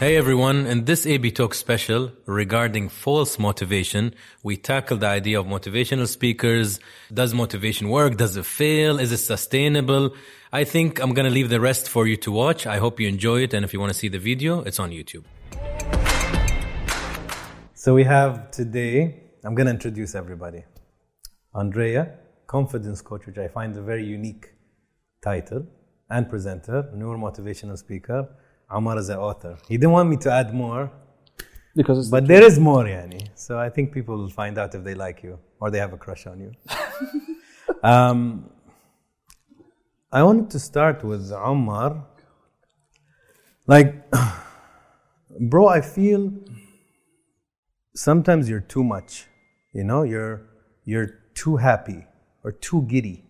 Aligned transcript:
Hey 0.00 0.16
everyone, 0.16 0.64
in 0.64 0.86
this 0.86 1.04
AB 1.04 1.30
Talk 1.32 1.52
special 1.52 2.10
regarding 2.24 2.88
false 2.88 3.38
motivation, 3.38 4.14
we 4.42 4.56
tackle 4.56 4.96
the 4.96 5.06
idea 5.06 5.38
of 5.38 5.44
motivational 5.44 6.08
speakers. 6.08 6.80
Does 7.12 7.34
motivation 7.34 7.90
work? 7.90 8.16
Does 8.16 8.34
it 8.34 8.46
fail? 8.46 8.98
Is 8.98 9.12
it 9.12 9.18
sustainable? 9.18 10.14
I 10.54 10.64
think 10.64 11.02
I'm 11.02 11.12
gonna 11.12 11.28
leave 11.28 11.50
the 11.50 11.60
rest 11.60 11.86
for 11.86 12.06
you 12.06 12.16
to 12.16 12.32
watch. 12.32 12.66
I 12.66 12.78
hope 12.78 12.98
you 12.98 13.08
enjoy 13.08 13.42
it, 13.42 13.52
and 13.52 13.62
if 13.62 13.74
you 13.74 13.78
wanna 13.78 13.92
see 13.92 14.08
the 14.08 14.18
video, 14.18 14.62
it's 14.62 14.78
on 14.80 14.88
YouTube. 14.88 15.24
So 17.74 17.92
we 17.92 18.04
have 18.04 18.50
today, 18.50 19.24
I'm 19.44 19.54
gonna 19.54 19.68
introduce 19.68 20.14
everybody. 20.14 20.64
Andrea, 21.54 22.14
confidence 22.46 23.02
coach, 23.02 23.26
which 23.26 23.36
I 23.36 23.48
find 23.48 23.76
a 23.76 23.82
very 23.82 24.06
unique 24.06 24.46
title, 25.22 25.66
and 26.08 26.30
presenter, 26.30 26.88
Noor 26.94 27.18
motivational 27.18 27.76
speaker. 27.76 28.26
Omar 28.70 28.98
is 28.98 29.08
an 29.08 29.18
author. 29.18 29.58
He 29.68 29.76
didn't 29.76 29.92
want 29.92 30.08
me 30.08 30.16
to 30.18 30.30
add 30.32 30.54
more, 30.54 30.90
because 31.74 31.98
it's 31.98 32.08
but 32.08 32.26
there 32.26 32.42
is 32.42 32.58
more, 32.58 32.84
yani. 32.84 33.28
So 33.34 33.58
I 33.58 33.68
think 33.68 33.92
people 33.92 34.16
will 34.16 34.28
find 34.28 34.58
out 34.58 34.74
if 34.74 34.84
they 34.84 34.94
like 34.94 35.22
you 35.22 35.38
or 35.60 35.70
they 35.70 35.78
have 35.78 35.92
a 35.92 35.96
crush 35.96 36.26
on 36.26 36.40
you. 36.40 36.52
um, 37.82 38.50
I 40.12 40.22
wanted 40.22 40.50
to 40.50 40.58
start 40.58 41.04
with 41.04 41.30
Omar. 41.32 42.06
Like, 43.66 44.10
bro, 45.40 45.68
I 45.68 45.80
feel 45.80 46.32
sometimes 47.94 48.48
you're 48.48 48.60
too 48.60 48.82
much. 48.82 49.26
You 49.72 49.84
know, 49.84 50.02
you're 50.02 50.42
you're 50.84 51.10
too 51.34 51.56
happy 51.56 52.06
or 52.42 52.52
too 52.52 52.82
giddy. 52.82 53.24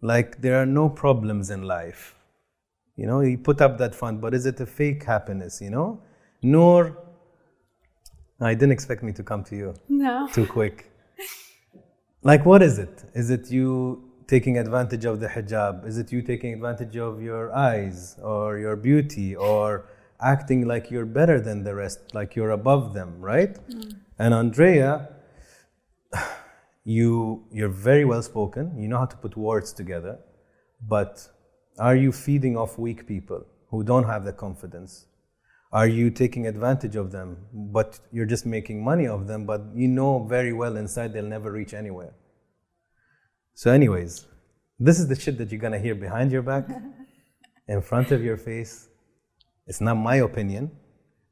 Like 0.00 0.40
there 0.40 0.60
are 0.60 0.66
no 0.66 0.88
problems 0.88 1.50
in 1.50 1.62
life. 1.62 2.14
You 3.00 3.06
know, 3.06 3.20
you 3.20 3.38
put 3.38 3.62
up 3.62 3.78
that 3.78 3.94
front, 3.94 4.20
but 4.20 4.34
is 4.34 4.44
it 4.44 4.60
a 4.60 4.66
fake 4.66 5.04
happiness, 5.04 5.58
you 5.62 5.70
know? 5.70 6.02
Noor, 6.42 6.98
I 8.38 8.52
didn't 8.52 8.72
expect 8.72 9.02
me 9.02 9.12
to 9.14 9.22
come 9.22 9.42
to 9.44 9.56
you 9.56 9.74
No. 9.88 10.28
too 10.34 10.46
quick. 10.46 10.76
Like, 12.22 12.44
what 12.44 12.60
is 12.62 12.78
it? 12.78 13.04
Is 13.14 13.30
it 13.30 13.50
you 13.50 13.66
taking 14.26 14.58
advantage 14.58 15.06
of 15.06 15.18
the 15.18 15.28
hijab? 15.28 15.86
Is 15.86 15.96
it 15.96 16.12
you 16.12 16.20
taking 16.20 16.52
advantage 16.52 16.96
of 16.98 17.22
your 17.22 17.44
eyes 17.54 18.16
or 18.22 18.58
your 18.58 18.76
beauty 18.76 19.34
or 19.34 19.86
acting 20.20 20.66
like 20.66 20.90
you're 20.90 21.06
better 21.20 21.40
than 21.40 21.64
the 21.64 21.74
rest, 21.74 22.00
like 22.12 22.36
you're 22.36 22.50
above 22.50 22.92
them, 22.92 23.18
right? 23.18 23.54
Mm. 23.70 23.94
And 24.18 24.34
Andrea, 24.34 25.08
you 26.84 27.44
you're 27.50 27.76
very 27.90 28.04
well 28.04 28.22
spoken. 28.22 28.64
You 28.78 28.88
know 28.88 28.98
how 28.98 29.06
to 29.06 29.16
put 29.16 29.38
words 29.38 29.72
together, 29.72 30.18
but 30.86 31.26
are 31.80 31.96
you 31.96 32.12
feeding 32.12 32.56
off 32.56 32.78
weak 32.78 33.06
people 33.06 33.44
who 33.70 33.82
don't 33.82 34.04
have 34.04 34.24
the 34.24 34.32
confidence? 34.32 35.06
Are 35.72 35.86
you 35.86 36.10
taking 36.10 36.46
advantage 36.46 36.94
of 36.94 37.10
them, 37.10 37.38
but 37.52 37.98
you're 38.12 38.26
just 38.26 38.44
making 38.44 38.84
money 38.84 39.06
of 39.06 39.26
them, 39.26 39.46
but 39.46 39.62
you 39.74 39.88
know 39.88 40.24
very 40.24 40.52
well 40.52 40.76
inside 40.76 41.12
they'll 41.12 41.24
never 41.24 41.50
reach 41.50 41.72
anywhere? 41.72 42.12
So, 43.54 43.70
anyways, 43.70 44.26
this 44.78 44.98
is 44.98 45.08
the 45.08 45.18
shit 45.18 45.38
that 45.38 45.50
you're 45.50 45.60
gonna 45.60 45.78
hear 45.78 45.94
behind 45.94 46.32
your 46.32 46.42
back, 46.42 46.68
in 47.68 47.80
front 47.80 48.10
of 48.10 48.22
your 48.22 48.36
face. 48.36 48.88
It's 49.66 49.80
not 49.80 49.94
my 49.94 50.16
opinion, 50.16 50.72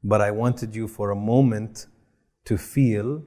but 0.03 0.21
I 0.21 0.31
wanted 0.31 0.73
you 0.73 0.87
for 0.87 1.11
a 1.11 1.15
moment 1.15 1.87
to 2.45 2.57
feel 2.57 3.23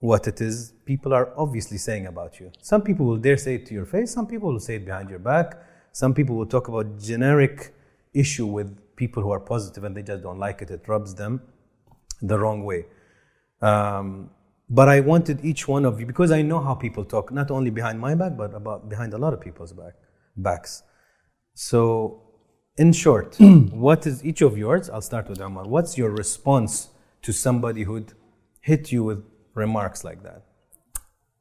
what 0.00 0.26
it 0.26 0.40
is 0.40 0.72
people 0.84 1.14
are 1.14 1.32
obviously 1.38 1.78
saying 1.78 2.06
about 2.06 2.40
you. 2.40 2.50
Some 2.60 2.82
people 2.82 3.06
will 3.06 3.18
dare 3.18 3.36
say 3.36 3.54
it 3.54 3.66
to 3.66 3.74
your 3.74 3.86
face, 3.86 4.12
some 4.12 4.26
people 4.26 4.52
will 4.52 4.60
say 4.60 4.74
it 4.76 4.84
behind 4.84 5.08
your 5.08 5.20
back, 5.20 5.54
some 5.92 6.14
people 6.14 6.36
will 6.36 6.46
talk 6.46 6.68
about 6.68 6.98
generic 6.98 7.74
issue 8.14 8.46
with 8.46 8.96
people 8.96 9.22
who 9.22 9.30
are 9.30 9.40
positive 9.40 9.84
and 9.84 9.96
they 9.96 10.02
just 10.02 10.22
don't 10.22 10.38
like 10.38 10.62
it. 10.62 10.70
It 10.70 10.86
rubs 10.88 11.14
them 11.14 11.42
the 12.20 12.38
wrong 12.38 12.64
way. 12.64 12.86
Um, 13.60 14.30
but 14.68 14.88
I 14.88 15.00
wanted 15.00 15.44
each 15.44 15.68
one 15.68 15.84
of 15.84 16.00
you 16.00 16.06
because 16.06 16.30
I 16.30 16.42
know 16.42 16.60
how 16.60 16.74
people 16.74 17.04
talk, 17.04 17.32
not 17.32 17.50
only 17.50 17.70
behind 17.70 18.00
my 18.00 18.14
back, 18.14 18.36
but 18.36 18.54
about 18.54 18.88
behind 18.88 19.12
a 19.12 19.18
lot 19.18 19.34
of 19.34 19.40
people's 19.40 19.72
back 19.72 19.94
backs. 20.36 20.82
So, 21.54 22.22
in 22.78 22.92
short, 22.92 23.36
what 23.86 24.06
is 24.06 24.24
each 24.24 24.40
of 24.40 24.56
yours? 24.56 24.88
I'll 24.88 25.02
start 25.02 25.28
with 25.28 25.40
Omar. 25.40 25.68
What's 25.68 25.98
your 25.98 26.10
response 26.10 26.88
to 27.20 27.32
somebody 27.32 27.82
who'd 27.82 28.14
hit 28.60 28.90
you 28.90 29.04
with 29.04 29.22
remarks 29.54 30.04
like 30.04 30.22
that? 30.22 30.42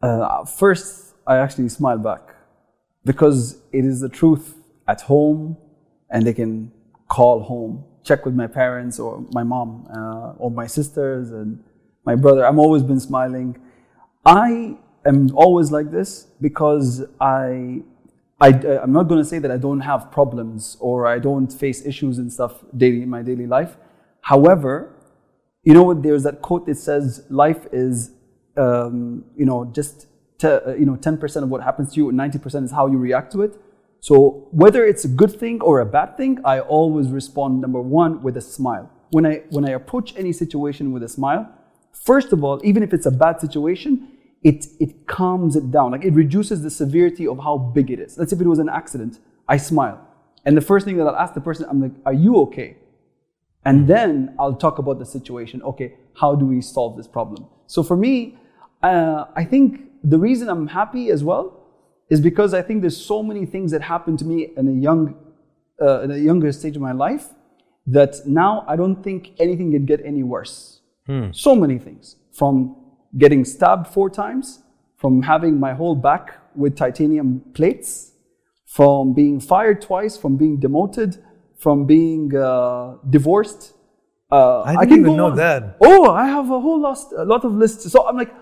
uh, 0.01 0.45
first 0.45 1.15
I 1.27 1.37
actually 1.37 1.69
smile 1.69 1.97
back 1.97 2.35
because 3.05 3.61
it 3.71 3.85
is 3.85 3.99
the 4.01 4.09
truth 4.09 4.55
at 4.87 5.01
home, 5.01 5.57
and 6.09 6.25
they 6.25 6.33
can 6.33 6.71
call 7.07 7.41
home, 7.41 7.83
check 8.03 8.25
with 8.25 8.35
my 8.35 8.47
parents 8.47 8.99
or 8.99 9.25
my 9.33 9.43
mom 9.43 9.87
uh, 9.95 10.33
or 10.37 10.51
my 10.51 10.67
sisters 10.67 11.31
and 11.31 11.63
my 12.05 12.15
brother. 12.15 12.45
I'm 12.45 12.59
always 12.59 12.83
been 12.83 12.99
smiling. 12.99 13.57
I 14.25 14.77
am 15.05 15.35
always 15.35 15.71
like 15.71 15.91
this 15.91 16.27
because 16.41 17.03
I. 17.19 17.83
I, 18.43 18.47
I'm 18.81 18.91
not 18.91 19.03
going 19.03 19.21
to 19.21 19.29
say 19.29 19.37
that 19.37 19.51
I 19.51 19.57
don't 19.57 19.81
have 19.81 20.11
problems 20.11 20.75
or 20.79 21.05
I 21.05 21.19
don't 21.19 21.53
face 21.53 21.85
issues 21.85 22.17
and 22.17 22.33
stuff 22.33 22.53
daily 22.75 23.03
in 23.03 23.09
my 23.09 23.21
daily 23.21 23.45
life. 23.45 23.77
However, 24.21 24.95
you 25.63 25.75
know? 25.75 25.93
There's 25.93 26.23
that 26.23 26.41
quote 26.41 26.65
that 26.65 26.77
says 26.77 27.23
life 27.29 27.67
is, 27.71 28.11
um, 28.57 29.25
you 29.35 29.45
know, 29.45 29.65
just 29.65 30.07
uh, 30.43 30.75
you 30.75 30.85
know, 30.85 30.95
10% 30.95 31.43
of 31.43 31.49
what 31.49 31.61
happens 31.61 31.93
to 31.93 31.97
you, 31.97 32.09
and 32.09 32.17
90% 32.17 32.63
is 32.63 32.71
how 32.71 32.87
you 32.87 32.97
react 32.97 33.31
to 33.33 33.41
it. 33.41 33.59
So 34.01 34.47
whether 34.51 34.83
it's 34.83 35.05
a 35.05 35.07
good 35.07 35.39
thing 35.39 35.61
or 35.61 35.79
a 35.79 35.85
bad 35.85 36.17
thing, 36.17 36.39
I 36.43 36.59
always 36.59 37.09
respond 37.09 37.61
number 37.61 37.79
one 37.79 38.23
with 38.23 38.35
a 38.35 38.41
smile. 38.41 38.89
When 39.11 39.25
I 39.25 39.43
when 39.49 39.63
I 39.65 39.71
approach 39.71 40.15
any 40.17 40.31
situation 40.31 40.91
with 40.91 41.03
a 41.03 41.09
smile, 41.09 41.47
first 41.93 42.33
of 42.33 42.43
all, 42.43 42.59
even 42.63 42.81
if 42.81 42.93
it's 42.93 43.05
a 43.05 43.11
bad 43.11 43.39
situation, 43.39 44.07
it 44.43 44.65
it 44.79 45.05
calms 45.05 45.55
it 45.55 45.69
down. 45.69 45.91
Like 45.91 46.03
it 46.03 46.13
reduces 46.13 46.63
the 46.63 46.71
severity 46.71 47.27
of 47.27 47.37
how 47.37 47.57
big 47.57 47.91
it 47.91 47.99
is. 47.99 48.17
Let's 48.17 48.31
say 48.31 48.37
if 48.37 48.41
it 48.41 48.47
was 48.47 48.57
an 48.57 48.69
accident, 48.69 49.19
I 49.47 49.57
smile, 49.57 49.99
and 50.45 50.57
the 50.57 50.61
first 50.61 50.85
thing 50.85 50.97
that 50.97 51.05
I'll 51.05 51.15
ask 51.15 51.35
the 51.35 51.41
person, 51.41 51.67
I'm 51.69 51.81
like, 51.81 51.91
"Are 52.05 52.13
you 52.13 52.37
okay?" 52.43 52.77
And 53.65 53.87
then 53.87 54.33
I'll 54.39 54.55
talk 54.55 54.79
about 54.79 54.97
the 54.97 55.05
situation. 55.05 55.61
Okay, 55.61 55.93
how 56.15 56.33
do 56.33 56.45
we 56.47 56.61
solve 56.61 56.97
this 56.97 57.07
problem? 57.07 57.45
So 57.67 57.83
for 57.83 57.95
me, 57.95 58.37
uh, 58.81 59.25
I 59.35 59.43
think 59.43 59.90
the 60.03 60.17
reason 60.17 60.49
I'm 60.49 60.67
happy 60.67 61.09
as 61.09 61.23
well 61.23 61.57
is 62.09 62.19
because 62.19 62.53
I 62.53 62.61
think 62.61 62.81
there's 62.81 62.97
so 62.97 63.23
many 63.23 63.45
things 63.45 63.71
that 63.71 63.81
happened 63.81 64.19
to 64.19 64.25
me 64.25 64.49
in 64.57 64.67
a 64.67 64.71
young, 64.71 65.15
uh, 65.81 66.01
in 66.01 66.11
a 66.11 66.17
younger 66.17 66.51
stage 66.51 66.75
of 66.75 66.81
my 66.81 66.91
life 66.91 67.29
that 67.87 68.15
now 68.25 68.65
I 68.67 68.75
don't 68.75 69.01
think 69.03 69.31
anything 69.39 69.71
can 69.71 69.85
get 69.85 70.01
any 70.05 70.23
worse. 70.23 70.81
So 71.31 71.55
many 71.55 71.77
things 71.79 72.15
from 72.31 72.75
getting 73.17 73.43
stabbed 73.43 73.87
four 73.87 74.09
times, 74.09 74.63
from 74.97 75.23
having 75.23 75.59
my 75.59 75.73
whole 75.73 75.95
back 75.95 76.37
with 76.55 76.77
titanium 76.77 77.41
plates, 77.53 78.11
from 78.65 79.13
being 79.13 79.39
fired 79.39 79.81
twice, 79.81 80.15
from 80.17 80.37
being 80.37 80.57
demoted, 80.57 81.17
from 81.57 81.85
being 81.85 82.33
uh, 82.35 82.95
divorced. 83.09 83.73
Uh, 84.31 84.61
I 84.61 84.71
didn't 84.71 84.89
can 84.89 84.99
even 85.01 85.17
know 85.17 85.31
on. 85.31 85.35
that. 85.35 85.77
Oh, 85.81 86.11
I 86.11 86.27
have 86.27 86.49
a 86.49 86.59
whole 86.59 86.79
lost, 86.79 87.11
a 87.11 87.25
lot 87.25 87.43
of 87.43 87.53
lists. 87.53 87.91
So 87.91 88.07
I'm 88.07 88.15
like, 88.15 88.33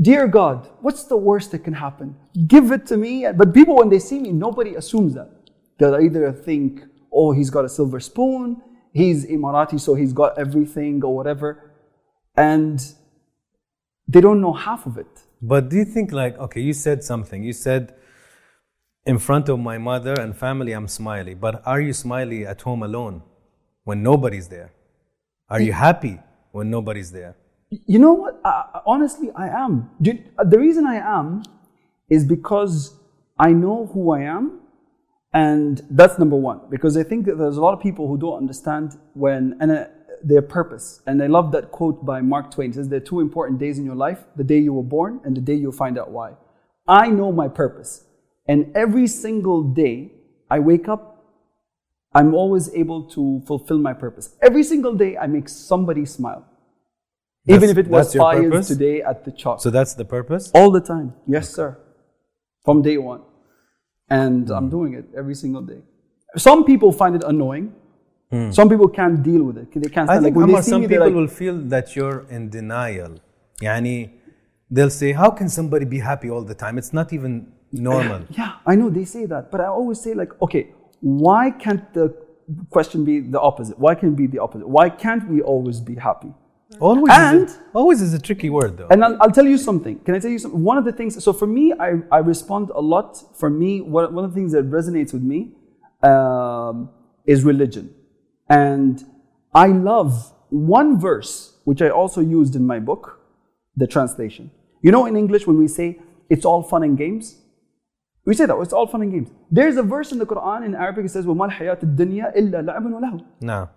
dear 0.00 0.28
God, 0.28 0.68
what's 0.80 1.04
the 1.04 1.16
worst 1.16 1.52
that 1.52 1.60
can 1.60 1.74
happen? 1.74 2.16
Give 2.46 2.72
it 2.72 2.86
to 2.86 2.96
me. 2.96 3.26
But 3.34 3.54
people, 3.54 3.76
when 3.76 3.88
they 3.88 3.98
see 3.98 4.18
me, 4.18 4.32
nobody 4.32 4.74
assumes 4.74 5.14
that. 5.14 5.30
They'll 5.78 6.00
either 6.00 6.32
think, 6.32 6.82
oh, 7.12 7.32
he's 7.32 7.50
got 7.50 7.64
a 7.64 7.68
silver 7.68 8.00
spoon, 8.00 8.60
he's 8.92 9.26
Emirati, 9.26 9.80
so 9.80 9.94
he's 9.94 10.12
got 10.12 10.38
everything 10.38 11.02
or 11.02 11.14
whatever. 11.16 11.72
And 12.36 12.84
they 14.06 14.20
don't 14.20 14.40
know 14.40 14.52
half 14.52 14.86
of 14.86 14.98
it. 14.98 15.22
But 15.40 15.68
do 15.70 15.76
you 15.76 15.84
think, 15.84 16.12
like, 16.12 16.38
okay, 16.38 16.60
you 16.60 16.72
said 16.72 17.02
something. 17.02 17.42
You 17.42 17.52
said, 17.52 17.94
in 19.06 19.18
front 19.18 19.48
of 19.48 19.58
my 19.58 19.78
mother 19.78 20.12
and 20.12 20.36
family, 20.36 20.72
I'm 20.72 20.88
smiley. 20.88 21.34
But 21.34 21.62
are 21.66 21.80
you 21.80 21.92
smiley 21.92 22.46
at 22.46 22.60
home 22.60 22.82
alone 22.82 23.22
when 23.84 24.02
nobody's 24.02 24.48
there? 24.48 24.72
Are 25.48 25.60
you 25.60 25.72
happy 25.72 26.20
when 26.52 26.70
nobody's 26.70 27.10
there? 27.10 27.36
You 27.70 27.98
know 27.98 28.12
what? 28.12 28.40
I, 28.44 28.80
honestly, 28.84 29.30
I 29.34 29.48
am. 29.48 29.90
Do 30.02 30.18
The 30.44 30.58
reason 30.58 30.86
I 30.86 30.96
am 30.96 31.42
is 32.08 32.24
because 32.24 32.96
I 33.38 33.52
know 33.52 33.86
who 33.92 34.10
I 34.10 34.22
am, 34.22 34.60
and 35.32 35.80
that's 35.90 36.18
number 36.18 36.36
one. 36.36 36.62
Because 36.68 36.96
I 36.96 37.04
think 37.04 37.26
that 37.26 37.38
there's 37.38 37.56
a 37.56 37.60
lot 37.60 37.72
of 37.72 37.80
people 37.80 38.08
who 38.08 38.18
don't 38.18 38.36
understand 38.36 38.98
when 39.14 39.56
and 39.60 39.70
uh, 39.70 39.84
their 40.22 40.42
purpose. 40.42 41.00
And 41.06 41.22
I 41.22 41.28
love 41.28 41.52
that 41.52 41.70
quote 41.70 42.04
by 42.04 42.20
Mark 42.20 42.50
Twain. 42.50 42.70
It 42.70 42.74
says 42.74 42.88
there 42.88 42.96
are 42.96 43.00
two 43.12 43.20
important 43.20 43.60
days 43.60 43.78
in 43.78 43.84
your 43.84 43.94
life: 43.94 44.24
the 44.34 44.44
day 44.44 44.58
you 44.58 44.72
were 44.72 44.82
born 44.82 45.20
and 45.24 45.36
the 45.36 45.40
day 45.40 45.54
you'll 45.54 45.72
find 45.72 45.96
out 45.96 46.10
why. 46.10 46.32
I 46.88 47.08
know 47.08 47.30
my 47.30 47.46
purpose, 47.46 48.04
and 48.48 48.76
every 48.76 49.06
single 49.06 49.62
day 49.62 50.12
I 50.50 50.58
wake 50.58 50.88
up 50.88 51.10
I'm 52.12 52.34
always 52.34 52.74
able 52.74 53.04
to 53.10 53.40
fulfill 53.46 53.78
my 53.78 53.92
purpose. 53.92 54.34
Every 54.42 54.64
single 54.64 54.94
day, 54.94 55.16
I 55.16 55.28
make 55.28 55.48
somebody 55.48 56.04
smile. 56.04 56.44
Even 57.54 57.70
if 57.70 57.78
it 57.78 57.88
was 57.88 58.14
purpose? 58.14 58.68
today 58.68 59.02
at 59.02 59.24
the 59.24 59.32
chalk. 59.32 59.60
So 59.60 59.70
that's 59.70 59.94
the 59.94 60.04
purpose? 60.04 60.50
All 60.54 60.70
the 60.70 60.80
time. 60.80 61.14
Yes, 61.26 61.52
sir. 61.54 61.78
From 62.64 62.82
day 62.82 62.98
one. 62.98 63.22
And 64.08 64.50
I'm 64.50 64.64
hmm. 64.64 64.70
doing 64.70 64.94
it 64.94 65.06
every 65.16 65.34
single 65.34 65.62
day. 65.62 65.82
Some 66.36 66.64
people 66.64 66.92
find 66.92 67.14
it 67.16 67.24
annoying 67.24 67.74
hmm. 68.30 68.50
Some 68.50 68.68
people 68.68 68.88
can't 68.88 69.22
deal 69.22 69.42
with 69.42 69.58
it. 69.58 69.68
They 69.72 69.88
can't 69.88 70.08
I 70.08 70.14
think 70.14 70.24
like 70.24 70.34
when 70.34 70.48
Amar, 70.50 70.62
they 70.62 70.70
some 70.70 70.82
me, 70.82 70.88
people 70.88 71.06
like, 71.06 71.14
will 71.14 71.28
feel 71.28 71.56
that 71.74 71.96
you're 71.96 72.20
in 72.28 72.50
denial. 72.50 73.12
Yani, 73.60 74.10
they'll 74.70 74.90
say, 75.02 75.12
how 75.12 75.30
can 75.30 75.48
somebody 75.48 75.84
be 75.84 75.98
happy 75.98 76.30
all 76.30 76.42
the 76.42 76.54
time? 76.54 76.78
It's 76.78 76.92
not 76.92 77.12
even 77.12 77.52
normal. 77.72 78.22
Yeah, 78.40 78.52
I 78.66 78.74
know 78.76 78.90
they 78.90 79.04
say 79.04 79.26
that, 79.26 79.50
but 79.50 79.60
I 79.60 79.66
always 79.66 80.00
say 80.00 80.14
like, 80.14 80.32
okay, 80.42 80.72
why 81.00 81.50
can't 81.50 81.92
the 81.94 82.14
question 82.70 83.04
be 83.04 83.20
the 83.20 83.40
opposite? 83.40 83.78
Why 83.78 83.94
can't 83.94 84.12
it 84.12 84.16
be 84.16 84.26
the 84.26 84.40
opposite? 84.40 84.68
Why 84.68 84.88
can't 84.90 85.28
we 85.28 85.40
always 85.42 85.80
be 85.80 85.94
happy? 85.94 86.32
Always, 86.79 87.13
And- 87.13 87.47
is 87.47 87.55
a, 87.55 87.61
always 87.73 88.01
is 88.01 88.13
a 88.13 88.19
tricky 88.19 88.49
word 88.49 88.77
though. 88.77 88.87
And 88.89 89.03
I'll, 89.03 89.17
I'll 89.21 89.31
tell 89.31 89.45
you 89.45 89.57
something. 89.57 89.99
Can 89.99 90.15
I 90.15 90.19
tell 90.19 90.31
you 90.31 90.39
something? 90.39 90.61
One 90.63 90.77
of 90.77 90.85
the 90.85 90.91
things. 90.91 91.23
So 91.23 91.31
for 91.31 91.47
me, 91.47 91.73
I, 91.79 92.01
I 92.11 92.19
respond 92.19 92.71
a 92.73 92.81
lot. 92.81 93.37
For 93.37 93.49
me, 93.49 93.81
one, 93.81 94.13
one 94.13 94.25
of 94.25 94.31
the 94.31 94.35
things 94.35 94.51
that 94.53 94.69
resonates 94.69 95.13
with 95.13 95.21
me 95.21 95.51
um, 96.03 96.89
is 97.25 97.43
religion, 97.43 97.93
and 98.49 99.03
I 99.53 99.67
love 99.67 100.33
one 100.49 100.99
verse 100.99 101.57
which 101.65 101.81
I 101.81 101.89
also 101.89 102.21
used 102.21 102.55
in 102.55 102.65
my 102.65 102.79
book, 102.79 103.19
the 103.75 103.87
translation. 103.87 104.51
You 104.81 104.91
know, 104.91 105.05
in 105.05 105.15
English 105.15 105.47
when 105.47 105.57
we 105.57 105.67
say 105.67 105.99
it's 106.29 106.45
all 106.45 106.61
fun 106.61 106.83
and 106.83 106.97
games, 106.97 107.39
we 108.25 108.33
say 108.33 108.45
that 108.45 108.55
it's 108.57 108.73
all 108.73 108.87
fun 108.87 109.01
and 109.01 109.11
games. 109.11 109.29
There's 109.51 109.77
a 109.77 109.83
verse 109.83 110.11
in 110.11 110.17
the 110.19 110.25
Quran 110.25 110.65
in 110.65 110.75
Arabic 110.75 111.05
that 111.05 111.09
says 111.09 111.25
وَمَا 111.25 111.51
الْحَيَاةُ 111.51 111.83
الدُّنْيَا 111.83 112.37
إِلَّا 112.37 112.65
لَعْبٌ 112.65 112.83
وَلَهْوٌ 112.83 113.25
no. 113.41 113.69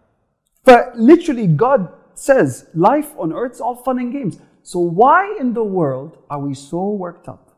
but 0.64 0.98
literally, 0.98 1.46
God 1.46 1.92
says 2.15 2.67
life 2.73 3.13
on 3.17 3.33
earth 3.33 3.53
is 3.53 3.61
all 3.61 3.75
fun 3.75 3.99
and 3.99 4.11
games. 4.11 4.39
So 4.63 4.79
why 4.79 5.37
in 5.39 5.53
the 5.53 5.63
world 5.63 6.17
are 6.29 6.39
we 6.39 6.53
so 6.53 6.89
worked 6.89 7.27
up 7.27 7.51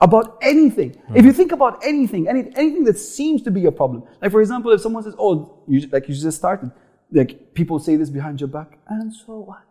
about 0.00 0.38
anything? 0.40 1.00
If 1.14 1.24
you 1.24 1.32
think 1.32 1.52
about 1.52 1.84
anything, 1.84 2.28
any, 2.28 2.50
anything 2.54 2.84
that 2.84 2.98
seems 2.98 3.42
to 3.42 3.50
be 3.50 3.66
a 3.66 3.72
problem, 3.72 4.04
like 4.22 4.30
for 4.30 4.40
example, 4.40 4.70
if 4.72 4.80
someone 4.80 5.02
says, 5.02 5.14
"Oh, 5.18 5.64
you, 5.66 5.88
like 5.88 6.08
you 6.08 6.14
just 6.14 6.38
started," 6.38 6.70
like 7.10 7.54
people 7.54 7.78
say 7.78 7.96
this 7.96 8.10
behind 8.10 8.40
your 8.40 8.48
back, 8.48 8.78
and 8.88 9.12
so 9.12 9.40
what? 9.40 9.64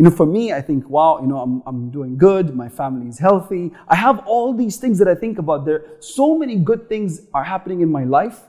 You 0.00 0.04
know, 0.04 0.10
for 0.10 0.24
me, 0.24 0.50
I 0.50 0.62
think, 0.62 0.88
wow, 0.88 1.20
you 1.20 1.26
know, 1.26 1.40
I'm, 1.40 1.62
I'm 1.66 1.90
doing 1.90 2.16
good. 2.16 2.56
My 2.56 2.70
family 2.70 3.08
is 3.08 3.18
healthy. 3.18 3.70
I 3.86 3.96
have 3.96 4.20
all 4.26 4.54
these 4.54 4.78
things 4.78 4.98
that 4.98 5.08
I 5.08 5.14
think 5.14 5.38
about. 5.38 5.66
There, 5.66 5.84
so 5.98 6.38
many 6.38 6.56
good 6.56 6.88
things 6.88 7.20
are 7.34 7.44
happening 7.44 7.82
in 7.82 7.92
my 7.92 8.04
life. 8.04 8.40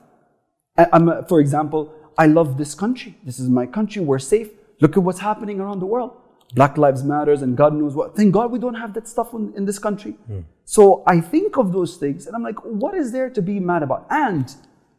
I'm, 0.78 1.26
for 1.26 1.40
example, 1.40 1.92
I 2.16 2.24
love 2.24 2.56
this 2.56 2.74
country. 2.74 3.18
This 3.22 3.38
is 3.38 3.50
my 3.50 3.66
country. 3.66 4.00
We're 4.00 4.18
safe. 4.18 4.48
Look 4.82 4.96
at 4.96 5.02
what's 5.04 5.20
happening 5.20 5.60
around 5.60 5.78
the 5.78 5.86
world. 5.86 6.10
Black 6.56 6.76
Lives 6.76 7.04
Matters 7.04 7.40
and 7.42 7.56
God 7.56 7.72
knows 7.72 7.94
what. 7.94 8.16
Thank 8.16 8.32
God 8.34 8.50
we 8.50 8.58
don't 8.58 8.74
have 8.74 8.92
that 8.94 9.06
stuff 9.06 9.32
in, 9.32 9.52
in 9.56 9.64
this 9.64 9.78
country. 9.78 10.12
Hmm. 10.26 10.40
So 10.64 11.04
I 11.06 11.20
think 11.20 11.56
of 11.56 11.72
those 11.72 11.96
things 11.96 12.26
and 12.26 12.34
I'm 12.34 12.42
like, 12.42 12.58
what 12.64 12.94
is 12.94 13.12
there 13.12 13.30
to 13.30 13.40
be 13.40 13.60
mad 13.60 13.84
about? 13.84 14.08
And, 14.10 14.52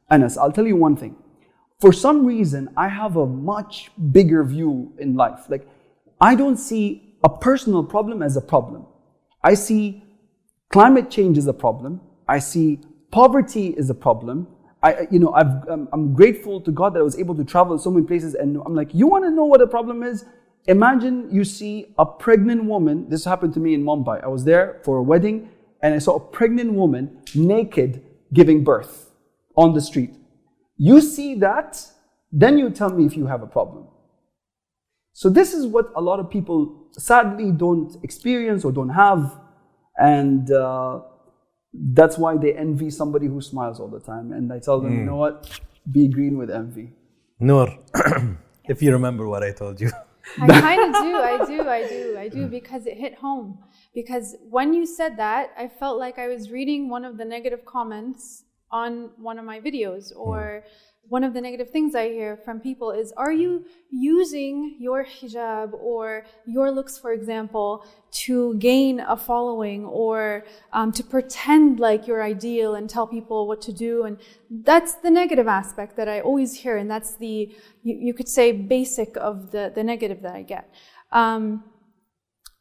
Anas, 0.10 0.38
I'll 0.38 0.54
tell 0.54 0.66
you 0.66 0.78
one 0.78 0.96
thing. 0.96 1.18
For 1.82 1.92
some 1.92 2.26
reason, 2.26 2.70
I 2.78 2.88
have 2.88 3.18
a 3.18 3.26
much 3.26 3.92
bigger 4.14 4.46
view 4.46 4.94
in 5.00 5.16
life. 5.16 5.50
Like, 5.50 5.68
I 6.22 6.36
don't 6.36 6.56
see 6.56 7.18
a 7.22 7.30
personal 7.30 7.84
problem 7.84 8.24
as 8.24 8.38
a 8.38 8.42
problem. 8.42 8.86
I 9.44 9.56
see 9.56 10.02
climate 10.70 11.12
change 11.12 11.38
is 11.38 11.48
a 11.48 11.54
problem. 11.54 12.00
I 12.26 12.40
see 12.40 12.80
poverty 13.12 13.68
is 13.78 13.90
a 13.90 13.94
problem. 13.94 14.48
I, 14.84 15.08
you 15.10 15.18
know, 15.18 15.34
I've, 15.34 15.68
I'm, 15.70 15.88
I'm 15.94 16.14
grateful 16.14 16.60
to 16.62 16.72
God 16.72 16.94
that 16.94 17.00
I 17.00 17.04
was 17.04 17.18
able 17.18 17.36
to 17.36 17.46
travel 17.46 17.80
so 17.80 17.90
many 17.90 18.06
places. 18.06 18.36
And 18.36 18.62
I'm 18.66 18.76
like, 18.76 18.94
you 18.94 19.08
want 19.08 19.24
to 19.24 19.32
know 19.32 19.46
what 19.46 19.62
the 19.62 19.68
problem 19.68 20.04
is? 20.04 20.26
Imagine 20.68 21.30
you 21.32 21.44
see 21.46 21.94
a 21.98 22.06
pregnant 22.06 22.66
woman. 22.66 23.10
This 23.10 23.24
happened 23.24 23.54
to 23.54 23.60
me 23.60 23.74
in 23.74 23.84
Mumbai. 23.84 24.24
I 24.24 24.28
was 24.28 24.44
there 24.44 24.82
for 24.84 24.98
a 24.98 25.04
wedding, 25.04 25.50
and 25.82 25.94
I 25.96 26.00
saw 26.00 26.16
a 26.16 26.20
pregnant 26.20 26.74
woman 26.74 27.22
naked 27.34 28.04
giving 28.34 28.64
birth 28.64 29.12
on 29.56 29.74
the 29.74 29.82
street. 29.82 30.14
You 30.78 31.02
see 31.02 31.36
that, 31.36 31.82
then 32.32 32.58
you 32.58 32.70
tell 32.70 32.90
me 32.90 33.06
if 33.06 33.16
you 33.16 33.28
have 33.28 33.42
a 33.42 33.48
problem. 33.48 33.88
So 35.14 35.30
this 35.30 35.54
is 35.54 35.68
what 35.68 35.92
a 35.96 36.02
lot 36.02 36.20
of 36.20 36.30
people 36.30 36.88
sadly 36.92 37.52
don't 37.52 37.96
experience 38.04 38.66
or 38.66 38.72
don't 38.72 38.90
have, 38.90 39.40
and 39.98 40.52
uh, 40.52 41.02
that's 41.74 42.18
why 42.18 42.38
they 42.38 42.54
envy 42.54 42.90
somebody 42.90 43.28
who 43.28 43.42
smiles 43.42 43.80
all 43.80 43.88
the 43.88 44.00
time. 44.00 44.32
And 44.32 44.52
I 44.54 44.60
tell 44.60 44.80
them, 44.80 44.94
you 44.94 45.00
hmm. 45.00 45.06
know 45.08 45.16
what? 45.16 45.60
Be 45.92 46.08
green 46.08 46.38
with 46.38 46.50
envy. 46.50 46.94
Noor, 47.40 47.78
if 48.66 48.82
you 48.82 48.92
remember 48.92 49.28
what 49.28 49.44
I 49.44 49.52
told 49.52 49.82
you. 49.82 49.92
I 50.42 50.48
kind 50.48 50.96
of 50.96 51.02
do. 51.02 51.16
I 51.18 51.46
do. 51.46 51.70
I 51.70 51.88
do. 51.88 52.18
I 52.18 52.28
do 52.30 52.48
because 52.48 52.86
it 52.86 52.98
hit 52.98 53.16
home. 53.16 53.60
Because 53.94 54.36
when 54.50 54.74
you 54.74 54.86
said 54.86 55.18
that, 55.18 55.52
I 55.58 55.68
felt 55.68 56.00
like 56.00 56.18
I 56.18 56.28
was 56.28 56.50
reading 56.50 56.90
one 56.90 57.04
of 57.04 57.18
the 57.18 57.26
negative 57.26 57.66
comments 57.66 58.44
on 58.72 59.12
one 59.18 59.38
of 59.38 59.46
my 59.46 59.60
videos 59.60 60.14
hmm. 60.14 60.20
or 60.20 60.64
one 61.10 61.24
of 61.24 61.34
the 61.34 61.42
negative 61.42 61.70
things 61.70 61.96
I 61.96 62.10
hear 62.10 62.38
from 62.38 62.60
people 62.60 62.92
is 62.92 63.12
are 63.18 63.32
you 63.32 63.66
using 63.92 64.78
your 64.80 65.06
hijab 65.06 65.74
or 65.74 66.26
your 66.46 66.72
looks, 66.72 66.98
for 66.98 67.12
example, 67.12 67.86
to 68.26 68.56
gain 68.56 69.00
a 69.02 69.18
following 69.18 69.86
or 69.86 70.46
um, 70.72 70.92
to 70.94 71.04
pretend 71.04 71.80
like 71.80 72.08
you're 72.08 72.24
ideal 72.24 72.76
and 72.76 72.90
tell 72.90 73.06
people 73.06 73.48
what 73.48 73.62
to 73.64 73.74
do? 73.74 74.04
And 74.04 74.18
that's 74.50 74.96
the 74.96 75.12
negative 75.12 75.48
aspect 75.48 75.98
that 75.98 76.08
I 76.08 76.22
always 76.22 76.54
hear, 76.54 76.78
and 76.78 76.90
that's 76.90 77.16
the, 77.18 77.54
you, 77.84 77.98
you 78.08 78.14
could 78.14 78.30
say, 78.30 78.52
basic 78.52 79.18
of 79.18 79.52
the, 79.52 79.72
the 79.76 79.84
negative 79.84 80.22
that 80.22 80.36
I 80.36 80.44
get. 80.44 80.74
Um, 81.12 81.64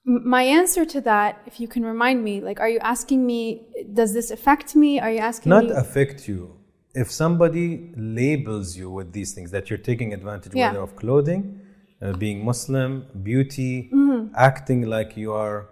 my 0.05 0.43
answer 0.43 0.85
to 0.85 1.00
that, 1.03 1.41
if 1.47 1.61
you 1.61 1.69
can 1.69 1.85
remind 1.85 2.25
me, 2.25 2.41
like, 2.41 2.59
are 2.59 2.69
you 2.69 2.81
asking 2.81 3.25
me, 3.25 3.69
does 3.95 4.12
this 4.12 4.31
affect 4.33 4.75
me? 4.75 4.99
Are 4.99 5.11
you 5.11 5.21
asking 5.21 5.50
Not 5.50 5.65
me? 5.65 5.71
affect 5.71 6.27
you. 6.27 6.59
If 6.94 7.11
somebody 7.11 7.93
labels 7.97 8.77
you 8.77 8.91
with 8.91 9.12
these 9.12 9.33
things 9.33 9.50
that 9.50 9.71
you're 9.71 9.79
taking 9.91 10.12
advantage 10.12 10.55
Yeah. 10.55 10.69
whether 10.69 10.83
of 10.83 10.94
clothing, 10.97 11.61
uh, 12.03 12.12
being 12.25 12.44
Muslim, 12.44 13.06
beauty, 13.23 13.89
Mm-hmm. 13.93 14.35
acting 14.37 14.83
like 14.83 15.17
you 15.17 15.33
are, 15.33 15.69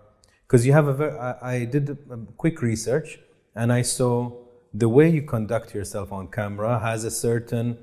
because 0.46 0.67
you 0.67 0.72
have 0.72 0.88
a 0.88 0.94
very. 0.94 1.17
I, 1.19 1.55
I 1.55 1.64
did 1.64 1.84
a 1.90 2.17
quick 2.37 2.62
research 2.62 3.19
and 3.55 3.72
I 3.72 3.82
saw 3.82 4.32
the 4.72 4.88
way 4.88 5.08
you 5.11 5.22
conduct 5.22 5.75
yourself 5.75 6.12
on 6.12 6.28
camera 6.28 6.78
has 6.78 7.05
a 7.05 7.11
certain 7.11 7.76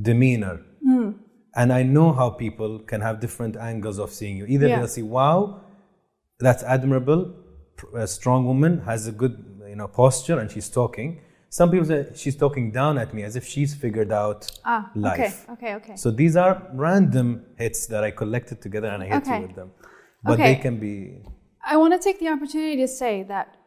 demeanor. 0.00 0.60
Mm. 0.86 1.14
And 1.54 1.72
I 1.72 1.82
know 1.82 2.12
how 2.12 2.30
people 2.30 2.78
can 2.80 3.00
have 3.02 3.20
different 3.20 3.56
angles 3.56 3.98
of 3.98 4.10
seeing 4.10 4.36
you. 4.38 4.46
Either 4.46 4.68
Yeah. 4.68 4.78
they'll 4.78 4.88
see, 4.88 5.02
wow, 5.02 5.60
that's 6.38 6.62
admirable, 6.62 7.22
a 7.94 8.06
strong 8.06 8.44
woman 8.46 8.80
has 8.90 9.06
a 9.06 9.12
good 9.12 9.34
you 9.68 9.76
know 9.76 9.88
posture 9.88 10.38
and 10.40 10.50
she's 10.50 10.68
talking. 10.68 11.20
Some 11.52 11.70
people 11.70 11.84
say 11.84 12.06
she's 12.14 12.34
talking 12.34 12.70
down 12.70 12.96
at 12.96 13.12
me 13.12 13.24
as 13.24 13.36
if 13.36 13.46
she's 13.46 13.74
figured 13.74 14.10
out 14.10 14.50
ah, 14.64 14.90
life. 14.94 15.46
okay, 15.46 15.52
okay, 15.52 15.74
okay. 15.74 15.96
So 15.96 16.10
these 16.10 16.34
are 16.34 16.66
random 16.72 17.44
hits 17.58 17.86
that 17.88 18.02
I 18.02 18.10
collected 18.10 18.62
together 18.62 18.88
and 18.88 19.02
I 19.02 19.06
hit 19.08 19.16
Okay. 19.22 19.36
you 19.36 19.42
with 19.48 19.54
them. 19.54 19.70
But 20.24 20.38
Okay. 20.40 20.54
they 20.54 20.56
can 20.62 20.78
be 20.78 20.94
I 21.62 21.76
want 21.76 21.92
to 21.92 21.98
take 21.98 22.18
the 22.20 22.28
opportunity 22.28 22.76
to 22.76 22.88
say 22.88 23.22
that 23.24 23.58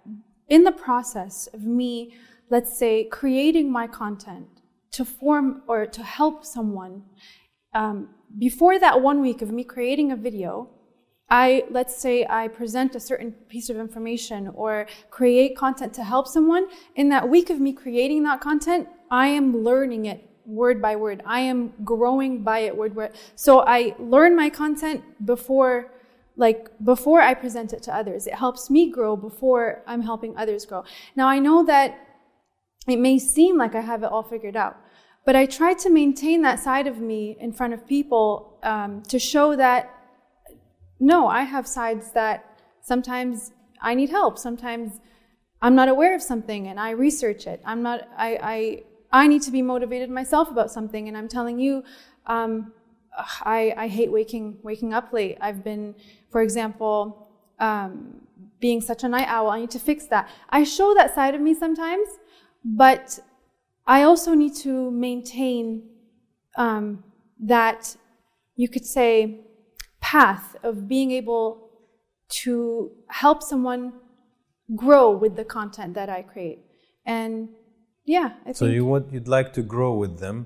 in 0.47 0.63
the 0.63 0.71
process 0.71 1.47
of 1.53 1.61
me, 1.63 2.15
let's 2.49 2.75
say, 2.75 3.03
creating 3.03 3.71
my 3.71 3.85
content 3.85 4.47
to 4.93 5.05
form 5.05 5.61
or 5.67 5.85
to 5.85 6.01
help 6.01 6.43
someone, 6.43 7.03
um, 7.75 8.09
before 8.39 8.79
that 8.79 8.99
one 9.09 9.21
week 9.21 9.43
of 9.43 9.51
me 9.51 9.63
creating 9.63 10.11
a 10.11 10.15
video, 10.15 10.69
I, 11.29 11.63
let's 11.71 11.95
say, 11.97 12.25
I 12.29 12.47
present 12.47 12.95
a 12.95 12.99
certain 12.99 13.31
piece 13.31 13.69
of 13.69 13.77
information 13.77 14.49
or 14.53 14.85
create 15.09 15.57
content 15.57 15.93
to 15.95 16.03
help 16.03 16.27
someone. 16.27 16.67
In 16.95 17.09
that 17.09 17.27
week 17.27 17.49
of 17.49 17.59
me 17.59 17.73
creating 17.73 18.23
that 18.23 18.41
content, 18.41 18.87
I 19.09 19.27
am 19.27 19.63
learning 19.63 20.05
it 20.05 20.29
word 20.45 20.81
by 20.81 20.95
word. 20.95 21.23
I 21.25 21.39
am 21.41 21.73
growing 21.83 22.43
by 22.43 22.59
it 22.59 22.77
word 22.77 22.93
by 22.93 23.03
word. 23.03 23.11
So 23.35 23.61
I 23.61 23.95
learn 23.97 24.35
my 24.35 24.49
content 24.49 25.03
before 25.25 25.91
like 26.37 26.69
before 26.83 27.21
I 27.21 27.33
present 27.33 27.71
it 27.73 27.81
to 27.83 27.95
others. 27.95 28.27
It 28.27 28.33
helps 28.33 28.69
me 28.69 28.91
grow 28.91 29.15
before 29.15 29.83
I'm 29.87 30.01
helping 30.01 30.35
others 30.37 30.65
grow. 30.65 30.83
Now 31.15 31.27
I 31.27 31.39
know 31.39 31.63
that 31.65 31.97
it 32.87 32.99
may 32.99 33.17
seem 33.17 33.57
like 33.57 33.73
I 33.73 33.81
have 33.81 34.03
it 34.03 34.11
all 34.11 34.21
figured 34.21 34.55
out, 34.55 34.77
but 35.25 35.35
I 35.35 35.45
try 35.45 35.73
to 35.75 35.89
maintain 35.89 36.41
that 36.41 36.59
side 36.59 36.87
of 36.87 36.99
me 36.99 37.37
in 37.39 37.53
front 37.53 37.73
of 37.73 37.87
people 37.87 38.59
um, 38.63 39.01
to 39.03 39.17
show 39.17 39.55
that 39.55 39.94
no, 40.99 41.27
I 41.27 41.41
have 41.43 41.67
sides 41.67 42.11
that 42.11 42.59
sometimes 42.81 43.51
I 43.81 43.93
need 43.93 44.09
help. 44.09 44.37
Sometimes 44.37 44.99
I'm 45.61 45.75
not 45.75 45.89
aware 45.89 46.15
of 46.15 46.21
something 46.21 46.67
and 46.67 46.79
I 46.79 46.91
research 46.91 47.47
it. 47.47 47.61
I'm 47.65 47.81
not, 47.81 48.07
I, 48.17 48.39
I, 48.41 48.83
I 49.23 49.27
need 49.27 49.41
to 49.43 49.51
be 49.51 49.61
motivated 49.61 50.09
myself 50.09 50.49
about 50.49 50.71
something 50.71 51.07
and 51.07 51.17
I'm 51.17 51.27
telling 51.27 51.59
you, 51.59 51.83
um, 52.27 52.71
I, 53.41 53.73
I 53.77 53.87
hate 53.87 54.11
waking, 54.11 54.59
waking 54.63 54.93
up 54.93 55.13
late. 55.13 55.37
I've 55.41 55.63
been, 55.63 55.95
for 56.29 56.41
example, 56.41 57.29
um, 57.59 58.21
being 58.59 58.81
such 58.81 59.03
a 59.03 59.07
night 59.07 59.27
owl. 59.27 59.49
I 59.49 59.59
need 59.59 59.71
to 59.71 59.79
fix 59.79 60.05
that. 60.07 60.29
I 60.49 60.63
show 60.63 60.93
that 60.95 61.15
side 61.15 61.35
of 61.35 61.41
me 61.41 61.53
sometimes, 61.53 62.07
but 62.63 63.19
I 63.87 64.03
also 64.03 64.33
need 64.33 64.55
to 64.57 64.91
maintain 64.91 65.83
um, 66.57 67.03
that 67.39 67.95
you 68.55 68.67
could 68.69 68.85
say 68.85 69.44
path 70.15 70.45
of 70.69 70.73
being 70.95 71.09
able 71.21 71.45
to 72.43 72.53
help 73.21 73.39
someone 73.51 73.83
grow 74.83 75.05
with 75.23 75.33
the 75.41 75.47
content 75.57 75.91
that 75.99 76.09
I 76.17 76.21
create. 76.33 76.59
And 77.17 77.49
yeah, 78.15 78.29
I 78.47 78.51
so 78.53 78.65
think 78.65 78.75
you 78.77 78.85
want 78.91 79.03
you'd 79.13 79.31
like 79.37 79.49
to 79.59 79.63
grow 79.75 79.91
with 80.03 80.15
them 80.25 80.37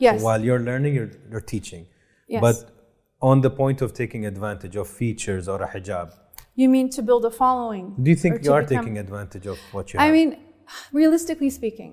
Yes. 0.00 0.20
So 0.20 0.24
while 0.24 0.42
you're 0.42 0.64
learning, 0.70 0.94
you're, 0.94 1.10
you're 1.30 1.46
teaching. 1.54 1.86
Yes. 2.26 2.40
But 2.40 2.56
on 3.20 3.42
the 3.42 3.50
point 3.50 3.82
of 3.82 3.92
taking 3.92 4.24
advantage 4.24 4.74
of 4.82 4.88
features 4.88 5.46
or 5.46 5.62
a 5.62 5.68
hijab, 5.68 6.08
You 6.62 6.68
mean 6.76 6.88
to 6.96 7.02
build 7.02 7.24
a 7.26 7.30
following? 7.30 7.94
do 8.02 8.08
you 8.10 8.16
think 8.16 8.34
you 8.44 8.52
are 8.52 8.62
become- 8.62 8.84
taking 8.84 8.96
advantage 8.98 9.46
of 9.46 9.58
what 9.74 9.92
you 9.92 10.00
I 10.00 10.06
have? 10.06 10.14
mean, 10.18 10.30
realistically 11.00 11.50
speaking, 11.50 11.92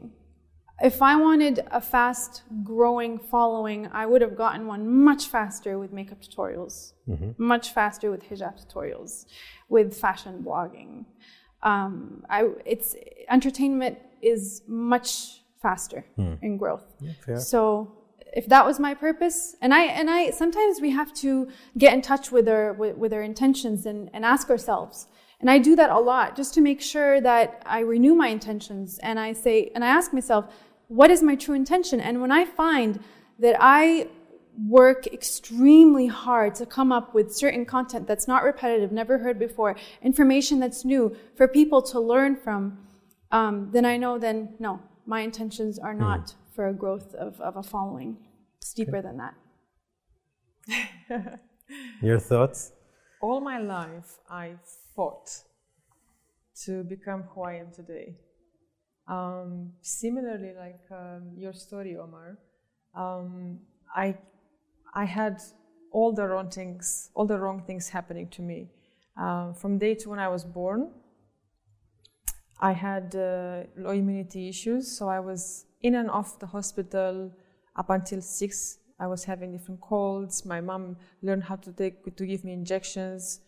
if 0.81 1.01
I 1.01 1.15
wanted 1.15 1.65
a 1.72 1.81
fast 1.81 2.43
growing 2.63 3.17
following, 3.17 3.89
I 3.91 4.05
would 4.05 4.22
have 4.22 4.36
gotten 4.36 4.67
one 4.67 4.88
much 5.03 5.27
faster 5.27 5.79
with 5.79 5.91
makeup 5.91 6.22
tutorials, 6.22 6.93
much 7.38 7.74
faster 7.74 8.12
with 8.12 8.24
hijab 8.24 8.65
tutorials, 8.65 9.25
with 9.69 9.96
fashion 9.96 10.43
blogging. 10.43 11.05
Um, 11.63 12.24
I, 12.29 12.50
it's 12.65 12.96
entertainment 13.29 13.98
is 14.22 14.62
much 14.67 15.41
faster 15.62 16.05
in 16.41 16.57
growth. 16.57 16.86
fair. 17.25 17.39
So 17.39 17.93
if 18.34 18.48
that 18.48 18.65
was 18.65 18.79
my 18.79 18.93
purpose, 18.93 19.55
and 19.62 19.74
I 19.74 19.84
and 19.86 20.10
I 20.10 20.29
sometimes 20.29 20.79
we 20.79 20.91
have 20.91 21.12
to 21.15 21.48
get 21.77 21.93
in 21.93 22.01
touch 22.01 22.31
with 22.31 22.48
our 22.48 22.74
with, 22.74 22.96
with 22.98 23.13
our 23.13 23.24
intentions 23.24 23.86
and, 23.86 24.10
and 24.13 24.24
ask 24.24 24.50
ourselves. 24.50 25.07
And 25.39 25.51
I 25.51 25.60
do 25.60 25.75
that 25.75 25.91
a 25.91 26.00
lot 26.00 26.36
just 26.36 26.53
to 26.55 26.62
make 26.62 26.81
sure 26.81 27.22
that 27.22 27.62
I 27.65 27.79
renew 27.79 28.15
my 28.15 28.27
intentions 28.27 29.00
and 29.03 29.19
I 29.19 29.34
say 29.34 29.72
and 29.75 29.84
I 29.84 29.88
ask 29.88 30.13
myself, 30.13 30.53
what 30.88 31.12
is 31.12 31.22
my 31.22 31.36
true 31.36 31.56
intention? 31.56 32.00
And 32.00 32.22
when 32.22 32.32
I 32.32 32.46
find 32.46 33.00
that 33.39 33.58
I 33.60 34.08
work 34.67 35.06
extremely 35.08 36.08
hard 36.08 36.56
to 36.56 36.65
come 36.65 36.91
up 36.91 37.13
with 37.13 37.36
certain 37.36 37.65
content 37.65 38.08
that's 38.08 38.27
not 38.27 38.44
repetitive, 38.44 38.91
never 38.91 39.20
heard 39.20 39.38
before, 39.38 39.75
information 40.01 40.60
that's 40.60 40.84
new 40.84 41.15
for 41.36 41.48
people 41.48 41.82
to 41.82 42.00
learn 42.00 42.36
from, 42.36 42.77
um, 43.32 43.70
then 43.72 43.86
I 43.86 43.98
know 43.98 44.17
then 44.17 44.56
no, 44.60 44.82
my 45.06 45.22
intentions 45.22 45.77
are 45.77 45.94
not 45.94 46.34
for 46.56 46.67
a 46.67 46.74
growth 46.74 47.13
of, 47.15 47.39
of 47.41 47.58
a 47.58 47.63
following. 47.63 48.17
It's 48.58 48.74
deeper 48.74 49.01
than 49.01 49.17
that. 49.17 49.36
Your 52.01 52.20
thoughts? 52.20 52.72
All 53.22 53.41
my 53.41 53.60
life, 53.60 54.17
I 54.29 54.53
fought 54.96 55.29
to 56.65 56.84
become 56.84 57.24
who 57.34 57.44
I 57.44 57.56
am 57.56 57.72
today. 57.72 58.15
Um, 59.08 59.72
similarly, 59.82 60.54
like 60.58 60.82
um, 60.92 61.32
your 61.38 61.54
story, 61.54 61.96
Omar, 61.98 62.38
um, 62.94 63.60
I, 63.96 64.18
I 64.94 65.06
had 65.06 65.42
all 65.92 66.12
the 66.12 66.28
wrong 66.28 66.50
things, 66.50 67.10
all 67.14 67.26
the 67.26 67.40
wrong 67.40 67.64
things 67.66 67.90
happening 67.90 68.28
to 68.30 68.42
me. 68.42 68.70
Uh, 69.20 69.54
from 69.54 69.78
day 69.78 69.96
two 69.96 70.10
when 70.10 70.20
I 70.20 70.28
was 70.28 70.44
born, 70.44 70.92
I 72.60 72.74
had 72.74 73.16
uh, 73.16 73.64
low 73.78 73.92
immunity 73.92 74.50
issues, 74.50 74.98
so 74.98 75.08
I 75.08 75.20
was 75.20 75.66
in 75.82 75.96
and 75.96 76.10
off 76.10 76.40
the 76.40 76.48
hospital 76.48 77.32
up 77.76 77.90
until 77.90 78.22
six. 78.22 78.80
I 79.00 79.08
was 79.08 79.24
having 79.24 79.52
different 79.52 79.80
colds. 79.80 80.44
My 80.44 80.60
mom 80.60 80.98
learned 81.22 81.44
how 81.44 81.56
to 81.58 81.72
take 81.72 82.16
to 82.16 82.26
give 82.26 82.44
me 82.44 82.54
injections. 82.54 83.42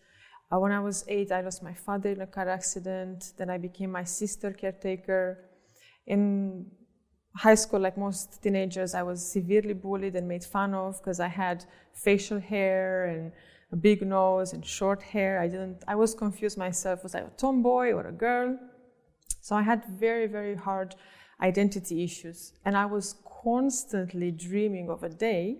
Uh, 0.50 0.58
when 0.58 0.72
I 0.72 0.80
was 0.80 1.04
eight, 1.08 1.32
I 1.32 1.40
lost 1.40 1.62
my 1.62 1.74
father 1.74 2.10
in 2.10 2.20
a 2.20 2.26
car 2.26 2.48
accident. 2.48 3.32
Then 3.36 3.50
I 3.50 3.58
became 3.58 3.90
my 3.90 4.04
sister 4.04 4.52
caretaker. 4.52 5.49
In 6.06 6.66
high 7.36 7.54
school, 7.54 7.80
like 7.80 7.96
most 7.96 8.42
teenagers, 8.42 8.94
I 8.94 9.02
was 9.02 9.24
severely 9.24 9.74
bullied 9.74 10.16
and 10.16 10.26
made 10.26 10.44
fun 10.44 10.74
of 10.74 10.98
because 10.98 11.20
I 11.20 11.28
had 11.28 11.64
facial 11.92 12.40
hair 12.40 13.04
and 13.06 13.32
a 13.72 13.76
big 13.76 14.02
nose 14.02 14.52
and 14.52 14.64
short 14.64 15.02
hair. 15.02 15.40
I 15.40 15.46
didn't. 15.46 15.84
I 15.86 15.94
was 15.94 16.14
confused 16.14 16.58
myself. 16.58 17.02
Was 17.02 17.14
I 17.14 17.20
a 17.20 17.30
tomboy 17.36 17.92
or 17.92 18.06
a 18.06 18.12
girl? 18.12 18.58
So 19.40 19.54
I 19.56 19.62
had 19.62 19.84
very, 19.86 20.26
very 20.26 20.54
hard 20.54 20.94
identity 21.40 22.04
issues. 22.04 22.52
And 22.64 22.76
I 22.76 22.86
was 22.86 23.14
constantly 23.42 24.30
dreaming 24.30 24.90
of 24.90 25.02
a 25.02 25.08
day 25.08 25.58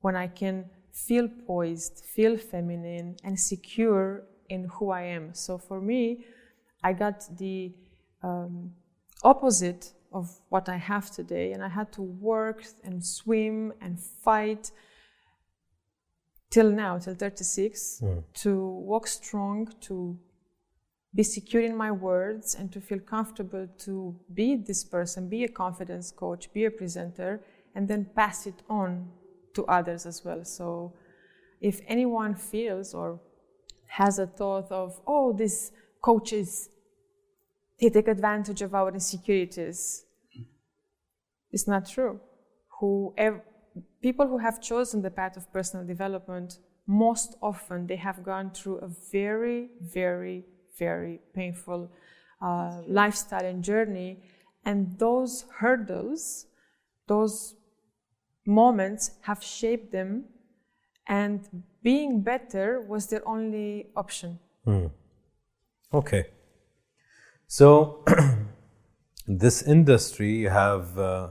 when 0.00 0.16
I 0.16 0.26
can 0.26 0.64
feel 0.92 1.28
poised, 1.46 2.04
feel 2.04 2.36
feminine, 2.36 3.16
and 3.24 3.38
secure 3.38 4.24
in 4.48 4.64
who 4.64 4.90
I 4.90 5.02
am. 5.02 5.34
So 5.34 5.58
for 5.58 5.80
me, 5.80 6.24
I 6.82 6.92
got 6.92 7.24
the 7.38 7.72
um, 8.22 8.72
opposite 9.24 9.92
of 10.12 10.40
what 10.48 10.68
I 10.68 10.76
have 10.76 11.10
today, 11.10 11.52
and 11.52 11.62
I 11.62 11.68
had 11.68 11.92
to 11.94 12.02
work 12.02 12.64
and 12.84 13.04
swim 13.04 13.72
and 13.80 13.98
fight 14.00 14.70
till 16.50 16.70
now, 16.70 16.98
till 16.98 17.14
36, 17.14 17.98
hmm. 17.98 18.18
to 18.34 18.68
walk 18.90 19.08
strong, 19.08 19.68
to 19.80 20.16
be 21.14 21.22
secure 21.22 21.62
in 21.62 21.76
my 21.76 21.90
words 21.90 22.54
and 22.54 22.72
to 22.72 22.80
feel 22.80 22.98
comfortable 22.98 23.68
to 23.78 24.14
be 24.32 24.56
this 24.56 24.84
person, 24.84 25.28
be 25.28 25.44
a 25.44 25.48
confidence 25.48 26.10
coach, 26.10 26.52
be 26.52 26.64
a 26.64 26.70
presenter, 26.70 27.40
and 27.74 27.88
then 27.88 28.06
pass 28.16 28.46
it 28.46 28.62
on 28.68 29.08
to 29.54 29.64
others 29.66 30.06
as 30.06 30.24
well. 30.24 30.44
So 30.44 30.92
if 31.60 31.80
anyone 31.86 32.34
feels 32.34 32.94
or 32.94 33.20
has 33.86 34.18
a 34.18 34.26
thought 34.26 34.70
of, 34.70 35.00
oh, 35.06 35.32
this 35.32 35.70
coach 35.70 35.84
coaches, 36.04 36.68
they 37.80 37.90
take 37.90 38.08
advantage 38.08 38.62
of 38.62 38.74
our 38.74 38.90
insecurities, 38.92 40.04
it's 41.50 41.68
not 41.68 41.88
true. 41.88 42.20
Whoever, 42.80 43.42
people 44.02 44.26
who 44.26 44.38
have 44.38 44.60
chosen 44.60 45.02
the 45.02 45.10
path 45.10 45.36
of 45.36 45.52
personal 45.52 45.86
development, 45.86 46.58
most 46.86 47.36
often 47.40 47.86
they 47.86 47.96
have 47.96 48.22
gone 48.24 48.50
through 48.50 48.78
a 48.78 48.88
very, 49.12 49.70
very 49.80 50.44
very 50.78 51.20
painful 51.34 51.90
uh, 52.40 52.80
lifestyle 52.86 53.44
and 53.44 53.62
journey. 53.62 54.22
And 54.64 54.98
those 54.98 55.44
hurdles, 55.58 56.46
those 57.06 57.54
moments 58.46 59.12
have 59.22 59.42
shaped 59.42 59.92
them, 59.92 60.24
and 61.06 61.62
being 61.82 62.22
better 62.22 62.80
was 62.80 63.08
their 63.08 63.26
only 63.28 63.88
option. 63.96 64.38
Okay. 65.92 66.24
So, 67.56 68.02
this 69.28 69.62
industry, 69.62 70.30
you 70.38 70.48
have 70.48 70.98
uh, 70.98 71.28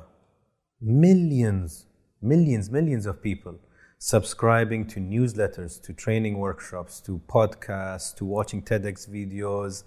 millions, 0.79 1.85
millions, 2.21 2.69
millions 2.71 3.05
of 3.05 3.21
people 3.21 3.59
subscribing 3.97 4.87
to 4.87 5.01
newsletters, 5.01 5.81
to 5.81 5.91
training 5.91 6.37
workshops, 6.37 7.01
to 7.01 7.21
podcasts, 7.27 8.15
to 8.15 8.23
watching 8.23 8.61
TEDx 8.61 9.09
videos. 9.09 9.83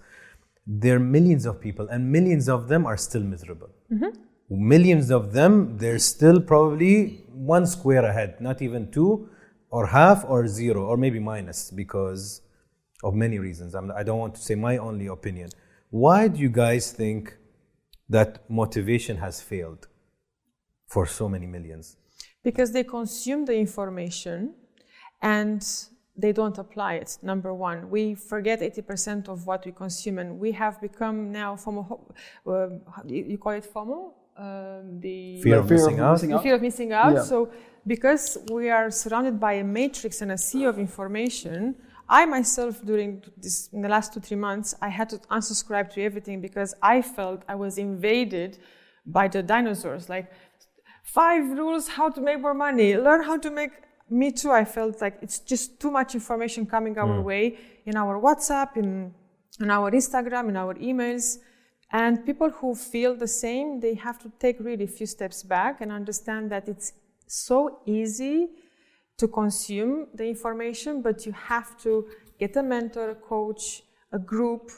There 0.67 0.97
are 0.97 0.99
millions 0.99 1.47
of 1.47 1.59
people, 1.59 1.87
and 1.87 2.11
millions 2.11 2.47
of 2.47 2.67
them 2.67 2.85
are 2.85 2.97
still 2.97 3.23
miserable. 3.23 3.71
Millions 4.47 5.09
of 5.09 5.33
them, 5.33 5.79
they're 5.79 5.97
still 5.97 6.39
probably 6.39 7.25
one 7.33 7.65
square 7.65 8.05
ahead, 8.05 8.39
not 8.39 8.61
even 8.61 8.91
two, 8.91 9.27
or 9.71 9.87
half, 9.87 10.23
or 10.27 10.47
zero, 10.47 10.85
or 10.85 10.97
maybe 10.97 11.19
minus 11.19 11.71
because 11.71 12.41
of 13.03 13.15
many 13.15 13.39
reasons. 13.39 13.73
I'm, 13.73 13.91
I 13.91 14.03
don't 14.03 14.19
want 14.19 14.35
to 14.35 14.41
say 14.41 14.53
my 14.53 14.77
only 14.77 15.07
opinion. 15.07 15.49
Why 15.89 16.27
do 16.27 16.39
you 16.39 16.49
guys 16.49 16.91
think 16.91 17.37
that 18.09 18.49
motivation 18.49 19.17
has 19.17 19.41
failed 19.41 19.87
for 20.87 21.05
so 21.05 21.27
many 21.27 21.45
millions? 21.45 21.97
because 22.47 22.71
they 22.71 22.85
consume 22.99 23.41
the 23.43 23.57
information 23.67 24.53
and 25.21 25.61
they 26.23 26.31
don't 26.39 26.57
apply 26.65 26.93
it 27.01 27.09
number 27.21 27.51
one 27.53 27.77
we 27.95 28.15
forget 28.15 28.57
80% 28.61 29.27
of 29.33 29.37
what 29.49 29.65
we 29.65 29.73
consume 29.83 30.15
and 30.21 30.29
we 30.43 30.49
have 30.53 30.75
become 30.87 31.17
now 31.41 31.49
FOMO, 31.55 31.83
uh, 32.47 32.69
you 33.05 33.37
call 33.37 33.53
it 33.61 33.65
FOMO 33.73 33.99
um, 34.37 34.99
the 35.05 35.41
Fear 35.41 35.57
of 35.59 35.67
Fear 35.67 35.77
of 35.77 35.83
missing 35.83 35.99
out? 35.99 36.11
missing 36.13 36.29
the 36.29 36.37
out. 36.37 36.43
fear 36.43 36.55
of 36.55 36.61
missing 36.61 36.91
out. 36.93 37.13
Yeah. 37.15 37.23
So, 37.23 37.49
because 37.87 38.37
we 38.51 38.69
are 38.69 38.91
surrounded 38.91 39.39
by 39.39 39.53
a 39.53 39.63
matrix 39.63 40.21
and 40.21 40.31
a 40.31 40.37
sea 40.37 40.65
of 40.65 40.77
information, 40.77 41.73
I 42.09 42.25
myself, 42.25 42.83
during 42.85 43.23
this, 43.35 43.69
in 43.73 43.81
the 43.81 43.89
last 43.89 44.13
two, 44.13 44.19
three 44.19 44.37
months, 44.37 44.73
I 44.81 44.89
had 44.89 45.09
to 45.09 45.17
unsubscribe 45.29 45.91
to 45.93 46.03
everything 46.03 46.39
because 46.41 46.73
I 46.81 47.01
felt 47.01 47.43
I 47.47 47.55
was 47.55 47.77
invaded 47.77 48.59
by 49.05 49.27
the 49.27 49.43
dinosaurs. 49.43 50.07
Like, 50.07 50.31
five 51.03 51.49
rules 51.49 51.87
how 51.87 52.09
to 52.09 52.21
make 52.21 52.39
more 52.39 52.53
money, 52.53 52.95
learn 52.97 53.23
how 53.23 53.37
to 53.37 53.49
make. 53.49 53.71
Me 54.09 54.31
too, 54.31 54.51
I 54.51 54.63
felt 54.63 55.01
like 55.01 55.17
it's 55.21 55.39
just 55.39 55.81
too 55.81 55.91
much 55.91 56.15
information 56.15 56.65
coming 56.65 56.97
our 56.97 57.19
hmm. 57.19 57.23
way 57.23 57.57
in 57.85 57.97
our 57.97 58.17
WhatsApp, 58.21 58.77
in, 58.77 59.13
in 59.59 59.69
our 59.69 59.91
Instagram, 59.91 60.47
in 60.47 60.55
our 60.55 60.75
emails. 60.75 61.39
And 61.91 62.25
people 62.25 62.49
who 62.49 62.73
feel 62.73 63.15
the 63.15 63.27
same, 63.27 63.81
they 63.81 63.95
have 63.95 64.17
to 64.19 64.31
take 64.39 64.61
really 64.61 64.85
a 64.85 64.93
few 64.99 65.07
steps 65.07 65.43
back 65.43 65.81
and 65.81 65.91
understand 65.91 66.51
that 66.51 66.69
it's 66.69 66.93
so 67.27 67.79
easy 67.85 68.47
to 69.17 69.27
consume 69.27 70.07
the 70.13 70.25
information, 70.25 71.01
but 71.01 71.25
you 71.25 71.31
have 71.31 71.77
to 71.81 72.07
get 72.39 72.55
a 72.55 72.63
mentor, 72.63 73.09
a 73.09 73.15
coach, 73.15 73.83
a 74.11 74.19
group, 74.19 74.71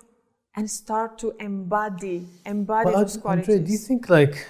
and 0.55 0.69
start 0.69 1.17
to 1.19 1.33
embody, 1.39 2.25
embody 2.45 2.91
those 2.91 3.17
Andre, 3.17 3.21
qualities. 3.21 3.65
do 3.65 3.71
you 3.71 3.77
think 3.77 4.09
like 4.09 4.47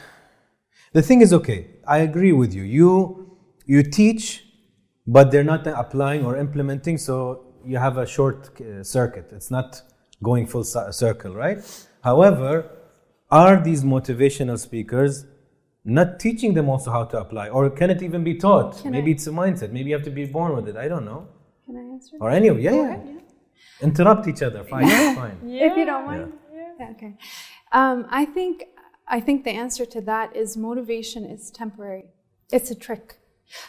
the 0.94 1.02
thing 1.02 1.22
is 1.22 1.34
okay? 1.34 1.68
I 1.88 2.00
agree 2.00 2.32
with 2.32 2.54
you. 2.54 2.64
You 2.64 3.38
you 3.66 3.84
teach, 3.84 4.46
but 5.06 5.32
they're 5.32 5.44
not 5.44 5.66
applying 5.68 6.24
or 6.26 6.38
implementing, 6.38 6.98
so 6.98 7.46
you 7.66 7.78
have 7.78 7.98
a 7.98 8.06
short 8.06 8.50
uh, 8.62 8.84
circuit. 8.84 9.32
It's 9.32 9.52
not 9.52 9.82
going 10.22 10.46
full 10.48 10.64
circle, 10.64 11.34
right? 11.34 11.60
However, 12.04 12.70
are 13.32 13.62
these 13.62 13.84
motivational 13.84 14.58
speakers 14.58 15.26
not 15.90 16.20
teaching 16.20 16.54
them 16.54 16.70
also 16.70 16.92
how 16.92 17.06
to 17.06 17.20
apply, 17.20 17.50
or 17.50 17.70
can 17.70 17.90
it 17.90 18.02
even 18.02 18.24
be 18.24 18.36
taught? 18.36 18.82
Can 18.82 18.92
maybe 18.92 19.12
I- 19.12 19.14
it's 19.16 19.28
a 19.28 19.32
mindset. 19.32 19.72
Maybe 19.72 19.90
you 19.90 19.96
have 19.96 20.06
to 20.06 20.12
be 20.12 20.26
born 20.26 20.56
with 20.56 20.68
it. 20.68 20.76
I 20.76 20.88
don't 20.88 21.06
know. 21.06 21.28
Can 21.66 21.78
I 21.78 21.94
answer? 21.94 22.18
Or 22.20 22.30
any 22.32 22.48
of 22.48 22.60
yeah, 22.60 22.72
yeah. 22.72 23.02
yeah. 23.06 23.20
Interrupt 23.82 24.28
each 24.28 24.42
other. 24.42 24.64
Fine, 24.64 24.88
that's 24.88 25.18
fine. 25.18 25.38
if 25.44 25.78
you 25.78 25.86
don't 25.86 26.06
mind. 26.06 26.34
Yeah, 26.54 26.92
okay. 26.92 27.14
Um, 27.72 28.08
I 28.10 28.26
think 28.26 28.66
I 29.08 29.20
think 29.20 29.44
the 29.44 29.52
answer 29.52 29.86
to 29.86 30.02
that 30.02 30.36
is 30.36 30.58
motivation 30.58 31.26
is 31.26 31.52
temporary. 31.52 32.06
It's 32.52 32.72
a 32.72 32.76
trick. 32.76 33.19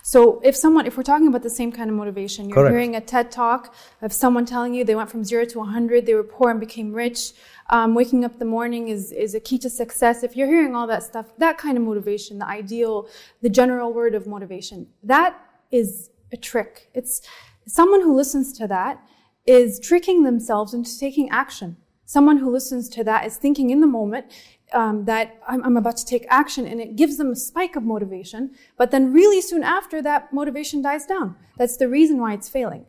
So 0.03 0.41
if 0.43 0.57
someone, 0.57 0.87
if 0.87 0.97
we're 0.97 1.03
talking 1.03 1.29
about 1.29 1.43
the 1.43 1.51
same 1.51 1.73
kind 1.73 1.91
of 1.91 1.97
motivation, 1.97 2.49
you're 2.49 2.57
Correct. 2.57 2.73
hearing 2.73 2.97
a 2.97 3.01
TED 3.01 3.31
talk 3.31 3.75
of 4.03 4.13
someone 4.13 4.45
telling 4.45 4.75
you 4.75 4.85
they 4.85 4.95
went 4.95 5.11
from 5.11 5.25
zero 5.25 5.45
to 5.45 5.59
100, 5.59 6.07
they 6.07 6.15
were 6.15 6.25
poor 6.25 6.51
and 6.51 6.61
became 6.61 6.93
rich. 6.93 7.33
Um, 7.71 7.95
waking 7.95 8.25
up 8.25 8.39
the 8.39 8.45
morning 8.45 8.89
is, 8.89 9.13
is 9.13 9.35
a 9.35 9.41
key 9.41 9.59
to 9.59 9.71
success. 9.71 10.23
If 10.23 10.37
you're 10.37 10.49
hearing 10.49 10.75
all 10.75 10.87
that 10.89 11.03
stuff, 11.03 11.37
that 11.39 11.57
kind 11.59 11.77
of 11.77 11.85
motivation, 11.85 12.39
the 12.39 12.47
ideal, 12.47 13.09
the 13.43 13.49
general 13.49 13.93
word 13.93 14.15
of 14.15 14.27
motivation, 14.27 14.89
that 15.03 15.41
is 15.71 16.11
a 16.33 16.37
trick. 16.37 16.91
It's 16.95 17.23
someone 17.67 18.03
who 18.03 18.15
listens 18.15 18.53
to 18.59 18.67
that 18.69 19.01
is 19.47 19.81
tricking 19.81 20.25
themselves 20.25 20.75
into 20.75 20.99
taking 20.99 21.31
action. 21.31 21.77
Someone 22.05 22.39
who 22.39 22.51
listens 22.51 22.89
to 22.91 23.05
that 23.05 23.25
is 23.25 23.37
thinking 23.37 23.71
in 23.71 23.81
the 23.81 23.87
moment 23.87 24.27
um, 24.73 25.05
that 25.05 25.41
I'm, 25.49 25.63
I'm 25.65 25.77
about 25.77 25.97
to 25.99 26.07
take 26.07 26.27
action, 26.29 26.67
and 26.67 26.81
it 26.81 26.97
gives 26.97 27.17
them 27.17 27.31
a 27.31 27.37
spike 27.37 27.77
of 27.77 27.83
motivation. 27.83 28.53
But 28.77 28.91
then, 28.91 29.13
really 29.13 29.41
soon 29.41 29.63
after, 29.63 30.03
that 30.03 30.33
motivation 30.33 30.83
dies 30.83 31.07
down. 31.07 31.37
That's 31.57 31.77
the 31.77 31.89
reason 31.89 32.21
why 32.21 32.35
it's 32.35 32.49
failing. 32.49 32.87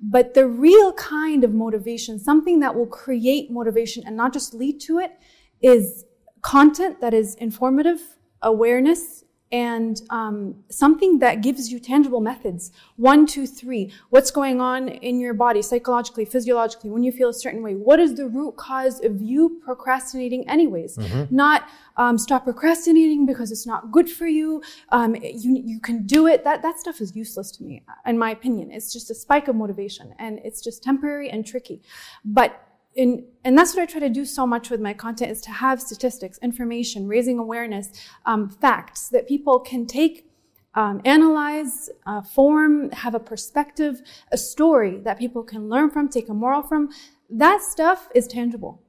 But 0.00 0.34
the 0.34 0.46
real 0.46 0.92
kind 0.94 1.44
of 1.44 1.52
motivation, 1.52 2.18
something 2.18 2.60
that 2.60 2.74
will 2.74 2.86
create 2.86 3.50
motivation 3.50 4.04
and 4.06 4.16
not 4.16 4.32
just 4.32 4.54
lead 4.54 4.80
to 4.82 4.98
it, 4.98 5.18
is 5.62 6.04
content 6.42 7.00
that 7.00 7.14
is 7.14 7.34
informative, 7.36 8.00
awareness, 8.42 9.23
and 9.54 10.02
um, 10.10 10.56
something 10.68 11.20
that 11.20 11.40
gives 11.40 11.70
you 11.70 11.78
tangible 11.78 12.20
methods. 12.20 12.72
One, 12.96 13.24
two, 13.24 13.46
three. 13.46 13.92
What's 14.10 14.32
going 14.32 14.60
on 14.60 14.88
in 14.88 15.20
your 15.20 15.32
body, 15.32 15.62
psychologically, 15.62 16.24
physiologically, 16.24 16.90
when 16.90 17.04
you 17.04 17.12
feel 17.12 17.28
a 17.28 17.32
certain 17.32 17.62
way? 17.62 17.76
What 17.76 18.00
is 18.00 18.16
the 18.16 18.26
root 18.26 18.56
cause 18.56 19.00
of 19.04 19.22
you 19.22 19.60
procrastinating, 19.64 20.48
anyways? 20.48 20.98
Not 21.30 21.68
um, 21.96 22.18
stop 22.18 22.42
procrastinating 22.42 23.26
because 23.26 23.52
it's 23.52 23.64
not 23.64 23.92
good 23.92 24.10
for 24.10 24.26
you. 24.26 24.60
Um, 24.88 25.14
you 25.14 25.62
you 25.64 25.78
can 25.78 26.04
do 26.04 26.26
it. 26.26 26.42
That 26.42 26.60
that 26.62 26.80
stuff 26.80 27.00
is 27.00 27.14
useless 27.14 27.52
to 27.52 27.62
me, 27.62 27.84
in 28.06 28.18
my 28.18 28.30
opinion. 28.32 28.72
It's 28.72 28.92
just 28.92 29.08
a 29.10 29.14
spike 29.14 29.46
of 29.46 29.54
motivation, 29.54 30.14
and 30.18 30.40
it's 30.42 30.60
just 30.60 30.82
temporary 30.82 31.30
and 31.30 31.46
tricky. 31.46 31.80
But 32.24 32.60
in, 32.94 33.24
and 33.44 33.56
that's 33.58 33.74
what 33.74 33.82
I 33.82 33.86
try 33.86 34.00
to 34.00 34.08
do 34.08 34.24
so 34.24 34.46
much 34.46 34.70
with 34.70 34.80
my 34.80 34.94
content 34.94 35.30
is 35.30 35.40
to 35.42 35.50
have 35.50 35.80
statistics, 35.80 36.38
information, 36.42 37.06
raising 37.06 37.38
awareness, 37.38 37.90
um, 38.26 38.48
facts 38.48 39.08
that 39.08 39.26
people 39.26 39.60
can 39.60 39.86
take, 39.86 40.30
um, 40.74 41.00
analyze, 41.04 41.90
uh, 42.06 42.22
form, 42.22 42.90
have 42.90 43.14
a 43.14 43.20
perspective, 43.20 44.02
a 44.32 44.38
story 44.38 44.98
that 45.00 45.18
people 45.18 45.42
can 45.42 45.68
learn 45.68 45.90
from, 45.90 46.08
take 46.08 46.28
a 46.28 46.34
moral 46.34 46.62
from. 46.62 46.90
That 47.30 47.62
stuff 47.62 48.08
is 48.14 48.26
tangible. 48.26 48.80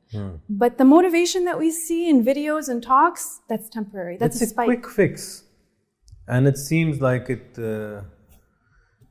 But 0.50 0.78
the 0.78 0.86
motivation 0.86 1.46
that 1.46 1.58
we 1.58 1.72
see 1.72 2.10
in 2.10 2.24
videos 2.24 2.70
and 2.70 2.82
talks, 2.82 3.42
that's 3.50 3.70
temporary. 3.70 4.18
That's 4.18 4.42
it's 4.42 4.52
a 4.58 4.62
a 4.62 4.66
quick 4.66 4.88
fix, 4.88 5.44
and 6.28 6.48
it 6.48 6.58
seems 6.58 7.02
like 7.02 7.30
it. 7.30 7.58
Uh, 7.58 8.02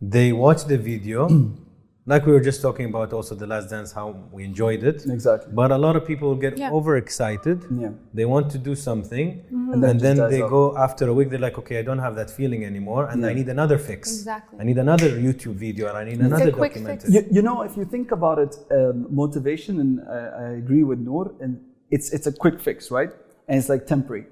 they 0.01 0.33
watch 0.33 0.65
the 0.65 0.79
video, 0.79 1.29
like 2.07 2.27
we 2.27 2.33
were 2.33 2.41
just 2.51 2.61
talking 2.61 2.87
about 2.93 3.13
also 3.15 3.35
the 3.35 3.47
last 3.47 3.71
dance, 3.71 3.91
how 3.93 4.09
we 4.31 4.45
enjoyed 4.45 4.83
it. 4.85 4.99
Exactly. 5.07 5.51
But 5.61 5.71
a 5.71 5.79
lot 5.79 5.95
of 5.97 6.05
people 6.07 6.35
get 6.47 6.59
Yeah. 6.59 6.71
overexcited. 6.79 7.59
Yeah. 7.85 7.93
They 8.13 8.27
want 8.35 8.51
to 8.55 8.59
do 8.59 8.75
something, 8.89 9.27
Mm-hmm. 9.45 9.73
And 9.73 9.83
then 9.83 9.91
and 9.91 10.01
then 10.07 10.17
they 10.35 10.43
off. 10.43 10.51
go 10.51 10.63
after 10.87 11.05
a 11.09 11.15
week. 11.19 11.31
They're 11.31 11.47
like, 11.49 11.59
okay, 11.63 11.79
I 11.79 11.85
don't 11.89 11.99
have 12.07 12.15
that 12.21 12.31
feeling 12.39 12.65
anymore, 12.65 13.05
and 13.11 13.25
I 13.31 13.33
need 13.41 13.49
another 13.49 13.79
fix. 13.79 14.03
Exactly. 14.21 14.57
I 14.61 14.65
need 14.71 14.79
another 14.79 15.11
YouTube 15.27 15.57
video, 15.67 15.85
or 15.91 15.97
I 16.03 16.05
need 16.11 16.21
a 16.21 16.27
another 16.27 16.53
quick 16.53 16.75
fix. 16.75 16.85
documentary. 16.85 17.13
You, 17.15 17.21
you 17.37 17.43
know, 17.49 17.57
if 17.69 17.73
you 17.79 17.85
think 17.95 18.09
about 18.19 18.39
it, 18.45 18.53
um, 18.79 18.97
motivation, 19.23 19.75
and 19.83 19.91
I, 20.17 20.19
I 20.45 20.47
agree 20.63 20.85
with 20.91 20.99
Noor, 21.09 21.25
and 21.43 21.53
it's 21.91 22.07
it's 22.17 22.27
a 22.33 22.35
quick 22.43 22.57
fix, 22.61 22.91
right? 22.99 23.11
And 23.49 23.55
it's 23.59 23.69
like 23.75 23.87
temporary. 23.95 24.27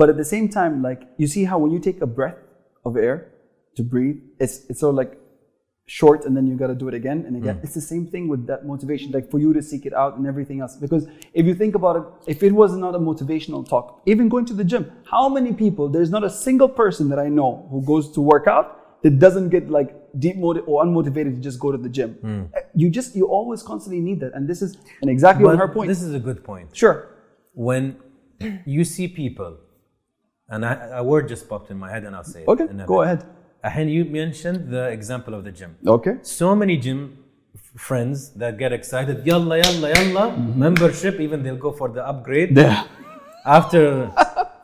But 0.00 0.06
at 0.12 0.16
the 0.22 0.28
same 0.34 0.46
time, 0.48 0.74
like 0.88 1.00
you 1.22 1.26
see 1.34 1.44
how 1.50 1.56
when 1.62 1.70
you 1.76 1.80
take 1.88 1.98
a 2.00 2.10
breath 2.18 2.38
of 2.86 2.96
air 2.96 3.16
to 3.76 3.82
breathe, 3.92 4.18
it's 4.44 4.54
it's 4.70 4.80
sort 4.80 4.92
of 4.94 4.96
like 5.02 5.12
short, 5.90 6.24
and 6.24 6.36
then 6.36 6.46
you 6.46 6.54
got 6.54 6.68
to 6.68 6.74
do 6.74 6.86
it 6.86 6.94
again 6.94 7.24
and 7.26 7.36
again. 7.36 7.56
Mm. 7.56 7.64
It's 7.64 7.74
the 7.74 7.80
same 7.80 8.06
thing 8.06 8.28
with 8.28 8.46
that 8.46 8.64
motivation, 8.64 9.10
like 9.10 9.28
for 9.28 9.40
you 9.40 9.52
to 9.52 9.60
seek 9.60 9.86
it 9.86 9.92
out 9.92 10.16
and 10.16 10.24
everything 10.24 10.60
else. 10.60 10.76
Because 10.76 11.08
if 11.34 11.44
you 11.46 11.54
think 11.54 11.74
about 11.74 11.96
it, 11.96 12.04
if 12.34 12.44
it 12.44 12.52
was 12.52 12.76
not 12.76 12.94
a 12.94 12.98
motivational 12.98 13.68
talk, 13.68 14.00
even 14.06 14.28
going 14.28 14.46
to 14.46 14.54
the 14.54 14.62
gym, 14.62 14.92
how 15.04 15.28
many 15.28 15.52
people? 15.52 15.88
There's 15.88 16.10
not 16.10 16.22
a 16.22 16.30
single 16.30 16.68
person 16.68 17.08
that 17.08 17.18
I 17.18 17.28
know 17.28 17.66
who 17.70 17.82
goes 17.84 18.12
to 18.12 18.20
work 18.20 18.46
out 18.46 19.02
that 19.02 19.18
doesn't 19.18 19.48
get 19.48 19.68
like 19.68 19.90
deep 20.18 20.36
motive 20.36 20.68
or 20.68 20.84
unmotivated 20.84 21.34
to 21.34 21.40
just 21.48 21.58
go 21.58 21.72
to 21.72 21.78
the 21.78 21.88
gym. 21.88 22.14
Mm. 22.22 22.56
Uh, 22.56 22.60
you 22.74 22.88
just 22.88 23.16
you 23.16 23.26
always 23.26 23.60
constantly 23.62 24.00
need 24.00 24.20
that, 24.20 24.32
and 24.34 24.48
this 24.48 24.62
is 24.62 24.76
and 25.02 25.10
exactly 25.10 25.46
on 25.46 25.58
her 25.58 25.68
point. 25.68 25.88
This 25.88 26.02
is 26.02 26.14
a 26.14 26.20
good 26.20 26.44
point. 26.44 26.76
sure. 26.76 26.98
when 27.52 27.96
you 28.64 28.84
see 28.84 29.08
people, 29.08 29.58
and 30.48 30.64
I, 30.64 30.72
a 31.02 31.04
word 31.12 31.28
just 31.28 31.48
popped 31.48 31.70
in 31.72 31.78
my 31.78 31.90
head, 31.90 32.04
and 32.04 32.14
I'll 32.14 32.32
say 32.36 32.42
it. 32.42 32.48
Okay, 32.48 32.66
go 32.86 32.98
bit. 32.98 33.06
ahead. 33.06 33.26
And 33.62 33.90
you 33.90 34.04
mentioned 34.04 34.70
the 34.70 34.88
example 34.88 35.34
of 35.34 35.44
the 35.44 35.52
gym. 35.52 35.76
Okay. 35.86 36.16
So 36.22 36.54
many 36.56 36.76
gym 36.78 37.18
f- 37.54 37.60
friends 37.80 38.30
that 38.30 38.56
get 38.58 38.72
excited, 38.72 39.26
yalla, 39.26 39.58
yalla, 39.58 39.88
yalla, 39.92 40.36
membership, 40.36 41.20
even 41.20 41.42
they'll 41.42 41.56
go 41.56 41.72
for 41.72 41.88
the 41.90 42.06
upgrade. 42.06 42.56
Yeah. 42.56 42.84
After 43.44 44.10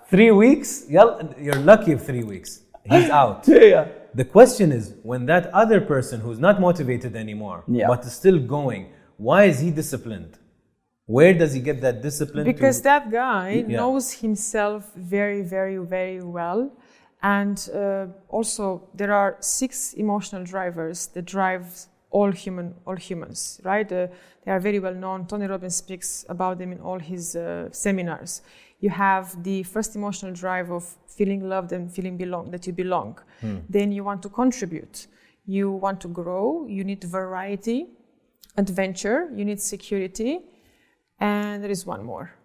three 0.09 0.31
weeks, 0.31 0.85
yalla, 0.89 1.35
you're 1.39 1.63
lucky 1.73 1.93
if 1.93 2.05
three 2.07 2.25
weeks. 2.25 2.63
He's 2.85 3.11
out. 3.11 3.45
Yeah. 3.47 3.59
yeah. 3.75 3.89
The 4.15 4.25
question 4.25 4.73
is 4.73 4.95
when 5.03 5.27
that 5.27 5.47
other 5.53 5.81
person 5.81 6.21
who's 6.21 6.39
not 6.39 6.59
motivated 6.61 7.17
anymore, 7.17 7.65
Yeah. 7.69 7.89
but 7.89 8.05
is 8.07 8.13
still 8.15 8.39
going, 8.39 8.93
why 9.19 9.45
is 9.45 9.61
he 9.61 9.71
disciplined? 9.71 10.39
Where 11.05 11.35
does 11.35 11.53
he 11.53 11.61
get 11.61 11.81
that 11.83 12.03
discipline? 12.03 12.45
because 12.45 12.79
to, 12.79 12.85
that 12.85 13.11
guy 13.11 13.65
Yeah. 13.69 13.77
knows 13.77 14.13
himself 14.25 14.91
very 14.97 15.43
very 15.43 15.77
very 15.79 16.21
well 16.21 16.61
and 17.27 17.59
uh, 17.75 18.07
also 18.29 18.89
there 18.95 19.13
are 19.13 19.37
six 19.41 19.95
emotional 19.95 20.45
drivers 20.45 21.09
that 21.15 21.25
drive 21.25 21.67
all 22.11 22.31
human 22.31 22.75
all 22.87 22.97
humans 22.97 23.61
right? 23.65 23.91
Uh, 23.91 24.07
they 24.45 24.53
are 24.53 24.61
very 24.61 24.79
well 24.79 24.95
known. 24.95 25.27
Tony 25.27 25.47
robbins 25.47 25.77
speaks 25.77 26.25
about 26.29 26.59
them 26.59 26.71
in 26.73 26.81
all 26.81 27.01
his 27.01 27.35
uh, 27.35 27.69
seminars. 27.73 28.43
You 28.79 28.91
have 28.91 29.43
the 29.43 29.65
first 29.65 29.97
emotional 29.97 30.33
drive 30.33 30.71
of 30.71 30.85
feeling 31.09 31.49
loved 31.49 31.73
and 31.73 31.91
feeling 31.91 32.17
belong 32.17 32.51
that 32.53 32.67
you 32.67 32.73
belong. 32.73 33.19
Then 33.69 33.91
you 33.91 34.05
want 34.05 34.23
to 34.23 34.29
contribute. 34.29 35.09
You 35.47 35.73
want 35.73 36.01
to 36.03 36.09
grow. 36.09 36.67
You 36.69 36.85
need 36.85 37.03
variety 37.03 37.87
adventure. 38.57 39.31
You 39.35 39.45
need 39.45 39.61
security. 39.61 40.41
And 41.19 41.63
there 41.63 41.71
is 41.71 41.87
one 41.87 42.05
more. 42.05 42.36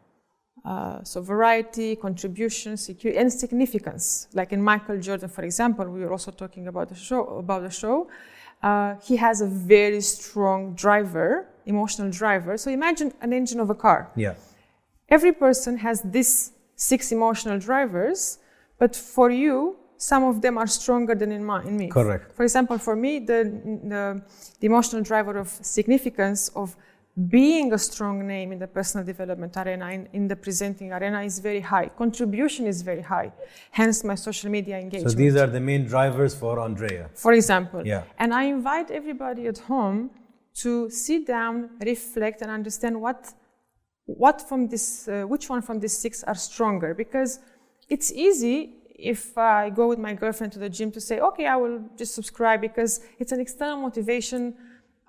Uh, 0.63 1.03
so 1.03 1.21
variety, 1.21 1.95
contribution, 1.95 2.77
security, 2.77 3.17
and 3.19 3.33
significance. 3.33 4.27
Like 4.33 4.53
in 4.53 4.61
Michael 4.61 4.99
Jordan, 4.99 5.29
for 5.29 5.43
example, 5.43 5.89
we 5.89 6.01
were 6.01 6.11
also 6.11 6.31
talking 6.31 6.67
about 6.67 6.89
the 6.89 6.95
show. 6.95 7.25
About 7.39 7.63
the 7.63 7.71
show, 7.71 8.07
uh, 8.61 8.95
he 9.01 9.15
has 9.17 9.41
a 9.41 9.47
very 9.47 10.01
strong 10.01 10.75
driver, 10.75 11.47
emotional 11.65 12.11
driver. 12.11 12.57
So 12.57 12.69
imagine 12.69 13.11
an 13.21 13.33
engine 13.33 13.59
of 13.59 13.69
a 13.69 13.75
car. 13.75 14.11
yeah. 14.15 14.35
Every 15.09 15.33
person 15.33 15.77
has 15.79 16.01
these 16.03 16.53
six 16.75 17.11
emotional 17.11 17.59
drivers, 17.59 18.39
but 18.79 18.95
for 18.95 19.29
you, 19.29 19.75
some 19.97 20.23
of 20.23 20.41
them 20.41 20.57
are 20.57 20.67
stronger 20.67 21.13
than 21.15 21.31
in, 21.31 21.43
my, 21.43 21.61
in 21.63 21.77
me. 21.77 21.89
Correct. 21.89 22.31
For 22.31 22.43
example, 22.43 22.77
for 22.77 22.95
me, 22.95 23.19
the, 23.19 23.43
the, 23.83 24.21
the 24.59 24.65
emotional 24.67 25.01
driver 25.03 25.37
of 25.37 25.49
significance 25.49 26.49
of 26.55 26.77
being 27.27 27.73
a 27.73 27.77
strong 27.77 28.25
name 28.25 28.51
in 28.53 28.59
the 28.59 28.67
personal 28.67 29.05
development 29.05 29.57
arena, 29.57 29.89
in, 29.89 30.07
in 30.13 30.27
the 30.27 30.35
presenting 30.35 30.93
arena, 30.93 31.21
is 31.21 31.39
very 31.39 31.59
high. 31.59 31.87
Contribution 31.87 32.65
is 32.65 32.81
very 32.81 33.01
high. 33.01 33.31
Hence, 33.71 34.03
my 34.03 34.15
social 34.15 34.49
media 34.49 34.79
engagement. 34.79 35.11
So 35.11 35.17
these 35.17 35.35
are 35.35 35.47
the 35.47 35.59
main 35.59 35.85
drivers 35.85 36.33
for 36.33 36.59
Andrea. 36.59 37.09
for 37.13 37.33
example. 37.33 37.85
Yeah. 37.85 38.03
And 38.17 38.33
I 38.33 38.43
invite 38.43 38.91
everybody 38.91 39.47
at 39.47 39.57
home 39.57 40.11
to 40.55 40.89
sit 40.89 41.27
down, 41.27 41.71
reflect, 41.85 42.41
and 42.41 42.49
understand 42.49 42.99
what, 43.01 43.33
what 44.05 44.47
from 44.47 44.69
this, 44.69 45.07
uh, 45.07 45.23
which 45.23 45.49
one 45.49 45.61
from 45.61 45.79
these 45.79 45.97
six 45.97 46.23
are 46.23 46.35
stronger. 46.35 46.93
Because 46.93 47.39
it's 47.89 48.11
easy 48.13 48.75
if 48.97 49.37
I 49.37 49.69
go 49.69 49.87
with 49.89 49.99
my 49.99 50.13
girlfriend 50.13 50.53
to 50.53 50.59
the 50.59 50.69
gym 50.69 50.91
to 50.91 51.01
say, 51.01 51.19
okay, 51.19 51.45
I 51.45 51.57
will 51.57 51.83
just 51.97 52.15
subscribe 52.15 52.61
because 52.61 53.01
it's 53.19 53.33
an 53.33 53.41
external 53.41 53.77
motivation. 53.77 54.55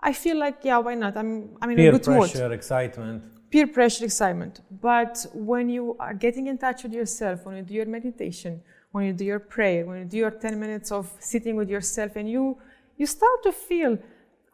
I 0.02 0.12
feel 0.12 0.38
like, 0.38 0.58
yeah, 0.62 0.78
why 0.78 0.94
not? 0.94 1.16
I'm, 1.16 1.56
I'm 1.60 1.70
in 1.70 1.76
Peer 1.76 1.94
a 1.94 1.98
good 1.98 2.08
mood 2.08 2.30
pressure, 2.30 2.52
excitement. 2.52 3.24
peer 3.50 3.66
pressure, 3.68 4.04
excitement. 4.04 4.60
But 4.70 5.26
when 5.32 5.68
you 5.68 5.96
are 6.00 6.14
getting 6.14 6.48
in 6.48 6.58
touch 6.58 6.82
with 6.82 6.92
yourself, 6.92 7.46
when 7.46 7.56
you 7.56 7.62
do 7.62 7.74
your 7.74 7.86
meditation, 7.86 8.62
when 8.90 9.06
you 9.06 9.12
do 9.12 9.24
your 9.24 9.38
prayer, 9.38 9.86
when 9.86 9.98
you 9.98 10.04
do 10.04 10.16
your 10.16 10.32
10 10.32 10.58
minutes 10.58 10.90
of 10.90 11.12
sitting 11.20 11.54
with 11.54 11.70
yourself, 11.70 12.16
and 12.16 12.28
you, 12.28 12.58
you 12.96 13.06
start 13.06 13.42
to 13.44 13.52
feel, 13.52 13.96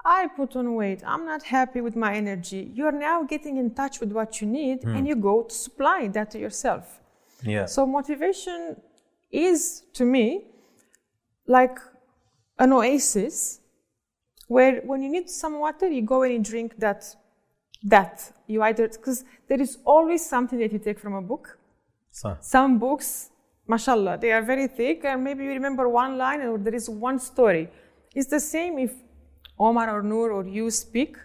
I 0.05 0.29
put 0.37 0.55
on 0.55 0.75
weight, 0.75 1.03
I'm 1.07 1.25
not 1.25 1.43
happy 1.45 1.81
with 1.81 1.97
my 1.97 2.15
energy. 2.15 2.71
You're 2.75 2.93
now 2.93 3.23
getting 3.23 3.57
in 3.57 3.75
touch 3.75 4.01
with 4.01 4.13
what 4.13 4.41
you 4.41 4.47
need, 4.47 4.85
and 4.85 5.01
hmm. 5.01 5.07
you 5.07 5.17
go 5.17 5.45
to 5.45 5.55
supply 5.55 6.09
that 6.09 6.31
to 6.33 6.39
yourself. 6.39 7.01
Yeah. 7.43 7.67
So 7.67 7.87
motivation 7.87 8.77
is 9.31 9.85
to 9.95 10.05
me 10.05 10.47
like 11.47 11.79
an 12.59 12.73
oasis 12.73 13.58
where 14.49 14.75
when 14.91 15.01
you 15.05 15.11
need 15.17 15.31
some 15.31 15.55
water, 15.61 15.87
you 15.89 16.03
go 16.03 16.23
and 16.25 16.33
you 16.35 16.43
drink 16.53 16.71
that. 16.79 17.01
That 17.85 18.15
you 18.49 18.61
either 18.69 18.89
because 18.89 19.25
there 19.49 19.61
is 19.67 19.79
always 19.85 20.23
something 20.29 20.59
that 20.59 20.73
you 20.73 20.81
take 20.81 20.99
from 20.99 21.15
a 21.15 21.23
book. 21.23 21.45
صح. 22.13 22.37
Some 22.41 22.79
books, 22.81 23.31
mashallah, 23.69 24.19
they 24.21 24.33
are 24.33 24.43
very 24.43 24.67
thick, 24.67 25.05
and 25.05 25.23
maybe 25.23 25.45
you 25.45 25.51
remember 25.51 25.89
one 25.89 26.19
line 26.19 26.41
or 26.41 26.59
there 26.59 26.75
is 26.75 26.89
one 26.91 27.21
story. 27.21 27.69
It's 28.17 28.31
the 28.37 28.41
same 28.41 28.81
if 28.81 28.93
Omar 29.61 29.87
or 29.97 30.03
Noor 30.03 30.33
or 30.33 30.45
you 30.45 30.73
speak, 30.73 31.17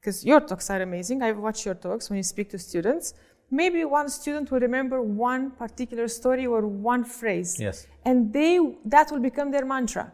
because 0.00 0.24
your 0.24 0.40
talks 0.40 0.70
are 0.70 0.80
amazing. 0.80 1.22
I've 1.22 1.36
watched 1.46 1.66
your 1.66 1.74
talks 1.74 2.08
when 2.08 2.16
you 2.16 2.22
speak 2.22 2.48
to 2.54 2.58
students. 2.58 3.12
Maybe 3.50 3.84
one 3.84 4.08
student 4.08 4.50
will 4.50 4.60
remember 4.60 5.02
one 5.02 5.50
particular 5.62 6.08
story 6.08 6.46
or 6.46 6.66
one 6.66 7.04
phrase, 7.04 7.50
Yes. 7.60 7.86
and 8.06 8.32
they 8.32 8.52
that 8.86 9.10
will 9.12 9.24
become 9.30 9.50
their 9.50 9.66
mantra. 9.66 10.04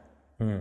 Hmm. 0.40 0.58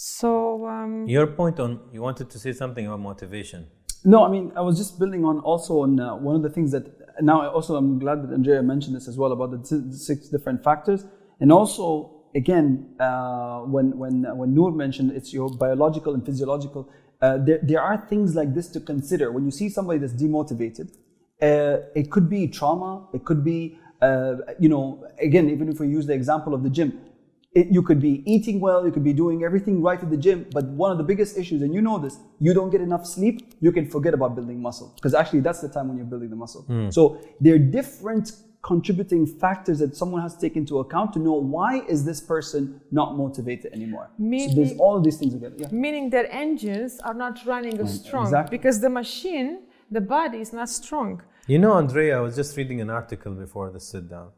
So 0.00 0.64
um, 0.68 1.08
Your 1.08 1.26
point 1.26 1.58
on 1.58 1.80
you 1.92 2.02
wanted 2.02 2.30
to 2.30 2.38
say 2.38 2.52
something 2.52 2.86
about 2.86 3.00
motivation. 3.00 3.66
No, 4.04 4.24
I 4.24 4.30
mean, 4.30 4.52
I 4.54 4.60
was 4.60 4.78
just 4.78 4.96
building 4.96 5.24
on 5.24 5.40
also 5.40 5.80
on 5.80 5.98
uh, 5.98 6.14
one 6.14 6.36
of 6.36 6.42
the 6.44 6.50
things 6.50 6.70
that 6.70 6.84
now 7.20 7.40
I 7.40 7.48
also 7.48 7.74
I'm 7.74 7.98
glad 7.98 8.22
that 8.22 8.32
Andrea 8.32 8.62
mentioned 8.62 8.94
this 8.94 9.08
as 9.08 9.18
well 9.18 9.32
about 9.32 9.50
the 9.50 9.58
t- 9.58 9.90
six 9.90 10.28
different 10.28 10.62
factors, 10.62 11.04
and 11.40 11.50
also 11.50 12.22
again 12.36 12.94
uh, 13.00 13.62
when 13.62 13.98
when 13.98 14.24
uh, 14.24 14.36
when 14.36 14.54
Noor 14.54 14.70
mentioned 14.70 15.10
it's 15.10 15.32
your 15.32 15.50
biological 15.50 16.14
and 16.14 16.24
physiological. 16.24 16.88
Uh, 17.20 17.36
there, 17.38 17.58
there 17.64 17.82
are 17.82 17.96
things 18.08 18.36
like 18.36 18.54
this 18.54 18.68
to 18.68 18.78
consider 18.78 19.32
when 19.32 19.44
you 19.44 19.50
see 19.50 19.68
somebody 19.68 19.98
that's 19.98 20.12
demotivated. 20.12 20.92
Uh, 21.42 21.78
it 21.96 22.12
could 22.12 22.30
be 22.30 22.46
trauma. 22.46 23.08
It 23.12 23.24
could 23.24 23.42
be, 23.42 23.80
uh, 24.00 24.36
you 24.60 24.68
know, 24.68 25.04
again, 25.20 25.50
even 25.50 25.68
if 25.68 25.80
we 25.80 25.88
use 25.88 26.06
the 26.06 26.12
example 26.12 26.54
of 26.54 26.62
the 26.62 26.70
gym, 26.70 27.00
it, 27.52 27.68
you 27.70 27.82
could 27.82 28.00
be 28.00 28.22
eating 28.30 28.60
well, 28.60 28.84
you 28.84 28.92
could 28.92 29.04
be 29.04 29.12
doing 29.12 29.42
everything 29.42 29.82
right 29.82 30.00
at 30.02 30.10
the 30.10 30.16
gym, 30.16 30.46
but 30.52 30.64
one 30.66 30.92
of 30.92 30.98
the 30.98 31.04
biggest 31.04 31.38
issues, 31.38 31.62
and 31.62 31.74
you 31.74 31.80
know 31.80 31.98
this, 31.98 32.18
you 32.38 32.52
don't 32.52 32.70
get 32.70 32.80
enough 32.80 33.06
sleep, 33.06 33.54
you 33.60 33.72
can 33.72 33.86
forget 33.86 34.12
about 34.14 34.34
building 34.34 34.60
muscle. 34.60 34.92
Because 34.96 35.14
actually, 35.14 35.40
that's 35.40 35.60
the 35.60 35.68
time 35.68 35.88
when 35.88 35.96
you're 35.96 36.06
building 36.06 36.30
the 36.30 36.36
muscle. 36.36 36.62
Hmm. 36.62 36.90
So 36.90 37.18
there 37.40 37.54
are 37.54 37.58
different 37.58 38.32
contributing 38.62 39.24
factors 39.26 39.78
that 39.78 39.96
someone 39.96 40.20
has 40.20 40.34
to 40.34 40.40
take 40.40 40.56
into 40.56 40.80
account 40.80 41.12
to 41.12 41.18
know 41.18 41.32
why 41.34 41.80
is 41.88 42.04
this 42.04 42.20
person 42.20 42.80
not 42.90 43.16
motivated 43.16 43.72
anymore. 43.72 44.10
so 44.10 44.24
there's 44.24 44.54
Meaning- 44.56 44.78
all 44.78 44.96
of 44.96 45.04
these 45.04 45.16
things 45.16 45.32
together. 45.32 45.54
Yeah. 45.58 45.68
meaning 45.70 46.10
their 46.10 46.30
engines 46.30 46.98
are 47.00 47.14
not 47.14 47.34
running 47.46 47.78
as 47.80 48.00
strong 48.04 48.24
exactly. 48.24 48.58
because 48.58 48.80
the 48.80 48.90
machine, 48.90 49.60
the 49.90 50.00
body 50.00 50.38
is 50.38 50.52
not 50.52 50.68
strong. 50.68 51.22
You 51.46 51.58
know, 51.58 51.74
Andrea, 51.74 52.18
I 52.18 52.20
was 52.20 52.34
just 52.36 52.56
reading 52.58 52.80
an 52.80 52.90
article 52.90 53.32
before 53.32 53.70
the 53.70 53.80
sit 53.80 54.10
down, 54.10 54.28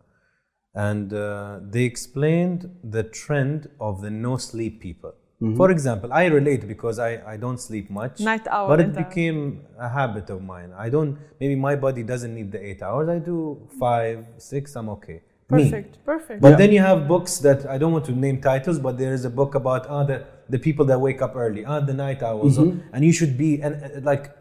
and 0.75 1.13
uh, 1.13 1.59
they 1.63 1.85
explained 1.85 2.71
the 2.85 3.03
trend 3.03 3.69
of 3.81 4.01
the 4.03 4.11
no 4.11 4.37
sleep 4.37 4.81
people. 4.81 5.15
For 5.57 5.71
example, 5.71 6.13
I 6.13 6.27
relate 6.27 6.69
because 6.69 6.99
I, 6.99 7.13
I 7.33 7.39
don't 7.39 7.57
sleep 7.59 7.89
much. 7.89 8.21
Night 8.21 8.47
owl, 8.47 8.69
But 8.69 8.79
it 8.83 8.89
night 8.89 8.99
owl. 8.99 9.09
became 9.09 9.63
a 9.79 9.89
habit 9.89 10.29
of 10.29 10.43
mine. 10.43 10.71
I 10.77 10.91
don't, 10.91 11.17
maybe 11.41 11.57
my 11.57 11.77
body 11.77 12.03
doesn't 12.03 12.35
need 12.35 12.53
the 12.53 12.63
eight 12.63 12.83
hours. 12.83 13.09
I 13.09 13.21
do 13.21 13.67
five, 13.79 14.27
six, 14.37 14.77
I'm 14.77 14.91
okay. 14.91 15.23
Me. 15.49 15.65
Perfect, 15.65 16.05
perfect. 16.05 16.43
But 16.43 16.59
then 16.59 16.71
you 16.73 16.81
have 16.81 17.09
books 17.09 17.39
that 17.39 17.65
I 17.65 17.79
don't 17.79 17.91
want 17.91 18.05
to 18.05 18.13
name 18.13 18.43
titles, 18.43 18.79
but 18.79 18.99
there 18.99 19.15
is 19.15 19.25
a 19.25 19.31
book 19.31 19.55
about 19.55 19.87
ah 19.89 20.05
the, 20.05 20.27
the 20.51 20.59
people 20.59 20.85
that 20.85 21.01
wake 21.01 21.23
up 21.23 21.35
early, 21.35 21.65
ah 21.65 21.81
the 21.81 21.95
night 21.95 22.23
owls, 22.23 22.59
Mm-hmm. 22.59 22.81
and 22.93 23.03
you 23.03 23.11
should 23.11 23.39
be 23.39 23.63
and 23.63 23.83
uh, 23.83 23.89
like 24.03 24.37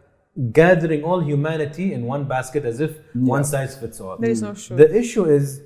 gathering 0.51 1.03
all 1.03 1.21
humanity 1.21 1.93
in 1.93 2.03
one 2.05 2.25
basket 2.25 2.65
as 2.65 2.79
if 2.79 2.91
one 3.13 3.43
size 3.45 3.75
fits 3.77 3.99
all. 4.01 4.17
there 4.17 4.29
is 4.29 4.41
no 4.41 4.53
shoe. 4.53 4.75
The 4.75 4.93
issue 4.95 5.25
is, 5.25 5.61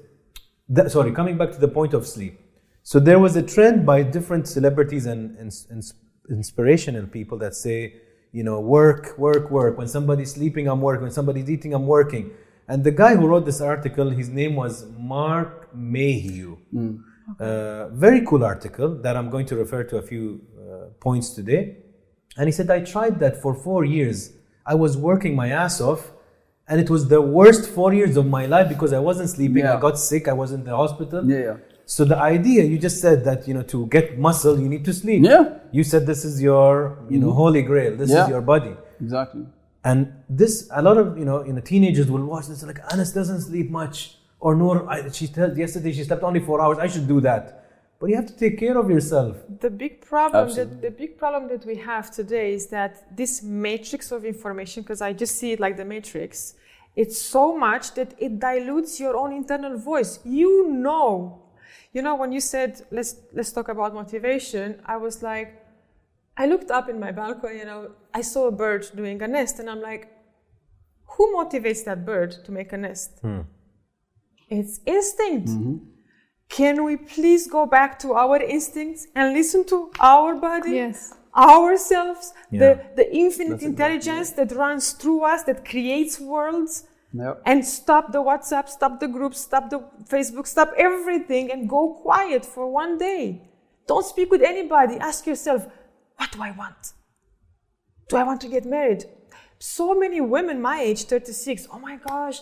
that, 0.69 0.91
sorry, 0.91 1.11
coming 1.11 1.37
back 1.37 1.51
to 1.51 1.59
the 1.59 1.67
point 1.67 1.93
of 1.93 2.07
sleep. 2.07 2.39
So 2.83 2.99
there 2.99 3.19
was 3.19 3.35
a 3.35 3.41
trend 3.41 3.85
by 3.85 4.03
different 4.03 4.47
celebrities 4.47 5.05
and, 5.05 5.37
ins- 5.39 5.67
ins- 5.71 5.93
inspirational 6.29 7.07
people 7.07 7.37
that 7.39 7.55
say, 7.55 7.95
you 8.31 8.43
know, 8.43 8.59
work, 8.59 9.17
work, 9.17 9.51
work. 9.51 9.77
When 9.77 9.87
somebody's 9.87 10.33
sleeping, 10.33 10.67
I'm 10.67 10.81
working. 10.81 11.03
When 11.03 11.11
somebody's 11.11 11.49
eating, 11.49 11.73
I'm 11.73 11.87
working. 11.87 12.31
And 12.67 12.83
the 12.83 12.91
guy 12.91 13.15
who 13.15 13.27
wrote 13.27 13.45
this 13.45 13.61
article, 13.61 14.09
his 14.09 14.29
name 14.29 14.55
was 14.55 14.85
Mark 14.97 15.73
Mayhew. 15.75 16.57
Uh, 17.39 17.89
very 17.89 18.25
cool 18.25 18.43
article 18.43 18.95
that 19.01 19.15
I'm 19.15 19.29
going 19.29 19.45
to 19.47 19.55
refer 19.55 19.83
to 19.83 19.97
a 19.97 20.01
few 20.01 20.41
uh, 20.57 20.87
points 20.99 21.29
today. 21.31 21.77
And 22.37 22.47
he 22.47 22.51
said, 22.51 22.69
I 22.69 22.79
tried 22.81 23.19
that 23.19 23.41
for 23.41 23.53
four 23.53 23.85
years. 23.85 24.33
I 24.65 24.75
was 24.75 24.97
working 24.97 25.35
my 25.35 25.49
ass 25.49 25.79
off, 25.79 26.11
and 26.73 26.81
it 26.81 26.89
was 26.89 27.07
the 27.07 27.21
worst 27.21 27.69
four 27.69 27.93
years 27.93 28.17
of 28.17 28.25
my 28.25 28.47
life 28.47 28.67
because 28.67 28.93
I 28.93 29.01
wasn't 29.09 29.29
sleeping. 29.29 29.63
I 29.63 29.79
got 29.79 29.99
sick. 29.99 30.27
I 30.27 30.33
was 30.33 30.51
in 30.51 30.63
the 30.63 30.75
hospital. 30.75 31.23
Yeah, 31.23 31.41
yeah. 31.47 31.57
So 31.85 32.03
the 32.03 32.17
idea 32.17 32.63
you 32.63 32.79
just 32.79 32.99
said 32.99 33.23
that 33.25 33.47
you 33.47 33.53
know 33.53 33.61
to 33.73 33.85
get 33.95 34.17
muscle 34.17 34.59
you 34.59 34.67
need 34.67 34.83
to 34.85 34.93
sleep. 35.01 35.21
Yeah. 35.23 35.59
You 35.71 35.83
said 35.83 36.07
this 36.07 36.25
is 36.25 36.41
your 36.41 36.97
you 37.11 37.19
know 37.19 37.27
mm-hmm. 37.27 37.43
holy 37.43 37.61
grail. 37.61 37.95
This 37.95 38.09
Yeah. 38.09 38.23
is 38.23 38.29
your 38.29 38.41
body. 38.41 38.73
Exactly. 38.99 39.45
And 39.83 40.13
this, 40.29 40.67
a 40.71 40.81
lot 40.81 40.97
of 40.97 41.15
you 41.19 41.25
know, 41.25 41.45
you 41.45 41.53
know, 41.53 41.61
teenagers 41.61 42.09
will 42.09 42.25
watch 42.25 42.47
this 42.47 42.63
like 42.63 42.79
Anas 42.91 43.11
doesn't 43.13 43.41
sleep 43.41 43.69
much, 43.69 44.17
or 44.39 44.55
Noor, 44.55 44.89
I, 44.89 45.09
she 45.09 45.25
yesterday 45.63 45.91
she 45.91 46.03
slept 46.03 46.23
only 46.23 46.39
four 46.39 46.59
hours. 46.59 46.79
I 46.79 46.87
should 46.87 47.07
do 47.07 47.21
that, 47.21 47.62
but 48.03 48.09
you 48.09 48.17
have 48.17 48.27
to 48.27 48.35
take 48.35 48.59
care 48.59 48.77
of 48.77 48.89
yourself. 48.89 49.37
the 49.65 49.69
big 49.69 50.01
problem 50.01 50.53
that 50.53 50.81
the 50.81 50.91
big 50.91 51.17
problem 51.17 51.47
that 51.47 51.65
we 51.65 51.77
have 51.77 52.11
today 52.11 52.53
is 52.53 52.67
that 52.67 52.91
this 53.15 53.41
matrix 53.41 54.11
of 54.11 54.25
information 54.25 54.83
because 54.83 55.01
i 55.01 55.13
just 55.13 55.33
see 55.39 55.53
it 55.53 55.59
like 55.65 55.77
the 55.77 55.85
matrix 55.85 56.55
it's 56.95 57.19
so 57.19 57.57
much 57.57 57.93
that 57.93 58.13
it 58.19 58.39
dilutes 58.39 58.99
your 58.99 59.17
own 59.17 59.31
internal 59.33 59.77
voice. 59.77 60.19
You 60.23 60.69
know. 60.69 61.39
You 61.91 62.01
know 62.01 62.15
when 62.15 62.31
you 62.31 62.39
said 62.39 62.81
let's 62.91 63.15
let's 63.33 63.51
talk 63.51 63.69
about 63.69 63.93
motivation 63.93 64.81
i 64.85 64.97
was 64.97 65.21
like 65.21 65.49
i 66.35 66.47
looked 66.47 66.71
up 66.71 66.89
in 66.89 66.99
my 66.99 67.11
balcony 67.11 67.59
and 67.59 67.69
I, 67.69 67.85
I 68.15 68.21
saw 68.21 68.47
a 68.47 68.51
bird 68.51 68.87
doing 68.95 69.21
a 69.21 69.27
nest 69.27 69.59
and 69.59 69.69
i'm 69.69 69.79
like 69.79 70.11
who 71.05 71.35
motivates 71.35 71.85
that 71.85 72.03
bird 72.03 72.31
to 72.45 72.51
make 72.51 72.73
a 72.73 72.77
nest? 72.77 73.19
Hmm. 73.21 73.41
It's 74.49 74.79
instinct 74.85 75.49
mm-hmm. 75.49 75.77
Can 76.59 76.75
we 76.87 76.95
please 77.15 77.43
go 77.57 77.65
back 77.65 77.91
to 78.03 78.13
our 78.23 78.37
instincts 78.55 79.07
and 79.15 79.33
listen 79.39 79.61
to 79.73 79.77
our 79.99 80.31
body, 80.49 80.73
Yes. 80.83 80.99
ourselves, 81.35 82.25
Yeah. 82.51 82.59
the, 82.63 82.69
the 82.99 83.07
infinite 83.23 83.59
That's 83.59 83.63
exactly 83.63 83.95
intelligence 83.95 84.29
that 84.39 84.49
runs 84.63 84.85
through 84.99 85.21
us, 85.33 85.41
that 85.49 85.59
creates 85.71 86.13
worlds, 86.33 86.73
Yeah. 87.11 87.33
and 87.51 87.59
stop 87.65 88.05
the 88.15 88.21
WhatsApp, 88.29 88.65
stop 88.77 88.93
the 89.03 89.09
groups, 89.17 89.39
stop 89.49 89.65
the 89.73 89.79
Facebook, 90.13 90.45
stop 90.55 90.69
everything 90.89 91.45
and 91.53 91.59
go 91.75 91.83
quiet 92.05 92.43
for 92.53 92.63
one 92.81 92.93
day. 93.09 93.23
Don't 93.87 94.05
speak 94.13 94.29
with 94.35 94.43
anybody. 94.53 94.95
Ask 95.09 95.19
yourself, 95.31 95.61
what 96.17 96.29
do 96.33 96.39
I 96.49 96.51
want? 96.61 96.81
Do 98.09 98.13
I 98.21 98.23
want 98.29 98.39
to 98.41 98.49
get 98.55 98.63
married? 98.77 99.03
So 99.59 99.85
many 100.03 100.19
women 100.21 100.61
my 100.61 100.77
age, 100.87 101.01
36, 101.05 101.67
oh 101.73 101.79
my 101.79 101.95
gosh, 102.07 102.37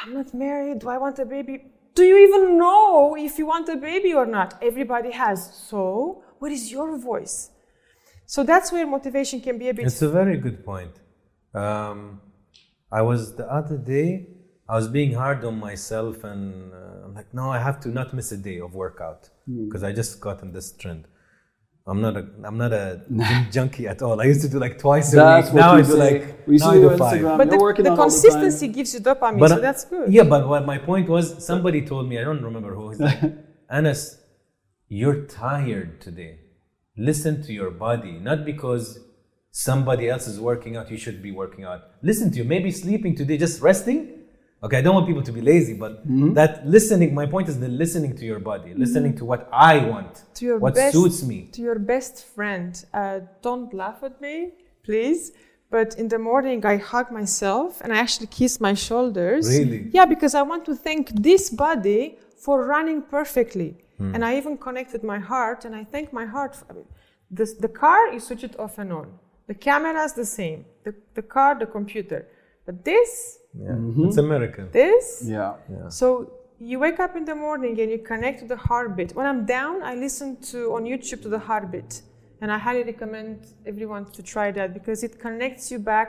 I'm 0.00 0.14
not 0.14 0.32
married. 0.32 0.78
Do 0.82 0.88
I 0.88 0.98
want 1.04 1.18
a 1.18 1.26
baby? 1.36 1.56
Do 1.94 2.02
you 2.02 2.16
even 2.26 2.58
know 2.58 3.16
if 3.16 3.38
you 3.38 3.46
want 3.46 3.68
a 3.68 3.76
baby 3.76 4.12
or 4.14 4.26
not? 4.26 4.58
Everybody 4.60 5.12
has. 5.12 5.54
So, 5.54 6.24
what 6.40 6.50
is 6.50 6.70
your 6.70 6.98
voice? 6.98 7.50
So 8.26 8.42
that's 8.42 8.72
where 8.72 8.86
motivation 8.86 9.40
can 9.40 9.58
be 9.58 9.68
a 9.68 9.74
bit. 9.74 9.86
It's 9.86 10.02
a 10.02 10.08
very 10.08 10.38
good 10.38 10.64
point. 10.64 10.94
Um, 11.54 12.20
I 12.90 13.02
was 13.02 13.36
the 13.36 13.46
other 13.52 13.76
day. 13.76 14.28
I 14.68 14.76
was 14.76 14.88
being 14.88 15.12
hard 15.12 15.44
on 15.44 15.60
myself, 15.60 16.24
and 16.24 16.72
uh, 16.72 17.04
I'm 17.04 17.14
like, 17.14 17.32
no, 17.34 17.50
I 17.50 17.58
have 17.58 17.78
to 17.80 17.90
not 17.90 18.14
miss 18.14 18.32
a 18.32 18.36
day 18.38 18.58
of 18.60 18.74
workout 18.74 19.28
because 19.66 19.82
I 19.84 19.92
just 19.92 20.20
got 20.20 20.42
in 20.42 20.52
this 20.52 20.72
trend. 20.72 21.06
I'm 21.86 22.00
not 22.00 22.16
a 22.16 22.26
I'm 22.44 22.56
not 22.56 22.72
a 22.72 23.02
gym 23.10 23.46
junkie 23.52 23.86
at 23.88 24.00
all. 24.02 24.20
I 24.20 24.24
used 24.24 24.40
to 24.40 24.48
do 24.48 24.58
like 24.58 24.78
twice 24.78 25.12
a 25.12 25.16
That's 25.16 25.48
week. 25.48 25.56
Now 25.56 25.72
you 25.76 25.78
I 25.78 25.82
do 25.82 25.92
say. 25.92 25.98
like 25.98 26.46
We 26.46 26.56
now 26.56 26.70
see 26.70 26.78
I 26.78 26.80
do 26.80 26.90
on 26.90 26.98
five. 26.98 27.20
Instagram. 27.20 27.36
but 27.36 27.50
You're 27.52 27.74
the, 27.74 27.82
the 27.82 27.90
out 27.92 27.98
all 27.98 28.08
the 28.08 28.10
consistency 28.10 28.68
gives 28.68 28.94
you 28.94 29.00
dopamine, 29.00 29.38
But 29.38 29.48
so 29.50 29.60
that's 29.60 29.84
good. 29.84 30.10
Yeah, 30.12 30.22
but 30.24 30.48
what 30.48 30.64
my 30.64 30.78
point 30.78 31.08
was, 31.10 31.44
somebody 31.44 31.84
told 31.84 32.08
me, 32.08 32.18
I 32.18 32.24
don't 32.24 32.42
remember 32.42 32.74
who, 32.74 32.90
he's 32.90 33.00
like, 33.00 33.20
Anas, 33.70 34.18
you're 34.88 35.26
tired 35.26 36.00
today. 36.00 36.38
Listen 36.96 37.42
to 37.42 37.52
your 37.52 37.70
body, 37.70 38.12
not 38.12 38.44
because 38.46 38.98
somebody 39.50 40.08
else 40.08 40.26
is 40.26 40.40
working 40.40 40.76
out, 40.76 40.90
you 40.90 40.96
should 40.96 41.22
be 41.22 41.32
working 41.32 41.64
out. 41.64 41.82
Listen 42.02 42.30
to 42.30 42.38
you. 42.38 42.44
Maybe 42.44 42.70
sleeping 42.70 43.14
today, 43.14 43.36
just 43.36 43.60
resting. 43.60 44.23
Okay, 44.64 44.78
I 44.78 44.80
don't 44.80 44.94
want 44.94 45.06
people 45.06 45.22
to 45.22 45.32
be 45.32 45.42
lazy, 45.42 45.74
but 45.74 46.02
that 46.34 46.66
listening, 46.66 47.14
my 47.14 47.26
point 47.26 47.50
is 47.50 47.60
the 47.60 47.68
listening 47.68 48.16
to 48.16 48.24
your 48.24 48.38
body, 48.38 48.72
listening 48.74 49.14
to 49.16 49.24
what 49.26 49.46
I 49.52 49.74
want, 49.92 50.22
to 50.36 50.44
your 50.46 50.58
what 50.58 50.74
best, 50.74 50.94
suits 50.94 51.22
me. 51.22 51.48
To 51.52 51.60
your 51.60 51.78
best 51.78 52.24
friend, 52.24 52.72
uh, 52.94 53.20
don't 53.42 53.74
laugh 53.74 54.02
at 54.02 54.22
me, 54.22 54.52
please. 54.82 55.32
But 55.70 55.98
in 55.98 56.08
the 56.08 56.18
morning, 56.18 56.64
I 56.64 56.76
hug 56.78 57.10
myself 57.10 57.80
and 57.82 57.92
I 57.92 57.98
actually 57.98 58.28
kiss 58.28 58.58
my 58.58 58.74
shoulders. 58.74 59.48
Really? 59.48 59.90
Yeah, 59.92 60.06
because 60.06 60.34
I 60.34 60.42
want 60.42 60.64
to 60.66 60.74
thank 60.74 61.10
this 61.10 61.50
body 61.50 62.18
for 62.38 62.64
running 62.64 63.02
perfectly. 63.02 63.76
Hmm. 63.98 64.14
And 64.14 64.24
I 64.24 64.36
even 64.38 64.56
connected 64.56 65.02
my 65.02 65.18
heart 65.18 65.64
and 65.66 65.74
I 65.74 65.84
thank 65.84 66.12
my 66.12 66.24
heart. 66.24 66.56
For, 66.56 66.64
I 66.70 66.72
mean, 66.74 66.86
the, 67.30 67.46
the 67.60 67.68
car, 67.68 68.12
you 68.12 68.20
switch 68.20 68.44
it 68.44 68.58
off 68.58 68.78
and 68.78 68.92
on. 68.92 69.18
The 69.46 69.54
camera 69.54 70.04
is 70.04 70.14
the 70.14 70.24
same. 70.24 70.64
The, 70.84 70.94
the 71.14 71.22
car, 71.22 71.58
the 71.58 71.66
computer. 71.66 72.28
But 72.66 72.84
this, 72.84 73.38
Yeah, 73.64 73.70
mm-hmm. 73.72 74.06
it's 74.06 74.16
a 74.16 74.22
miracle. 74.22 74.66
this, 74.72 75.22
Yeah. 75.26 75.54
so 75.88 76.08
you 76.70 76.78
wake 76.78 76.98
up 77.06 77.14
in 77.16 77.24
the 77.24 77.34
morning 77.46 77.74
and 77.80 77.88
you 77.94 77.98
connect 77.98 78.36
to 78.42 78.46
the 78.46 78.56
heartbeat. 78.68 79.10
When 79.18 79.26
I'm 79.26 79.44
down, 79.44 79.82
I 79.82 79.94
listen 80.06 80.28
to 80.52 80.58
on 80.74 80.84
YouTube 80.84 81.20
to 81.22 81.28
the 81.36 81.42
heartbeat, 81.48 81.92
and 82.40 82.48
I 82.50 82.58
highly 82.66 82.84
recommend 82.92 83.36
everyone 83.66 84.04
to 84.16 84.22
try 84.22 84.50
that 84.58 84.68
because 84.78 84.98
it 85.08 85.18
connects 85.26 85.70
you 85.72 85.78
back 85.78 86.08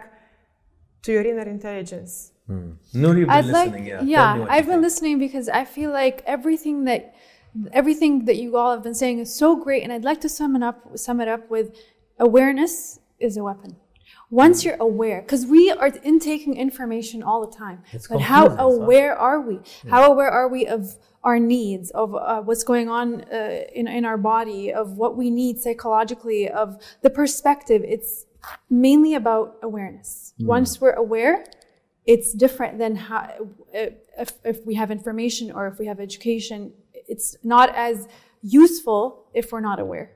to 1.03 1.11
your 1.15 1.23
inner 1.31 1.47
intelligence. 1.57 2.31
Hmm. 2.47 2.71
Noor, 2.93 3.17
you've 3.17 3.27
been 3.27 3.37
I'd 3.37 3.45
like, 3.45 3.71
listening. 3.71 3.85
yeah, 3.87 4.01
yeah, 4.03 4.25
Tell 4.25 4.33
me 4.35 4.39
what 4.41 4.49
you 4.49 4.55
I've 4.55 4.65
been 4.65 4.73
think. 4.75 4.83
listening 4.89 5.15
because 5.19 5.49
I 5.49 5.63
feel 5.65 5.91
like 5.91 6.17
everything 6.35 6.77
that 6.89 7.01
everything 7.81 8.25
that 8.25 8.35
you 8.43 8.49
all 8.57 8.71
have 8.75 8.83
been 8.83 8.93
saying 9.03 9.17
is 9.19 9.33
so 9.43 9.55
great, 9.65 9.81
and 9.83 9.91
I'd 9.93 10.03
like 10.11 10.21
to 10.21 10.29
sum 10.29 10.55
it 10.57 10.63
up 10.69 10.77
sum 11.05 11.17
it 11.23 11.27
up 11.35 11.43
with 11.49 11.67
awareness 12.19 12.99
is 13.19 13.35
a 13.37 13.43
weapon. 13.43 13.75
Once 14.43 14.57
Mm. 14.61 14.65
you're 14.65 14.81
aware, 14.91 15.19
because 15.21 15.45
we 15.57 15.63
are 15.81 15.91
intaking 16.03 16.53
information 16.67 17.23
all 17.23 17.39
the 17.47 17.53
time, 17.65 17.79
It's 17.95 18.07
but 18.07 18.21
how 18.33 18.45
aware 18.69 19.13
are 19.27 19.39
we? 19.49 19.55
How 19.93 20.01
aware 20.11 20.31
are 20.39 20.47
we 20.55 20.61
of 20.77 20.81
our 21.27 21.39
needs, 21.55 21.85
of 22.01 22.07
uh, 22.15 22.41
what's 22.47 22.65
going 22.71 22.87
on 22.99 23.07
uh, 23.31 23.79
in 23.79 23.85
in 23.97 24.03
our 24.09 24.19
body, 24.33 24.63
of 24.81 24.87
what 25.01 25.11
we 25.21 25.27
need 25.41 25.53
psychologically, 25.65 26.41
of 26.49 26.67
the 27.05 27.09
perspective? 27.21 27.81
It's 27.95 28.25
mainly 28.69 29.13
about 29.21 29.45
awareness. 29.69 30.09
Mm. 30.39 30.45
Once 30.55 30.69
we're 30.81 30.99
aware, 31.05 31.35
it's 32.13 32.29
different 32.43 32.73
than 32.83 32.93
how 33.07 33.21
if, 33.73 34.31
if 34.43 34.57
we 34.69 34.73
have 34.81 34.89
information 34.99 35.45
or 35.55 35.63
if 35.71 35.75
we 35.81 35.85
have 35.91 35.99
education 35.99 36.59
it's 37.13 37.29
not 37.43 37.67
as 37.87 38.07
useful 38.41 39.01
if 39.33 39.45
we're 39.51 39.67
not 39.71 39.79
aware 39.85 40.07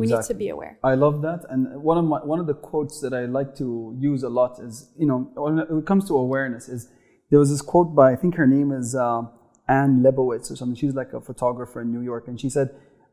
we 0.00 0.06
need 0.06 0.22
to 0.22 0.34
be 0.34 0.48
aware 0.48 0.78
I 0.82 0.94
love 0.94 1.22
that, 1.22 1.40
and 1.50 1.82
one 1.82 1.98
of 1.98 2.04
my 2.04 2.18
one 2.18 2.40
of 2.40 2.46
the 2.46 2.54
quotes 2.54 3.00
that 3.00 3.12
I 3.12 3.26
like 3.26 3.56
to 3.56 3.96
use 3.98 4.22
a 4.22 4.28
lot 4.28 4.58
is, 4.60 4.90
you 4.98 5.06
know, 5.06 5.30
when 5.34 5.58
it 5.58 5.86
comes 5.86 6.06
to 6.08 6.16
awareness, 6.16 6.68
is 6.68 6.88
there 7.30 7.38
was 7.38 7.50
this 7.50 7.62
quote 7.62 7.94
by 7.94 8.12
I 8.12 8.16
think 8.16 8.34
her 8.36 8.46
name 8.46 8.72
is 8.72 8.94
uh, 8.94 9.22
Anne 9.68 10.02
Lebowitz 10.02 10.50
or 10.50 10.56
something. 10.56 10.76
She's 10.76 10.94
like 10.94 11.12
a 11.12 11.20
photographer 11.20 11.80
in 11.80 11.92
New 11.92 12.02
York, 12.02 12.28
and 12.28 12.40
she 12.40 12.50
said, 12.50 12.70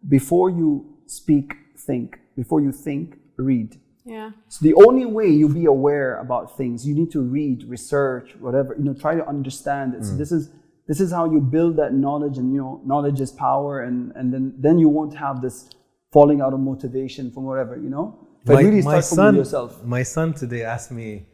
"Before 0.07 0.49
you 0.49 0.97
speak, 1.05 1.53
think. 1.77 2.19
Before 2.35 2.61
you 2.61 2.71
think, 2.71 3.17
read." 3.37 3.79
yeah 4.05 4.31
So 4.49 4.59
the 4.69 4.75
only 4.85 5.05
way 5.05 5.27
you'll 5.29 5.59
be 5.65 5.65
aware 5.65 6.11
about 6.25 6.57
things, 6.57 6.85
you 6.87 6.93
need 6.93 7.11
to 7.11 7.21
read, 7.21 7.63
research, 7.75 8.35
whatever. 8.45 8.75
You 8.77 8.85
know, 8.87 8.93
try 8.93 9.15
to 9.15 9.25
understand 9.35 9.95
it. 9.95 10.03
So 10.05 10.15
this 10.21 10.31
is 10.31 10.43
this 10.87 10.99
is 10.99 11.11
how 11.11 11.25
you 11.31 11.39
build 11.39 11.77
that 11.77 11.93
knowledge, 11.93 12.37
and 12.37 12.53
you 12.53 12.61
know, 12.63 12.81
knowledge 12.85 13.19
is 13.21 13.31
power, 13.31 13.81
and 13.87 14.11
and 14.15 14.33
then 14.33 14.53
then 14.65 14.77
you 14.83 14.89
won't 14.89 15.15
have 15.15 15.41
this 15.41 15.69
falling 16.13 16.39
out 16.41 16.53
of 16.53 16.59
motivation 16.59 17.31
from 17.31 17.43
whatever. 17.43 17.75
You 17.75 17.89
know, 17.89 18.05
but 18.45 18.57
really 18.63 18.81
start 18.81 19.05
from 19.05 19.15
son, 19.15 19.35
yourself. 19.35 19.83
My 19.83 20.03
son 20.03 20.33
today 20.33 20.63
asked 20.63 20.91
me, 20.91 21.25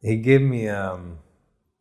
he 0.00 0.16
gave 0.16 0.42
me 0.42 0.66
a 0.66 0.92
um, 0.92 1.18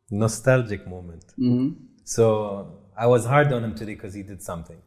nostalgic 0.10 0.88
moment. 0.88 1.26
Mm-hmm. 1.39 1.70
So 2.04 2.80
I 2.98 3.08
was 3.08 3.26
hard 3.26 3.52
on 3.54 3.63
him 3.63 3.76
today 3.76 3.96
because 3.96 4.13
he 4.13 4.24
did 4.24 4.41
something. 4.41 4.82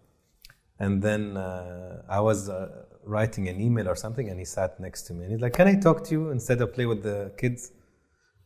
And 0.79 1.03
then 1.03 1.37
uh, 1.37 2.03
I 2.09 2.21
was 2.21 2.49
uh, 2.49 2.85
writing 3.05 3.49
an 3.49 3.61
email 3.61 3.89
or 3.89 3.97
something, 3.97 4.29
and 4.29 4.39
he 4.39 4.45
sat 4.45 4.81
next 4.81 5.03
to 5.05 5.15
me. 5.15 5.25
And 5.25 5.33
he's 5.33 5.41
like, 5.41 5.55
Can 5.55 5.69
I 5.69 5.77
talk 5.87 6.05
to 6.05 6.11
you 6.13 6.31
instead 6.31 6.61
of 6.61 6.73
play 6.75 6.87
with 6.87 7.03
the 7.03 7.33
kids? 7.39 7.71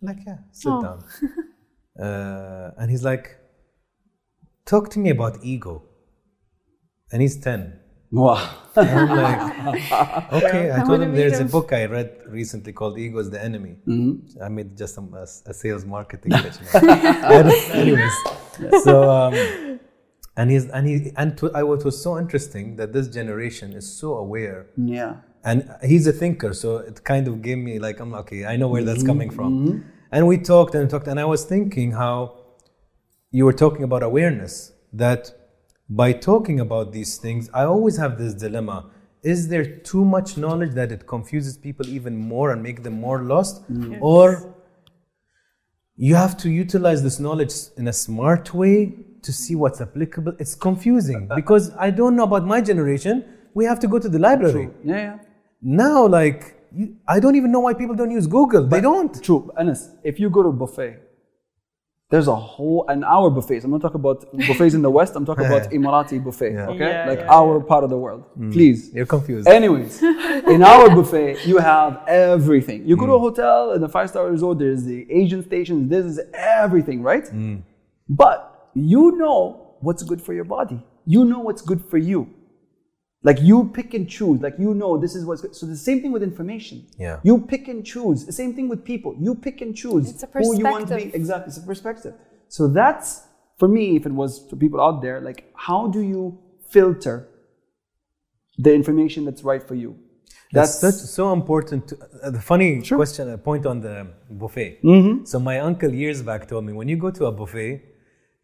I'm 0.01 0.09
like, 0.09 0.19
Yeah, 0.27 0.39
sit 0.53 0.71
Oh. 0.71 0.83
down. 0.83 1.05
uh, 2.07 2.71
and 2.79 2.91
he's 2.91 3.03
like, 3.03 3.37
Talk 4.67 4.91
to 4.91 4.99
me 4.99 5.11
about 5.11 5.39
ego. 5.43 5.83
And 7.11 7.23
he's 7.23 7.41
10. 7.41 7.81
Wow. 8.11 8.51
I'm 8.77 9.09
like, 9.09 10.33
okay. 10.33 10.71
I 10.71 10.81
I 10.81 10.85
told 10.85 11.03
him 11.03 11.15
there's 11.15 11.41
a 11.41 11.45
book 11.45 11.73
I 11.73 11.85
read 11.87 12.11
recently 12.27 12.73
called 12.73 12.99
Ego 12.99 13.19
is 13.19 13.29
the 13.31 13.43
Enemy. 13.43 13.77
Mm-hmm. 13.87 14.43
I 14.43 14.49
made 14.49 14.77
just 14.79 14.95
some, 14.95 15.13
a, 15.15 15.25
a 15.51 15.55
sales 15.55 15.85
marketing 15.85 16.33
pitch. 16.33 16.55
Anyways, 16.75 18.13
so 18.85 19.11
um, 19.11 19.35
and 20.37 20.51
he's 20.51 20.67
and 20.71 20.87
he 20.89 21.13
and 21.17 21.37
to, 21.39 21.51
I 21.55 21.63
was, 21.63 21.85
was 21.85 22.01
so 22.03 22.19
interesting 22.19 22.77
that 22.77 22.93
this 22.93 23.09
generation 23.09 23.73
is 23.73 23.87
so 24.01 24.15
aware 24.15 24.67
Yeah. 24.77 25.17
and 25.45 25.69
he's 25.83 26.07
a 26.07 26.13
thinker, 26.13 26.53
so 26.55 26.79
it 26.79 27.05
kind 27.05 27.29
of 27.29 27.43
gave 27.43 27.59
me 27.59 27.79
like 27.79 28.01
I'm 28.01 28.15
okay. 28.23 28.45
I 28.47 28.57
know 28.57 28.69
where 28.69 28.85
that's 28.85 29.01
Mm-hmm. 29.01 29.07
coming 29.13 29.31
from. 29.31 29.85
And 30.11 30.27
we 30.27 30.39
talked 30.39 30.75
and 30.75 30.89
talked, 30.89 31.09
and 31.09 31.21
I 31.21 31.27
was 31.27 31.45
thinking 31.45 31.93
how 31.93 32.15
you 33.31 33.45
were 33.45 33.53
talking 33.65 33.83
about 33.83 34.03
awareness. 34.03 34.73
That 34.95 35.23
by 35.89 36.13
talking 36.13 36.61
about 36.61 36.93
these 36.93 37.17
things, 37.17 37.49
I 37.55 37.65
always 37.65 37.97
have 37.97 38.19
this 38.19 38.35
dilemma: 38.35 38.91
is 39.23 39.49
there 39.49 39.65
too 39.65 40.05
much 40.05 40.37
knowledge 40.37 40.73
that 40.75 40.93
it 40.93 41.07
confuses 41.07 41.57
people 41.57 41.89
even 41.89 42.17
more 42.17 42.53
and 42.53 42.63
make 42.63 42.83
them 42.83 43.01
more 43.01 43.23
lost, 43.23 43.71
mm. 43.73 43.99
or 44.01 44.55
you 45.97 46.15
have 46.15 46.37
to 46.39 46.51
utilize 46.51 47.03
this 47.03 47.19
knowledge 47.19 47.53
in 47.77 47.89
a 47.89 47.93
smart 47.93 48.55
way 48.55 48.95
to 49.23 49.33
see 49.33 49.55
what's 49.55 49.81
applicable? 49.81 50.35
It's 50.39 50.55
confusing 50.55 51.29
because 51.35 51.73
I 51.77 51.91
don't 51.91 52.17
know 52.17 52.25
about 52.25 52.47
my 52.47 52.61
generation. 52.61 53.25
We 53.55 53.65
have 53.65 53.81
to 53.81 53.89
go 53.89 53.99
to 53.99 54.09
the 54.09 54.19
library 54.19 54.71
Yeah. 54.85 54.97
Yeah. 54.97 55.19
now 55.61 56.07
like 56.07 56.55
you, 56.71 56.97
i 57.09 57.19
don't 57.19 57.35
even 57.35 57.51
know 57.51 57.61
why 57.61 57.75
people 57.75 57.97
don't 57.97 58.11
use 58.11 58.27
google 58.27 58.67
they 58.67 58.81
don't 58.81 59.21
True. 59.23 59.51
Anas, 59.59 59.91
if 60.05 60.21
you 60.21 60.31
go 60.31 60.43
to 60.43 60.51
a 60.51 60.53
buffet, 60.53 61.01
there's 62.11 62.27
a 62.27 62.35
whole 62.35 62.87
an 62.89 63.05
hour 63.05 63.29
buffets. 63.29 63.65
I'm 63.65 63.71
not 63.71 63.83
talking 63.83 64.01
about 64.01 64.25
buffets 64.49 64.75
in 64.75 64.81
the 64.81 64.91
West. 64.91 65.15
I'm 65.15 65.27
talking 65.27 65.45
about 65.45 65.71
Emirati 65.71 66.23
buffet. 66.23 66.53
Yeah. 66.53 66.69
Okay, 66.69 66.79
Yeah, 66.79 67.07
like 67.07 67.19
yeah, 67.19 67.33
our 67.33 67.61
part 67.61 67.85
of 67.85 67.91
the 67.91 67.99
world. 67.99 68.25
Mm. 68.39 68.53
Please. 68.53 68.91
you're 68.95 69.05
confused 69.05 69.47
Anyways, 69.47 70.03
in 70.03 70.63
our 70.63 70.89
buffet, 70.89 71.45
you 71.47 71.59
have 71.59 72.03
everything. 72.09 72.87
You 72.87 72.97
go 72.97 73.07
to 73.07 73.13
a 73.13 73.19
mm. 73.19 73.21
hotel 73.21 73.73
in 73.73 73.83
a 73.83 73.89
five 73.89 74.09
star 74.09 74.31
resort, 74.31 74.59
there's 74.59 74.85
the 74.85 75.07
Asian 75.11 75.45
stations, 75.45 75.91
this 75.91 76.07
is 76.07 76.21
everything, 76.33 77.03
right? 77.03 77.25
Mm. 77.25 77.63
But 78.09 78.71
you 78.75 79.13
know 79.13 79.75
what's 79.81 80.03
good 80.03 80.23
for 80.23 80.33
your 80.33 80.45
body. 80.45 80.83
You 81.05 81.25
know 81.27 81.41
what's 81.41 81.63
good 81.63 81.85
for 81.85 81.99
you. 81.99 82.35
Like 83.23 83.41
you 83.41 83.69
pick 83.75 83.95
and 83.95 84.09
choose. 84.09 84.41
Like 84.41 84.55
you 84.59 84.75
know 84.75 84.97
this 84.97 85.15
is 85.17 85.25
what's 85.25 85.43
good. 85.43 85.55
So 85.55 85.67
the 85.67 85.77
same 85.77 86.01
thing 86.03 86.13
with 86.13 86.23
information. 86.23 86.87
Yeah. 86.99 87.19
You 87.25 87.41
pick 87.41 87.67
and 87.69 87.85
choose. 87.85 88.25
The 88.25 88.33
same 88.33 88.55
thing 88.55 88.69
with 88.69 88.85
people. 88.85 89.17
You 89.19 89.35
pick 89.35 89.61
and 89.61 89.75
choose 89.75 90.11
It's 90.11 90.23
a 90.23 90.27
who 90.27 90.57
you 90.57 90.65
want 90.65 90.89
to 90.89 90.95
be. 90.97 91.03
perspective. 91.03 91.15
Exactly. 91.21 91.49
It's 91.49 91.59
a 91.59 91.67
perspective. 91.67 92.15
So 92.49 92.69
that's 92.69 93.23
for 93.59 93.67
me, 93.69 93.97
if 93.97 94.07
it 94.07 94.13
was 94.13 94.47
for 94.49 94.57
people 94.57 94.81
out 94.81 95.03
there, 95.03 95.21
like 95.21 95.51
how 95.57 95.89
do 95.89 96.01
you 96.01 96.39
filter 96.69 97.29
the 98.59 98.73
information 98.75 99.25
that's 99.25 99.43
right 99.43 99.63
for 99.67 99.75
you? 99.75 99.97
that's 100.51 100.81
such 100.81 100.95
so 100.95 101.25
important 101.35 101.89
to, 101.89 101.95
uh, 102.23 102.31
the 102.31 102.41
funny 102.41 102.81
question 103.01 103.29
uh, 103.29 103.37
point 103.37 103.67
on 103.67 103.81
the 103.83 104.07
buffet 104.31 104.79
Mm-hmm. 104.83 105.25
so 105.27 105.39
my 105.39 105.57
uncle 105.61 105.93
years 106.03 106.23
back 106.23 106.49
told 106.49 106.65
me 106.65 106.73
when 106.73 106.89
you 106.89 106.97
go 106.97 107.11
to 107.11 107.27
a 107.27 107.33
buffet 107.41 107.83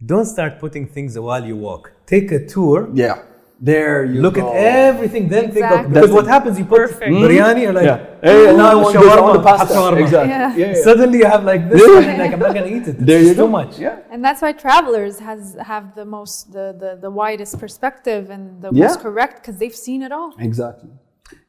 don't 0.05 0.27
start 0.27 0.59
putting 0.59 0.85
things 0.87 1.19
while 1.19 1.43
you 1.51 1.57
walk 1.57 1.93
take 2.15 2.31
a 2.31 2.41
tour 2.47 2.91
Yeah. 2.93 3.23
There 3.71 3.99
you 4.13 4.21
look 4.25 4.35
go. 4.35 4.43
at 4.53 4.57
everything 4.91 5.25
then 5.35 5.45
think 5.55 5.65
of 5.77 5.81
because 5.93 6.13
what 6.19 6.27
happens 6.35 6.55
you 6.61 6.67
put 6.75 6.81
Perfect. 6.87 7.13
biryani 7.23 7.63
or 7.69 7.73
like 7.79 7.87
Yeah. 7.91 7.99
Hey, 8.29 8.43
now 8.61 8.69
I 8.73 8.75
want 8.83 8.95
this, 8.95 9.13
I 9.17 9.21
want 9.21 9.35
the 9.39 9.43
shawarma, 9.43 9.59
pasta. 9.59 9.75
shawarma. 9.75 10.01
Exactly. 10.05 10.31
Yeah. 10.37 10.57
Yeah. 10.63 10.67
yeah. 10.77 10.83
suddenly 10.89 11.19
you 11.23 11.29
have 11.35 11.43
like 11.53 11.63
this 11.73 11.83
and 12.09 12.19
like 12.23 12.33
i'm 12.37 12.43
not 12.47 12.55
gonna 12.57 12.73
eat 12.79 12.87
it 12.91 12.97
it's 12.97 13.05
There 13.11 13.21
you 13.25 13.31
just 13.33 13.39
go. 13.43 13.47
too 13.47 13.53
much 13.61 13.73
Yeah. 13.87 14.13
and 14.13 14.21
that's 14.27 14.41
why 14.45 14.51
travelers 14.67 15.17
has 15.29 15.41
have 15.73 15.85
the 16.01 16.07
most 16.17 16.35
the 16.57 16.67
the, 16.83 16.91
the 17.05 17.11
widest 17.21 17.55
perspective 17.65 18.25
and 18.35 18.43
the 18.65 18.71
Yeah. 18.73 18.83
most 18.85 18.99
correct 19.07 19.35
because 19.41 19.57
they've 19.61 19.79
seen 19.89 20.01
it 20.07 20.13
all 20.19 20.31
Exactly. 20.51 20.91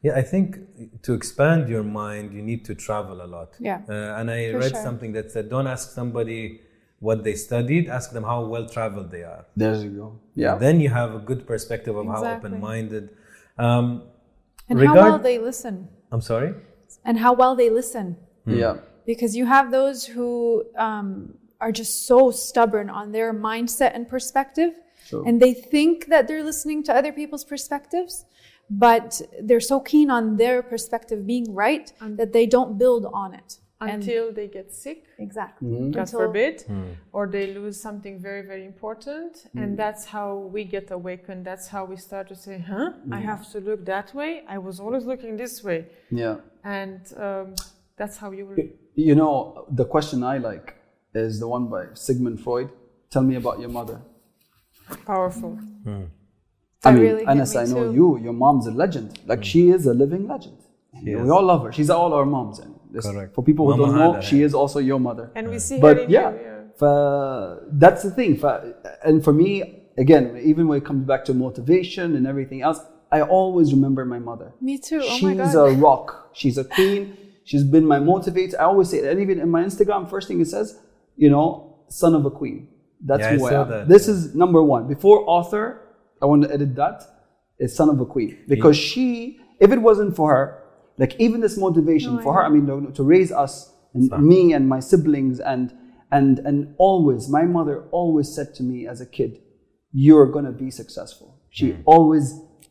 Yeah, 0.06 0.16
I 0.22 0.24
think 0.34 0.48
to 1.06 1.12
expand 1.20 1.62
your 1.76 1.84
mind, 2.04 2.26
you 2.38 2.42
need 2.52 2.62
to 2.70 2.74
travel 2.88 3.18
a 3.28 3.30
lot. 3.36 3.50
Yeah, 3.70 3.80
Uh, 3.94 4.20
and 4.20 4.26
I 4.38 4.40
for 4.54 4.60
read 4.64 4.74
sure. 4.76 4.88
something 4.88 5.12
that 5.18 5.26
said, 5.34 5.44
don't 5.56 5.68
ask 5.76 5.86
somebody 6.00 6.42
what 7.08 7.24
they 7.28 7.36
studied, 7.50 7.84
ask 7.98 8.08
them 8.16 8.24
how 8.32 8.40
well 8.54 8.68
traveled 8.78 9.10
they 9.16 9.24
are. 9.34 9.44
There 9.62 9.76
you 9.86 9.92
go. 10.02 10.08
Yeah. 10.44 10.56
Then 10.66 10.76
you 10.84 10.90
have 11.02 11.12
a 11.20 11.22
good 11.30 11.42
perspective 11.52 11.96
of 12.02 12.06
how 12.14 12.22
open 12.36 12.54
minded. 12.72 13.06
Um, 13.66 13.86
and 14.70 14.78
how 14.88 14.96
well 14.96 15.20
they 15.30 15.38
listen 15.50 15.76
I'm 16.14 16.22
sorry? 16.34 16.52
and 17.08 17.16
how 17.26 17.34
well 17.42 17.54
they 17.62 17.70
listen 17.82 18.08
Yeah. 18.64 18.76
because 19.12 19.32
you 19.40 19.46
have 19.56 19.66
those 19.80 20.00
who 20.16 20.28
um, 20.88 21.08
are 21.64 21.72
just 21.82 21.94
so 22.10 22.20
stubborn 22.32 22.88
on 23.00 23.06
their 23.16 23.32
mindset 23.50 23.92
and 23.98 24.04
perspective 24.18 24.72
Sure. 25.10 25.24
and 25.28 25.36
they 25.44 25.54
think 25.74 26.08
that 26.14 26.24
they're 26.28 26.44
listening 26.52 26.80
to 26.88 26.92
other 27.00 27.14
people's 27.20 27.46
perspectives 27.54 28.14
but 28.86 29.10
they're 29.48 29.68
so 29.74 29.78
keen 29.92 30.10
on 30.18 30.24
their 30.44 30.58
perspective 30.74 31.20
being 31.34 31.48
right 31.66 31.88
that 32.20 32.32
they 32.38 32.46
don't 32.56 32.72
build 32.84 33.04
on 33.24 33.30
it 33.42 33.50
And- 33.52 33.65
until 33.82 34.32
they 34.32 34.48
get 34.48 34.74
sick, 34.74 35.04
exactly 35.20 35.68
mm-hmm. 35.68 35.92
God 35.92 36.02
Until- 36.02 36.20
forbid, 36.20 36.62
Hmm. 36.62 36.92
or 37.12 37.28
they 37.28 37.54
lose 37.54 37.80
something 37.80 38.20
very, 38.20 38.42
very 38.42 38.66
important. 38.66 39.48
And 39.56 39.74
mm. 39.74 39.78
that's 39.78 40.06
how 40.06 40.38
we 40.56 40.64
get 40.64 40.92
awakened. 40.92 41.46
That's 41.46 41.68
how 41.68 41.84
we 41.86 41.98
start 41.98 42.28
to 42.30 42.36
say, 42.36 42.60
huh, 42.60 42.94
I 43.12 43.20
mm. 43.20 43.24
have 43.24 43.52
to 43.52 43.60
look 43.60 43.86
that 43.86 44.14
way. 44.14 44.44
I 44.48 44.58
was 44.58 44.80
always 44.80 45.06
looking 45.06 45.36
this 45.38 45.64
way. 45.64 45.88
Yeah. 46.10 46.38
And 46.64 47.02
um, 47.18 47.56
that's 47.98 48.18
how 48.18 48.32
you 48.32 48.46
will. 48.46 48.58
You 48.96 49.16
know, 49.16 49.66
the 49.70 49.86
question 49.86 50.24
I 50.24 50.38
like 50.38 50.76
is 51.14 51.40
the 51.40 51.48
one 51.48 51.68
by 51.68 51.88
Sigmund 51.94 52.40
Freud. 52.40 52.70
Tell 53.10 53.24
me 53.24 53.36
about 53.36 53.60
your 53.60 53.70
mother. 53.70 54.02
Powerful. 55.06 55.52
Hmm. 55.84 56.06
That 56.82 56.90
I 56.90 56.92
mean, 56.94 57.02
really 57.02 57.20
hit 57.20 57.30
Anas, 57.30 57.56
me 57.56 57.62
I 57.62 57.66
know 57.66 57.88
too. 57.90 57.94
you. 57.94 58.20
Your 58.20 58.34
mom's 58.34 58.68
a 58.68 58.72
legend. 58.72 59.20
Like 59.26 59.40
hmm. 59.40 59.44
she 59.44 59.70
is 59.70 59.86
a 59.86 59.94
living 59.94 60.28
legend. 60.28 60.58
She 60.98 61.16
we 61.16 61.22
is. 61.22 61.30
all 61.30 61.44
love 61.44 61.64
her. 61.64 61.72
She's 61.72 61.90
all 61.90 62.14
our 62.14 62.26
moms. 62.26 62.60
And 62.60 62.75
this- 62.96 63.06
Correct. 63.10 63.34
For 63.36 63.44
people 63.50 63.64
who 63.66 63.72
Mama 63.78 63.86
don't 63.86 63.96
know, 64.02 64.14
Hada, 64.14 64.24
she 64.30 64.38
yeah. 64.40 64.46
is 64.50 64.54
also 64.62 64.80
your 64.92 65.00
mother. 65.10 65.26
And 65.38 65.46
we 65.54 65.60
see 65.68 65.78
But 65.86 65.98
her 65.98 66.04
in 66.04 66.10
yeah, 66.18 66.30
you. 66.32 66.40
Yeah. 66.48 66.52
ف- 66.82 67.60
that's 67.84 68.02
the 68.08 68.12
thing 68.20 68.32
ف- 68.44 68.64
and 69.08 69.16
for 69.28 69.34
me 69.42 69.52
again 70.06 70.26
even 70.52 70.64
when 70.70 70.78
it 70.82 70.86
comes 70.90 71.04
back 71.12 71.22
to 71.28 71.34
motivation 71.48 72.08
and 72.18 72.24
everything 72.34 72.60
else 72.68 72.80
I 73.18 73.20
always 73.40 73.68
remember 73.78 74.02
my 74.16 74.22
mother 74.30 74.48
Me 74.70 74.74
too. 74.88 75.02
Oh 75.04 75.10
she's 75.18 75.24
my 75.24 75.36
god. 75.36 75.56
a 75.56 75.72
rock 75.88 76.06
she's 76.40 76.58
a 76.64 76.66
queen 76.78 77.02
she's 77.50 77.64
been 77.76 77.86
my 77.96 78.00
motivator 78.12 78.56
I 78.62 78.66
always 78.72 78.88
say 78.92 78.98
it 79.02 79.06
and 79.12 79.18
even 79.26 79.38
in 79.46 79.50
my 79.58 79.64
Instagram 79.70 80.02
first 80.14 80.26
thing 80.28 80.40
it 80.46 80.50
says 80.56 80.68
you 81.24 81.30
know 81.36 81.48
son 82.02 82.14
of 82.20 82.24
a 82.32 82.34
queen 82.42 82.58
that's 83.10 83.22
Yeah, 83.22 83.34
I 83.34 83.38
who 83.38 83.46
I, 83.46 83.52
saw 83.54 83.62
am 83.64 83.70
that, 83.74 83.88
this 83.96 84.06
is 84.14 84.20
number 84.44 84.62
one 84.76 84.84
before 84.96 85.18
author 85.38 85.66
I 86.22 86.26
want 86.32 86.42
to 86.46 86.50
edit 86.58 86.72
that. 86.84 86.98
It's 87.64 87.74
son 87.80 87.90
of 87.94 87.98
a 88.06 88.08
queen 88.16 88.32
because 88.54 88.76
she 88.90 89.06
if 89.66 89.70
it 89.76 89.82
wasn't 89.90 90.12
for 90.20 90.28
her 90.36 90.48
like 90.98 91.16
even 91.20 91.42
this 91.42 91.58
motivation 91.58 92.16
No, 92.16 92.22
for 92.22 92.34
her 92.34 92.44
I 92.44 92.50
mean 92.50 92.66
to, 92.68 92.92
to 92.92 93.04
raise 93.04 93.32
us 93.32 93.74
and 93.94 94.10
me 94.22 94.54
and 94.54 94.68
my 94.68 94.80
siblings 94.80 95.40
and 95.40 95.74
and 96.12 96.40
and 96.40 96.74
always 96.78 97.30
my 97.30 97.44
mother 97.44 97.84
always 97.92 98.28
said 98.36 98.54
to 98.56 98.64
me 98.64 98.88
as 98.88 99.02
a 99.02 99.06
kid 99.06 99.40
you're 99.94 100.26
going 100.36 100.46
to 100.46 100.52
be 100.52 100.70
successful. 100.72 101.40
She 101.50 101.72
Hmm. 101.72 101.82
always 101.86 102.26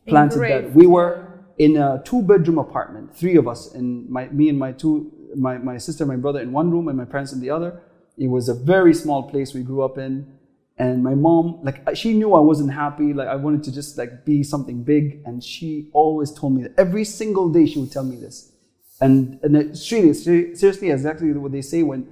planted 0.07 0.39
that. 0.41 0.73
we 0.75 0.85
were 0.85 1.13
in 1.57 1.77
a 1.77 2.01
two 2.05 2.21
bedroom 2.21 2.59
apartment 2.59 3.15
three 3.15 3.35
of 3.37 3.47
us 3.47 3.73
in 3.73 3.85
my 4.11 4.27
me 4.29 4.49
and 4.49 4.59
my 4.59 4.71
two 4.71 5.11
my, 5.35 5.57
my 5.57 5.77
sister 5.77 6.05
my 6.05 6.15
brother 6.15 6.39
in 6.39 6.51
one 6.51 6.69
room 6.71 6.87
and 6.87 6.97
my 6.97 7.05
parents 7.05 7.33
in 7.33 7.39
the 7.41 7.49
other. 7.49 7.81
It 8.17 8.27
was 8.29 8.47
a 8.47 8.53
very 8.53 8.93
small 8.93 9.23
place 9.31 9.53
we 9.53 9.61
grew 9.63 9.81
up 9.83 9.97
in 9.97 10.34
and 10.77 11.03
my 11.03 11.15
mom 11.15 11.59
like 11.63 11.95
she 11.95 12.13
knew 12.13 12.33
i 12.33 12.39
wasn't 12.39 12.73
happy. 12.73 13.13
Like 13.13 13.29
i 13.29 13.35
wanted 13.35 13.63
to 13.63 13.71
just 13.71 13.97
like 13.97 14.25
be 14.25 14.43
something 14.43 14.83
big. 14.83 15.21
And 15.25 15.43
she 15.43 15.89
always 15.93 16.31
told 16.31 16.55
me 16.55 16.63
that 16.63 16.73
every 16.77 17.05
single 17.05 17.49
day 17.49 17.65
she 17.65 17.79
would 17.79 17.91
tell 17.91 18.03
me 18.03 18.17
this. 18.17 18.51
And 18.99 19.39
and 19.41 19.55
it's 19.55 19.89
really 19.91 20.13
seriously 20.13 20.91
exactly 20.91 21.31
what 21.31 21.53
they 21.53 21.61
say 21.61 21.83
when 21.83 22.07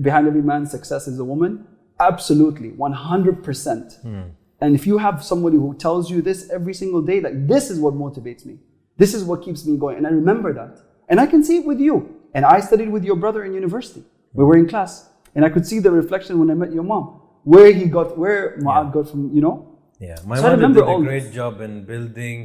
behind 0.00 0.26
every 0.26 0.42
man's 0.42 0.70
success 0.70 1.08
is 1.08 1.18
a 1.18 1.24
woman. 1.24 1.66
Absolutely 1.98 2.70
100% 2.70 4.00
hmm. 4.00 4.22
and 4.62 4.74
if 4.74 4.86
you 4.86 4.96
have 4.96 5.22
somebody 5.22 5.58
who 5.58 5.74
tells 5.74 6.10
you 6.10 6.22
this 6.22 6.48
every 6.48 6.72
single 6.72 7.02
day 7.02 7.20
like 7.20 7.46
this 7.46 7.70
is 7.70 7.78
what 7.78 7.92
motivates 7.92 8.46
me. 8.46 8.58
This 8.96 9.12
is 9.12 9.24
what 9.24 9.42
keeps 9.42 9.66
me 9.66 9.76
going. 9.76 9.98
And 9.98 10.06
i 10.06 10.10
remember 10.10 10.54
that. 10.54 10.80
And 11.10 11.20
i 11.20 11.26
can 11.26 11.44
see 11.44 11.58
it 11.58 11.66
with 11.66 11.78
you. 11.78 12.16
And 12.32 12.46
i 12.46 12.60
studied 12.60 12.88
with 12.88 13.04
your 13.04 13.16
brother 13.16 13.44
in 13.44 13.52
university. 13.52 14.02
We 14.32 14.42
hmm. 14.42 14.48
were 14.48 14.56
in 14.56 14.66
class. 14.66 15.10
And 15.34 15.44
i 15.44 15.50
could 15.50 15.66
see 15.66 15.78
the 15.80 15.90
reflection 15.90 16.38
when 16.38 16.50
i 16.50 16.54
met 16.54 16.72
your 16.72 16.84
mom 16.84 17.19
where 17.44 17.72
he 17.72 17.84
got 17.86 18.16
where 18.18 18.58
Mu'ad 18.58 18.92
got 18.92 19.08
from 19.10 19.32
you 19.34 19.40
know 19.40 19.56
Yeah, 19.98 20.16
my 20.26 20.36
So 20.36 20.42
I 20.42 20.44
mother 20.44 20.56
remember 20.56 20.80
did 20.80 20.88
a 20.88 20.90
all 20.92 21.02
great 21.02 21.24
this. 21.24 21.34
job 21.34 21.60
in 21.60 21.84
building 21.84 22.38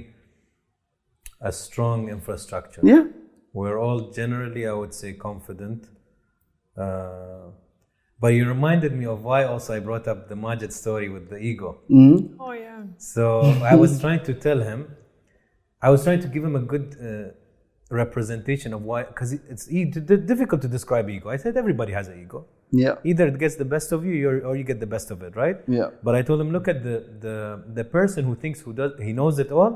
a 1.42 1.52
strong 1.52 2.10
infrastructure. 2.10 2.82
yeah 2.84 3.04
We're 3.54 3.80
all 3.86 4.00
generally, 4.20 4.64
I 4.68 4.74
would 4.82 4.94
say, 5.02 5.10
confident. 5.28 5.82
Uh, 6.84 7.52
but 8.20 8.30
you 8.38 8.44
reminded 8.56 8.92
me 9.00 9.06
of 9.06 9.24
why 9.24 9.40
also 9.52 9.70
I 9.78 9.80
brought 9.80 10.08
up 10.12 10.20
the 10.32 10.36
Majid 10.36 10.72
story 10.82 11.08
with 11.16 11.26
the 11.30 11.38
ego. 11.52 11.70
Oh 12.46 12.52
yeah. 12.66 12.82
So 12.98 13.24
I 13.72 13.76
was 13.84 13.92
trying 14.04 14.24
to 14.30 14.34
tell 14.34 14.60
him, 14.70 14.80
I 15.82 15.90
was 15.94 16.04
trying 16.04 16.22
to 16.26 16.30
give 16.34 16.44
him 16.44 16.56
a 16.56 16.66
good 16.74 16.88
uh, 17.08 17.32
representation 18.04 18.74
of 18.74 18.82
why, 18.90 19.04
because 19.04 19.32
it's 19.34 19.66
e- 19.72 19.86
d- 19.86 20.00
d- 20.10 20.18
difficult 20.32 20.62
to 20.66 20.68
describe 20.68 21.10
ego. 21.10 21.30
I 21.30 21.38
said 21.38 21.56
everybody 21.64 21.94
has 22.00 22.08
an 22.08 22.18
ego. 22.26 22.40
Yeah 22.72 22.96
Either 23.04 23.28
it 23.28 23.38
gets 23.40 23.56
the 23.56 23.66
best 23.66 23.92
of 23.92 24.06
you 24.06 24.14
you're, 24.14 24.46
or 24.46 24.56
you 24.56 24.64
get 24.64 24.80
the 24.80 24.88
best 24.88 25.12
of 25.12 25.22
it, 25.22 25.36
right? 25.36 25.58
Yeah. 25.68 25.90
But 26.04 26.16
I 26.16 26.22
told 26.22 26.42
him, 26.42 26.52
look 26.52 26.68
at 26.68 26.84
the, 26.84 27.06
the, 27.20 27.64
the 27.74 27.84
person 27.84 28.26
who 28.26 28.36
thinks 28.36 28.60
who 28.62 28.74
does, 28.74 28.92
he 29.02 29.14
knows 29.14 29.40
it 29.40 29.52
all, 29.52 29.74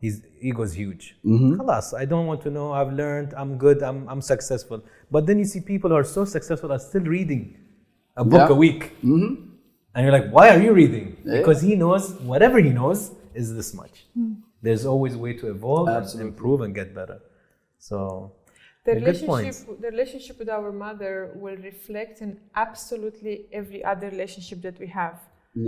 his 0.00 0.22
ego 0.40 0.62
is 0.62 0.72
huge. 0.72 1.16
Mm-hmm. 1.24 1.60
I 1.96 2.04
don't 2.04 2.26
want 2.26 2.40
to 2.42 2.50
know, 2.50 2.72
I've 2.72 2.92
learned, 2.92 3.34
I'm 3.36 3.58
good, 3.58 3.82
I'm, 3.82 4.08
I'm 4.08 4.22
successful. 4.22 4.82
But 5.10 5.26
then 5.26 5.38
you 5.38 5.44
see 5.44 5.60
people 5.60 5.90
who 5.90 5.96
are 5.96 6.04
so 6.04 6.24
successful 6.24 6.72
are 6.72 6.78
still 6.78 7.02
reading 7.02 7.58
a 8.16 8.24
book 8.24 8.48
Yeah. 8.48 8.54
a 8.54 8.58
week. 8.58 8.96
Mm-hmm. 9.02 9.44
And 9.94 10.04
you're 10.04 10.12
like, 10.12 10.30
why 10.30 10.50
are 10.50 10.60
you 10.62 10.72
reading? 10.72 11.16
Because 11.24 11.60
he 11.60 11.74
knows 11.74 12.12
whatever 12.20 12.60
he 12.60 12.70
knows 12.70 13.10
is 13.34 13.54
this 13.54 13.74
much. 13.74 14.06
There's 14.62 14.86
always 14.86 15.14
a 15.14 15.18
way 15.18 15.32
to 15.34 15.50
evolve 15.50 15.88
and 15.88 16.20
improve 16.20 16.60
and 16.60 16.74
get 16.74 16.94
better. 16.94 17.20
So, 17.78 18.32
The 18.88 18.94
yeah, 18.94 19.00
good 19.08 19.20
points. 19.30 19.58
relationship, 19.58 19.80
the 19.84 19.90
relationship 19.96 20.36
with 20.42 20.50
our 20.58 20.70
mother 20.86 21.12
will 21.44 21.58
reflect 21.70 22.14
in 22.24 22.30
absolutely 22.64 23.34
every 23.60 23.80
other 23.92 24.08
relationship 24.14 24.58
that 24.66 24.76
we 24.82 24.88
have. 25.00 25.16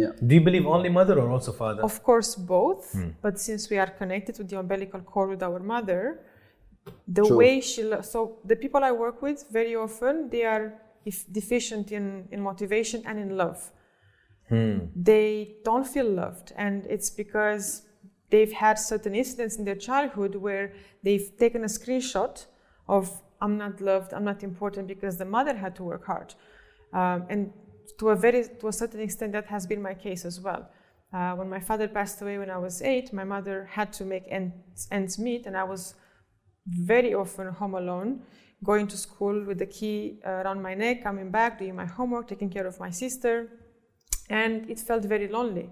yeah 0.01 0.13
Do 0.27 0.33
you 0.39 0.45
believe 0.49 0.67
only 0.77 0.91
mother 1.01 1.17
or 1.23 1.29
also 1.37 1.53
father? 1.63 1.83
Of 1.91 1.97
course, 2.09 2.31
both. 2.57 2.83
Hmm. 2.97 3.11
But 3.25 3.35
since 3.47 3.63
we 3.73 3.77
are 3.85 3.91
connected 4.03 4.35
with 4.39 4.49
the 4.53 4.59
umbilical 4.65 5.01
cord 5.13 5.29
with 5.35 5.43
our 5.49 5.61
mother, 5.75 6.03
the 7.19 7.25
True. 7.27 7.39
way 7.41 7.53
she 7.71 7.83
lo- 7.91 8.05
so 8.13 8.19
the 8.53 8.57
people 8.65 8.81
I 8.91 8.93
work 9.05 9.17
with 9.27 9.39
very 9.59 9.75
often 9.85 10.15
they 10.35 10.45
are 10.55 10.65
if 11.11 11.17
deficient 11.41 11.87
in 11.99 12.05
in 12.35 12.41
motivation 12.51 12.99
and 13.09 13.17
in 13.25 13.31
love. 13.43 13.61
They 15.11 15.57
don't 15.69 15.87
feel 15.95 16.09
loved, 16.23 16.49
and 16.65 16.77
it's 16.95 17.11
because 17.23 17.65
they've 18.33 18.55
had 18.67 18.77
certain 18.93 19.15
incidents 19.23 19.55
in 19.59 19.65
their 19.69 19.81
childhood 19.89 20.33
where 20.47 20.67
they've 21.05 21.29
taken 21.45 21.61
a 21.63 21.71
screenshot 21.79 22.35
of 22.97 23.05
"I'm 23.41 23.57
not 23.65 23.81
loved, 23.81 24.11
I'm 24.17 24.25
not 24.33 24.43
important" 24.43 24.85
because 24.95 25.15
the 25.17 25.31
mother 25.37 25.55
had 25.65 25.73
to 25.77 25.83
work 25.93 26.05
hard, 26.13 26.35
um, 26.93 27.19
and 27.33 27.53
to 27.99 28.11
a 28.11 28.17
very 28.17 28.43
to 28.61 28.69
a 28.69 28.73
certain 28.73 29.01
extent 29.01 29.33
that 29.33 29.47
has 29.47 29.67
been 29.67 29.83
my 29.91 29.95
case 29.95 30.23
as 30.31 30.41
well. 30.47 30.63
Uh, 31.13 31.33
when 31.39 31.49
my 31.49 31.61
father 31.69 31.89
passed 31.89 32.23
away 32.23 32.39
when 32.39 32.51
I 32.51 32.59
was 32.67 32.83
eight, 32.83 33.13
my 33.13 33.25
mother 33.25 33.57
had 33.77 33.93
to 33.99 34.05
make 34.05 34.25
ends, 34.29 34.89
ends 34.91 35.19
meet, 35.19 35.47
and 35.47 35.57
I 35.57 35.65
was 35.65 35.95
very 36.67 37.15
often 37.15 37.47
home 37.61 37.75
alone, 37.75 38.11
going 38.63 38.87
to 38.89 38.97
school 38.97 39.45
with 39.49 39.59
the 39.59 39.67
key 39.67 40.21
around 40.25 40.63
my 40.63 40.75
neck, 40.75 41.03
coming 41.03 41.31
back, 41.31 41.59
doing 41.59 41.75
my 41.75 41.87
homework, 41.87 42.29
taking 42.29 42.51
care 42.51 42.67
of 42.67 42.79
my 42.79 42.91
sister, 42.91 43.49
and 44.29 44.71
it 44.71 44.79
felt 44.79 45.05
very 45.05 45.29
lonely. 45.29 45.69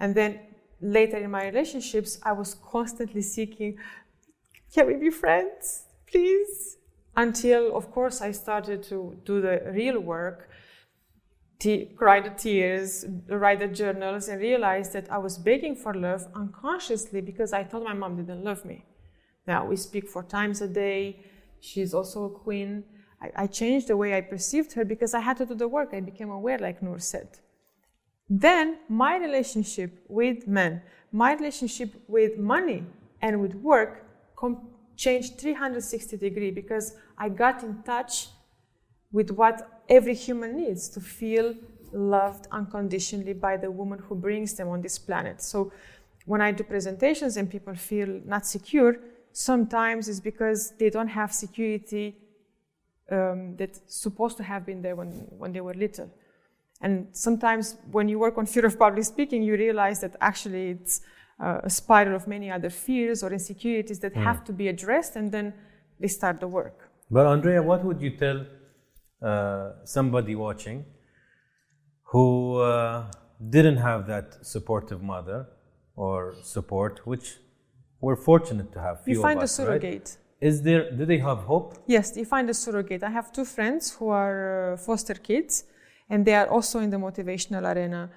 And 0.00 0.14
then 0.14 0.40
later 0.80 1.16
in 1.16 1.30
my 1.30 1.44
relationships, 1.46 2.18
I 2.22 2.32
was 2.32 2.54
constantly 2.54 3.22
seeking, 3.22 3.78
can 4.74 4.86
we 4.86 4.94
be 4.94 5.10
friends, 5.10 5.86
please? 6.14 6.76
Until, 7.16 7.76
of 7.76 7.90
course, 7.90 8.20
I 8.20 8.30
started 8.32 8.82
to 8.84 9.16
do 9.24 9.40
the 9.40 9.54
real 9.72 9.98
work, 10.00 10.48
te- 11.58 11.86
cry 11.96 12.20
the 12.20 12.30
tears, 12.30 13.04
write 13.28 13.60
the 13.60 13.68
journals, 13.68 14.28
and 14.28 14.40
realized 14.40 14.92
that 14.92 15.10
I 15.10 15.18
was 15.18 15.38
begging 15.38 15.76
for 15.76 15.92
love 15.94 16.26
unconsciously 16.34 17.20
because 17.20 17.52
I 17.52 17.62
thought 17.64 17.84
my 17.84 17.94
mom 17.94 18.16
didn't 18.16 18.44
love 18.44 18.64
me. 18.64 18.84
Now 19.46 19.66
we 19.66 19.76
speak 19.76 20.08
four 20.08 20.24
times 20.24 20.60
a 20.60 20.68
day. 20.68 21.20
She's 21.60 21.94
also 21.94 22.24
a 22.24 22.30
queen. 22.30 22.84
I, 23.20 23.44
I 23.44 23.46
changed 23.46 23.88
the 23.88 23.96
way 23.96 24.16
I 24.16 24.20
perceived 24.20 24.72
her 24.72 24.84
because 24.84 25.14
I 25.14 25.20
had 25.20 25.36
to 25.38 25.46
do 25.46 25.54
the 25.54 25.68
work. 25.68 25.90
I 25.92 26.00
became 26.00 26.30
aware, 26.30 26.58
like 26.58 26.82
Noor 26.82 26.98
said. 26.98 27.28
Then 28.28 28.78
my 28.88 29.16
relationship 29.16 30.04
with 30.08 30.48
men, 30.48 30.82
my 31.12 31.34
relationship 31.34 31.90
with 32.08 32.38
money 32.38 32.84
and 33.20 33.40
with 33.40 33.54
work 33.54 34.04
com- 34.36 34.73
changed 34.96 35.38
360 35.38 36.16
degree 36.16 36.50
because 36.50 36.96
I 37.18 37.28
got 37.28 37.62
in 37.62 37.82
touch 37.82 38.28
with 39.12 39.30
what 39.30 39.82
every 39.88 40.14
human 40.14 40.56
needs 40.56 40.88
to 40.90 41.00
feel 41.00 41.54
loved 41.92 42.48
unconditionally 42.50 43.32
by 43.32 43.56
the 43.56 43.70
woman 43.70 43.98
who 44.00 44.14
brings 44.14 44.54
them 44.54 44.68
on 44.68 44.82
this 44.82 44.98
planet. 44.98 45.40
So 45.40 45.72
when 46.26 46.40
I 46.40 46.52
do 46.52 46.64
presentations 46.64 47.36
and 47.36 47.50
people 47.50 47.74
feel 47.74 48.20
not 48.24 48.46
secure, 48.46 48.96
sometimes 49.32 50.08
it's 50.08 50.20
because 50.20 50.72
they 50.78 50.90
don't 50.90 51.08
have 51.08 51.32
security 51.32 52.16
um, 53.10 53.56
that's 53.56 53.80
supposed 53.86 54.36
to 54.38 54.42
have 54.42 54.64
been 54.64 54.82
there 54.82 54.96
when, 54.96 55.10
when 55.38 55.52
they 55.52 55.60
were 55.60 55.74
little. 55.74 56.10
And 56.80 57.08
sometimes 57.12 57.76
when 57.90 58.08
you 58.08 58.18
work 58.18 58.36
on 58.38 58.46
fear 58.46 58.66
of 58.66 58.78
public 58.78 59.04
speaking, 59.04 59.42
you 59.42 59.54
realize 59.54 60.00
that 60.00 60.16
actually 60.20 60.70
it's 60.70 61.00
uh, 61.40 61.60
a 61.62 61.70
spiral 61.70 62.14
of 62.14 62.26
many 62.26 62.50
other 62.50 62.70
fears 62.70 63.22
or 63.22 63.32
insecurities 63.32 63.98
that 64.00 64.14
have 64.14 64.44
to 64.44 64.52
be 64.52 64.68
addressed, 64.68 65.16
and 65.16 65.32
then 65.32 65.52
they 66.00 66.08
start 66.08 66.40
the 66.40 66.48
work. 66.48 66.90
But 67.10 67.26
Andrea, 67.26 67.62
what 67.62 67.84
would 67.84 68.00
you 68.00 68.10
tell 68.16 68.46
uh, 69.22 69.70
somebody 69.84 70.34
watching 70.34 70.84
who 72.04 72.58
uh, 72.60 73.10
didn't 73.50 73.78
have 73.78 74.06
that 74.06 74.46
supportive 74.46 75.02
mother 75.02 75.46
or 75.96 76.34
support, 76.42 77.06
which 77.06 77.36
we're 78.00 78.16
fortunate 78.16 78.72
to 78.72 78.80
have? 78.80 79.02
You 79.06 79.20
find 79.20 79.38
of 79.38 79.42
a 79.42 79.44
us, 79.44 79.58
right? 79.58 79.66
surrogate. 79.66 80.16
Is 80.40 80.62
there? 80.62 80.90
Do 80.90 81.06
they 81.06 81.18
have 81.18 81.38
hope? 81.38 81.78
Yes, 81.86 82.16
you 82.16 82.24
find 82.24 82.48
a 82.50 82.54
surrogate. 82.54 83.02
I 83.02 83.10
have 83.10 83.32
two 83.32 83.44
friends 83.44 83.92
who 83.92 84.08
are 84.08 84.74
uh, 84.74 84.76
foster 84.76 85.14
kids, 85.14 85.64
and 86.10 86.24
they 86.24 86.34
are 86.34 86.48
also 86.48 86.80
in 86.80 86.90
the 86.90 86.98
motivational 86.98 87.64
arena. 87.74 88.10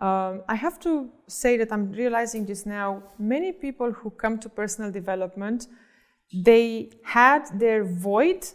Um, 0.00 0.42
I 0.48 0.54
have 0.56 0.78
to 0.80 1.08
say 1.28 1.56
that 1.56 1.72
I'm 1.72 1.92
realizing 1.92 2.44
this 2.46 2.66
now. 2.66 3.02
Many 3.18 3.52
people 3.52 3.92
who 3.92 4.10
come 4.10 4.38
to 4.38 4.48
personal 4.48 4.90
development, 4.90 5.68
they 6.32 6.90
had 7.04 7.46
their 7.58 7.84
void, 7.84 8.46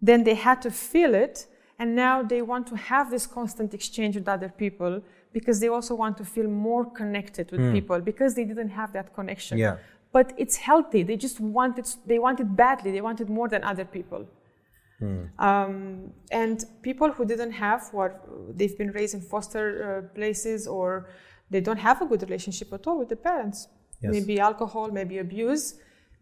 then 0.00 0.24
they 0.24 0.34
had 0.34 0.60
to 0.62 0.70
fill 0.70 1.14
it, 1.14 1.46
and 1.78 1.94
now 1.94 2.22
they 2.22 2.42
want 2.42 2.66
to 2.66 2.76
have 2.76 3.10
this 3.10 3.26
constant 3.26 3.72
exchange 3.72 4.16
with 4.16 4.28
other 4.28 4.48
people 4.48 5.00
because 5.32 5.60
they 5.60 5.68
also 5.68 5.94
want 5.94 6.16
to 6.16 6.24
feel 6.24 6.48
more 6.48 6.84
connected 6.90 7.50
with 7.52 7.60
people 7.72 8.00
because 8.00 8.34
they 8.34 8.44
didn't 8.44 8.70
have 8.70 8.92
that 8.92 9.14
connection. 9.14 9.58
Yeah. 9.58 9.76
but 10.10 10.32
it's 10.36 10.56
healthy. 10.56 11.02
They 11.02 11.16
just 11.16 11.38
want 11.38 11.78
it 11.78 11.88
they 12.06 12.18
want 12.18 12.40
it 12.40 12.56
badly. 12.56 12.90
They 12.96 13.02
want 13.08 13.20
it 13.20 13.28
more 13.28 13.48
than 13.48 13.62
other 13.62 13.84
people 13.84 14.26
Um, 15.38 16.12
and 16.32 16.64
people 16.82 17.08
who 17.12 17.24
didn't 17.24 17.52
have 17.52 17.82
what 17.92 18.12
they've 18.56 18.76
been 18.76 18.90
raised 18.92 19.14
in 19.14 19.20
foster 19.20 19.64
uh, 19.80 20.14
places 20.14 20.66
or 20.66 20.88
they 21.50 21.60
don't 21.60 21.78
have 21.78 22.02
a 22.02 22.06
good 22.06 22.22
relationship 22.22 22.72
at 22.72 22.86
all 22.86 22.98
with 22.98 23.08
the 23.08 23.16
parents, 23.16 23.68
Yes. 24.00 24.12
maybe 24.12 24.38
alcohol, 24.38 24.86
maybe 24.92 25.18
abuse. 25.18 25.64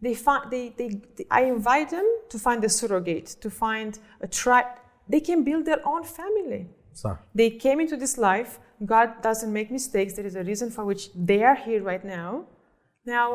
They 0.01 0.13
find 0.15 0.41
they, 0.51 0.65
they, 0.79 0.89
they 1.15 1.25
I 1.29 1.41
invite 1.43 1.89
them 1.89 2.07
to 2.29 2.37
find 2.39 2.63
a 2.63 2.69
surrogate, 2.69 3.27
to 3.41 3.49
find 3.49 3.91
a 4.21 4.27
tribe. 4.27 4.65
They 5.09 5.19
can 5.29 5.43
build 5.43 5.65
their 5.65 5.81
own 5.91 6.03
family. 6.03 6.61
صح. 6.95 7.17
They 7.35 7.49
came 7.51 7.79
into 7.79 7.97
this 7.97 8.17
life. 8.17 8.59
God 8.85 9.07
doesn't 9.21 9.51
make 9.51 9.69
mistakes. 9.71 10.13
There 10.17 10.25
is 10.25 10.35
a 10.35 10.43
reason 10.43 10.69
for 10.71 10.83
which 10.85 11.03
they 11.29 11.43
are 11.43 11.55
here 11.55 11.81
right 11.83 12.03
now. 12.05 12.45
Now 13.05 13.27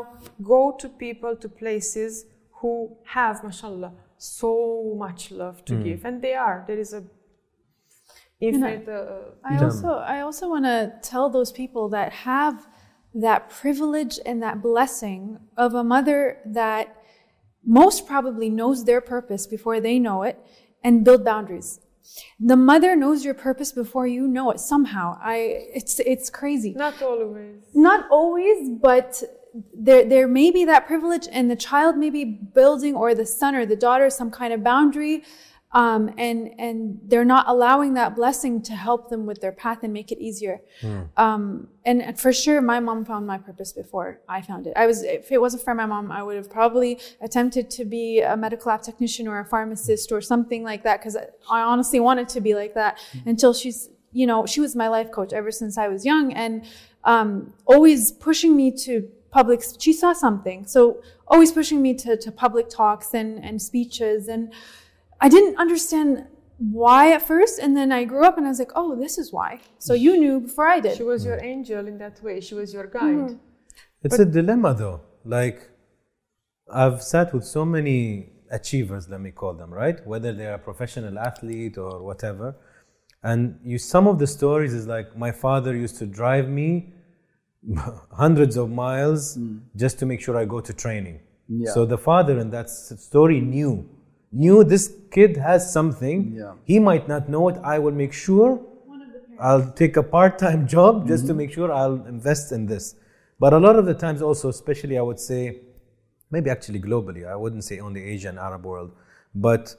go 0.43 0.61
to 0.81 0.89
people, 0.89 1.37
to 1.37 1.49
places 1.49 2.25
who 2.61 2.97
have, 3.05 3.43
mashallah, 3.45 3.93
so 4.23 4.95
much 4.97 5.31
love 5.33 5.65
to 5.65 5.75
give, 5.83 6.05
and 6.05 6.23
they 6.23 6.35
are. 6.35 6.65
There 6.67 6.79
is 6.79 6.93
a 6.93 7.03
infinite. 8.41 8.89
Uh, 8.89 9.33
I 9.45 9.57
also 9.65 9.89
I 9.89 10.21
also 10.21 10.49
want 10.49 10.65
to 10.65 10.93
tell 11.03 11.29
those 11.29 11.51
people 11.51 11.89
that 11.91 12.13
have 12.13 12.69
that 13.15 13.51
privilege 13.51 14.19
and 14.25 14.43
that 14.43 14.63
blessing 14.63 15.39
of 15.57 15.75
a 15.75 15.85
mother 15.85 16.39
that 16.47 16.97
most 17.65 18.07
probably 18.07 18.49
knows 18.49 18.85
their 18.85 19.01
purpose 19.01 19.47
before 19.47 19.81
they 19.81 19.99
know 19.99 20.23
it 20.23 20.39
and 20.83 21.05
build 21.05 21.25
boundaries. 21.25 21.81
The 22.41 22.57
mother 22.57 22.97
knows 22.97 23.25
your 23.25 23.35
purpose 23.35 23.71
before 23.73 24.07
you 24.07 24.27
know 24.27 24.51
it 24.51 24.61
somehow. 24.61 25.19
I 25.21 25.37
it's 25.75 25.99
it's 26.01 26.31
crazy. 26.31 26.75
not 26.75 27.03
always. 27.03 27.63
Not 27.75 28.07
always, 28.11 28.71
but 28.71 29.23
there 29.75 30.05
there 30.05 30.29
may 30.29 30.51
be 30.51 30.65
that 30.65 30.87
privilege, 30.87 31.29
and 31.31 31.51
the 31.51 31.57
child 31.57 31.97
may 31.97 32.11
be 32.11 32.25
building, 32.25 32.95
or 32.95 33.15
the 33.15 33.27
son 33.27 33.55
or 33.55 33.67
the 33.67 33.77
daughter, 33.77 34.09
some 34.11 34.31
kind 34.31 34.53
of 34.53 34.65
boundary, 34.65 35.25
um, 35.73 36.13
and 36.19 36.51
and 36.59 37.01
they're 37.05 37.25
not 37.25 37.47
allowing 37.49 37.95
that 37.95 38.15
blessing 38.15 38.63
to 38.63 38.75
help 38.75 39.09
them 39.09 39.27
with 39.27 39.41
their 39.41 39.53
path 39.53 39.79
and 39.83 39.93
make 39.93 40.13
it 40.13 40.19
easier. 40.19 40.61
Um, 41.17 41.69
and, 41.85 42.19
for 42.19 42.33
sure, 42.33 42.61
my 42.61 42.79
mom 42.79 43.05
found 43.05 43.27
my 43.27 43.39
purpose 43.39 43.73
before 43.73 44.21
I 44.29 44.43
found 44.43 44.67
it. 44.67 44.75
I 44.77 44.87
was 44.87 45.03
if 45.03 45.33
it 45.33 45.41
wasn't 45.41 45.65
for 45.65 45.75
my 45.75 45.87
mom, 45.87 46.13
I 46.13 46.23
would 46.23 46.37
have 46.37 46.51
probably 46.51 47.01
attempted 47.21 47.71
to 47.71 47.85
be 47.85 48.21
a 48.21 48.37
medical 48.37 48.71
lab 48.71 48.83
technician 48.83 49.27
or 49.27 49.41
a 49.41 49.45
pharmacist 49.45 50.13
or 50.13 50.21
something 50.21 50.63
like 50.63 50.83
that 50.85 51.01
because 51.01 51.17
I 51.17 51.61
honestly 51.61 52.01
wanted 52.01 52.29
to 52.31 52.41
be 52.41 52.55
like 52.55 52.75
that 52.75 52.99
until 53.27 53.55
she's 53.55 53.89
you 54.13 54.27
know 54.27 54.45
she 54.45 54.61
was 54.61 54.77
my 54.77 54.89
life 54.89 55.11
coach 55.11 55.33
ever 55.33 55.51
since 55.51 55.79
I 55.79 55.89
was 55.89 56.05
young 56.05 56.33
and 56.35 56.65
um, 57.05 57.53
always 57.65 58.13
pushing 58.13 58.55
me 58.55 58.71
to 58.85 59.09
public 59.33 59.63
she 59.81 59.93
saw 59.93 60.13
something 60.13 60.65
so 60.67 61.03
always 61.27 61.51
pushing 61.51 61.83
me 61.83 61.95
to, 61.95 62.17
to 62.17 62.31
public 62.31 62.69
talks 62.69 63.15
and, 63.15 63.43
and 63.45 63.61
speeches 63.61 64.29
and 64.29 64.53
i 65.21 65.29
didn't 65.29 65.57
understand 65.59 66.27
why 66.59 67.11
at 67.11 67.23
first 67.23 67.59
and 67.59 67.77
then 67.77 67.91
i 67.91 68.05
grew 68.05 68.25
up 68.25 68.37
and 68.37 68.47
i 68.47 68.51
was 68.51 68.61
like 68.61 68.71
oh 68.77 68.95
this 68.95 69.19
is 69.19 69.33
why 69.33 69.59
so 69.79 69.95
you 69.95 70.17
knew 70.17 70.39
before 70.41 70.69
i 70.69 70.79
did 70.79 70.97
She 70.97 71.03
was 71.03 71.25
your 71.25 71.43
angel 71.43 71.87
in 71.89 71.99
that 71.99 72.23
way. 72.23 72.41
She 72.41 72.55
was 72.55 72.73
your 72.73 72.87
guide. 72.87 73.03
Mm-hmm. 73.03 74.05
It's 74.05 74.19
a 74.19 74.25
dilemma 74.25 74.75
though. 74.75 75.01
Like 75.25 75.71
I've 76.73 77.03
sat 77.03 77.33
with 77.35 77.45
so 77.45 77.65
many 77.65 78.31
achievers, 78.51 79.09
let 79.09 79.21
me 79.21 79.31
call 79.31 79.55
them, 79.55 79.73
right? 79.73 80.05
Whether 80.07 80.33
they're 80.33 80.55
a 80.55 80.59
professional 80.59 81.19
athlete 81.19 81.79
or 81.79 82.03
whatever. 82.03 82.57
And 83.23 83.59
you 83.65 83.79
some 83.79 84.07
of 84.07 84.19
the 84.19 84.27
stories 84.27 84.75
is 84.75 84.87
like 84.87 85.17
my 85.17 85.33
father 85.33 85.77
used 85.77 85.97
to 85.99 86.07
drive 86.07 86.49
me 86.49 86.93
hundreds 88.13 88.57
of 88.57 88.71
miles 88.71 89.39
just 89.77 89.99
to 89.99 90.07
make 90.07 90.21
sure 90.21 90.37
I 90.37 90.45
go 90.45 90.61
to 90.61 90.73
training. 90.73 91.21
Yeah. 91.49 91.73
So 91.73 91.85
the 91.85 91.99
father 91.99 92.39
in 92.39 92.51
that 92.51 92.71
story 92.71 93.41
knew 93.41 93.89
knew 94.33 94.65
this 94.65 94.95
kid 95.11 95.37
has 95.37 95.71
something. 95.73 96.33
Yeah. 96.35 96.55
He 96.65 96.79
might 96.79 97.07
not 97.07 97.29
know 97.29 97.49
it. 97.49 97.59
I 97.63 97.79
will 97.79 97.93
make 97.93 98.13
sure 98.13 98.61
I'll 99.39 99.71
take 99.73 99.97
a 99.97 100.03
part-time 100.03 100.67
job 100.77 101.07
just 101.07 101.27
to 101.27 101.35
make 101.35 101.53
sure 101.53 101.71
I'll 101.71 102.05
invest 102.07 102.53
in 102.53 102.67
this. 102.67 102.95
But 103.39 103.53
a 103.53 103.59
lot 103.59 103.77
of 103.77 103.87
the 103.87 103.95
times 103.95 104.23
also, 104.23 104.49
especially 104.49 104.97
I 104.97 105.03
would 105.03 105.21
say, 105.21 105.61
maybe 106.31 106.49
actually 106.49 106.81
globally, 106.81 107.29
I 107.29 107.37
wouldn't 107.37 107.65
say 107.65 107.81
only 107.81 108.03
Asian 108.05 108.39
Arab 108.39 108.65
world, 108.65 108.93
but 109.35 109.75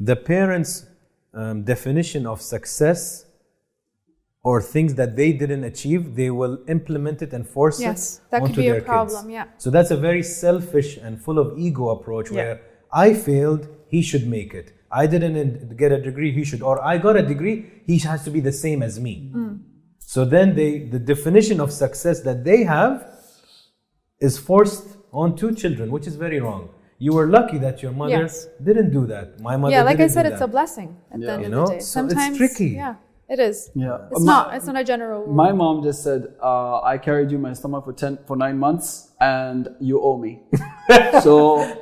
the 0.00 0.16
parents' 0.16 0.86
um, 1.34 1.62
definition 1.62 2.26
of 2.26 2.40
success 2.40 3.26
or 4.44 4.60
things 4.60 4.94
that 4.96 5.14
they 5.16 5.32
didn't 5.32 5.64
achieve, 5.64 6.16
they 6.16 6.30
will 6.30 6.58
implement 6.68 7.22
it 7.22 7.32
and 7.32 7.46
force 7.46 7.78
it. 7.80 7.84
Yes, 7.84 8.18
it 8.18 8.30
that 8.30 8.40
could 8.40 8.48
onto 8.50 8.60
be 8.60 8.68
a 8.68 8.72
their 8.72 8.80
kids. 8.80 8.86
problem, 8.88 9.30
yeah. 9.30 9.44
So 9.58 9.70
that's 9.70 9.90
a 9.92 9.96
very 9.96 10.22
selfish 10.22 10.96
and 10.96 11.20
full 11.20 11.38
of 11.38 11.56
ego 11.58 11.90
approach 11.90 12.30
Yeah. 12.30 12.36
where 12.36 12.60
I 12.92 13.14
failed, 13.14 13.68
he 13.88 14.02
should 14.02 14.26
make 14.26 14.52
it. 14.52 14.72
I 14.90 15.06
didn't 15.06 15.76
get 15.76 15.90
a 15.92 16.00
degree, 16.02 16.32
he 16.32 16.44
should. 16.44 16.60
Or 16.62 16.82
I 16.84 16.98
got 16.98 17.16
a 17.16 17.22
degree, 17.22 17.66
he 17.86 17.98
has 18.00 18.24
to 18.24 18.30
be 18.30 18.40
the 18.40 18.52
same 18.52 18.82
as 18.82 18.98
me. 19.00 19.32
Mm. 19.34 19.60
So 19.98 20.24
then 20.24 20.54
they, 20.56 20.70
the 20.94 20.98
definition 20.98 21.60
of 21.60 21.72
success 21.72 22.20
that 22.22 22.44
they 22.44 22.64
have 22.64 23.06
is 24.20 24.38
forced 24.38 24.96
on 25.12 25.36
two 25.36 25.54
children, 25.54 25.90
which 25.90 26.06
is 26.06 26.16
very 26.16 26.40
wrong. 26.40 26.68
You 26.98 27.12
were 27.14 27.26
lucky 27.26 27.58
that 27.58 27.82
your 27.82 27.92
mother 27.92 28.22
Yes. 28.24 28.46
didn't 28.62 28.90
do 28.92 29.06
that. 29.06 29.40
My 29.40 29.56
mother 29.56 29.72
yeah 29.74 29.82
like 29.82 29.94
i 29.96 30.02
didn't 30.02 30.12
said 30.12 30.26
it's 30.26 30.40
a 30.40 30.46
blessing 30.46 30.96
at 31.12 31.20
the 31.20 31.32
end 31.32 31.42
You 31.42 31.60
of 31.60 31.68
the 31.68 31.72
day 31.74 31.78
So 31.80 31.80
it's 31.80 31.88
sometimes 31.88 32.36
tricky. 32.38 32.70
yeah 32.82 32.94
it 33.34 33.38
is 33.40 33.70
Yeah. 33.74 33.98
it's 34.12 34.20
My- 34.20 34.32
not 34.32 34.54
it's 34.56 34.66
not 34.70 34.76
a 34.76 34.84
general 34.92 35.20
rule. 35.24 35.34
My 35.44 35.52
mom 35.60 35.82
just 35.88 36.00
said, 36.06 36.22
uh, 36.50 36.80
"I 36.92 36.98
carried 37.06 37.28
you 37.30 37.36
in 37.40 37.44
my 37.48 37.54
stomach 37.60 37.82
for 37.86 37.94
ten 38.02 38.18
for 38.28 38.36
nine 38.44 38.58
months, 38.66 38.88
and 39.20 39.62
you 39.88 39.96
owe 40.08 40.18
me. 40.24 40.32
so 41.26 41.36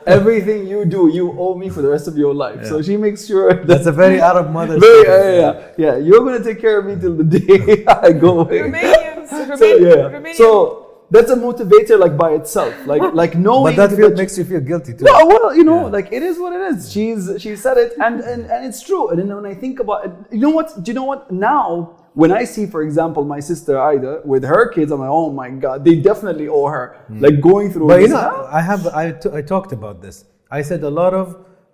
everything 0.07 0.67
you 0.73 0.85
do, 0.85 1.09
you 1.19 1.27
owe 1.39 1.55
me 1.63 1.69
for 1.75 1.83
the 1.83 1.89
rest 1.97 2.07
of 2.07 2.17
your 2.17 2.35
life. 2.35 2.65
So 2.71 2.83
she 2.83 2.97
makes 2.97 3.27
sure 3.27 3.49
that 3.55 3.67
That's 3.67 3.87
a 3.87 3.93
very 3.93 4.21
Arab 4.21 4.51
mother. 4.59 4.79
Very, 4.79 5.03
story. 5.05 5.19
yeah, 5.19 5.41
yeah, 5.41 5.53
yeah, 5.77 5.85
yeah. 5.87 5.97
You're 6.07 6.23
gonna 6.27 6.45
take 6.45 6.61
care 6.61 6.79
of 6.81 6.85
me 6.87 6.95
till 7.03 7.17
the 7.23 7.25
day 7.25 7.85
I 8.07 8.13
go 8.13 8.41
away. 8.41 8.61
Romanians, 8.71 9.59
So 9.59 9.67
yeah. 9.89 10.11
Romanian 10.15 10.35
So 10.37 10.87
that's 11.11 11.31
a 11.31 11.37
motivator, 11.37 11.99
like 11.99 12.17
by 12.17 12.31
itself, 12.41 12.75
like 12.87 13.03
like 13.23 13.35
knowing. 13.37 13.77
But 13.77 13.89
that 13.89 13.97
feel, 13.97 14.11
makes 14.11 14.37
you 14.39 14.45
feel 14.45 14.61
guilty 14.61 14.93
too. 14.95 15.05
no, 15.05 15.27
well, 15.27 15.55
you 15.55 15.65
know, 15.65 15.81
Yeah. 15.87 15.97
like 15.99 16.09
it 16.13 16.23
is 16.23 16.39
what 16.39 16.53
it 16.53 16.63
is. 16.73 16.93
She's 16.93 17.23
she 17.43 17.57
said 17.57 17.77
it, 17.85 17.93
and 18.07 18.21
and 18.21 18.41
and 18.53 18.61
it's 18.69 18.81
true. 18.83 19.09
And 19.11 19.19
then 19.19 19.35
when 19.35 19.47
I 19.47 19.55
think 19.55 19.81
about 19.81 20.01
it, 20.07 20.13
you 20.31 20.41
know 20.47 20.51
what? 20.59 20.69
Do 20.83 20.87
you 20.91 20.95
know 21.01 21.05
what? 21.13 21.31
Now, 21.31 21.65
when 22.15 22.33
I 22.33 22.45
see, 22.45 22.65
for 22.67 22.83
example, 22.83 23.25
my 23.25 23.41
sister 23.41 23.73
Ida 23.93 24.13
with 24.25 24.45
her 24.45 24.69
kids, 24.75 24.91
I'm 24.93 25.01
like, 25.01 25.09
oh 25.11 25.31
my 25.43 25.51
god, 25.51 25.85
they 25.85 25.97
definitely 26.11 26.49
owe 26.49 26.67
her. 26.67 26.87
Like 27.27 27.41
going 27.41 27.73
through. 27.73 27.89
But 27.89 28.01
you 28.03 28.09
this. 28.09 28.13
know, 28.17 28.49
I 28.51 28.61
have 28.71 28.87
I, 28.89 29.13
t- 29.13 29.31
I 29.39 29.43
talked 29.43 29.73
about 29.73 29.97
this. 30.03 30.25
I 30.51 30.63
said 30.63 30.83
a 30.83 30.91
lot 31.03 31.13
of 31.15 31.27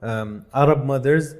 um, 0.02 0.44
Arab 0.54 0.84
mothers 0.84 1.34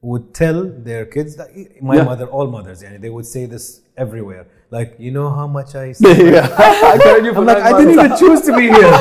would 0.00 0.32
tell 0.32 0.64
their 0.88 1.04
kids, 1.06 1.34
that, 1.36 1.48
my 1.82 1.96
Yeah. 1.96 2.04
mother, 2.04 2.26
all 2.26 2.46
mothers, 2.46 2.82
yani, 2.82 3.00
they 3.00 3.10
would 3.10 3.26
say 3.26 3.46
this 3.46 3.80
everywhere. 3.96 4.46
Like, 4.70 4.96
you 4.98 5.10
know 5.10 5.30
how 5.30 5.46
much 5.46 5.74
I. 5.74 5.94
yeah, 6.00 6.44
I 6.92 6.98
carried 7.02 7.24
you 7.24 7.32
for 7.32 7.38
I'm 7.40 7.46
like, 7.46 7.62
I 7.62 7.72
didn't 7.78 7.94
even 7.94 8.16
choose 8.18 8.42
to 8.42 8.54
be 8.54 8.64
here. 8.68 8.92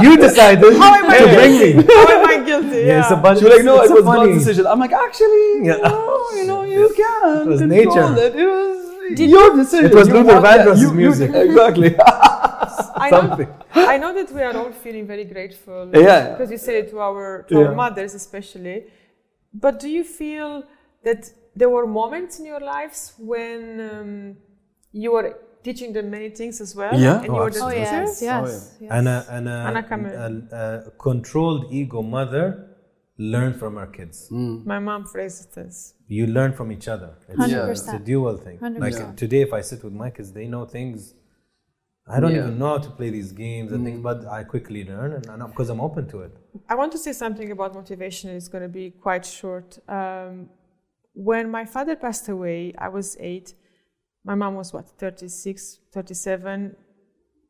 you 0.02 0.16
decided 0.16 0.76
How 0.78 0.94
am 0.94 1.10
I 1.10 1.18
to 1.18 1.24
bring 1.34 1.52
me. 1.58 1.82
How 1.82 2.08
am 2.20 2.26
I 2.26 2.44
guilty? 2.44 2.82
Yeah, 2.86 3.02
it's 3.02 3.10
a 3.10 3.16
bunch. 3.16 3.40
She 3.40 3.44
was 3.46 3.54
like, 3.56 3.64
no, 3.64 3.82
it 3.82 3.90
was 3.90 4.04
funny. 4.04 4.32
God's 4.32 4.44
decision. 4.44 4.66
I'm 4.66 4.78
like, 4.78 4.92
actually, 4.92 5.66
Yeah. 5.66 5.78
no, 5.78 6.30
you 6.38 6.46
know, 6.46 6.62
you 6.62 6.88
can 6.96 7.46
It 7.48 7.50
was 7.50 7.60
nature. 7.62 8.14
it. 8.16 8.36
It 8.36 8.46
was 8.46 9.20
your 9.20 9.56
decision. 9.56 9.86
It 9.86 9.94
was 9.94 10.06
You 10.08 10.14
Luther 10.14 10.32
want 10.34 10.42
that. 10.44 10.66
Vandross's 10.66 10.82
You- 10.82 10.88
you- 10.90 10.94
music. 10.94 11.30
exactly. 11.34 11.96
I 11.98 13.10
know, 13.10 13.20
Something. 13.20 13.48
I 13.74 13.98
know 13.98 14.14
that 14.14 14.30
we 14.32 14.40
are 14.42 14.56
all 14.56 14.70
feeling 14.72 15.04
very 15.06 15.24
grateful 15.24 15.90
Yeah. 15.92 16.30
because 16.30 16.50
you 16.52 16.58
said 16.58 16.76
it 16.76 16.90
to 16.90 17.00
our 17.00 17.42
to 17.48 17.54
Yeah. 17.58 17.66
our 17.66 17.74
mothers 17.74 18.14
especially. 18.14 18.78
But 19.52 19.74
do 19.80 19.88
you 19.88 20.04
feel 20.04 20.62
that 21.06 21.20
there 21.60 21.70
were 21.76 21.86
moments 21.86 22.38
in 22.40 22.44
your 22.46 22.60
lives 22.74 23.00
when 23.18 23.60
um, 23.90 24.36
you 25.02 25.10
were 25.16 25.26
teaching 25.66 25.90
them 25.96 26.06
many 26.16 26.30
things 26.40 26.60
as 26.64 26.70
well? 26.80 26.94
Yeah. 27.06 27.20
And 27.22 27.30
Oh, 27.30 27.34
you 27.36 27.40
were 27.44 27.50
the 27.50 27.60
oh 27.66 27.68
absolutely. 27.68 27.80
yes 27.80 28.22
yes, 28.30 28.44
Oh, 28.44 28.84
yes. 28.84 28.90
And 28.96 29.06
a, 29.16 29.18
and 29.36 29.44
a, 29.56 29.58
Ana 29.70 29.82
Kamel. 29.90 30.14
a, 30.26 30.28
a 30.88 30.90
controlled 31.08 31.62
ego 31.80 32.00
mother 32.16 32.44
learned 33.34 33.56
from 33.62 33.72
her 33.80 33.86
kids. 33.98 34.16
My 34.74 34.78
mom 34.88 35.02
phrased 35.12 35.54
this. 35.58 35.76
You 36.16 36.24
learn 36.38 36.52
from 36.58 36.68
each 36.76 36.86
other. 36.94 37.10
It's, 37.28 37.38
Hundred 37.42 37.70
it's 37.70 37.88
a 37.88 37.98
dual 38.10 38.36
thing. 38.46 38.56
100%. 38.58 38.80
Like 38.86 39.16
today, 39.16 39.42
if 39.48 39.52
I 39.58 39.62
sit 39.70 39.80
with 39.86 39.92
my 40.04 40.10
kids, 40.16 40.28
they 40.38 40.46
know 40.54 40.64
things. 40.78 41.14
I 42.14 42.20
don't 42.20 42.32
Yeah. 42.34 42.42
even 42.44 42.54
know 42.60 42.70
how 42.74 42.82
to 42.88 42.90
play 42.98 43.10
these 43.18 43.32
games 43.44 43.68
and 43.74 43.80
things, 43.86 44.00
but 44.10 44.18
I 44.38 44.40
quickly 44.54 44.82
learn, 44.92 45.10
and, 45.16 45.24
and 45.32 45.38
because 45.52 45.68
I'm 45.72 45.80
open 45.88 46.04
to 46.12 46.18
it. 46.26 46.32
I 46.72 46.74
want 46.80 46.90
to 46.96 47.00
say 47.06 47.12
something 47.24 47.48
about 47.56 47.70
motivation. 47.80 48.24
It's 48.38 48.50
going 48.54 48.62
to 48.70 48.74
be 48.82 48.86
quite 49.06 49.24
short. 49.40 49.68
Um, 49.98 50.48
when 51.30 51.44
my 51.58 51.64
father 51.74 51.96
passed 52.06 52.26
away, 52.36 52.60
I 52.86 52.88
was 52.98 53.16
eight. 53.18 53.48
My 54.26 54.34
mom 54.34 54.56
was 54.56 54.72
what, 54.72 54.88
36, 54.98 55.78
37. 55.92 56.74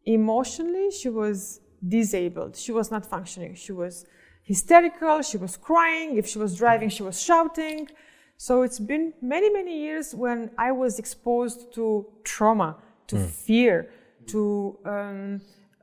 Emotionally, 0.05 0.91
she 0.91 1.09
was 1.09 1.61
disabled. 1.89 2.55
She 2.55 2.71
was 2.71 2.91
not 2.91 3.07
functioning. 3.07 3.55
She 3.55 3.73
was 3.73 4.05
hysterical. 4.43 5.23
She 5.23 5.39
was 5.39 5.57
crying. 5.57 6.19
If 6.19 6.27
she 6.29 6.39
was 6.39 6.55
driving, 6.55 6.91
she 6.91 7.03
was 7.03 7.19
shouting. 7.21 7.89
So 8.37 8.61
it's 8.61 8.79
been 8.79 9.15
many, 9.23 9.49
many 9.51 9.81
years 9.81 10.15
when 10.15 10.51
I 10.59 10.71
was 10.73 10.99
exposed 10.99 11.73
to 11.77 12.07
trauma, 12.25 12.77
to 13.07 13.17
fear, 13.17 13.89
to 14.27 14.79
um, 14.85 15.41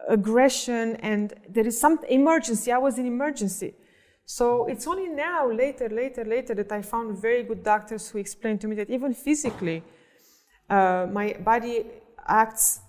aggression, 0.08 0.96
and 0.98 1.34
there 1.50 1.66
is 1.66 1.80
some 1.80 1.98
emergency. 2.08 2.72
I 2.72 2.78
was 2.78 3.00
in 3.00 3.08
emergency. 3.08 3.74
So 4.26 4.68
it's 4.68 4.86
only 4.86 5.08
now, 5.08 5.52
later, 5.52 5.90
later, 5.90 6.24
later, 6.24 6.54
that 6.54 6.72
I 6.72 6.84
found 6.84 7.18
very 7.18 7.42
good 7.42 7.64
doctors 7.64 8.10
who 8.10 8.20
explained 8.20 8.62
to 8.62 8.68
me 8.68 8.76
that 8.76 8.92
even 8.92 9.16
physically, 9.16 9.84
uh, 10.70 11.08
my 11.12 11.34
body 11.34 11.86
acts 12.28 12.80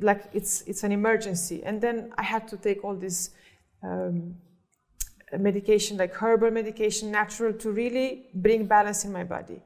like 0.00 0.24
it's 0.32 0.62
it's 0.62 0.84
an 0.84 0.92
emergency, 0.92 1.62
and 1.64 1.80
then 1.80 2.12
I 2.16 2.22
had 2.22 2.48
to 2.48 2.56
take 2.56 2.84
all 2.84 2.94
this 2.94 3.30
um, 3.82 4.36
medication, 5.38 5.96
like 5.96 6.14
herbal 6.14 6.50
medication, 6.50 7.10
natural, 7.10 7.52
to 7.54 7.70
really 7.70 8.26
bring 8.34 8.66
balance 8.66 9.04
in 9.04 9.12
my 9.12 9.24
body. 9.24 9.60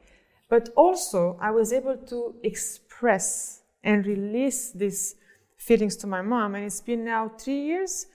But 0.48 0.70
also, 0.76 1.38
I 1.40 1.50
was 1.50 1.72
able 1.72 1.96
to 1.96 2.34
express 2.42 3.62
and 3.84 4.06
release 4.06 4.72
these 4.72 5.16
feelings 5.56 5.96
to 5.96 6.06
my 6.06 6.22
mom, 6.22 6.54
and 6.54 6.64
it's 6.64 6.80
been 6.80 7.04
now 7.04 7.30
three 7.38 7.60
years 7.60 8.06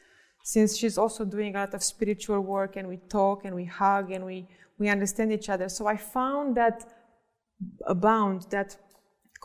since 0.45 0.77
she's 0.77 0.97
also 0.99 1.25
doing 1.25 1.55
a 1.55 1.59
lot 1.59 1.73
of 1.73 1.83
spiritual 1.83 2.39
work 2.39 2.75
and 2.75 2.87
we 2.87 2.97
talk 3.09 3.45
and 3.45 3.55
we 3.55 3.65
hug 3.65 4.11
and 4.11 4.23
we, 4.23 4.47
we 4.77 4.89
understand 4.89 5.33
each 5.33 5.49
other. 5.49 5.67
So 5.67 5.87
I 5.87 5.97
found 5.97 6.55
that 6.55 6.85
a 7.87 7.95
bound, 7.95 8.45
that 8.51 8.77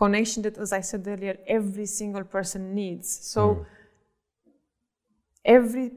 connection 0.01 0.43
that, 0.45 0.57
as 0.65 0.73
I 0.73 0.83
said 0.91 1.07
earlier, 1.07 1.37
every 1.47 1.87
single 2.01 2.25
person 2.37 2.75
needs. 2.75 3.09
So 3.35 3.43
mm. 3.49 3.65
every 5.45 5.93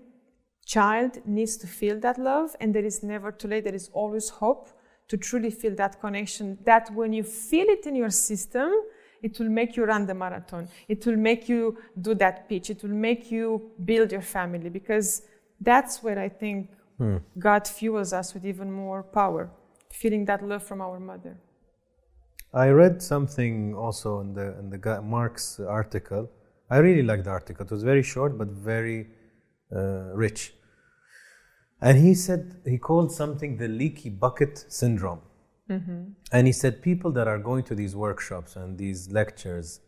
child 0.66 1.12
needs 1.26 1.56
to 1.62 1.68
feel 1.68 1.98
that 2.02 2.18
love, 2.32 2.50
and 2.60 2.68
there 2.76 2.88
is 2.92 3.02
never 3.14 3.32
too 3.32 3.48
late. 3.48 3.64
There 3.64 3.80
is 3.84 3.90
always 4.02 4.28
hope 4.42 4.66
to 5.10 5.16
truly 5.28 5.52
feel 5.62 5.76
that 5.76 5.94
connection. 6.06 6.58
That 6.66 6.86
when 7.00 7.14
you 7.14 7.24
feel 7.24 7.68
it 7.76 7.88
in 7.90 7.96
your 7.96 8.14
system, 8.30 8.70
it 9.28 9.40
will 9.40 9.54
make 9.60 9.78
you 9.78 9.86
run 9.86 10.06
the 10.06 10.18
marathon. 10.24 10.68
It 10.94 11.06
will 11.06 11.22
make 11.30 11.48
you 11.48 11.62
do 12.08 12.14
that 12.16 12.50
pitch. 12.50 12.70
It 12.70 12.84
will 12.84 12.98
make 13.10 13.32
you 13.32 13.72
build 13.86 14.12
your 14.12 14.26
family 14.36 14.70
because 14.70 15.08
that's 15.62 16.04
where 16.04 16.20
I 16.20 16.30
think 16.42 16.58
hmm. 16.98 17.18
God 17.40 17.64
fuels 17.68 18.12
us 18.12 18.34
with 18.34 18.46
even 18.46 18.70
more 18.70 19.02
power, 19.02 19.50
feeling 20.02 20.26
that 20.26 20.46
love 20.52 20.64
from 20.64 20.82
our 20.82 21.00
mother. 21.00 21.38
I 22.54 22.70
read 22.70 23.02
something 23.02 23.74
also 23.76 24.20
in 24.20 24.34
the 24.34 24.58
in 24.60 24.70
the 24.70 25.02
Mark's 25.02 25.60
article. 25.60 26.30
I 26.70 26.78
really 26.78 27.04
liked 27.04 27.26
the 27.26 27.32
article. 27.32 27.66
It 27.66 27.72
was 27.72 27.84
very 27.84 28.04
short 28.04 28.38
but 28.38 28.50
very 28.50 29.08
uh, 29.76 30.14
rich. 30.14 30.54
And 31.82 31.98
he 31.98 32.14
said 32.14 32.62
he 32.66 32.78
called 32.78 33.12
something 33.12 33.58
the 33.58 33.68
leaky 33.68 34.10
bucket 34.10 34.66
syndrome. 34.70 35.22
Mm-hmm. 35.70 36.02
And 36.32 36.48
he 36.48 36.54
said 36.54 36.82
people 36.82 37.12
that 37.12 37.28
are 37.28 37.40
going 37.40 37.64
to 37.66 37.76
these 37.76 37.96
workshops 37.96 38.56
and 38.56 38.78
these 38.78 39.12
lectures, 39.12 39.80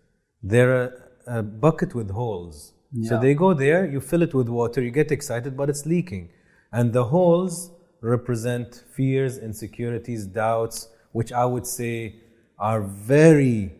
they're 0.42 0.84
a, 0.84 0.92
a 1.28 1.44
bucket 1.44 1.94
with 1.94 2.10
holes. 2.12 2.74
Yeah. 2.92 3.10
So 3.10 3.20
they 3.20 3.34
go 3.34 3.54
there, 3.54 3.86
you 3.86 4.02
fill 4.02 4.22
it 4.22 4.34
with 4.34 4.50
water, 4.50 4.82
you 4.82 4.92
get 4.92 5.12
excited, 5.12 5.56
but 5.56 5.70
it's 5.70 5.86
leaking. 5.86 6.30
And 6.72 6.94
the 6.94 7.06
holes 7.06 7.72
represent 8.02 8.84
fears, 8.96 9.38
insecurities, 9.38 10.26
doubts, 10.26 10.90
which 11.12 11.32
I 11.32 11.46
would 11.46 11.66
say 11.66 12.22
are 12.58 12.82
very 12.82 13.74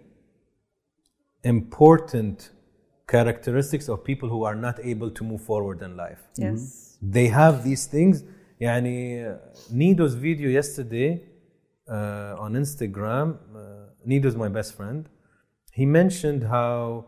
important 1.44 2.52
characteristics 3.08 3.88
of 3.88 4.04
people 4.04 4.30
who 4.30 4.44
are 4.44 4.56
not 4.56 4.80
able 4.84 5.12
to 5.12 5.24
move 5.24 5.42
forward 5.42 5.82
in 5.82 5.96
life. 5.96 6.20
Yes. 6.38 6.98
Mm-hmm. 6.98 7.12
They 7.12 7.28
have 7.28 7.64
these 7.64 7.86
things. 7.86 8.24
Yani, 8.60 9.38
Nido's 9.72 10.16
video 10.16 10.50
yesterday, 10.50 11.22
uh, 11.90 12.36
on 12.40 12.54
Instagram, 12.54 13.38
uh, 13.56 13.92
Nido's 14.06 14.36
my 14.36 14.48
best 14.48 14.76
friend. 14.76 15.08
He 15.72 15.86
mentioned 15.86 16.44
how 16.44 17.06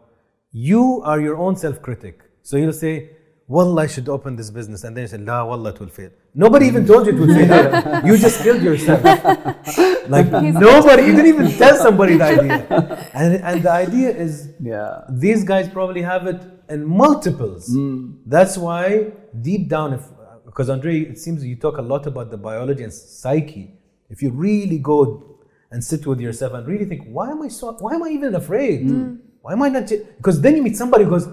you 0.52 1.02
are 1.04 1.20
your 1.20 1.38
own 1.38 1.56
self-critic. 1.56 2.22
So 2.44 2.58
he'll 2.58 2.74
say, 2.74 3.12
Wallah, 3.48 3.84
I 3.84 3.88
should 3.88 4.10
open 4.10 4.36
this 4.36 4.52
business. 4.52 4.84
And 4.84 4.96
then 4.96 5.04
you 5.04 5.08
say, 5.08 5.18
La, 5.18 5.46
Wallah, 5.46 5.70
it 5.70 5.80
will 5.80 5.88
fail. 5.88 6.12
Nobody 6.40 6.68
even 6.68 6.86
told 6.86 7.08
you 7.08 7.14
it 7.14 7.20
would 7.20 7.32
fail. 7.36 8.06
you 8.06 8.16
just 8.16 8.44
killed 8.44 8.62
yourself. 8.62 9.04
like 10.08 10.32
nobody, 10.32 11.04
you 11.08 11.14
didn't 11.16 11.26
even 11.26 11.52
tell 11.58 11.76
somebody 11.78 12.16
the 12.16 12.26
idea. 12.26 13.10
And, 13.14 13.36
and 13.44 13.64
the 13.64 13.72
idea 13.72 14.10
is, 14.12 14.54
yeah. 14.60 15.02
these 15.10 15.44
guys 15.44 15.68
probably 15.68 16.04
have 16.04 16.28
it 16.28 16.40
in 16.70 16.86
multiples. 16.86 17.68
Mm. 17.76 18.20
That's 18.28 18.56
why 18.56 19.14
deep 19.42 19.68
down, 19.68 19.94
if 19.94 20.04
because 20.46 20.70
Andre, 20.70 21.02
it 21.02 21.18
seems 21.18 21.44
you 21.44 21.56
talk 21.56 21.78
a 21.78 21.82
lot 21.82 22.06
about 22.06 22.30
the 22.30 22.38
biology 22.38 22.84
and 22.84 22.94
psyche. 22.94 23.74
If 24.10 24.22
you 24.22 24.30
really 24.30 24.78
go 24.78 25.40
and 25.72 25.84
sit 25.84 26.06
with 26.06 26.20
yourself 26.20 26.54
and 26.54 26.68
really 26.68 26.86
think, 26.86 27.04
why 27.08 27.32
am 27.32 27.42
I 27.42 27.48
so? 27.48 27.74
Why 27.80 27.96
am 27.96 28.04
I 28.04 28.10
even 28.10 28.36
afraid? 28.36 28.86
Mm. 28.86 29.18
Why 29.42 29.54
am 29.54 29.64
I 29.64 29.70
not? 29.70 29.92
Because 30.18 30.40
then 30.40 30.56
you 30.56 30.62
meet 30.62 30.78
somebody 30.78 31.04
who 31.04 31.10
goes, 31.10 31.28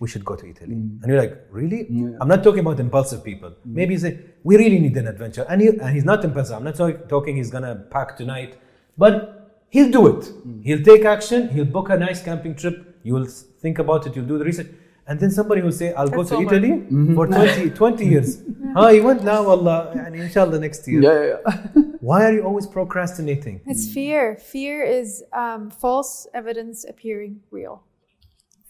we 0.00 0.08
should 0.08 0.24
go 0.24 0.34
to 0.34 0.48
Italy, 0.48 0.74
mm. 0.74 1.02
and 1.02 1.06
you're 1.06 1.20
like, 1.20 1.34
really? 1.50 1.86
Yeah. 1.90 2.16
I'm 2.20 2.26
not 2.26 2.42
talking 2.42 2.60
about 2.60 2.80
impulsive 2.80 3.22
people. 3.22 3.50
Mm. 3.50 3.74
Maybe 3.78 3.94
you 3.94 4.00
say, 4.00 4.18
we 4.42 4.56
really 4.56 4.78
need 4.78 4.96
an 4.96 5.06
adventure, 5.06 5.44
and, 5.48 5.60
he, 5.60 5.68
and 5.68 5.90
he's 5.94 6.06
not 6.06 6.24
impulsive. 6.24 6.56
I'm 6.56 6.64
not 6.64 6.74
talk, 6.74 7.08
talking 7.08 7.36
he's 7.36 7.50
gonna 7.50 7.74
pack 7.90 8.16
tonight, 8.16 8.56
but 8.96 9.64
he'll 9.68 9.90
do 9.90 10.06
it. 10.08 10.20
Mm. 10.20 10.64
He'll 10.64 10.82
take 10.82 11.04
action. 11.04 11.50
He'll 11.50 11.72
book 11.76 11.90
a 11.90 11.98
nice 11.98 12.22
camping 12.22 12.54
trip. 12.54 12.98
You 13.02 13.14
will 13.14 13.26
think 13.26 13.78
about 13.78 14.06
it. 14.06 14.16
You'll 14.16 14.26
do 14.26 14.38
the 14.38 14.44
research. 14.44 14.68
And 15.06 15.18
then 15.20 15.30
somebody 15.30 15.60
will 15.60 15.72
say, 15.72 15.92
I'll 15.92 16.08
That's 16.08 16.30
go 16.30 16.36
to 16.38 16.46
Italy 16.46 16.68
mm-hmm. 16.68 17.14
for 17.14 17.26
20, 17.26 17.70
20 17.70 18.06
years. 18.14 18.42
Ah, 18.76 18.90
you 18.90 19.02
went 19.02 19.22
now, 19.24 19.44
Allah, 19.46 19.90
and 19.96 20.14
inshallah 20.14 20.58
next 20.60 20.86
year. 20.86 21.02
Yeah, 21.02 21.24
yeah, 21.24 21.36
yeah. 21.76 21.82
Why 22.00 22.24
are 22.24 22.32
you 22.32 22.42
always 22.44 22.66
procrastinating? 22.66 23.60
It's 23.66 23.92
fear. 23.92 24.36
Fear 24.36 24.84
is 24.84 25.24
um, 25.32 25.68
false 25.68 26.26
evidence 26.32 26.86
appearing 26.88 27.40
real. 27.50 27.82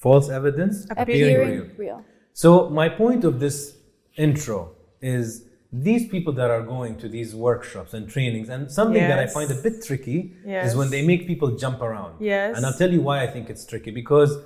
False 0.01 0.31
evidence 0.31 0.87
appearing, 0.91 1.37
appearing 1.37 1.61
real. 1.61 1.71
real. 1.77 2.05
So, 2.33 2.71
my 2.71 2.89
point 2.89 3.23
of 3.25 3.39
this 3.39 3.77
intro 4.17 4.73
is 5.01 5.45
these 5.73 6.09
people 6.09 6.33
that 6.33 6.51
are 6.51 6.63
going 6.63 6.97
to 6.99 7.09
these 7.09 7.35
workshops 7.35 7.95
and 7.95 8.09
trainings, 8.09 8.49
and 8.49 8.71
something 8.73 9.03
yes. 9.03 9.11
that 9.11 9.19
I 9.19 9.27
find 9.27 9.51
a 9.51 9.63
bit 9.63 9.85
tricky 9.85 10.35
yes. 10.45 10.71
is 10.71 10.77
when 10.77 10.91
they 10.91 11.03
make 11.07 11.27
people 11.27 11.57
jump 11.57 11.81
around. 11.81 12.21
Yes. 12.21 12.57
And 12.57 12.67
I'll 12.67 12.79
tell 12.83 12.91
you 12.91 13.03
why 13.03 13.23
I 13.23 13.29
think 13.29 13.51
it's 13.51 13.65
tricky 13.65 13.91
because 13.91 14.37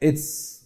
it's 0.00 0.64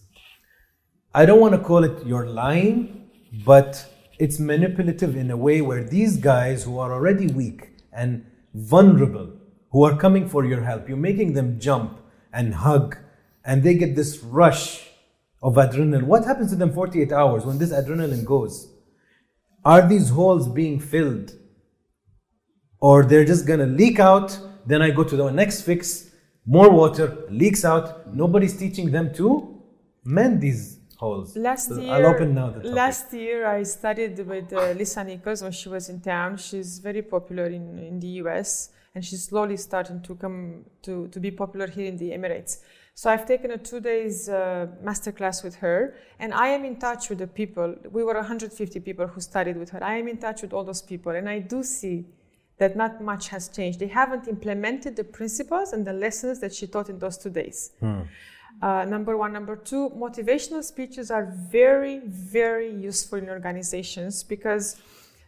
I 1.13 1.25
don't 1.25 1.39
want 1.39 1.53
to 1.53 1.61
call 1.61 1.83
it 1.83 2.05
you're 2.05 2.27
lying, 2.27 3.09
but 3.45 3.85
it's 4.19 4.39
manipulative 4.39 5.15
in 5.15 5.31
a 5.31 5.37
way 5.37 5.61
where 5.61 5.83
these 5.83 6.17
guys 6.17 6.63
who 6.63 6.79
are 6.79 6.91
already 6.91 7.27
weak 7.27 7.69
and 7.93 8.25
vulnerable, 8.53 9.31
who 9.71 9.83
are 9.83 9.95
coming 9.95 10.27
for 10.27 10.43
your 10.43 10.61
help, 10.63 10.89
you're 10.89 10.97
making 10.97 11.33
them 11.33 11.59
jump 11.59 11.99
and 12.33 12.55
hug, 12.55 12.97
and 13.45 13.63
they 13.63 13.75
get 13.75 13.95
this 13.95 14.19
rush 14.23 14.89
of 15.41 15.55
adrenaline. 15.55 16.03
What 16.03 16.25
happens 16.25 16.49
to 16.51 16.55
them 16.55 16.73
48 16.73 17.11
hours 17.11 17.45
when 17.45 17.57
this 17.57 17.71
adrenaline 17.71 18.25
goes? 18.25 18.67
Are 19.63 19.87
these 19.87 20.09
holes 20.09 20.47
being 20.47 20.79
filled? 20.79 21.33
Or 22.79 23.03
they're 23.03 23.25
just 23.25 23.45
gonna 23.47 23.65
leak 23.65 23.99
out, 23.99 24.37
then 24.65 24.81
I 24.81 24.89
go 24.89 25.03
to 25.03 25.15
the 25.15 25.29
next 25.31 25.61
fix, 25.61 26.11
more 26.45 26.69
water 26.69 27.25
leaks 27.29 27.65
out. 27.65 28.13
Nobody's 28.13 28.57
teaching 28.57 28.91
them 28.91 29.13
to 29.15 29.61
mend 30.03 30.41
these 30.41 30.79
holes. 30.97 31.35
Last 31.35 31.69
so 31.69 31.79
year, 31.79 31.93
I'll 31.93 32.05
open 32.07 32.35
now 32.35 32.51
the 32.51 32.69
Last 32.69 33.11
year, 33.13 33.47
I 33.47 33.63
studied 33.63 34.19
with 34.19 34.53
uh, 34.53 34.71
Lisa 34.71 35.03
Nichols 35.03 35.41
when 35.41 35.51
she 35.51 35.69
was 35.69 35.89
in 35.89 36.01
town. 36.01 36.37
She's 36.37 36.79
very 36.79 37.01
popular 37.01 37.45
in, 37.45 37.79
in 37.79 37.99
the 37.99 38.07
US, 38.23 38.69
and 38.93 39.03
she's 39.03 39.23
slowly 39.23 39.57
starting 39.57 40.01
to 40.03 40.15
come 40.15 40.65
to, 40.83 41.07
to 41.07 41.19
be 41.19 41.31
popular 41.31 41.67
here 41.67 41.87
in 41.87 41.97
the 41.97 42.11
Emirates. 42.11 42.59
So 42.97 43.09
I've 43.09 43.25
taken 43.27 43.51
a 43.51 43.57
two 43.57 43.81
days 43.81 44.29
uh, 44.29 44.67
masterclass 44.81 45.43
with 45.43 45.55
her, 45.55 45.95
and 46.17 46.33
I 46.33 46.47
am 46.47 46.63
in 46.63 46.77
touch 46.77 47.09
with 47.09 47.17
the 47.17 47.27
people. 47.27 47.75
We 47.91 48.03
were 48.03 48.13
150 48.13 48.79
people 48.79 49.05
who 49.05 49.19
studied 49.19 49.57
with 49.57 49.69
her. 49.71 49.83
I 49.83 49.97
am 49.97 50.07
in 50.07 50.17
touch 50.17 50.41
with 50.41 50.53
all 50.53 50.63
those 50.63 50.81
people, 50.81 51.11
and 51.11 51.27
I 51.27 51.39
do 51.39 51.61
see 51.61 52.05
that 52.57 52.77
not 52.77 53.01
much 53.01 53.27
has 53.27 53.49
changed. 53.49 53.79
They 53.79 53.87
haven't 53.87 54.29
implemented 54.29 54.95
the 54.95 55.03
principles 55.03 55.73
and 55.73 55.85
the 55.85 55.91
lessons 55.91 56.39
that 56.39 56.55
she 56.55 56.67
taught 56.67 56.89
in 56.89 56.97
those 56.97 57.17
two 57.17 57.29
days. 57.29 57.71
Hmm. 57.81 58.03
Uh, 58.61 58.85
number 58.85 59.17
one. 59.17 59.33
Number 59.33 59.57
two, 59.57 59.89
motivational 59.89 60.63
speeches 60.63 61.11
are 61.11 61.33
very, 61.51 61.99
very 62.05 62.73
useful 62.73 63.19
in 63.19 63.27
organizations 63.27 64.23
because 64.23 64.77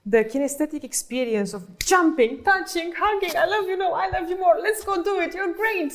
the 0.05 0.23
kinesthetic 0.23 0.85
experience 0.85 1.53
of 1.53 1.77
jumping, 1.79 2.45
touching, 2.45 2.93
hugging, 2.97 3.35
I 3.35 3.45
love 3.45 3.67
you, 3.67 3.75
no, 3.75 3.91
I 3.91 4.07
love 4.07 4.29
you 4.29 4.37
more, 4.37 4.55
let's 4.61 4.85
go 4.85 5.03
do 5.03 5.19
it, 5.19 5.35
you're 5.35 5.53
great. 5.53 5.91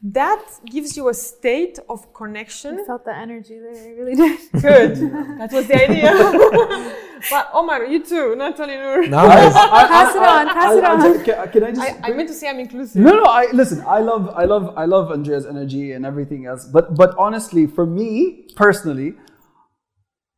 That 0.00 0.44
gives 0.64 0.96
you 0.96 1.08
a 1.08 1.14
state 1.14 1.80
of 1.88 2.14
connection. 2.14 2.78
I 2.78 2.84
felt 2.84 3.04
the 3.04 3.16
energy 3.16 3.58
there, 3.58 3.84
I 3.84 3.88
really 3.98 4.14
did. 4.14 4.38
Good. 4.62 4.96
that 5.40 5.50
was 5.52 5.66
the 5.66 5.74
idea. 5.74 6.12
but 7.30 7.50
Omar, 7.52 7.84
you 7.84 8.04
too, 8.04 8.36
Natalie 8.36 8.76
Noor. 8.76 9.08
No, 9.08 9.18
pass 9.26 10.14
it 10.14 10.22
on, 10.22 10.46
pass 10.46 10.76
it 10.76 10.84
on. 10.84 11.24
Can, 11.24 11.50
can 11.50 11.64
I 11.64 11.70
just? 11.72 12.04
I, 12.04 12.10
I 12.10 12.12
meant 12.12 12.28
to 12.28 12.34
say 12.34 12.48
I'm 12.48 12.60
inclusive. 12.60 13.02
No, 13.02 13.16
no. 13.16 13.24
I 13.24 13.50
listen. 13.52 13.82
I 13.88 13.98
love, 13.98 14.28
I 14.36 14.44
love, 14.44 14.72
I 14.76 14.84
love 14.84 15.10
Andrea's 15.10 15.44
energy 15.44 15.90
and 15.90 16.06
everything 16.06 16.46
else. 16.46 16.64
But, 16.64 16.94
but 16.94 17.16
honestly, 17.18 17.66
for 17.66 17.84
me 17.84 18.46
personally, 18.54 19.14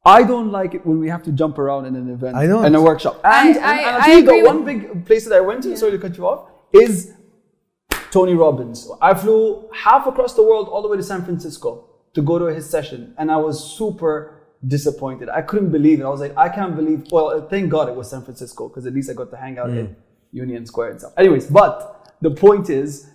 I 0.06 0.22
don't 0.22 0.50
like 0.50 0.72
it 0.72 0.86
when 0.86 1.00
we 1.00 1.10
have 1.10 1.22
to 1.24 1.32
jump 1.32 1.58
around 1.58 1.84
in 1.84 1.96
an 1.96 2.08
event 2.08 2.34
I 2.34 2.46
don't. 2.46 2.64
in 2.64 2.74
a 2.74 2.80
workshop. 2.80 3.20
And, 3.24 3.34
I, 3.34 3.46
and, 3.50 3.58
and 3.58 3.96
I'll 3.96 4.02
tell 4.02 4.18
you, 4.20 4.42
the 4.42 4.46
one 4.46 4.64
big 4.64 5.04
place 5.04 5.26
that 5.26 5.34
I 5.34 5.40
went 5.40 5.64
to. 5.64 5.68
Yeah. 5.68 5.76
Sorry 5.76 5.92
to 5.92 5.98
cut 5.98 6.16
you 6.16 6.26
off. 6.26 6.48
Is 6.72 7.12
Tony 8.10 8.34
Robbins. 8.34 8.90
I 9.00 9.14
flew 9.14 9.68
half 9.72 10.06
across 10.06 10.34
the 10.34 10.42
world 10.42 10.68
all 10.68 10.82
the 10.82 10.88
way 10.88 10.96
to 10.96 11.02
San 11.02 11.24
Francisco 11.24 11.88
to 12.14 12.22
go 12.22 12.38
to 12.38 12.46
his 12.46 12.68
session, 12.68 13.14
and 13.18 13.30
I 13.30 13.36
was 13.36 13.62
super 13.62 14.40
disappointed. 14.66 15.28
I 15.28 15.42
couldn't 15.42 15.70
believe 15.70 16.00
it. 16.00 16.04
I 16.04 16.08
was 16.08 16.20
like, 16.20 16.36
I 16.36 16.48
can't 16.48 16.76
believe. 16.76 17.06
Well, 17.10 17.48
thank 17.48 17.70
God 17.70 17.88
it 17.88 17.94
was 17.94 18.10
San 18.10 18.22
Francisco 18.22 18.68
because 18.68 18.86
at 18.86 18.92
least 18.92 19.10
I 19.10 19.14
got 19.14 19.30
to 19.30 19.36
hang 19.36 19.58
out 19.58 19.70
in 19.70 19.88
mm. 19.88 19.96
Union 20.32 20.66
Square 20.66 20.90
and 20.90 21.00
stuff. 21.00 21.12
Anyways, 21.16 21.46
but 21.46 22.14
the 22.20 22.30
point 22.30 22.68
is 22.68 23.10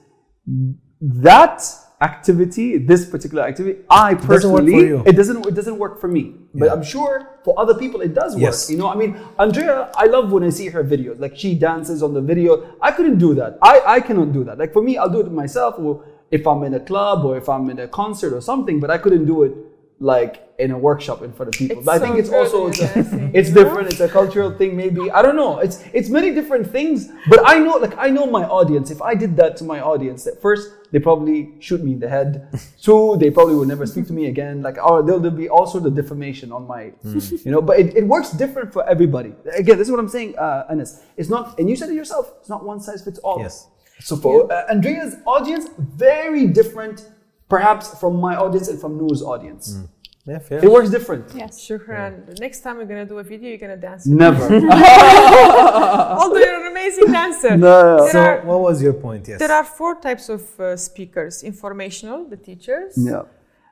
that 1.01 1.61
activity, 2.01 2.77
this 2.77 3.09
particular 3.09 3.43
activity, 3.43 3.79
I 3.89 4.13
doesn't 4.13 4.27
work 4.51 4.61
for 4.61 4.61
personally, 4.61 5.09
it 5.09 5.13
doesn't, 5.13 5.45
it 5.45 5.55
doesn't 5.55 5.77
work 5.77 5.99
for 5.99 6.07
me. 6.07 6.35
But 6.53 6.65
Yeah. 6.65 6.73
I'm 6.73 6.83
sure 6.83 7.39
for 7.43 7.57
other 7.59 7.73
people 7.75 8.01
it 8.01 8.13
does 8.13 8.33
work. 8.35 8.41
Yes. 8.41 8.69
You 8.69 8.77
know, 8.77 8.89
I 8.89 8.95
mean, 8.95 9.17
Andrea, 9.39 9.91
I 9.95 10.05
love 10.05 10.31
when 10.31 10.43
I 10.43 10.49
see 10.49 10.67
her 10.69 10.83
videos. 10.83 11.19
Like 11.19 11.37
she 11.37 11.55
dances 11.55 12.03
on 12.03 12.13
the 12.13 12.21
video. 12.21 12.75
I 12.81 12.91
couldn't 12.91 13.17
do 13.17 13.33
that. 13.35 13.57
I, 13.61 13.81
I 13.85 13.99
cannot 14.01 14.33
do 14.33 14.43
that. 14.43 14.57
Like 14.57 14.73
for 14.73 14.81
me, 14.81 14.97
I'll 14.97 15.09
do 15.09 15.21
it 15.21 15.31
myself. 15.31 15.75
Or 15.79 16.03
if 16.31 16.45
I'm 16.45 16.63
in 16.63 16.73
a 16.73 16.79
club 16.79 17.23
or 17.23 17.37
if 17.37 17.47
I'm 17.47 17.69
in 17.69 17.79
a 17.79 17.87
concert 17.87 18.33
or 18.33 18.41
something. 18.41 18.79
But 18.79 18.89
I 18.89 18.97
couldn't 18.97 19.25
do 19.25 19.43
it 19.43 19.53
like 19.99 20.41
in 20.59 20.71
a 20.71 20.77
workshop 20.77 21.21
in 21.21 21.31
front 21.31 21.53
of 21.53 21.57
people. 21.57 21.77
It's 21.77 21.85
but 21.85 21.95
I 21.95 21.97
so 21.99 22.05
think 22.05 22.19
it's 22.19 22.29
also 22.29 22.67
it's, 22.67 22.81
a, 22.81 23.31
it's 23.33 23.49
different. 23.49 23.87
It's 23.91 23.99
a 24.01 24.09
cultural 24.09 24.51
thing, 24.51 24.75
maybe. 24.75 25.09
I 25.11 25.21
don't 25.21 25.35
know. 25.35 25.59
It's 25.59 25.83
it's 25.93 26.09
many 26.09 26.33
different 26.33 26.69
things. 26.69 27.09
But 27.29 27.41
I 27.45 27.59
know, 27.59 27.75
like 27.77 27.97
I 27.97 28.09
know 28.09 28.25
my 28.25 28.43
audience. 28.45 28.91
If 28.91 29.01
I 29.01 29.15
did 29.15 29.35
that 29.37 29.55
to 29.57 29.63
my 29.63 29.79
audience, 29.81 30.27
at 30.27 30.41
first 30.41 30.71
they 30.95 31.01
probably 31.01 31.51
shoot 31.59 31.83
me 31.83 31.91
in 31.91 31.99
the 31.99 32.07
head. 32.07 32.47
Two, 32.81 33.17
they 33.19 33.29
probably 33.29 33.55
would 33.55 33.67
never 33.67 33.85
speak 33.85 34.07
to 34.07 34.13
me 34.13 34.27
again. 34.27 34.61
Like, 34.61 34.77
oh, 34.81 35.01
there'll, 35.01 35.19
there'll 35.19 35.37
be 35.37 35.49
all 35.49 35.67
sorts 35.67 35.85
of 35.85 35.93
defamation 35.93 36.53
on 36.53 36.65
my, 36.65 36.93
you 37.03 37.51
know. 37.51 37.61
But 37.61 37.79
it, 37.79 37.97
it 37.97 38.07
works 38.07 38.29
different 38.31 38.71
for 38.71 38.87
everybody. 38.87 39.33
Again, 39.57 39.77
this 39.77 39.89
is 39.89 39.91
what 39.91 39.99
I'm 39.99 40.07
saying, 40.07 40.37
uh, 40.37 40.67
Anas. 40.69 41.03
It's 41.17 41.27
not, 41.27 41.59
and 41.59 41.69
you 41.69 41.75
said 41.75 41.89
it 41.89 41.95
yourself. 41.95 42.35
It's 42.39 42.47
not 42.47 42.63
one 42.63 42.79
size 42.79 43.03
fits 43.03 43.19
all. 43.19 43.39
Yes. 43.41 43.67
So 43.99 44.15
for 44.15 44.49
uh, 44.49 44.71
Andrea's 44.71 45.17
audience, 45.25 45.67
very 45.77 46.47
different, 46.47 47.11
perhaps 47.49 47.99
from 47.99 48.15
my 48.15 48.37
audience 48.37 48.69
and 48.69 48.79
from 48.79 48.97
Noor's 48.97 49.21
audience. 49.21 49.77
Yeah, 50.25 50.39
fair. 50.39 50.63
It 50.63 50.71
works 50.71 50.89
different. 50.91 51.25
Yes. 51.35 51.59
Shukran. 51.59 52.25
The 52.25 52.35
next 52.35 52.61
time 52.61 52.77
we're 52.77 52.85
gonna 52.85 53.05
do 53.05 53.19
a 53.19 53.23
video, 53.23 53.49
you're 53.49 53.57
gonna 53.57 53.75
dance. 53.75 54.07
Never. 54.07 54.45
Although 56.21 56.39
you're 56.39 56.61
an 56.61 56.64
amazing 56.85 57.11
dancer. 57.19 57.57
No. 57.57 57.97
There 58.03 58.11
So, 58.11 58.19
are- 58.19 58.41
what 58.45 58.59
was 58.61 58.81
your 58.81 58.93
point? 58.93 59.27
Yes. 59.27 59.39
There 59.39 59.51
are 59.51 59.63
four 59.63 59.95
types 59.99 60.29
of 60.29 60.59
uh, 60.59 60.77
speakers 60.77 61.43
informational, 61.43 62.25
the 62.29 62.37
teachers, 62.37 62.93
yeah. 62.97 63.23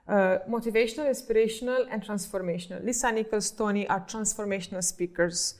uh, 0.07 0.39
motivational, 0.49 1.07
inspirational, 1.07 1.86
and 1.89 2.03
transformational. 2.03 2.84
Lisa 2.84 3.11
Nichols, 3.11 3.51
Tony 3.51 3.88
are 3.88 4.01
transformational 4.01 4.84
speakers. 4.84 5.55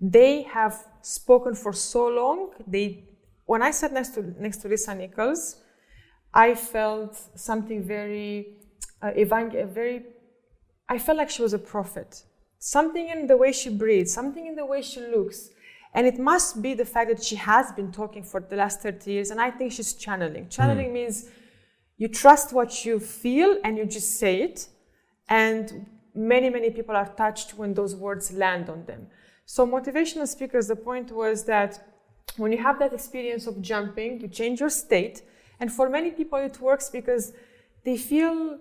They 0.00 0.42
have 0.42 0.74
spoken 1.02 1.54
for 1.54 1.72
so 1.72 2.08
long. 2.08 2.50
They, 2.66 3.04
when 3.46 3.62
I 3.62 3.70
sat 3.70 3.92
next 3.92 4.14
to 4.14 4.22
next 4.40 4.58
to 4.62 4.68
Lisa 4.68 4.94
Nichols, 4.94 5.56
I 6.32 6.54
felt 6.54 7.16
something 7.36 7.82
very, 7.84 8.56
uh, 9.02 9.10
evang- 9.16 9.68
very. 9.72 10.06
I 10.88 10.98
felt 10.98 11.16
like 11.18 11.30
she 11.30 11.42
was 11.42 11.52
a 11.54 11.58
prophet. 11.58 12.22
Something 12.58 13.08
in 13.08 13.26
the 13.26 13.36
way 13.36 13.52
she 13.52 13.70
breathes, 13.70 14.12
something 14.12 14.46
in 14.46 14.54
the 14.56 14.66
way 14.66 14.82
she 14.82 15.00
looks. 15.00 15.50
And 15.94 16.06
it 16.06 16.18
must 16.18 16.60
be 16.60 16.74
the 16.74 16.84
fact 16.84 17.08
that 17.08 17.22
she 17.22 17.36
has 17.36 17.70
been 17.72 17.92
talking 17.92 18.24
for 18.24 18.40
the 18.40 18.56
last 18.56 18.82
30 18.82 19.12
years, 19.12 19.30
and 19.30 19.40
I 19.40 19.50
think 19.50 19.72
she's 19.72 19.94
channeling. 19.94 20.48
Channeling 20.48 20.92
means 20.92 21.30
you 21.96 22.08
trust 22.08 22.52
what 22.52 22.84
you 22.84 22.98
feel 22.98 23.58
and 23.62 23.78
you 23.78 23.86
just 23.86 24.18
say 24.18 24.42
it. 24.42 24.68
And 25.28 25.86
many, 26.14 26.50
many 26.50 26.70
people 26.70 26.96
are 26.96 27.08
touched 27.16 27.56
when 27.56 27.74
those 27.74 27.94
words 27.94 28.32
land 28.32 28.68
on 28.68 28.84
them. 28.86 29.06
So, 29.46 29.66
motivational 29.66 30.26
speakers, 30.26 30.66
the 30.66 30.76
point 30.76 31.12
was 31.12 31.44
that 31.44 31.86
when 32.36 32.50
you 32.50 32.58
have 32.58 32.78
that 32.80 32.92
experience 32.92 33.46
of 33.46 33.62
jumping, 33.62 34.20
you 34.20 34.28
change 34.28 34.60
your 34.60 34.70
state. 34.70 35.22
And 35.60 35.72
for 35.72 35.88
many 35.88 36.10
people, 36.10 36.38
it 36.38 36.60
works 36.60 36.90
because 36.90 37.32
they 37.84 37.96
feel 37.96 38.58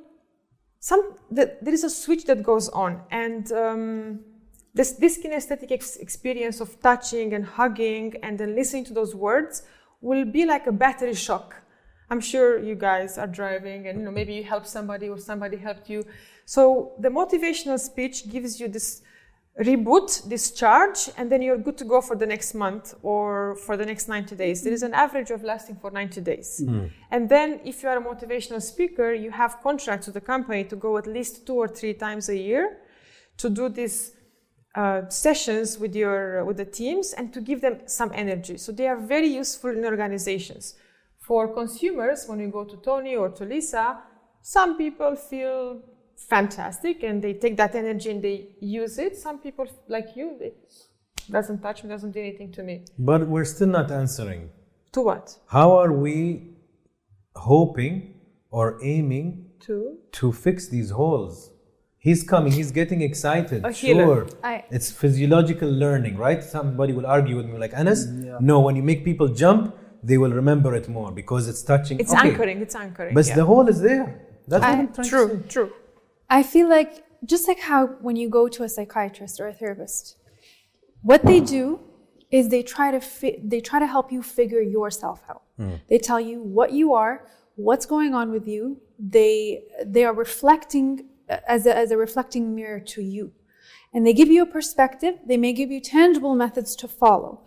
some 0.79 1.15
that 1.31 1.63
there 1.63 1.73
is 1.73 1.83
a 1.83 1.89
switch 1.89 2.25
that 2.25 2.43
goes 2.43 2.69
on 2.69 3.01
and 3.09 3.51
um, 3.53 4.19
this 4.73 4.93
this 4.93 5.19
kinesthetic 5.23 5.71
ex- 5.71 5.97
experience 5.97 6.59
of 6.59 6.79
touching 6.81 7.33
and 7.33 7.45
hugging 7.45 8.15
and 8.23 8.39
then 8.39 8.55
listening 8.55 8.85
to 8.85 8.93
those 8.93 9.13
words 9.13 9.63
will 10.01 10.25
be 10.25 10.45
like 10.45 10.67
a 10.67 10.71
battery 10.71 11.13
shock. 11.13 11.55
I'm 12.09 12.19
sure 12.19 12.59
you 12.59 12.75
guys 12.75 13.17
are 13.17 13.27
driving 13.27 13.87
and 13.87 13.99
you 13.99 14.05
know 14.05 14.11
maybe 14.11 14.33
you 14.33 14.43
help 14.43 14.65
somebody 14.65 15.09
or 15.09 15.17
somebody 15.17 15.57
helped 15.57 15.89
you. 15.89 16.03
So 16.45 16.93
the 16.99 17.09
motivational 17.09 17.79
speech 17.79 18.29
gives 18.29 18.59
you 18.59 18.67
this 18.67 19.01
reboot 19.59 20.27
this 20.27 20.51
charge, 20.51 21.09
and 21.15 21.31
then 21.31 21.41
you're 21.41 21.57
good 21.57 21.77
to 21.77 21.85
go 21.85 22.01
for 22.01 22.15
the 22.15 22.25
next 22.25 22.55
month 22.55 22.95
or 23.03 23.55
for 23.55 23.77
the 23.77 23.85
next 23.85 24.07
90 24.07 24.35
days. 24.35 24.63
There 24.63 24.73
is 24.73 24.81
an 24.81 24.93
average 24.93 25.29
of 25.29 25.43
lasting 25.43 25.75
for 25.75 25.91
90 25.91 26.21
days. 26.21 26.63
Hmm. 26.65 26.87
And 27.11 27.29
then 27.29 27.59
if 27.63 27.83
you 27.83 27.89
are 27.89 27.97
a 27.97 28.01
motivational 28.01 28.61
speaker 28.61 29.13
you 29.13 29.29
have 29.31 29.61
contracts 29.61 30.07
with 30.07 30.15
the 30.15 30.21
company 30.21 30.63
to 30.65 30.75
go 30.75 30.97
at 30.97 31.05
least 31.05 31.45
two 31.45 31.55
or 31.55 31.67
three 31.67 31.93
times 31.93 32.29
a 32.29 32.37
year 32.37 32.77
to 33.37 33.49
do 33.49 33.69
these 33.69 34.13
uh, 34.75 35.07
sessions 35.09 35.77
with 35.77 35.95
your 35.95 36.43
with 36.45 36.57
the 36.57 36.65
teams 36.65 37.13
and 37.13 37.33
to 37.33 37.41
give 37.41 37.61
them 37.61 37.79
some 37.85 38.11
energy. 38.13 38.57
So 38.57 38.71
they 38.71 38.87
are 38.87 38.97
very 38.97 39.27
useful 39.27 39.69
in 39.71 39.85
organizations. 39.85 40.75
For 41.19 41.53
consumers 41.53 42.25
when 42.27 42.39
you 42.39 42.49
go 42.49 42.65
to 42.65 42.77
tony 42.77 43.15
or 43.15 43.29
to 43.29 43.45
lisa 43.45 43.99
some 44.43 44.77
people 44.77 45.15
feel 45.15 45.81
fantastic 46.17 47.01
and 47.03 47.23
they 47.23 47.33
take 47.33 47.55
that 47.57 47.75
energy 47.75 48.11
and 48.11 48.21
they 48.21 48.49
use 48.59 48.97
it. 48.97 49.15
Some 49.17 49.39
people 49.39 49.65
like 49.87 50.15
you 50.15 50.37
it 50.41 50.57
doesn't 51.31 51.61
touch 51.61 51.83
me 51.83 51.89
doesn't 51.89 52.11
do 52.11 52.19
anything 52.19 52.51
to 52.51 52.63
me. 52.63 52.85
But 52.99 53.27
we're 53.27 53.45
still 53.45 53.69
not 53.69 53.89
answering. 53.89 54.49
to 54.91 55.01
what? 55.01 55.37
How 55.47 55.77
are 55.79 55.93
we 55.93 56.55
hoping 57.35 58.15
or 58.51 58.79
aiming 58.83 59.49
to? 59.61 59.97
to 60.11 60.31
fix 60.31 60.67
these 60.67 60.89
holes? 60.91 61.52
He's 62.03 62.21
coming, 62.21 62.51
he's 62.51 62.71
getting 62.71 63.01
excited. 63.01 63.59
A. 63.65 63.71
Sure. 63.73 64.27
I- 64.43 64.65
it's 64.69 64.91
physiological 64.91 65.69
learning, 65.83 66.17
right? 66.17 66.43
Somebody 66.43 66.91
will 66.97 67.05
argue 67.17 67.37
with 67.37 67.45
me 67.51 67.57
like, 67.57 67.73
Anas, 67.81 68.01
Yeah. 68.07 68.37
no, 68.41 68.55
when 68.65 68.75
you 68.75 68.83
make 68.91 69.05
people 69.09 69.29
jump, 69.43 69.61
they 70.09 70.17
will 70.17 70.33
remember 70.41 70.75
it 70.75 70.89
more 70.97 71.11
because 71.21 71.43
it's 71.51 71.61
touching. 71.71 71.95
it's 72.01 72.13
Okay. 72.13 72.27
anchoring 72.29 72.57
it's 72.65 72.75
anchoring 72.85 73.13
But 73.19 73.25
yeah. 73.27 73.35
the 73.39 73.45
hole 73.51 73.67
is 73.73 73.79
there. 73.89 74.05
That's 74.49 74.61
what 74.65 74.75
I- 74.75 74.79
I'm 74.81 74.91
trying 74.95 75.09
true 75.13 75.27
to 75.29 75.35
say. 75.43 75.47
true 75.55 75.69
I 76.39 76.41
feel 76.53 76.67
like 76.77 76.91
just 77.33 77.43
like 77.49 77.61
how 77.71 77.81
when 78.05 78.15
you 78.21 78.27
go 78.39 78.43
to 78.55 78.59
a 78.67 78.69
psychiatrist 78.75 79.35
or 79.41 79.47
a 79.53 79.55
therapist, 79.61 80.03
what 81.09 81.21
they 81.31 81.39
do 81.57 81.63
is 82.37 82.43
they 82.55 82.63
try 82.75 82.87
to 82.95 82.99
fi- 82.99 83.39
they 83.51 83.61
try 83.69 83.79
to 83.85 83.89
help 83.95 84.07
you 84.15 84.21
figure 84.39 84.63
yourself 84.77 85.19
out. 85.31 85.43
Hmm. 85.59 85.75
They 85.89 85.99
tell 86.09 86.19
you 86.29 86.37
what 86.57 86.69
you 86.79 86.87
are, 87.03 87.15
what's 87.67 87.85
going 87.95 88.11
on 88.19 88.27
with 88.35 88.45
you. 88.53 88.63
They 89.17 89.31
they 89.95 90.03
are 90.09 90.15
reflecting 90.25 90.89
as 91.29 91.65
a, 91.65 91.75
as 91.75 91.91
a 91.91 91.97
reflecting 91.97 92.55
mirror 92.55 92.79
to 92.79 93.01
you, 93.01 93.33
and 93.93 94.05
they 94.05 94.13
give 94.13 94.29
you 94.29 94.43
a 94.43 94.47
perspective. 94.47 95.15
They 95.25 95.37
may 95.37 95.53
give 95.53 95.71
you 95.71 95.79
tangible 95.79 96.35
methods 96.35 96.75
to 96.77 96.87
follow. 96.87 97.41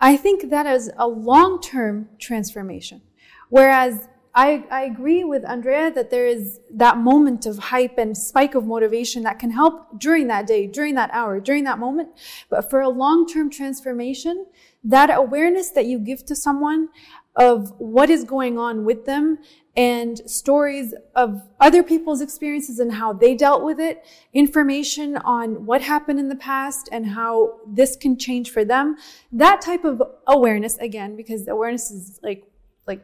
I 0.00 0.16
think 0.16 0.50
that 0.50 0.66
is 0.66 0.90
a 0.96 1.06
long 1.06 1.60
term 1.60 2.08
transformation, 2.18 3.02
whereas 3.48 4.08
I, 4.34 4.64
I 4.70 4.84
agree 4.84 5.24
with 5.24 5.44
Andrea 5.44 5.90
that 5.92 6.10
there 6.10 6.26
is 6.26 6.60
that 6.72 6.96
moment 6.96 7.44
of 7.44 7.58
hype 7.58 7.98
and 7.98 8.16
spike 8.16 8.54
of 8.54 8.64
motivation 8.64 9.24
that 9.24 9.38
can 9.38 9.50
help 9.50 10.00
during 10.00 10.28
that 10.28 10.46
day, 10.46 10.66
during 10.66 10.94
that 10.94 11.10
hour, 11.12 11.38
during 11.38 11.64
that 11.64 11.78
moment. 11.78 12.08
But 12.48 12.70
for 12.70 12.80
a 12.80 12.88
long 12.88 13.26
term 13.26 13.50
transformation, 13.50 14.46
that 14.84 15.10
awareness 15.14 15.70
that 15.70 15.84
you 15.84 15.98
give 15.98 16.24
to 16.26 16.34
someone 16.34 16.88
of 17.36 17.72
what 17.78 18.08
is 18.08 18.24
going 18.24 18.58
on 18.58 18.84
with 18.84 19.04
them 19.04 19.38
and 19.74 20.18
stories 20.30 20.94
of 21.16 21.42
other 21.58 21.82
people's 21.82 22.20
experiences 22.20 22.78
and 22.78 22.92
how 22.92 23.12
they 23.12 23.34
dealt 23.34 23.64
with 23.64 23.80
it, 23.80 24.04
information 24.34 25.16
on 25.16 25.64
what 25.64 25.80
happened 25.80 26.18
in 26.18 26.28
the 26.28 26.36
past 26.36 26.88
and 26.92 27.06
how 27.06 27.58
this 27.66 27.96
can 27.96 28.18
change 28.18 28.50
for 28.50 28.64
them. 28.64 28.96
That 29.30 29.62
type 29.62 29.84
of 29.84 30.02
awareness, 30.26 30.76
again, 30.76 31.16
because 31.16 31.48
awareness 31.48 31.90
is 31.90 32.20
like, 32.22 32.44
like 32.86 33.02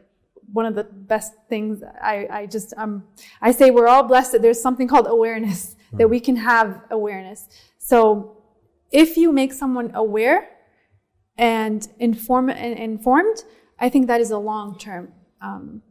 one 0.51 0.67
of 0.67 0.75
the 0.75 0.83
best 0.83 1.33
things 1.47 1.81
I, 2.01 2.27
I 2.29 2.45
just 2.45 2.73
um 2.77 3.03
I 3.41 3.51
say 3.51 3.71
we're 3.71 3.87
all 3.87 4.03
blessed 4.03 4.33
that 4.33 4.41
there's 4.41 4.61
something 4.61 4.87
called 4.87 5.07
awareness 5.07 5.75
that 5.93 6.07
we 6.07 6.19
can 6.19 6.35
have 6.35 6.81
awareness. 6.91 7.47
So 7.77 8.37
if 8.91 9.17
you 9.17 9.31
make 9.31 9.53
someone 9.53 9.91
aware 9.93 10.49
and 11.37 11.87
inform 11.99 12.49
and 12.49 12.77
informed, 12.77 13.43
I 13.79 13.89
think 13.89 14.07
that 14.07 14.21
is 14.21 14.31
a 14.31 14.37
long 14.37 14.77
term 14.77 15.13
um, 15.41 15.81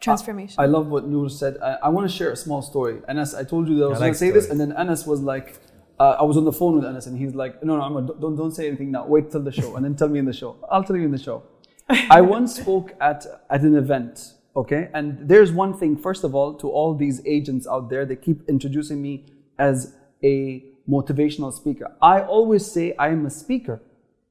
transformation. 0.00 0.56
I 0.58 0.66
love 0.66 0.88
what 0.88 1.06
Noor 1.06 1.28
said. 1.28 1.58
I, 1.62 1.74
I 1.84 1.88
want 1.88 2.10
to 2.10 2.16
share 2.16 2.30
a 2.30 2.36
small 2.36 2.62
story. 2.62 3.00
Anas, 3.08 3.34
I 3.34 3.44
told 3.44 3.68
you 3.68 3.78
that 3.78 3.84
I 3.84 3.88
was 3.88 3.98
I 3.98 4.00
like 4.00 4.06
going 4.06 4.12
to 4.12 4.18
say 4.18 4.30
this, 4.30 4.48
and 4.50 4.60
then 4.60 4.72
Anas 4.72 5.06
was 5.06 5.20
like, 5.20 5.58
uh, 5.98 6.16
I 6.18 6.22
was 6.22 6.36
on 6.36 6.44
the 6.44 6.52
phone 6.52 6.76
with 6.76 6.84
Anas, 6.84 7.06
and 7.06 7.18
he's 7.18 7.34
like, 7.34 7.62
No, 7.64 7.76
no, 7.76 7.82
Amr, 7.82 8.02
don't, 8.02 8.20
don't 8.20 8.36
don't 8.36 8.52
say 8.52 8.68
anything 8.68 8.90
now. 8.90 9.06
Wait 9.06 9.30
till 9.30 9.42
the 9.42 9.52
show, 9.52 9.76
and 9.76 9.84
then 9.84 9.96
tell 9.96 10.08
me 10.08 10.18
in 10.18 10.24
the 10.24 10.32
show. 10.32 10.56
I'll 10.70 10.84
tell 10.84 10.96
you 10.96 11.04
in 11.04 11.10
the 11.10 11.18
show. 11.18 11.42
I 11.88 12.20
once 12.20 12.56
spoke 12.56 12.94
at 13.00 13.26
at 13.50 13.62
an 13.62 13.76
event. 13.76 14.34
Okay, 14.54 14.90
and 14.94 15.28
there's 15.28 15.52
one 15.52 15.76
thing. 15.76 15.96
First 15.96 16.24
of 16.24 16.34
all, 16.34 16.54
to 16.54 16.68
all 16.68 16.94
these 16.94 17.20
agents 17.26 17.66
out 17.66 17.90
there, 17.90 18.04
they 18.06 18.16
keep 18.16 18.48
introducing 18.48 19.02
me 19.02 19.24
as 19.58 19.94
a 20.22 20.64
motivational 20.88 21.52
speaker. 21.52 21.92
I 22.00 22.22
always 22.22 22.64
say 22.64 22.94
I 22.96 23.08
am 23.08 23.26
a 23.26 23.30
speaker. 23.30 23.80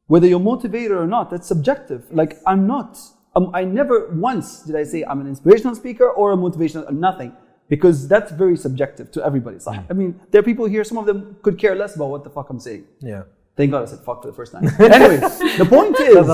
Whether 0.07 0.27
you're 0.27 0.39
motivated 0.39 0.91
or 0.91 1.05
not, 1.05 1.29
that's 1.29 1.47
subjective. 1.47 2.05
Like 2.11 2.39
I'm 2.45 2.65
not. 2.65 2.97
Um, 3.37 3.51
I 3.53 3.63
never 3.63 3.95
once 4.29 4.47
did 4.67 4.75
I 4.75 4.83
say 4.83 4.99
I'm 5.09 5.21
an 5.21 5.27
inspirational 5.27 5.75
speaker 5.75 6.07
or 6.19 6.25
a 6.33 6.37
motivational. 6.45 6.89
Nothing. 6.91 7.31
because 7.69 7.97
that's 8.13 8.31
very 8.43 8.57
subjective 8.65 9.07
to 9.15 9.19
everybody. 9.29 9.59
So, 9.59 9.69
I 9.91 9.93
mean, 10.01 10.11
there 10.31 10.39
are 10.41 10.47
people 10.51 10.65
here. 10.75 10.83
Some 10.91 10.97
of 11.01 11.05
them 11.09 11.19
could 11.45 11.57
care 11.63 11.75
less 11.81 11.91
about 11.97 12.09
what 12.13 12.23
the 12.23 12.31
fuck 12.37 12.47
I'm 12.49 12.61
saying. 12.67 12.85
Yeah. 13.01 13.23
Thank 13.57 13.71
God 13.73 13.81
I 13.83 13.87
said 13.91 13.99
fuck 14.07 14.21
for 14.21 14.29
the 14.31 14.37
first 14.39 14.51
time. 14.53 14.63
Anyways, 14.79 15.57
the 15.61 15.67
point 15.75 15.95
is, 16.11 16.27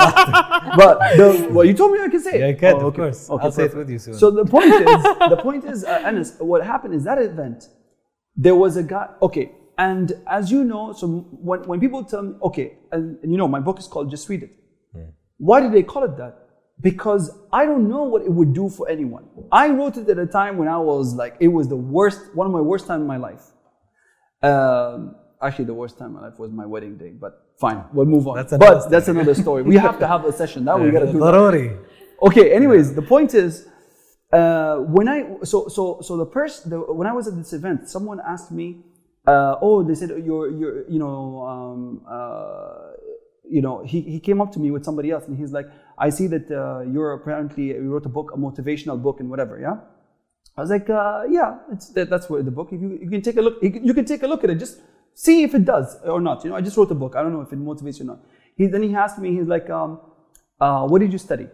but 0.81 0.93
the, 1.19 1.27
well, 1.55 1.65
you 1.69 1.73
told 1.81 1.91
me 1.93 1.97
I 2.07 2.09
can 2.09 2.21
say 2.27 2.33
it. 2.35 2.39
Yeah, 2.41 2.47
I 2.49 2.53
can, 2.53 2.75
Oh, 2.75 2.87
of 2.89 2.95
course. 2.95 3.29
Okay, 3.29 3.43
I'll 3.45 3.51
say 3.51 3.65
it 3.65 3.75
with 3.75 3.89
you 3.89 3.97
soon. 4.05 4.13
So 4.13 4.29
the 4.29 4.45
point 4.45 4.71
is, 4.73 5.01
the 5.35 5.39
point 5.47 5.63
is, 5.73 5.83
uh, 5.85 6.03
Anas, 6.09 6.35
what 6.51 6.63
happened 6.73 6.93
is 6.93 7.03
that 7.05 7.17
event, 7.31 7.59
there 8.45 8.55
was 8.63 8.77
a 8.77 8.83
guy. 8.83 9.07
Okay, 9.27 9.45
and 9.77 10.07
as 10.27 10.51
you 10.51 10.63
know, 10.71 10.93
so 10.93 11.07
when, 11.49 11.59
when 11.71 11.79
people 11.79 12.03
tell 12.03 12.21
me, 12.21 12.35
okay, 12.43 12.67
and, 12.91 13.17
and 13.23 13.31
you 13.31 13.37
know, 13.41 13.47
my 13.47 13.61
book 13.67 13.79
is 13.79 13.87
called 13.87 14.11
Just 14.11 14.27
Read 14.29 14.43
It. 14.43 14.51
Why 15.37 15.59
did 15.61 15.71
they 15.71 15.83
call 15.83 16.03
it 16.03 16.15
that? 16.17 16.42
because 16.81 17.31
I 17.51 17.65
don't 17.65 17.87
know 17.87 18.03
what 18.03 18.23
it 18.23 18.31
would 18.31 18.53
do 18.53 18.69
for 18.69 18.89
anyone. 18.89 19.25
I 19.51 19.69
wrote 19.69 19.97
it 19.97 20.09
at 20.09 20.17
a 20.17 20.25
time 20.25 20.57
when 20.57 20.67
I 20.67 20.77
was 20.77 21.13
like, 21.15 21.35
it 21.39 21.47
was 21.47 21.67
the 21.67 21.75
worst, 21.75 22.19
one 22.33 22.47
of 22.47 22.53
my 22.53 22.61
worst 22.61 22.87
time 22.87 23.01
in 23.01 23.07
my 23.07 23.17
life. 23.17 23.43
Um, 24.41 25.15
actually, 25.41 25.65
the 25.65 25.73
worst 25.73 25.97
time 25.97 26.07
in 26.09 26.13
my 26.13 26.21
life 26.27 26.39
was 26.39 26.51
my 26.51 26.65
wedding 26.65 26.97
day, 26.97 27.11
but 27.11 27.53
fine, 27.59 27.85
we'll 27.93 28.05
move 28.05 28.27
on. 28.27 28.35
That's 28.35 28.57
but 28.57 28.89
that's 28.89 29.07
another 29.07 29.33
story. 29.33 29.63
We 29.63 29.77
have 29.77 29.99
to 29.99 30.07
have 30.07 30.25
a 30.25 30.33
session. 30.41 30.65
Now 30.65 30.77
we 30.77 30.91
gotta 30.91 31.11
do 31.11 31.19
that. 31.19 31.25
Okay. 32.21 32.53
Anyways, 32.53 32.93
the 32.93 33.01
point 33.01 33.33
is, 33.33 33.67
uh, 34.31 34.77
when 34.77 35.07
I 35.07 35.25
so 35.43 35.67
so 35.67 35.99
so 36.01 36.17
the 36.17 36.25
person 36.25 36.71
when 36.71 37.07
I 37.07 37.13
was 37.13 37.27
at 37.27 37.35
this 37.35 37.53
event, 37.53 37.87
someone 37.87 38.19
asked 38.25 38.51
me, 38.51 38.83
uh, 39.27 39.55
oh, 39.61 39.83
they 39.83 39.95
said 39.95 40.11
oh, 40.11 40.17
you're 40.17 40.51
you're 40.51 40.89
you 40.89 40.99
know 40.99 41.45
um, 41.45 42.01
uh, 42.09 42.91
you 43.49 43.61
know 43.61 43.83
he 43.85 44.01
he 44.01 44.19
came 44.19 44.41
up 44.41 44.51
to 44.53 44.59
me 44.59 44.71
with 44.71 44.83
somebody 44.83 45.11
else 45.11 45.25
and 45.27 45.37
he's 45.37 45.51
like 45.51 45.67
I 45.97 46.09
see 46.09 46.27
that 46.27 46.49
uh, 46.51 46.81
you're 46.81 47.13
apparently 47.13 47.67
you 47.67 47.91
wrote 47.93 48.05
a 48.05 48.09
book, 48.09 48.31
a 48.33 48.37
motivational 48.37 49.01
book, 49.01 49.19
and 49.19 49.29
whatever, 49.29 49.59
yeah." 49.59 49.77
I 50.57 50.61
was 50.61 50.69
like, 50.69 50.89
uh, 50.89 51.23
"Yeah, 51.29 51.57
it's 51.71 51.89
that, 51.89 52.09
that's 52.09 52.29
where 52.29 52.43
the 52.43 52.51
book. 52.51 52.69
If 52.71 52.81
you 52.81 52.99
you 53.01 53.09
can 53.09 53.21
take 53.21 53.37
a 53.37 53.41
look, 53.41 53.61
you 53.61 53.71
can, 53.71 53.83
you 53.83 53.93
can 53.93 54.05
take 54.05 54.23
a 54.23 54.27
look 54.27 54.43
at 54.43 54.49
it, 54.49 54.59
just 54.59 54.79
see 55.13 55.43
if 55.43 55.53
it 55.53 55.65
does 55.65 55.97
or 56.03 56.21
not. 56.21 56.43
You 56.43 56.49
know, 56.51 56.55
I 56.55 56.61
just 56.61 56.77
wrote 56.77 56.91
a 56.91 56.95
book. 56.95 57.15
I 57.15 57.21
don't 57.23 57.33
know 57.33 57.41
if 57.41 57.51
it 57.53 57.59
motivates 57.59 57.99
you 57.99 58.05
or 58.05 58.09
not." 58.13 58.19
He 58.55 58.67
then 58.67 58.83
he 58.83 58.95
asked 58.95 59.17
me, 59.17 59.35
he's 59.35 59.47
like, 59.47 59.69
um, 59.69 59.99
uh, 60.59 60.87
"What 60.87 60.99
did 60.99 61.11
you 61.11 61.17
study?" 61.17 61.47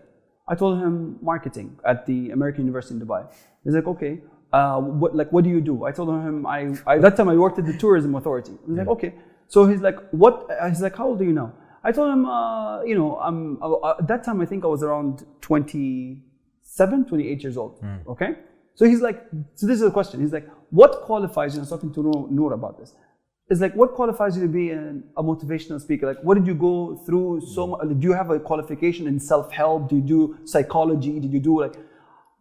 I 0.49 0.55
told 0.55 0.79
him 0.79 1.17
marketing 1.21 1.77
at 1.85 2.05
the 2.07 2.31
American 2.31 2.65
University 2.65 2.95
in 2.95 3.01
Dubai. 3.01 3.27
He's 3.63 3.75
like, 3.75 3.87
okay, 3.87 4.19
uh, 4.51 4.79
what 4.81 5.15
like 5.15 5.31
what 5.31 5.43
do 5.43 5.49
you 5.49 5.61
do? 5.61 5.85
I 5.85 5.91
told 5.91 6.09
him 6.09 6.45
I, 6.45 6.73
I 6.87 6.97
that 6.97 7.15
time 7.15 7.29
I 7.29 7.35
worked 7.35 7.59
at 7.59 7.65
the 7.67 7.77
tourism 7.77 8.15
authority. 8.15 8.53
He's 8.67 8.77
like, 8.77 8.87
okay. 8.87 9.13
So 9.47 9.67
he's 9.67 9.81
like, 9.81 9.97
what? 10.09 10.49
He's 10.67 10.81
like, 10.81 10.95
how 10.95 11.07
old 11.09 11.21
are 11.21 11.23
you 11.23 11.33
now? 11.33 11.53
I 11.83 11.91
told 11.91 12.11
him, 12.11 12.25
uh, 12.25 12.83
you 12.83 12.95
know, 12.95 13.17
I'm 13.17 13.61
uh, 13.61 13.95
at 13.99 14.07
that 14.07 14.23
time 14.23 14.41
I 14.41 14.45
think 14.45 14.63
I 14.63 14.67
was 14.67 14.83
around 14.83 15.25
27, 15.41 17.05
28 17.05 17.43
years 17.43 17.57
old. 17.57 17.83
Okay. 18.07 18.35
So 18.75 18.85
he's 18.85 19.01
like, 19.01 19.25
so 19.55 19.67
this 19.67 19.81
is 19.81 19.83
a 19.83 19.91
question. 19.91 20.21
He's 20.21 20.31
like, 20.33 20.47
what 20.69 21.01
qualifies 21.01 21.53
you? 21.53 21.59
I 21.59 21.63
was 21.63 21.69
talking 21.69 21.93
to 21.93 22.27
Noor, 22.31 22.53
about 22.53 22.79
this. 22.79 22.93
It's 23.49 23.61
like, 23.61 23.75
what 23.75 23.93
qualifies 23.93 24.37
you 24.37 24.43
to 24.43 24.47
be 24.47 24.69
an, 24.69 25.03
a 25.17 25.23
motivational 25.23 25.81
speaker? 25.81 26.05
Like, 26.05 26.23
what 26.23 26.35
did 26.35 26.45
you 26.45 26.53
go 26.53 26.95
through? 27.05 27.41
So 27.53 27.67
much? 27.67 27.81
Do 27.81 28.07
you 28.07 28.13
have 28.13 28.29
a 28.29 28.39
qualification 28.39 29.07
in 29.07 29.19
self-help? 29.19 29.89
Do 29.89 29.95
you 29.95 30.01
do 30.01 30.37
psychology? 30.45 31.19
Did 31.19 31.33
you 31.33 31.39
do 31.39 31.61
like? 31.61 31.75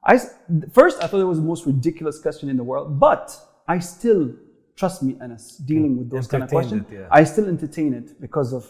I 0.05 0.18
first 0.72 1.03
I 1.03 1.07
thought 1.07 1.20
it 1.20 1.24
was 1.24 1.39
the 1.39 1.45
most 1.45 1.66
ridiculous 1.66 2.20
question 2.20 2.49
in 2.49 2.57
the 2.57 2.64
world, 2.64 3.01
but 3.01 3.36
I 3.66 3.78
still 3.78 4.34
trust 4.76 5.03
me, 5.03 5.16
Anas, 5.20 5.57
dealing 5.57 5.99
with 5.99 6.09
those 6.11 6.28
kind 6.28 6.45
of 6.45 6.51
questions. 6.51 6.84
it, 6.91 6.95
yeah. 6.95 7.09
I 7.11 7.24
still 7.24 7.49
entertain 7.49 7.95
it 7.95 8.20
because 8.20 8.53
of 8.53 8.64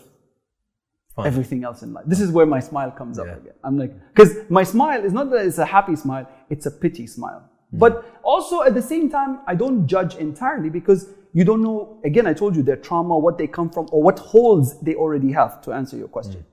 Everything 1.26 1.64
else 1.64 1.82
in 1.82 1.92
life. 1.92 2.04
This 2.06 2.20
is 2.20 2.30
where 2.30 2.46
my 2.46 2.60
smile 2.60 2.90
comes 2.90 3.18
up 3.18 3.26
Yeah. 3.26 3.36
again. 3.36 3.54
I'm 3.64 3.78
like, 3.78 3.92
because 4.14 4.36
my 4.48 4.62
smile 4.62 5.04
is 5.04 5.12
not 5.12 5.30
that 5.30 5.44
it's 5.46 5.58
a 5.58 5.64
happy 5.66 5.96
smile; 5.96 6.26
it's 6.50 6.66
a 6.66 6.70
pity 6.70 7.06
smile. 7.06 7.42
Hmm. 7.70 7.78
But 7.78 8.04
also 8.22 8.62
at 8.62 8.74
the 8.74 8.82
same 8.82 9.10
time, 9.10 9.40
I 9.46 9.54
don't 9.54 9.86
judge 9.86 10.16
entirely 10.16 10.70
because 10.70 11.08
you 11.32 11.44
don't 11.44 11.62
know. 11.62 11.98
Again, 12.04 12.26
I 12.26 12.34
told 12.34 12.56
you 12.56 12.62
their 12.62 12.76
trauma, 12.76 13.18
what 13.18 13.36
they 13.38 13.46
come 13.46 13.68
from, 13.70 13.88
or 13.92 14.02
what 14.02 14.18
holes 14.18 14.80
they 14.80 14.94
already 14.94 15.32
have. 15.32 15.60
To 15.62 15.72
answer 15.72 15.96
your 15.96 16.08
question, 16.08 16.40
Hmm. 16.40 16.46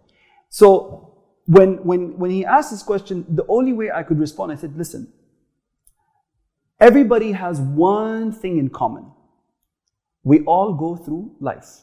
so 0.49 1.11
when 1.47 1.77
when 1.85 2.17
when 2.17 2.31
he 2.31 2.43
asked 2.45 2.71
this 2.71 2.83
question, 2.83 3.25
the 3.29 3.45
only 3.47 3.73
way 3.73 3.91
I 3.91 4.03
could 4.03 4.19
respond, 4.19 4.51
I 4.51 4.55
said, 4.55 4.75
"Listen, 4.75 5.07
everybody 6.79 7.31
has 7.33 7.59
one 7.61 8.31
thing 8.31 8.57
in 8.57 8.69
common. 8.69 9.05
We 10.23 10.43
all 10.45 10.73
go 10.73 10.95
through 10.95 11.35
life. 11.39 11.81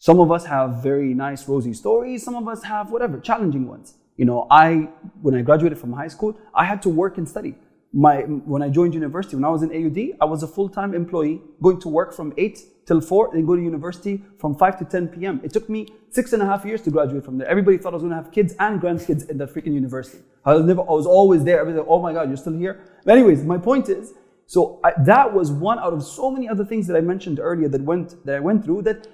Some 0.00 0.18
of 0.18 0.32
us 0.32 0.46
have 0.46 0.82
very 0.82 1.12
nice, 1.12 1.46
rosy 1.46 1.74
stories. 1.74 2.24
Some 2.24 2.34
of 2.34 2.48
us 2.48 2.62
have 2.64 2.90
whatever, 2.90 3.20
challenging 3.20 3.68
ones. 3.68 3.96
You 4.16 4.24
know, 4.24 4.46
I, 4.50 4.88
when 5.20 5.34
I 5.34 5.42
graduated 5.42 5.78
from 5.78 5.92
high 5.92 6.08
school, 6.08 6.38
I 6.54 6.64
had 6.64 6.80
to 6.82 6.88
work 6.88 7.18
and 7.18 7.28
study. 7.28 7.54
My, 7.92 8.22
when 8.22 8.62
I 8.62 8.70
joined 8.70 8.94
university, 8.94 9.36
when 9.36 9.44
I 9.44 9.50
was 9.50 9.62
in 9.62 9.70
AUD, 9.70 10.16
I 10.18 10.24
was 10.24 10.42
a 10.42 10.48
full-time 10.48 10.94
employee, 10.94 11.42
going 11.60 11.80
to 11.80 11.88
work 11.88 12.14
from 12.14 12.32
8 12.38 12.58
till 12.86 13.02
4, 13.02 13.32
then 13.34 13.44
go 13.44 13.56
to 13.56 13.62
university 13.62 14.22
from 14.38 14.56
5 14.56 14.78
to 14.78 14.84
10 14.86 15.08
p.m. 15.08 15.38
It 15.44 15.52
took 15.52 15.68
me 15.68 15.88
six 16.08 16.32
and 16.32 16.42
a 16.42 16.46
half 16.46 16.64
years 16.64 16.80
to 16.82 16.90
graduate 16.90 17.22
from 17.22 17.36
there. 17.36 17.46
Everybody 17.46 17.76
thought 17.76 17.92
I 17.92 17.96
was 17.96 18.02
going 18.02 18.16
to 18.16 18.22
have 18.22 18.32
kids 18.32 18.54
and 18.58 18.80
grandkids 18.80 19.28
in 19.28 19.36
that 19.36 19.52
freaking 19.52 19.74
university. 19.74 20.24
I 20.46 20.54
was 20.54 20.64
never, 20.64 20.80
I 20.80 20.92
was 20.92 21.04
always 21.06 21.44
there. 21.44 21.60
Everybody, 21.60 21.86
oh 21.86 22.00
my 22.00 22.14
God, 22.14 22.28
you're 22.28 22.38
still 22.38 22.56
here? 22.56 22.80
But 23.04 23.18
anyways, 23.18 23.44
my 23.44 23.58
point 23.58 23.90
is, 23.90 24.14
so 24.46 24.80
I, 24.82 24.92
that 25.04 25.34
was 25.34 25.52
one 25.52 25.78
out 25.78 25.92
of 25.92 26.02
so 26.02 26.30
many 26.30 26.48
other 26.48 26.64
things 26.64 26.86
that 26.86 26.96
I 26.96 27.02
mentioned 27.02 27.38
earlier 27.38 27.68
that 27.68 27.82
went, 27.82 28.24
that 28.24 28.34
I 28.34 28.40
went 28.40 28.64
through 28.64 28.82
that 28.82 29.06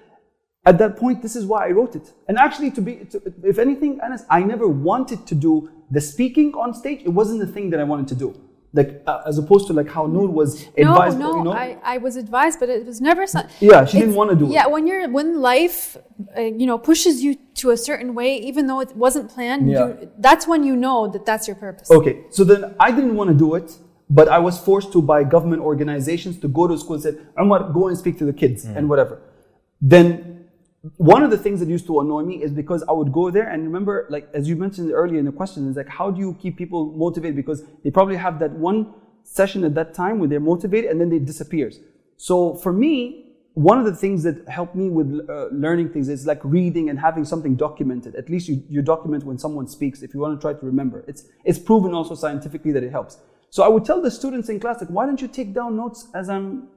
at 0.66 0.78
that 0.78 0.96
point, 0.96 1.22
this 1.22 1.36
is 1.36 1.46
why 1.46 1.68
I 1.68 1.70
wrote 1.70 1.94
it. 1.94 2.12
And 2.28 2.36
actually, 2.36 2.72
to 2.72 2.80
be, 2.82 2.96
to, 3.12 3.22
if 3.44 3.58
anything, 3.58 4.00
Anas, 4.04 4.24
I 4.28 4.42
never 4.42 4.66
wanted 4.66 5.26
to 5.28 5.34
do 5.34 5.70
the 5.92 6.00
speaking 6.00 6.52
on 6.54 6.74
stage. 6.74 7.02
It 7.04 7.10
wasn't 7.10 7.38
the 7.40 7.46
thing 7.46 7.70
that 7.70 7.78
I 7.78 7.84
wanted 7.84 8.08
to 8.08 8.16
do. 8.16 8.28
Like, 8.72 9.02
uh, 9.06 9.22
as 9.24 9.38
opposed 9.38 9.68
to 9.68 9.72
like 9.72 9.88
how 9.88 10.06
Noor 10.06 10.28
was 10.28 10.66
advised. 10.76 11.18
no, 11.18 11.30
no, 11.30 11.38
you 11.38 11.44
know? 11.44 11.52
I, 11.52 11.78
I 11.82 11.98
was 11.98 12.16
advised, 12.16 12.58
but 12.60 12.68
it 12.68 12.84
was 12.84 13.00
never. 13.00 13.26
So, 13.26 13.40
Yeah, 13.60 13.84
she 13.86 14.00
didn't 14.00 14.16
wanna 14.16 14.34
do 14.34 14.46
it. 14.46 14.52
Yeah, 14.52 14.66
when 14.66 14.86
you're 14.86 15.08
when 15.08 15.40
life, 15.40 15.96
uh, 16.36 16.40
you 16.40 16.66
know, 16.66 16.76
pushes 16.76 17.22
you 17.22 17.36
to 17.54 17.70
a 17.70 17.76
certain 17.76 18.14
way, 18.14 18.36
even 18.36 18.66
though 18.66 18.80
it 18.80 18.94
wasn't 18.94 19.30
planned, 19.30 19.70
Yeah. 19.70 19.86
you, 19.86 20.10
that's 20.18 20.46
when 20.46 20.62
you 20.64 20.76
know 20.76 21.08
that 21.08 21.24
that's 21.24 21.46
your 21.48 21.56
purpose. 21.56 21.90
Okay, 21.90 22.24
so 22.30 22.44
then 22.44 22.74
I 22.78 22.90
didn't 22.90 23.14
want 23.14 23.28
to 23.30 23.34
do 23.34 23.54
it, 23.54 23.78
but 24.10 24.28
I 24.28 24.40
was 24.40 24.58
forced 24.58 24.92
to 24.92 25.00
by 25.00 25.22
government 25.24 25.62
organizations 25.62 26.38
to 26.40 26.48
go 26.48 26.66
to 26.66 26.76
school 26.76 26.94
and 26.94 27.02
said, 27.02 27.16
Umar, 27.40 27.72
go 27.72 27.86
and 27.88 27.96
speak 27.96 28.18
to 28.18 28.26
the 28.26 28.32
kids 28.32 28.64
and 28.66 28.90
whatever. 28.90 29.22
Then 29.80 30.45
one 30.96 31.22
of 31.22 31.30
the 31.30 31.38
things 31.38 31.60
that 31.60 31.68
used 31.68 31.86
to 31.86 32.00
annoy 32.00 32.22
me 32.22 32.42
is 32.42 32.50
because 32.50 32.82
I 32.88 32.92
would 32.92 33.12
go 33.12 33.30
there 33.30 33.48
and 33.48 33.64
remember, 33.64 34.06
like 34.10 34.28
as 34.34 34.48
you 34.48 34.56
mentioned 34.56 34.92
earlier 34.92 35.18
in 35.18 35.24
the 35.24 35.32
question, 35.32 35.68
is 35.68 35.76
like 35.76 35.88
how 35.88 36.10
do 36.10 36.20
you 36.20 36.36
keep 36.40 36.56
people 36.56 36.92
motivated? 36.92 37.36
Because 37.36 37.62
they 37.82 37.90
probably 37.90 38.16
have 38.16 38.38
that 38.40 38.52
one 38.52 38.92
session 39.22 39.64
at 39.64 39.74
that 39.74 39.94
time 39.94 40.18
where 40.18 40.28
they're 40.28 40.40
motivated 40.40 40.90
and 40.90 41.00
then 41.00 41.10
they 41.10 41.18
disappears. 41.18 41.80
So 42.16 42.54
for 42.54 42.72
me, 42.72 43.26
one 43.54 43.78
of 43.78 43.86
the 43.86 43.94
things 43.94 44.22
that 44.22 44.46
helped 44.48 44.74
me 44.74 44.90
with 44.90 45.26
uh, 45.30 45.46
learning 45.50 45.88
things 45.88 46.10
is 46.10 46.26
like 46.26 46.40
reading 46.44 46.90
and 46.90 46.98
having 46.98 47.24
something 47.24 47.56
documented. 47.56 48.14
At 48.14 48.28
least 48.28 48.48
you, 48.48 48.62
you 48.68 48.82
document 48.82 49.24
when 49.24 49.38
someone 49.38 49.66
speaks 49.66 50.02
if 50.02 50.12
you 50.12 50.20
want 50.20 50.38
to 50.38 50.44
try 50.44 50.52
to 50.52 50.66
remember. 50.66 51.04
It's, 51.08 51.24
it's 51.42 51.58
proven 51.58 51.94
also 51.94 52.14
scientifically 52.14 52.72
that 52.72 52.82
it 52.82 52.90
helps. 52.90 53.18
So 53.48 53.62
I 53.62 53.68
would 53.68 53.84
tell 53.86 54.02
the 54.02 54.10
students 54.10 54.50
in 54.50 54.60
class, 54.60 54.80
like, 54.80 54.90
why 54.90 55.06
don't 55.06 55.22
you 55.22 55.28
take 55.28 55.54
down 55.54 55.74
notes 55.76 56.08
as 56.14 56.28
I'm 56.28 56.68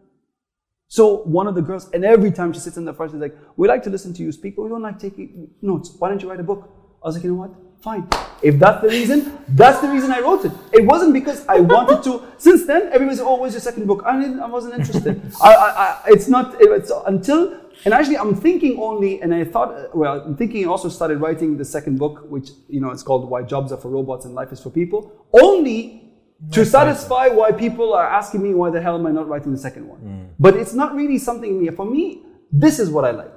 so 0.89 1.17
one 1.17 1.45
of 1.45 1.53
the 1.53 1.61
girls, 1.61 1.87
and 1.93 2.03
every 2.03 2.31
time 2.31 2.51
she 2.51 2.59
sits 2.59 2.75
in 2.75 2.83
the 2.83 2.93
front, 2.93 3.11
she's 3.11 3.21
like, 3.21 3.37
"We 3.55 3.67
like 3.67 3.83
to 3.83 3.91
listen 3.91 4.11
to 4.15 4.23
you 4.23 4.31
speak, 4.31 4.55
but 4.55 4.63
we 4.63 4.69
don't 4.69 4.81
like 4.81 4.97
taking 4.97 5.51
notes. 5.61 5.95
Why 5.99 6.09
don't 6.09 6.19
you 6.21 6.29
write 6.29 6.39
a 6.39 6.43
book?" 6.51 6.67
I 7.03 7.07
was 7.07 7.15
like, 7.15 7.23
"You 7.23 7.33
know 7.33 7.41
what? 7.41 7.51
Fine. 7.79 8.09
If 8.41 8.57
that's 8.57 8.81
the 8.81 8.89
reason, 8.89 9.37
that's 9.49 9.79
the 9.81 9.87
reason 9.87 10.11
I 10.11 10.19
wrote 10.19 10.45
it. 10.45 10.51
It 10.73 10.85
wasn't 10.85 11.13
because 11.13 11.45
I 11.47 11.59
wanted 11.59 12.03
to. 12.03 12.25
Since 12.39 12.65
then, 12.65 12.87
everybody's, 12.91 13.21
"Oh, 13.21 13.39
where's 13.39 13.53
your 13.53 13.61
second 13.61 13.85
book?" 13.85 14.01
I 14.03 14.19
didn't. 14.19 14.39
I 14.39 14.47
wasn't 14.47 14.79
interested. 14.79 15.21
I, 15.43 15.53
I, 15.53 15.69
I, 15.83 16.01
it's 16.07 16.27
not. 16.27 16.55
It's 16.59 16.91
until. 17.05 17.61
And 17.85 17.93
actually, 17.93 18.17
I'm 18.17 18.35
thinking 18.35 18.79
only, 18.79 19.21
and 19.21 19.33
I 19.33 19.45
thought, 19.45 19.95
well, 19.95 20.19
I'm 20.19 20.35
thinking. 20.35 20.65
I 20.65 20.69
also 20.69 20.89
started 20.89 21.19
writing 21.19 21.55
the 21.55 21.63
second 21.63 21.99
book, 21.99 22.25
which 22.27 22.49
you 22.67 22.81
know, 22.81 22.89
it's 22.89 23.03
called 23.03 23.29
"Why 23.29 23.43
Jobs 23.43 23.71
Are 23.71 23.77
for 23.77 23.89
Robots 23.89 24.25
and 24.25 24.33
Life 24.33 24.51
Is 24.51 24.59
for 24.59 24.71
People." 24.71 25.27
Only 25.31 26.08
to 26.51 26.65
satisfy 26.65 27.27
why 27.27 27.51
people 27.51 27.93
are 27.93 28.07
asking 28.07 28.41
me 28.43 28.53
why 28.53 28.69
the 28.69 28.81
hell 28.81 28.95
am 28.95 29.05
I 29.05 29.11
not 29.11 29.27
writing 29.27 29.51
the 29.51 29.57
second 29.57 29.87
one. 29.87 30.01
Mm. 30.01 30.27
But 30.39 30.55
it's 30.55 30.73
not 30.73 30.95
really 30.95 31.17
something 31.17 31.59
me. 31.59 31.69
For 31.69 31.85
me, 31.85 32.23
this 32.51 32.79
is 32.79 32.89
what 32.89 33.05
I 33.05 33.11
like: 33.11 33.33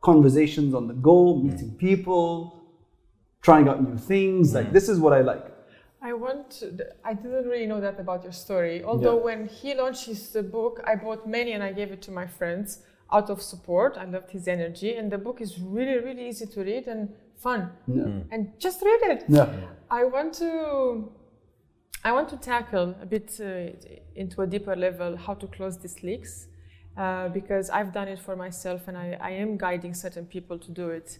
conversations 0.00 0.74
on 0.74 0.86
the 0.86 0.94
go, 0.94 1.34
mm. 1.34 1.44
meeting 1.44 1.72
people, 1.76 2.62
trying 3.42 3.68
out 3.68 3.82
new 3.82 3.98
things. 3.98 4.54
Like 4.54 4.68
mm. 4.68 4.72
this 4.72 4.88
is 4.88 4.98
what 5.00 5.12
I 5.12 5.20
like. 5.20 5.44
I 6.00 6.12
want 6.12 6.50
to, 6.58 6.66
I 7.02 7.14
didn't 7.14 7.48
really 7.48 7.66
know 7.66 7.80
that 7.80 7.98
about 7.98 8.24
your 8.24 8.32
story. 8.32 8.84
Although 8.84 9.16
Yeah. 9.16 9.24
when 9.24 9.46
he 9.46 9.74
launched 9.74 10.04
his 10.04 10.36
uh, 10.36 10.42
book, 10.42 10.82
I 10.86 10.96
bought 10.96 11.26
many 11.26 11.52
and 11.52 11.62
I 11.62 11.72
gave 11.72 11.90
it 11.92 12.02
to 12.02 12.10
my 12.10 12.26
friends 12.26 12.82
out 13.10 13.30
of 13.30 13.40
support. 13.40 13.96
I 13.96 14.04
loved 14.04 14.30
his 14.30 14.46
energy, 14.46 14.96
and 14.96 15.10
the 15.10 15.16
book 15.16 15.40
is 15.40 15.58
really, 15.58 15.98
really 16.06 16.28
easy 16.28 16.46
to 16.46 16.60
read 16.60 16.88
and 16.88 17.08
fun. 17.36 17.70
Yeah. 17.86 18.04
And 18.30 18.52
just 18.58 18.82
read 18.82 19.02
it. 19.12 19.24
Yeah. 19.28 19.48
I 19.90 20.04
want 20.04 20.34
to, 20.34 21.10
I 22.04 22.12
want 22.12 22.28
to 22.28 22.36
tackle 22.36 22.94
a 23.00 23.06
bit 23.06 23.40
uh, 23.40 23.70
into 24.14 24.42
a 24.42 24.46
deeper 24.46 24.76
level 24.76 25.16
how 25.16 25.34
to 25.34 25.46
close 25.46 25.78
these 25.78 26.02
leaks, 26.02 26.48
uh, 26.96 27.28
because 27.28 27.70
I've 27.70 27.92
done 27.92 28.08
it 28.08 28.18
for 28.18 28.36
myself 28.36 28.88
and 28.88 28.96
I, 28.96 29.16
I 29.20 29.30
am 29.30 29.56
guiding 29.56 29.94
certain 29.94 30.26
people 30.26 30.58
to 30.58 30.70
do 30.70 30.90
it. 30.90 31.18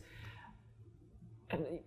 And 1.50 1.80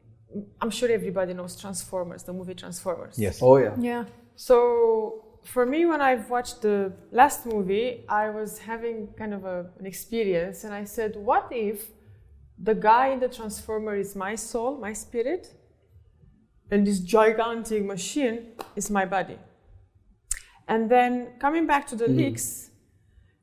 I'm 0.62 0.72
sure 0.72 0.90
everybody 0.90 1.34
knows 1.34 1.60
Transformers, 1.60 2.24
the 2.24 2.34
movie 2.34 2.56
Transformers. 2.56 3.18
Yes. 3.18 3.40
Oh 3.42 3.58
yeah. 3.58 3.76
Yeah. 3.80 4.06
So 4.36 5.40
for 5.44 5.66
me, 5.66 5.86
when 5.86 6.02
I've 6.02 6.30
watched 6.30 6.62
the 6.62 6.92
last 7.12 7.46
movie, 7.46 8.04
I 8.10 8.30
was 8.30 8.60
having 8.60 9.08
kind 9.18 9.34
of 9.34 9.46
a, 9.46 9.68
an 9.80 9.86
experience, 9.86 10.64
and 10.64 10.74
I 10.74 10.84
said, 10.84 11.16
"What 11.16 11.48
if 11.52 11.92
the 12.58 12.76
guy 12.76 13.08
in 13.10 13.20
the 13.20 13.30
transformer 13.30 13.96
is 13.96 14.16
my 14.16 14.36
soul, 14.36 14.78
my 14.78 14.94
spirit, 14.94 15.54
and 16.72 16.86
this 16.86 17.00
gigantic 17.00 17.86
machine 17.86 18.54
is 18.76 18.90
my 18.90 19.06
body?" 19.06 19.38
And 20.68 20.90
then 20.90 21.28
coming 21.40 21.66
back 21.66 21.88
to 21.88 21.96
the 21.96 22.08
leaks, 22.08 22.72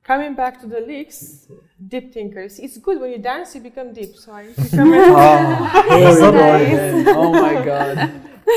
coming 0.03 0.35
back 0.35 0.61
to 0.61 0.67
the 0.67 0.81
leaks, 0.81 1.47
deep 1.89 2.13
thinkers. 2.13 2.59
It's 2.59 2.77
good 2.79 3.01
when 3.01 3.11
you 3.11 3.19
dance, 3.19 3.55
you 3.55 3.61
become 3.61 3.93
deep. 3.93 4.15
So 4.17 4.33
I 4.33 4.47
become. 4.57 4.93
Oh, 4.93 6.59
here 6.59 6.97
we 6.97 7.05
go. 7.05 7.15
Oh 7.17 7.33
my 7.33 7.65
God. 7.65 8.13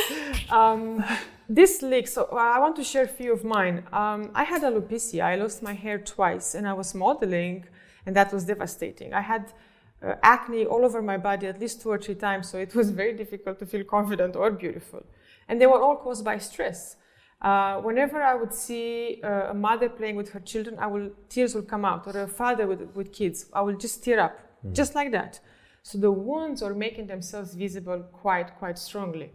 um, 0.49 1.03
this 1.49 1.81
leak, 1.81 2.07
so 2.07 2.25
I 2.25 2.59
want 2.59 2.75
to 2.75 2.83
share 2.83 3.03
a 3.03 3.07
few 3.07 3.31
of 3.31 3.43
mine. 3.45 3.83
Um, 3.93 4.31
I 4.35 4.43
had 4.43 4.63
alopecia. 4.63 5.21
I 5.23 5.35
lost 5.35 5.63
my 5.63 5.73
hair 5.73 5.97
twice, 5.97 6.55
and 6.55 6.67
I 6.67 6.73
was 6.73 6.93
modeling, 6.93 7.65
and 8.05 8.15
that 8.15 8.33
was 8.33 8.43
devastating. 8.43 9.13
I 9.13 9.21
had 9.21 9.53
uh, 10.01 10.15
acne 10.23 10.65
all 10.65 10.85
over 10.85 11.01
my 11.01 11.17
body 11.17 11.47
at 11.47 11.59
least 11.59 11.81
two 11.81 11.89
or 11.89 11.97
three 11.97 12.15
times, 12.15 12.49
so 12.49 12.57
it 12.57 12.75
was 12.75 12.89
very 13.01 13.13
difficult 13.13 13.59
to 13.59 13.65
feel 13.65 13.83
confident 13.83 14.35
or 14.35 14.51
beautiful. 14.51 15.03
And 15.47 15.61
they 15.61 15.67
were 15.67 15.81
all 15.81 15.95
caused 15.95 16.23
by 16.25 16.37
stress. 16.37 16.97
Uh, 17.41 17.79
whenever 17.81 18.21
I 18.21 18.33
would 18.33 18.53
see 18.53 19.21
uh, 19.23 19.51
a 19.51 19.53
mother 19.53 19.89
playing 19.89 20.15
with 20.15 20.29
her 20.29 20.39
children, 20.39 20.77
I 20.79 20.87
will 20.87 21.11
tears 21.29 21.53
will 21.53 21.61
come 21.61 21.85
out, 21.85 22.07
or 22.07 22.19
a 22.21 22.27
father 22.27 22.65
with, 22.67 22.81
with 22.95 23.13
kids, 23.13 23.45
I 23.53 23.61
will 23.61 23.77
just 23.77 24.03
tear 24.03 24.19
up, 24.19 24.39
just 24.73 24.95
like 24.95 25.11
that. 25.11 25.39
So 25.83 25.97
the 25.97 26.11
wounds 26.11 26.61
are 26.63 26.73
making 26.73 27.07
themselves 27.07 27.53
visible 27.53 27.99
quite 28.11 28.57
quite 28.57 28.77
strongly. 28.79 29.31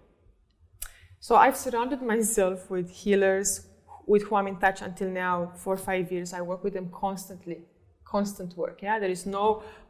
So 1.20 1.36
I've 1.36 1.56
surrounded 1.56 2.02
myself 2.14 2.70
with 2.70 2.90
healers 2.90 3.66
with 4.06 4.24
whom 4.24 4.38
I'm 4.38 4.46
in 4.48 4.56
touch 4.56 4.82
until 4.82 5.08
now 5.08 5.52
for 5.56 5.76
five 5.76 6.10
years. 6.10 6.32
I 6.32 6.40
work 6.40 6.64
with 6.64 6.74
them 6.74 6.90
constantly, 6.92 7.62
constant 8.14 8.56
work. 8.62 8.78
Yeah, 8.86 8.98
there 9.02 9.14
is 9.18 9.24
no 9.26 9.44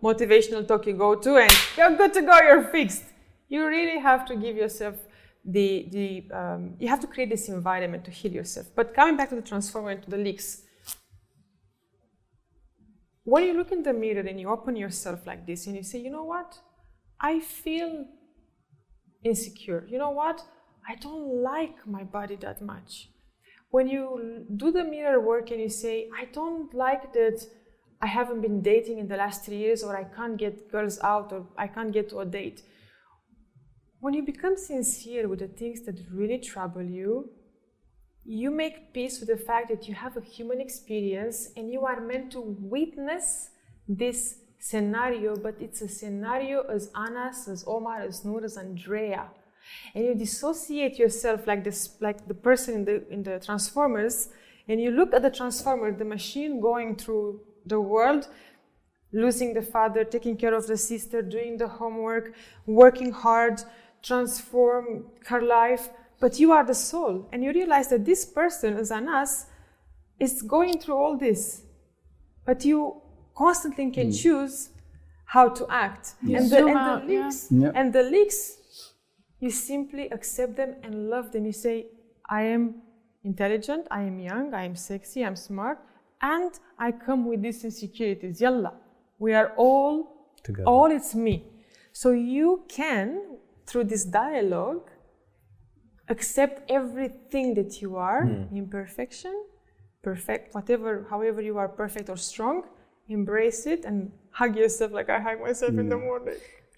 motivational 0.08 0.62
talk 0.66 0.86
you 0.86 0.96
go 1.06 1.10
to 1.26 1.30
and 1.44 1.52
you're 1.76 1.96
good 2.00 2.12
to 2.18 2.22
go, 2.22 2.34
you're 2.48 2.64
fixed. 2.78 3.04
You 3.48 3.66
really 3.66 3.98
have 4.10 4.22
to 4.30 4.34
give 4.44 4.54
yourself 4.62 4.96
the 5.44 5.68
the 5.96 6.06
um, 6.40 6.62
you 6.82 6.88
have 6.94 7.00
to 7.00 7.08
create 7.14 7.30
this 7.34 7.48
environment 7.58 8.02
to 8.08 8.12
heal 8.18 8.32
yourself. 8.40 8.66
But 8.78 8.94
coming 8.98 9.16
back 9.18 9.28
to 9.30 9.36
the 9.40 9.46
transformer 9.52 9.90
and 9.94 10.02
to 10.04 10.10
the 10.14 10.22
leaks, 10.26 10.48
when 13.24 13.42
you 13.46 13.54
look 13.54 13.72
in 13.72 13.82
the 13.82 13.92
mirror 13.92 14.24
and 14.30 14.40
you 14.40 14.48
open 14.56 14.74
yourself 14.76 15.26
like 15.26 15.46
this 15.46 15.66
and 15.66 15.76
you 15.76 15.82
say, 15.82 15.98
you 15.98 16.10
know 16.10 16.24
what, 16.34 16.50
I 17.20 17.40
feel 17.40 17.92
insecure. 19.24 19.84
You 19.92 19.98
know 19.98 20.10
what, 20.10 20.38
I 20.88 20.94
don't 20.96 21.42
like 21.52 21.76
my 21.86 22.04
body 22.04 22.36
that 22.36 22.60
much. 22.62 23.08
When 23.70 23.88
you 23.88 24.44
do 24.62 24.70
the 24.70 24.84
mirror 24.84 25.20
work 25.20 25.50
and 25.50 25.60
you 25.60 25.70
say, 25.70 26.08
I 26.20 26.24
don't 26.38 26.72
like 26.74 27.12
that 27.14 27.38
I 28.02 28.06
haven't 28.06 28.40
been 28.40 28.60
dating 28.62 28.98
in 28.98 29.06
the 29.06 29.16
last 29.16 29.44
three 29.44 29.58
years, 29.58 29.84
or 29.84 29.96
I 29.96 30.02
can't 30.02 30.36
get 30.36 30.70
girls 30.72 30.98
out, 31.02 31.32
or 31.32 31.46
I 31.56 31.68
can't 31.68 31.92
get 31.92 32.08
to 32.10 32.18
a 32.18 32.26
date. 32.26 32.62
When 34.00 34.12
you 34.12 34.24
become 34.24 34.56
sincere 34.56 35.28
with 35.28 35.38
the 35.38 35.46
things 35.46 35.82
that 35.82 36.00
really 36.12 36.38
trouble 36.38 36.82
you, 36.82 37.30
you 38.24 38.50
make 38.50 38.92
peace 38.92 39.20
with 39.20 39.28
the 39.28 39.36
fact 39.36 39.68
that 39.68 39.86
you 39.86 39.94
have 39.94 40.16
a 40.16 40.20
human 40.20 40.60
experience 40.60 41.50
and 41.56 41.72
you 41.72 41.86
are 41.86 42.00
meant 42.00 42.32
to 42.32 42.40
witness 42.40 43.50
this 43.88 44.38
scenario, 44.58 45.36
but 45.36 45.54
it's 45.60 45.80
a 45.82 45.88
scenario 45.88 46.62
as 46.62 46.90
Anas, 46.96 47.46
as 47.46 47.64
Omar, 47.68 48.00
as 48.02 48.24
Noor, 48.24 48.44
as 48.44 48.56
Andrea. 48.56 49.28
And 49.94 50.04
you 50.04 50.14
dissociate 50.16 50.98
yourself 50.98 51.46
like 51.46 51.62
this, 51.62 51.96
like 52.00 52.26
the 52.26 52.34
person 52.34 52.74
in 52.74 52.84
the 52.84 53.08
in 53.10 53.22
the 53.22 53.38
Transformers, 53.38 54.28
and 54.66 54.80
you 54.80 54.90
look 54.90 55.14
at 55.14 55.22
the 55.22 55.30
Transformer, 55.30 55.92
the 55.92 56.04
machine 56.04 56.60
going 56.60 56.96
through 56.96 57.40
the 57.66 57.80
world, 57.80 58.28
losing 59.12 59.54
the 59.54 59.62
father, 59.62 60.04
taking 60.04 60.36
care 60.36 60.54
of 60.54 60.66
the 60.66 60.76
sister, 60.76 61.22
doing 61.22 61.58
the 61.58 61.68
homework, 61.68 62.34
working 62.66 63.12
hard, 63.12 63.62
transform 64.02 65.06
her 65.26 65.42
life. 65.42 65.90
But 66.20 66.38
you 66.38 66.52
are 66.52 66.64
the 66.64 66.74
soul, 66.74 67.28
and 67.32 67.42
you 67.42 67.52
realize 67.52 67.88
that 67.88 68.04
this 68.04 68.24
person, 68.24 68.76
as 68.76 68.92
Anas, 68.92 69.46
is 70.18 70.42
going 70.42 70.78
through 70.78 70.96
all 70.96 71.16
this. 71.16 71.62
But 72.46 72.64
you 72.64 73.02
constantly 73.34 73.90
can 73.90 74.06
hmm. 74.06 74.12
choose 74.12 74.70
how 75.26 75.48
to 75.48 75.66
act. 75.68 76.14
And, 76.20 76.50
the, 76.50 76.66
and 76.66 76.76
the 76.76 77.06
leaks, 77.06 77.48
Yeah. 77.50 77.72
and 77.74 77.92
the 77.92 78.02
leaks, 78.02 78.58
you 79.40 79.50
simply 79.50 80.08
accept 80.10 80.56
them 80.56 80.76
and 80.82 81.08
love 81.10 81.32
them. 81.32 81.46
You 81.46 81.52
say, 81.52 81.86
I 82.28 82.42
am 82.42 82.82
intelligent, 83.24 83.86
I 83.90 84.02
am 84.02 84.18
young, 84.18 84.54
I 84.54 84.64
am 84.64 84.76
sexy, 84.76 85.24
I'm 85.24 85.36
smart, 85.36 85.78
and 86.22 86.52
I 86.78 86.92
come 86.92 87.26
with 87.26 87.42
these 87.42 87.64
insecurities. 87.64 88.40
Yalla. 88.40 88.74
We 89.18 89.34
are 89.34 89.52
all 89.56 90.30
Together. 90.42 90.66
all 90.66 90.90
it's 90.90 91.14
me. 91.14 91.44
So 91.92 92.12
you 92.12 92.64
can, 92.68 93.38
through 93.66 93.84
this 93.84 94.04
dialogue, 94.04 94.90
accept 96.08 96.70
everything 96.70 97.54
that 97.54 97.82
you 97.82 97.96
are, 97.96 98.24
hmm. 98.24 98.56
imperfection, 98.56 99.44
perfect, 100.02 100.54
whatever, 100.54 101.06
however 101.10 101.40
you 101.42 101.58
are 101.58 101.68
perfect 101.68 102.08
or 102.08 102.16
strong, 102.16 102.64
embrace 103.08 103.66
it 103.66 103.84
and 103.84 104.10
hug 104.30 104.56
yourself 104.56 104.92
like 104.92 105.10
I 105.10 105.20
hug 105.20 105.40
myself 105.40 105.72
in 105.72 105.88
the 105.88 105.96
hmm. 105.96 106.04
morning. 106.04 106.34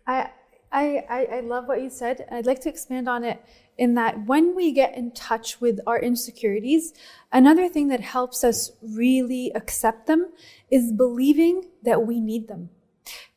I, 0.06 0.30
I, 0.72 1.04
I, 1.08 1.20
I 1.36 1.40
love 1.40 1.68
what 1.68 1.80
you 1.80 1.90
said. 1.90 2.26
I'd 2.30 2.46
like 2.46 2.60
to 2.62 2.68
expand 2.68 3.08
on 3.08 3.24
it 3.24 3.40
in 3.76 3.94
that 3.94 4.26
when 4.26 4.54
we 4.54 4.72
get 4.72 4.96
in 4.96 5.10
touch 5.10 5.60
with 5.60 5.80
our 5.86 5.98
insecurities, 5.98 6.92
another 7.32 7.68
thing 7.68 7.88
that 7.88 8.00
helps 8.00 8.44
us 8.44 8.72
really 8.82 9.50
accept 9.54 10.06
them 10.06 10.30
is 10.70 10.92
believing 10.92 11.64
that 11.82 12.06
we 12.06 12.20
need 12.20 12.48
them 12.48 12.70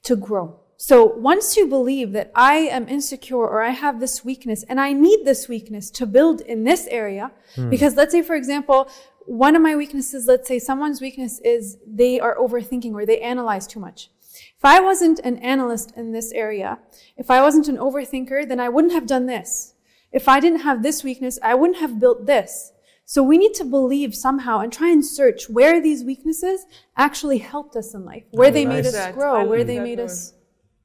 to 0.03 0.15
grow. 0.15 0.59
So 0.77 1.05
once 1.05 1.57
you 1.57 1.67
believe 1.67 2.11
that 2.11 2.31
I 2.35 2.55
am 2.55 2.88
insecure 2.88 3.38
or 3.38 3.63
I 3.63 3.71
have 3.71 3.99
this 3.99 4.23
weakness 4.23 4.63
and 4.69 4.79
I 4.79 4.93
need 4.93 5.25
this 5.25 5.47
weakness 5.47 5.89
to 5.91 6.05
build 6.05 6.41
in 6.41 6.63
this 6.63 6.85
area, 6.88 7.31
hmm. 7.55 7.69
because 7.69 7.95
let's 7.95 8.11
say, 8.11 8.21
for 8.21 8.35
example, 8.35 8.89
one 9.25 9.55
of 9.55 9.61
my 9.61 9.75
weaknesses, 9.75 10.27
let's 10.27 10.47
say 10.47 10.59
someone's 10.59 11.01
weakness 11.01 11.39
is 11.39 11.77
they 11.85 12.19
are 12.19 12.38
overthinking 12.38 12.93
or 12.93 13.05
they 13.05 13.19
analyze 13.19 13.65
too 13.65 13.79
much. 13.79 14.11
If 14.57 14.63
I 14.63 14.79
wasn't 14.79 15.19
an 15.19 15.38
analyst 15.39 15.93
in 15.97 16.11
this 16.11 16.31
area, 16.31 16.79
if 17.17 17.31
I 17.31 17.41
wasn't 17.41 17.67
an 17.67 17.77
overthinker, 17.77 18.47
then 18.47 18.59
I 18.59 18.69
wouldn't 18.69 18.93
have 18.93 19.07
done 19.07 19.25
this. 19.25 19.73
If 20.18 20.28
I 20.28 20.39
didn't 20.39 20.61
have 20.61 20.82
this 20.82 21.03
weakness, 21.03 21.38
I 21.43 21.53
wouldn't 21.53 21.78
have 21.78 21.99
built 21.99 22.26
this. 22.26 22.72
So 23.05 23.22
we 23.22 23.38
need 23.38 23.53
to 23.61 23.63
believe 23.63 24.15
somehow 24.15 24.55
and 24.63 24.74
try 24.74 24.89
and 24.89 25.05
search 25.05 25.47
where 25.47 25.80
these 25.80 26.03
weaknesses 26.03 26.65
actually 27.05 27.38
helped 27.38 27.76
us 27.76 27.93
in 27.93 28.03
life, 28.03 28.24
where 28.32 28.49
they 28.49 28.65
nice. 28.65 28.86
made 28.86 28.86
us 28.95 29.13
grow, 29.13 29.45
where 29.45 29.63
they 29.63 29.80
made 29.80 29.99
us. 29.99 30.34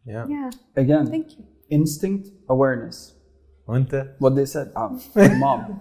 Yeah. 0.04 0.26
yeah. 0.28 0.50
Again. 0.76 1.06
Thank 1.06 1.28
you. 1.38 1.46
Instinct 1.70 2.28
awareness. 2.50 3.14
What 4.18 4.34
they 4.36 4.44
said, 4.44 4.70
um, 4.76 5.00
mom. 5.38 5.80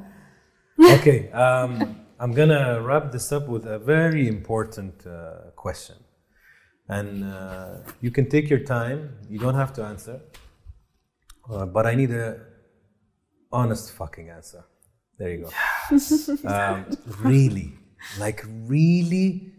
okay. 0.98 1.30
Um, 1.32 2.06
I'm 2.22 2.32
gonna 2.32 2.82
wrap 2.82 3.12
this 3.12 3.34
up 3.34 3.50
with 3.50 3.66
a 3.66 3.80
very 3.80 4.30
important 4.30 4.96
uh, 5.06 5.52
question, 5.58 5.98
and 6.88 7.26
uh, 7.26 7.80
you 8.00 8.12
can 8.12 8.30
take 8.30 8.50
your 8.50 8.64
time. 8.78 9.00
You 9.30 9.40
don't 9.40 9.56
have 9.64 9.74
to 9.74 9.84
answer, 9.84 10.22
uh, 11.52 11.66
but 11.66 11.86
I 11.86 11.96
need 11.96 12.12
a 12.12 12.51
honest 13.52 13.92
fucking 13.94 14.30
answer. 14.30 14.64
There 15.18 15.32
you 15.32 15.46
go. 15.46 16.50
um, 16.50 16.86
really, 17.20 17.74
like 18.20 18.44
really, 18.68 19.52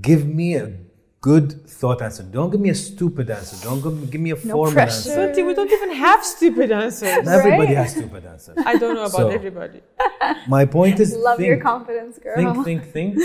give 0.00 0.26
me 0.26 0.54
a 0.56 0.72
good 1.20 1.68
thought 1.68 2.00
answer. 2.00 2.22
Don't 2.22 2.50
give 2.50 2.60
me 2.60 2.68
a 2.70 2.74
stupid 2.74 3.28
answer. 3.30 3.56
Don't 3.68 3.80
give, 3.82 4.10
give 4.10 4.20
me 4.20 4.30
a 4.30 4.36
formal 4.36 4.72
pressure. 4.72 4.86
answer. 5.10 5.10
Santi, 5.10 5.42
we 5.42 5.54
don't 5.54 5.70
even 5.72 5.92
have 5.94 6.24
stupid 6.24 6.70
answers. 6.70 7.26
Everybody 7.38 7.74
Right? 7.74 7.76
has 7.78 7.92
stupid 7.92 8.24
answers. 8.24 8.56
I 8.64 8.76
don't 8.78 8.94
know 8.94 9.02
about 9.06 9.12
So- 9.12 9.28
everybody. 9.30 9.80
My 10.46 10.64
point 10.64 11.00
is, 11.00 11.16
Love 11.16 11.40
your 11.40 11.56
confidence, 11.58 12.18
girl. 12.18 12.62
think, 12.62 12.64
think, 12.64 13.16
think. 13.16 13.18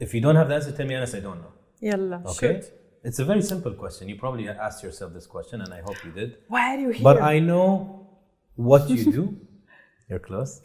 If 0.00 0.14
you 0.14 0.20
don't 0.20 0.36
have 0.36 0.48
the 0.48 0.54
answer, 0.56 0.72
tell 0.72 0.86
me, 0.86 0.94
Anas, 0.94 1.14
I 1.14 1.20
don't 1.20 1.38
know. 1.38 1.52
Yalla, 1.80 2.22
Okay? 2.26 2.60
shoot. 2.60 2.64
It's 3.04 3.18
a 3.18 3.24
very 3.24 3.42
simple 3.42 3.72
question. 3.72 4.08
You 4.08 4.16
probably 4.16 4.48
asked 4.48 4.82
yourself 4.82 5.12
this 5.14 5.26
question, 5.26 5.60
and 5.62 5.72
I 5.72 5.80
hope 5.80 5.96
you 6.04 6.10
did. 6.10 6.36
Why 6.48 6.74
are 6.74 6.78
you 6.78 6.90
here? 6.90 7.02
But 7.04 7.22
I 7.22 7.38
know 7.38 7.99
what 8.60 8.88
you 8.90 9.12
do. 9.18 9.36
You're 10.08 10.18
close. 10.18 10.60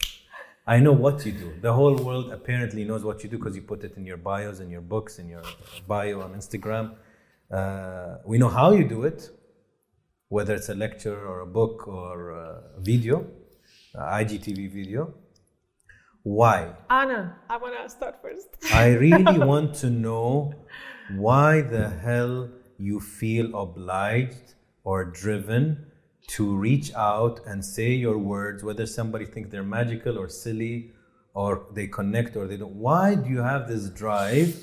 I 0.67 0.79
know 0.79 0.93
what 0.93 1.25
you 1.25 1.31
do. 1.31 1.53
The 1.61 1.71
whole 1.71 1.95
world 1.95 2.31
apparently 2.31 2.83
knows 2.85 3.03
what 3.03 3.23
you 3.23 3.29
do 3.29 3.37
because 3.37 3.55
you 3.55 3.61
put 3.61 3.83
it 3.83 3.97
in 3.97 4.05
your 4.05 4.17
bios, 4.17 4.59
in 4.59 4.69
your 4.69 4.81
books, 4.81 5.19
in 5.19 5.29
your 5.29 5.43
bio 5.87 6.21
on 6.21 6.33
Instagram. 6.33 6.95
Uh, 7.51 8.17
we 8.25 8.39
know 8.39 8.49
how 8.49 8.71
you 8.71 8.83
do 8.83 9.03
it, 9.03 9.29
whether 10.29 10.55
it's 10.55 10.69
a 10.69 10.73
lecture 10.73 11.27
or 11.27 11.41
a 11.41 11.45
book 11.45 11.87
or 11.87 12.31
a 12.31 12.61
video, 12.79 13.27
uh, 13.93 14.17
IGTV 14.19 14.71
video. 14.71 15.13
Why? 16.23 16.73
Anna, 16.89 17.37
I 17.47 17.57
want 17.57 17.75
to 17.83 17.87
start 17.87 18.19
first. 18.19 18.47
I 18.73 18.93
really 18.93 19.37
want 19.51 19.75
to 19.75 19.91
know 19.91 20.55
why 21.15 21.61
the 21.61 21.89
hell 21.89 22.49
you 22.79 22.99
feel 22.99 23.55
obliged 23.55 24.55
or 24.83 25.05
driven 25.05 25.85
to 26.28 26.56
reach 26.56 26.92
out 26.94 27.40
and 27.46 27.64
say 27.64 27.90
your 27.92 28.18
words, 28.18 28.62
whether 28.62 28.86
somebody 28.86 29.24
thinks 29.26 29.50
they're 29.50 29.64
magical 29.64 30.18
or 30.18 30.28
silly 30.28 30.92
or 31.34 31.66
they 31.74 31.86
connect 31.86 32.36
or 32.36 32.46
they 32.46 32.56
don't. 32.56 32.74
Why 32.74 33.14
do 33.14 33.28
you 33.28 33.40
have 33.40 33.68
this 33.68 33.88
drive 33.90 34.54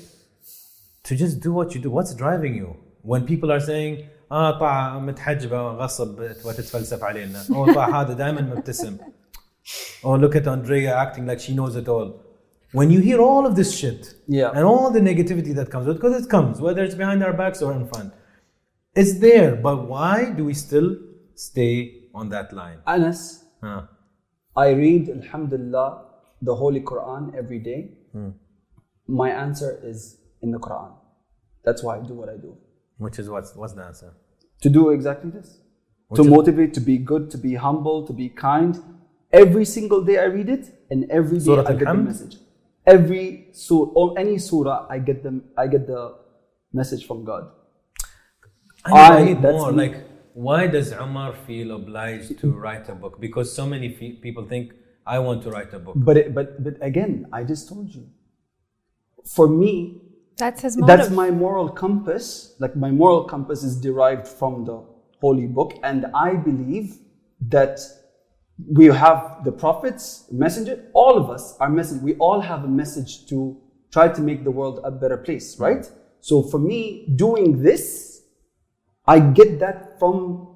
to 1.04 1.16
just 1.16 1.40
do 1.40 1.52
what 1.52 1.74
you 1.74 1.80
do? 1.80 1.90
What's 1.90 2.14
driving 2.14 2.54
you? 2.54 2.76
When 3.02 3.26
people 3.26 3.50
are 3.52 3.60
saying 3.60 4.04
اه 4.30 4.58
طاعة 4.58 4.98
متحجبة 4.98 5.70
غصب 5.70 6.20
وتتفلسف 6.44 7.04
علينا 7.04 7.42
او 7.50 7.72
طاعة 7.72 8.00
هذا 8.02 8.12
دائما 8.12 8.40
مبتسم 8.40 8.96
Oh, 10.04 10.14
look 10.14 10.34
at 10.36 10.46
Andrea 10.46 10.94
acting 10.96 11.26
like 11.26 11.40
she 11.40 11.54
knows 11.54 11.76
it 11.76 11.88
all. 11.88 12.22
When 12.72 12.90
you 12.90 13.00
hear 13.00 13.20
all 13.20 13.44
of 13.46 13.54
this 13.56 13.74
shit 13.76 14.14
Yeah. 14.26 14.50
and 14.54 14.64
all 14.64 14.90
the 14.90 15.00
negativity 15.00 15.54
that 15.54 15.70
comes 15.70 15.86
with, 15.86 15.96
because 15.96 16.22
it 16.22 16.28
comes, 16.30 16.60
whether 16.60 16.82
it's 16.84 16.94
behind 16.94 17.22
our 17.22 17.32
backs 17.32 17.60
or 17.62 17.72
in 17.72 17.86
front, 17.86 18.12
it's 18.94 19.18
there. 19.18 19.56
But 19.56 19.88
why 19.88 20.30
do 20.36 20.44
we 20.44 20.54
still 20.54 20.96
stay 21.35 22.03
on 22.13 22.29
that 22.29 22.53
line? 22.53 22.79
Anas, 22.87 23.45
Huh. 23.61 23.83
I 24.55 24.69
read, 24.71 25.09
Alhamdulillah, 25.09 26.05
the 26.41 26.53
Holy 26.55 26.81
Quran 26.81 27.33
every 27.35 27.59
day. 27.59 27.91
Hmm. 28.11 28.29
My 29.07 29.29
answer 29.29 29.79
is 29.83 30.17
in 30.41 30.51
the 30.51 30.59
Quran. 30.59 30.91
That's 31.63 31.81
why 31.83 31.97
I 31.97 32.01
do 32.01 32.13
what 32.13 32.29
I 32.29 32.35
do. 32.37 32.57
Which 32.97 33.19
is 33.19 33.29
what's 33.29 33.55
what's 33.55 33.73
the 33.73 33.83
answer? 33.83 34.13
To 34.61 34.69
do 34.69 34.89
exactly 34.89 35.31
this. 35.31 35.59
Which 36.09 36.21
to 36.21 36.29
motivate, 36.29 36.73
to 36.75 36.81
be 36.81 36.97
good, 36.97 37.31
to 37.31 37.37
be 37.37 37.55
humble, 37.55 38.05
to 38.07 38.13
be 38.13 38.29
kind. 38.29 38.77
Every 39.31 39.65
single 39.65 40.03
day 40.03 40.19
I 40.19 40.25
read 40.25 40.49
it, 40.49 40.69
and 40.91 41.09
every 41.09 41.39
day 41.39 41.45
Surah 41.45 41.63
I 41.67 41.73
get 41.73 41.85
the 41.87 41.93
message. 41.95 42.35
Every 42.85 43.47
surah, 43.53 43.91
or 43.95 44.19
any 44.19 44.37
surah, 44.37 44.85
I 44.89 44.99
get 44.99 45.23
them. 45.23 45.43
I 45.57 45.67
get 45.67 45.87
the 45.87 46.15
message 46.73 47.07
from 47.07 47.23
God. 47.23 47.49
I, 48.85 49.23
need- 49.23 49.37
I 49.37 49.41
that's 49.41 49.53
more. 49.57 49.71
me. 49.71 49.77
Like, 49.77 49.95
why 50.33 50.67
does 50.67 50.91
Umar 50.91 51.33
feel 51.33 51.71
obliged 51.75 52.39
to 52.39 52.51
write 52.51 52.89
a 52.89 52.95
book? 52.95 53.19
Because 53.19 53.53
so 53.53 53.65
many 53.65 53.89
fe- 53.89 54.13
people 54.13 54.45
think 54.45 54.73
I 55.05 55.19
want 55.19 55.43
to 55.43 55.49
write 55.51 55.73
a 55.73 55.79
book. 55.79 55.95
But 55.97 56.17
it, 56.17 56.33
but 56.33 56.63
but 56.63 56.75
again, 56.81 57.27
I 57.31 57.43
just 57.43 57.69
told 57.69 57.89
you. 57.93 58.07
For 59.25 59.47
me, 59.47 60.01
That's 60.37 60.61
his 60.61 60.77
motive. 60.77 60.97
that's 60.97 61.09
my 61.11 61.29
moral 61.31 61.69
compass. 61.69 62.55
Like 62.59 62.75
my 62.75 62.91
moral 62.91 63.23
compass 63.25 63.63
is 63.63 63.79
derived 63.79 64.27
from 64.27 64.65
the 64.65 64.83
holy 65.21 65.47
book, 65.47 65.73
and 65.83 66.05
I 66.13 66.33
believe 66.35 66.97
that 67.49 67.79
we 68.71 68.85
have 68.85 69.43
the 69.43 69.51
prophets, 69.51 70.25
messenger. 70.31 70.83
All 70.93 71.17
of 71.17 71.29
us 71.29 71.57
are 71.59 71.69
message. 71.69 72.01
We 72.01 72.15
all 72.15 72.39
have 72.41 72.63
a 72.63 72.67
message 72.67 73.27
to 73.27 73.57
try 73.91 74.07
to 74.09 74.21
make 74.21 74.43
the 74.43 74.51
world 74.51 74.79
a 74.83 74.91
better 74.91 75.17
place, 75.17 75.59
right? 75.59 75.89
So 76.21 76.41
for 76.43 76.59
me, 76.59 77.07
doing 77.15 77.61
this, 77.61 78.12
I 79.05 79.19
get 79.19 79.59
that 79.59 79.99
from 79.99 80.47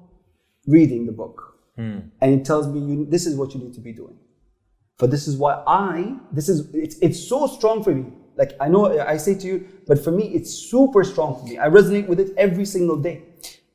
reading 0.66 1.06
the 1.06 1.12
book, 1.12 1.58
hmm. 1.76 1.98
and 2.20 2.40
it 2.40 2.44
tells 2.44 2.66
me 2.66 2.80
you, 2.80 3.06
this 3.06 3.26
is 3.26 3.36
what 3.36 3.54
you 3.54 3.60
need 3.60 3.74
to 3.74 3.80
be 3.80 3.92
doing. 3.92 4.16
But 4.98 5.10
this 5.10 5.28
is 5.28 5.36
why 5.36 5.62
I, 5.66 6.16
this 6.32 6.48
is, 6.48 6.74
it's, 6.74 6.96
it's 6.98 7.20
so 7.22 7.46
strong 7.46 7.84
for 7.84 7.94
me. 7.94 8.12
Like 8.36 8.52
I 8.60 8.68
know 8.68 9.00
I 9.00 9.16
say 9.16 9.34
to 9.34 9.46
you, 9.46 9.68
but 9.86 10.02
for 10.02 10.10
me, 10.10 10.28
it's 10.34 10.52
super 10.52 11.04
strong 11.04 11.38
for 11.38 11.44
me. 11.44 11.58
I 11.58 11.68
resonate 11.68 12.06
with 12.06 12.20
it 12.20 12.32
every 12.36 12.64
single 12.64 12.96
day. 12.96 13.22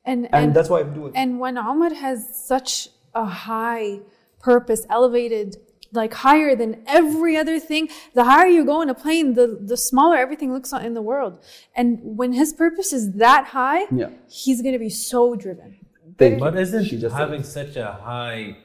and, 0.06 0.28
And, 0.34 0.54
that's 0.54 0.70
why 0.70 0.80
I 0.82 0.84
do 0.84 1.08
it. 1.08 1.14
And 1.16 1.40
when 1.40 1.58
Umar 1.58 1.94
has 1.94 2.46
such 2.48 2.90
a 3.14 3.26
high 3.26 4.00
purpose, 4.40 4.86
elevated, 4.90 5.58
like 5.94 6.14
higher 6.14 6.56
than 6.56 6.84
every 6.88 7.38
other 7.38 7.60
thing, 7.60 7.90
the 8.14 8.24
higher 8.24 8.48
you 8.48 8.66
go 8.66 8.82
in 8.82 8.90
a 8.90 8.96
plane, 8.96 9.34
the, 9.34 9.48
the 9.62 9.78
smaller 9.78 10.18
everything 10.18 10.52
looks 10.54 10.74
in 10.74 10.94
the 10.94 11.02
world. 11.02 11.34
And 11.76 12.00
when 12.04 12.34
his 12.34 12.54
purpose 12.54 12.92
is 12.94 13.14
that 13.14 13.46
high, 13.46 13.86
Yeah. 13.92 14.10
he's 14.28 14.62
going 14.62 14.74
to 14.74 14.80
be 14.80 14.90
so 14.90 15.36
driven. 15.36 15.78
Thank 16.18 16.40
But 16.40 16.54
you. 16.54 16.60
isn't 16.62 16.86
She 16.86 16.98
just 17.00 17.16
having 17.16 17.44
such 17.44 17.76
a 17.76 17.92
high 17.94 18.58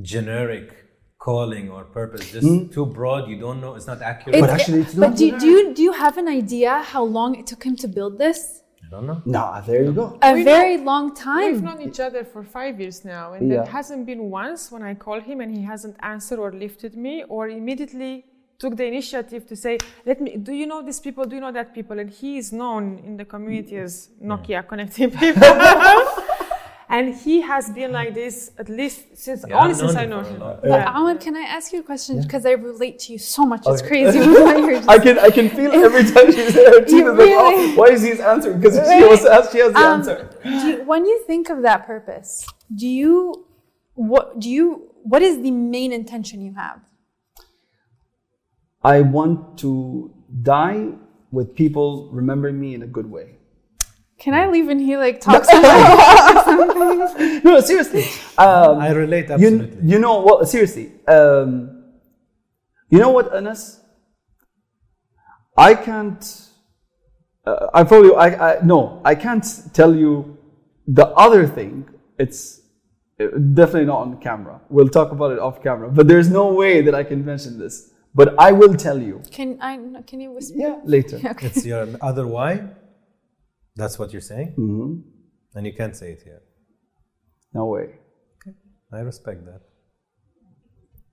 generic 0.00 0.68
calling 1.18 1.70
or 1.70 1.84
purpose 1.84 2.30
just 2.32 2.72
too 2.72 2.86
broad? 2.86 3.28
You 3.28 3.38
don't 3.38 3.60
know. 3.60 3.74
It's 3.74 3.86
not 3.86 4.02
accurate. 4.02 4.36
Hmm? 4.36 4.40
But 4.42 4.50
actually, 4.50 4.80
it's 4.80 4.94
but 4.94 5.10
not 5.10 5.16
do, 5.18 5.38
do 5.38 5.46
you 5.46 5.74
do 5.74 5.82
you 5.82 5.92
have 5.92 6.16
an 6.18 6.28
idea 6.28 6.82
how 6.82 7.04
long 7.04 7.36
it 7.38 7.46
took 7.46 7.62
him 7.64 7.76
to 7.76 7.88
build 7.88 8.18
this? 8.18 8.62
I 8.84 8.90
don't 8.90 9.06
know. 9.06 9.22
Nah, 9.24 9.60
there 9.60 9.82
you 9.84 9.92
go. 9.92 10.18
A 10.22 10.32
We 10.34 10.42
very 10.42 10.78
long 10.78 11.14
time. 11.14 11.52
We've 11.52 11.62
known 11.62 11.80
each 11.82 12.00
other 12.00 12.24
for 12.24 12.42
five 12.42 12.80
years 12.80 13.04
now, 13.04 13.32
and 13.34 13.48
Yeah. 13.48 13.56
there 13.56 13.66
hasn't 13.66 14.04
been 14.06 14.30
once 14.30 14.72
when 14.72 14.82
I 14.82 14.94
call 14.94 15.20
him 15.20 15.40
and 15.40 15.50
he 15.56 15.62
hasn't 15.62 15.96
answered 16.00 16.38
or 16.38 16.50
lifted 16.52 16.96
me 16.96 17.24
or 17.28 17.48
immediately 17.48 18.24
took 18.58 18.76
the 18.76 18.84
initiative 18.84 19.46
to 19.46 19.56
say, 19.56 19.78
"Let 20.04 20.20
me. 20.20 20.36
Do 20.36 20.52
you 20.52 20.66
know 20.66 20.80
these 20.82 21.00
people? 21.00 21.24
Do 21.24 21.34
you 21.36 21.40
know 21.46 21.52
that 21.52 21.68
people?" 21.78 21.98
And 22.02 22.10
he 22.10 22.30
is 22.42 22.52
known 22.52 22.84
in 23.08 23.16
the 23.16 23.24
community 23.24 23.76
as 23.86 24.10
Nokia 24.22 24.60
connecting 24.66 25.10
people. 25.10 25.42
and 26.96 27.14
he 27.14 27.40
has 27.40 27.70
been 27.70 27.92
like 27.92 28.12
this 28.14 28.50
at 28.58 28.68
least 28.68 28.98
since 29.16 29.44
Yeah, 29.48 29.58
only 29.60 29.70
I've 29.70 29.76
since 29.76 29.94
I 29.94 30.06
know 30.06 30.20
him. 30.20 30.40
long 30.40 30.58
But 30.62 30.68
Yeah. 30.70 30.92
Ahmed, 30.98 31.20
can 31.20 31.36
I 31.36 31.46
ask 31.56 31.72
you 31.72 31.80
a 31.80 31.82
question? 31.82 32.20
Because 32.20 32.44
I 32.44 32.52
relate 32.52 32.98
to 33.04 33.12
you 33.12 33.18
so 33.18 33.46
much. 33.46 33.62
It's 33.66 33.80
Okay. 33.82 33.88
crazy. 33.90 34.18
just- 34.24 34.88
I 34.94 34.98
can 34.98 35.16
I 35.28 35.30
can 35.30 35.48
feel 35.58 35.70
every 35.86 36.04
time 36.14 36.28
she's 36.36 36.52
there. 36.54 36.74
She's 36.84 36.92
You 37.00 37.12
like, 37.12 37.30
oh, 37.30 37.50
really- 37.50 37.76
why 37.78 37.86
is 37.96 38.02
he 38.02 38.12
answering? 38.32 38.58
Because 38.60 38.74
she 38.74 38.80
Right. 39.02 39.08
was 39.14 39.24
asked, 39.24 39.52
she 39.52 39.58
has 39.64 39.72
the 39.72 39.78
Um, 39.78 39.98
answer. 40.00 40.16
do 40.44 40.66
you- 40.68 40.82
when 40.92 41.02
you 41.10 41.16
think 41.30 41.48
of 41.54 41.62
that 41.68 41.86
purpose, 41.86 42.30
do 42.82 42.86
you 43.00 43.14
what 43.94 44.38
do 44.42 44.48
you 44.50 44.66
what 45.12 45.22
is 45.22 45.34
the 45.46 45.50
main 45.76 45.92
intention 45.92 46.36
you 46.48 46.54
have? 46.54 46.80
I 48.82 49.02
want 49.02 49.58
to 49.58 50.10
die 50.42 50.88
with 51.30 51.54
people 51.54 52.08
remembering 52.20 52.58
me 52.64 52.74
in 52.74 52.82
a 52.82 52.86
good 52.86 53.08
way. 53.10 53.36
Can 54.20 54.34
I 54.34 54.48
leave 54.48 54.68
in 54.68 54.78
here 54.78 54.98
like 54.98 55.20
talk 55.20 55.44
some 55.46 55.62
No, 57.42 57.60
seriously. 57.60 58.04
Um, 58.36 58.78
I 58.78 58.90
relate 58.90 59.28
you, 59.28 59.34
absolutely. 59.34 59.78
you 59.82 59.98
know 59.98 60.20
what? 60.20 60.46
Seriously. 60.46 60.92
Um, 61.08 61.84
you 62.90 62.98
know 62.98 63.10
what, 63.10 63.34
Anas? 63.34 63.80
I 65.56 65.74
can't. 65.74 66.22
Uh, 67.46 67.68
I 67.72 67.82
probably. 67.84 68.14
I, 68.14 68.28
I 68.58 68.62
no. 68.62 69.00
I 69.06 69.14
can't 69.14 69.46
tell 69.72 69.94
you 69.94 70.36
the 70.86 71.06
other 71.08 71.46
thing. 71.46 71.88
It's 72.18 72.60
uh, 73.18 73.26
definitely 73.54 73.86
not 73.86 74.00
on 74.00 74.20
camera. 74.20 74.60
We'll 74.68 74.90
talk 74.90 75.12
about 75.12 75.32
it 75.32 75.38
off 75.38 75.62
camera. 75.62 75.90
But 75.90 76.08
there's 76.08 76.28
no 76.28 76.52
way 76.52 76.82
that 76.82 76.94
I 76.94 77.04
can 77.04 77.24
mention 77.24 77.58
this. 77.58 77.90
But 78.14 78.34
I 78.38 78.52
will 78.52 78.74
tell 78.74 79.00
you. 79.00 79.22
Can 79.30 79.56
I 79.62 79.78
can 80.06 80.20
you 80.20 80.32
whisper? 80.32 80.58
Yeah, 80.58 80.78
later. 80.84 81.18
Okay. 81.24 81.46
It's 81.46 81.64
your 81.64 81.88
other 82.02 82.26
why. 82.26 82.68
That's 83.76 83.98
what 83.98 84.12
you're 84.12 84.22
saying, 84.22 84.48
hmm 84.56 85.00
and 85.54 85.66
you 85.66 85.72
can't 85.72 85.96
say 85.96 86.12
it 86.12 86.22
here. 86.22 86.42
No 87.52 87.66
way. 87.66 87.86
I 88.92 89.00
respect 89.00 89.44
that. 89.46 89.62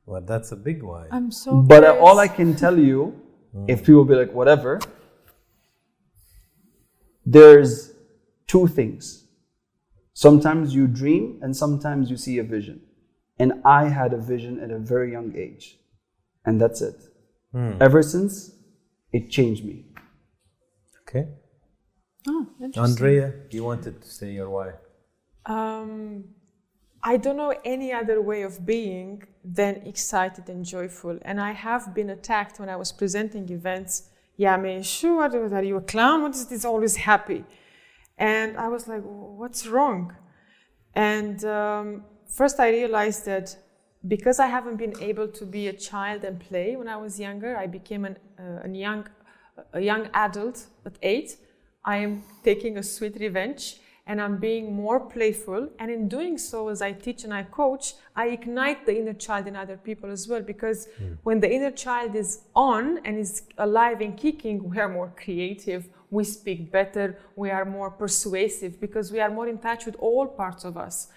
Well, 0.06 0.22
that's 0.22 0.52
a 0.52 0.56
big 0.56 0.84
why. 0.84 1.08
I'm 1.12 1.32
so 1.32 1.62
But 1.62 1.84
uh, 1.84 1.96
all 2.00 2.20
I 2.20 2.28
can 2.28 2.56
tell 2.56 2.78
you, 2.78 3.20
if 3.68 3.84
people 3.84 4.06
be 4.06 4.16
like, 4.16 4.32
whatever, 4.32 4.80
there's 7.26 7.94
two 8.48 8.68
things. 8.68 9.26
Sometimes 10.14 10.74
you 10.74 10.88
dream 10.88 11.40
and 11.42 11.56
sometimes 11.56 12.10
you 12.10 12.18
see 12.18 12.38
a 12.38 12.44
vision. 12.44 12.82
And 13.38 13.54
I 13.66 13.90
had 13.90 14.14
a 14.14 14.18
vision 14.18 14.60
at 14.60 14.72
a 14.72 14.80
very 14.80 15.12
young 15.12 15.36
age. 15.36 15.78
And 16.46 16.60
that's 16.62 16.82
it. 16.82 16.96
Ever 17.82 18.02
since, 18.02 18.52
it 19.12 19.30
changed 19.30 19.66
me. 19.66 19.86
Okay. 21.08 21.28
Oh. 22.28 22.48
Andrea, 22.76 23.34
you 23.52 23.64
wanted 23.64 24.02
to 24.02 24.08
say 24.08 24.32
your 24.32 24.50
why. 24.50 24.74
Um, 25.46 26.26
I 27.02 27.18
don't 27.18 27.38
know 27.38 27.54
any 27.64 27.94
other 27.94 28.22
way 28.22 28.42
of 28.42 28.66
being 28.66 29.24
than 29.44 29.76
excited 29.86 30.50
and 30.50 30.66
joyful. 30.66 31.18
And 31.22 31.40
I 31.40 31.54
have 31.54 31.94
been 31.94 32.10
attacked 32.10 32.60
when 32.60 32.70
I 32.70 32.76
was 32.76 32.92
presenting 32.92 33.50
events. 33.50 34.10
Yeah, 34.36 34.58
me, 34.58 34.84
sure, 34.84 35.30
what, 35.30 35.54
are 35.54 35.64
you 35.64 35.78
a 35.78 35.82
clown? 35.82 36.24
What 36.24 36.36
is 36.36 36.48
this 36.48 36.66
always 36.66 36.96
happy? 36.96 37.46
And 38.18 38.58
I 38.58 38.68
was 38.68 38.88
like, 38.88 39.04
what's 39.04 39.68
wrong? 39.68 40.16
And 40.94 41.44
um, 41.46 42.04
first 42.28 42.60
I 42.60 42.70
realized 42.72 43.26
that 43.26 43.56
because 44.08 44.40
I 44.40 44.48
haven't 44.48 44.78
been 44.78 44.96
able 45.02 45.28
to 45.28 45.46
be 45.46 45.68
a 45.68 45.74
child 45.74 46.24
and 46.24 46.40
play 46.40 46.76
when 46.76 46.88
I 46.88 46.98
was 46.98 47.20
younger, 47.20 47.56
I 47.58 47.68
became 47.68 48.06
an, 48.06 48.18
uh, 48.40 48.68
a 48.68 48.70
young, 48.70 49.08
a 49.74 49.80
young 49.80 50.10
adult 50.14 50.66
at 50.86 50.98
eight. 51.02 51.38
I 51.88 51.98
am 51.98 52.24
taking 52.44 52.78
a 52.78 52.84
sweet 52.84 53.16
revenge 53.20 53.78
and 54.08 54.22
I'm 54.22 54.38
being 54.38 54.74
more 54.74 55.00
playful. 55.00 55.70
And 55.80 55.90
in 55.90 56.08
doing 56.10 56.38
so, 56.38 56.68
as 56.68 56.82
I 56.82 56.92
teach 56.92 57.24
and 57.24 57.34
I 57.34 57.44
coach, 57.44 57.94
I 58.16 58.28
ignite 58.28 58.86
the 58.86 58.98
inner 58.98 59.14
child 59.14 59.48
in 59.48 59.56
other 59.56 59.78
people 59.78 60.12
as 60.12 60.28
well. 60.28 60.42
Because 60.42 60.88
hmm. 60.98 61.14
when 61.24 61.40
the 61.40 61.50
inner 61.50 61.72
child 61.72 62.16
is 62.16 62.42
on 62.56 63.00
and 63.06 63.18
is 63.18 63.44
alive 63.58 64.02
and 64.02 64.18
kicking, 64.18 64.70
we 64.70 64.80
are 64.80 64.90
more 64.90 65.14
creative, 65.16 65.90
we 66.10 66.26
speak 66.26 66.72
better, 66.72 67.18
we 67.36 67.52
are 67.52 67.66
more 67.66 67.90
persuasive 67.90 68.80
because 68.80 69.12
we 69.12 69.20
are 69.22 69.30
more 69.30 69.48
in 69.48 69.58
touch 69.58 69.86
with 69.86 69.96
all 70.00 70.28
parts 70.28 70.66
of 70.66 70.78
us. 70.78 71.08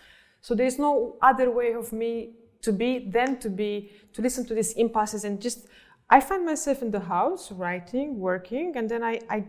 So 0.40 0.54
there's 0.54 0.78
no 0.78 1.16
other 1.20 1.50
way 1.50 1.74
of 1.74 1.92
me 1.92 2.34
to 2.62 2.72
be 2.72 3.10
than 3.10 3.38
to 3.38 3.48
be 3.48 3.90
to 4.12 4.22
listen 4.22 4.44
to 4.46 4.54
these 4.54 4.72
impulses 4.74 5.24
and 5.24 5.40
just 5.40 5.66
I 6.10 6.20
find 6.20 6.44
myself 6.44 6.82
in 6.82 6.90
the 6.90 7.00
house 7.00 7.52
writing, 7.52 8.18
working, 8.18 8.76
and 8.76 8.88
then 8.88 9.04
I, 9.04 9.20
I 9.30 9.44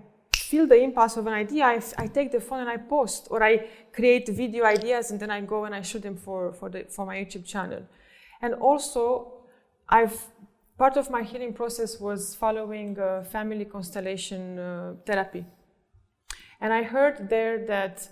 feel 0.52 0.68
the 0.68 0.80
impulse 0.88 1.16
of 1.18 1.26
an 1.28 1.34
idea. 1.45 1.64
I, 1.66 1.82
I 1.97 2.08
take 2.08 2.30
the 2.38 2.41
phone 2.47 2.60
and 2.60 2.70
I 2.70 2.78
post, 2.95 3.28
or 3.32 3.41
I 3.52 3.54
create 3.97 4.28
video 4.28 4.66
ideas 4.66 5.10
and 5.12 5.18
then 5.22 5.32
I 5.32 5.39
go 5.54 5.64
and 5.66 5.74
I 5.74 5.82
shoot 5.82 6.04
them 6.08 6.18
for, 6.18 6.52
for, 6.60 6.68
the, 6.70 6.82
for 6.95 7.06
my 7.06 7.16
YouTube 7.22 7.45
channel. 7.45 7.84
And 8.41 8.54
also, 8.56 9.04
I've 9.88 10.18
part 10.78 10.97
of 10.97 11.10
my 11.10 11.24
healing 11.24 11.54
process 11.54 11.99
was 11.99 12.36
following 12.36 12.99
uh, 12.99 13.24
family 13.36 13.66
constellation 13.66 14.60
uh, 14.60 14.95
therapy. 15.06 15.45
And 16.60 16.74
I 16.74 16.84
heard 16.84 17.30
there 17.30 17.66
that 17.68 18.10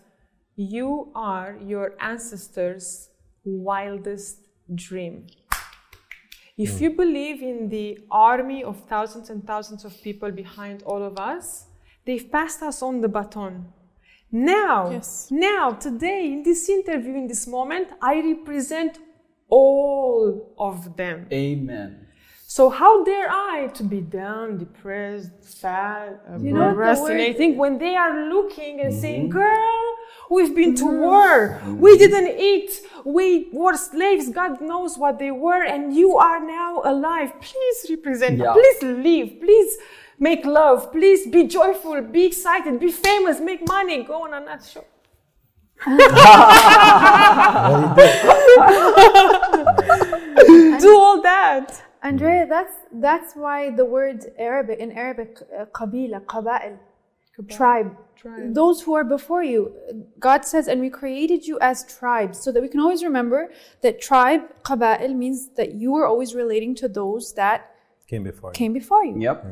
you 0.56 1.12
are 1.16 1.58
your 1.74 1.96
ancestors' 2.00 3.10
wildest 3.44 4.48
dream. 4.76 5.28
If 6.58 6.80
you 6.82 6.90
believe 6.92 7.42
in 7.42 7.70
the 7.70 8.00
army 8.12 8.64
of 8.64 8.76
thousands 8.88 9.30
and 9.30 9.46
thousands 9.52 9.84
of 9.84 9.94
people 10.04 10.32
behind 10.32 10.84
all 10.84 11.02
of 11.04 11.18
us, 11.18 11.69
they've 12.10 12.30
passed 12.38 12.62
us 12.70 12.82
on 12.82 12.96
the 13.02 13.12
baton. 13.18 13.56
Now, 14.32 14.90
Yes. 14.92 15.10
now, 15.50 15.66
today, 15.88 16.22
in 16.34 16.42
this 16.50 16.62
interview, 16.78 17.14
in 17.22 17.28
this 17.34 17.46
moment, 17.58 17.88
I 18.12 18.14
represent 18.34 18.94
all 19.60 20.54
of 20.70 20.76
them. 21.00 21.18
Amen. 21.32 21.90
So 22.56 22.64
how 22.82 22.94
dare 23.04 23.30
I 23.30 23.68
to 23.78 23.84
be 23.84 24.02
down, 24.02 24.58
depressed, 24.58 25.44
sad, 25.62 26.20
You 26.46 26.52
know 26.54 26.66
what 26.66 26.76
procrastinating 26.76 27.52
when 27.62 27.74
they 27.84 27.96
are 28.04 28.16
looking 28.36 28.74
and 28.84 28.92
saying, 29.04 29.26
mm-hmm. 29.26 29.42
"Girl, 29.44 29.84
we've 30.34 30.56
been 30.62 30.74
to 30.84 30.88
mm-hmm. 30.88 31.08
war. 31.08 31.34
Mm-hmm. 31.36 31.80
We 31.86 31.92
didn't 32.04 32.32
eat. 32.52 32.72
We 33.18 33.26
were 33.62 33.78
slaves. 33.92 34.26
God 34.42 34.54
knows 34.72 34.92
what 35.04 35.14
they 35.24 35.34
were, 35.48 35.64
and 35.74 35.82
you 36.00 36.10
are 36.30 36.42
now 36.62 36.72
alive. 36.94 37.30
Please 37.50 37.80
represent. 37.96 38.34
Yeah. 38.40 38.54
Please 38.58 38.80
live. 39.08 39.30
Please." 39.46 39.72
Make 40.22 40.46
love, 40.46 40.92
please 40.92 41.28
be 41.28 41.46
joyful, 41.48 42.02
be 42.02 42.26
excited, 42.26 42.80
be 42.80 42.92
famous, 42.92 43.40
make 43.40 43.66
money, 43.68 44.04
go 44.04 44.24
on 44.26 44.34
a 44.34 44.40
nut 44.42 44.64
show. 44.72 44.84
Do 50.80 51.00
all 51.00 51.22
that. 51.22 51.82
Andrea, 52.02 52.46
that's 52.48 52.76
that's 52.94 53.34
why 53.34 53.72
the 53.72 53.86
word 53.86 54.26
Arabic 54.38 54.80
in 54.80 54.92
Arabic, 54.92 55.38
uh, 55.58 55.66
qabila, 55.66 56.22
qaba'il, 56.26 56.78
tribe. 57.50 57.96
Tribe. 58.16 58.54
Those 58.54 58.82
who 58.82 58.94
are 58.96 59.06
before 59.06 59.44
you, 59.44 59.74
God 60.20 60.44
says, 60.44 60.68
and 60.68 60.82
we 60.82 60.90
created 60.90 61.46
you 61.48 61.58
as 61.62 61.86
tribes, 61.86 62.38
so 62.44 62.52
that 62.52 62.62
we 62.62 62.68
can 62.68 62.82
always 62.82 63.02
remember 63.04 63.50
that 63.82 64.02
tribe, 64.02 64.42
qaba'il, 64.64 65.16
means 65.16 65.50
that 65.56 65.76
you 65.76 65.96
are 65.96 66.06
always 66.06 66.36
relating 66.36 66.76
to 66.76 66.90
those 66.90 67.34
that 67.36 67.72
Came 68.08 68.24
before. 68.24 68.50
you. 68.50 68.54
came 68.54 68.74
before 68.74 69.06
you. 69.06 69.16
Yep. 69.22 69.46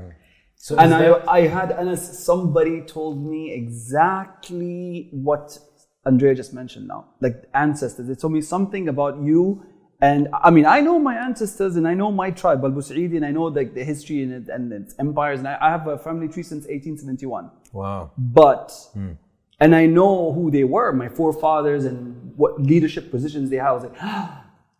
So 0.57 0.75
and 0.77 0.93
I, 0.93 1.23
I 1.27 1.41
had 1.47 1.71
Anas, 1.71 2.25
somebody 2.25 2.81
told 2.81 3.23
me 3.23 3.53
exactly 3.53 5.09
what 5.11 5.57
Andrea 6.05 6.33
just 6.33 6.53
mentioned 6.53 6.87
now. 6.87 7.05
Like 7.21 7.43
ancestors. 7.53 8.07
They 8.07 8.15
told 8.15 8.33
me 8.33 8.41
something 8.41 8.89
about 8.89 9.21
you. 9.21 9.63
And 10.01 10.27
I 10.33 10.51
mean, 10.51 10.65
I 10.65 10.81
know 10.81 10.99
my 10.99 11.15
ancestors 11.15 11.75
and 11.75 11.87
I 11.87 11.93
know 11.93 12.11
my 12.11 12.31
tribe, 12.31 12.63
Al 12.63 12.71
and 12.71 13.25
I 13.25 13.31
know 13.31 13.43
like 13.43 13.73
the 13.73 13.83
history 13.83 14.23
and, 14.23 14.33
it, 14.33 14.49
and 14.49 14.71
its 14.73 14.95
empires. 14.99 15.39
And 15.39 15.47
I, 15.47 15.57
I 15.61 15.69
have 15.69 15.87
a 15.87 15.97
family 15.97 16.27
tree 16.27 16.43
since 16.43 16.65
1871. 16.65 17.49
wow. 17.73 18.11
But, 18.17 18.71
hmm. 18.93 19.13
and 19.59 19.75
I 19.75 19.85
know 19.85 20.33
who 20.33 20.51
they 20.51 20.63
were, 20.63 20.91
my 20.91 21.09
forefathers 21.09 21.85
and 21.85 22.35
what 22.35 22.61
leadership 22.61 23.09
positions 23.09 23.49
they 23.49 23.57
had. 23.57 23.69
I 23.69 23.71
was 23.73 23.83
like, 23.83 24.01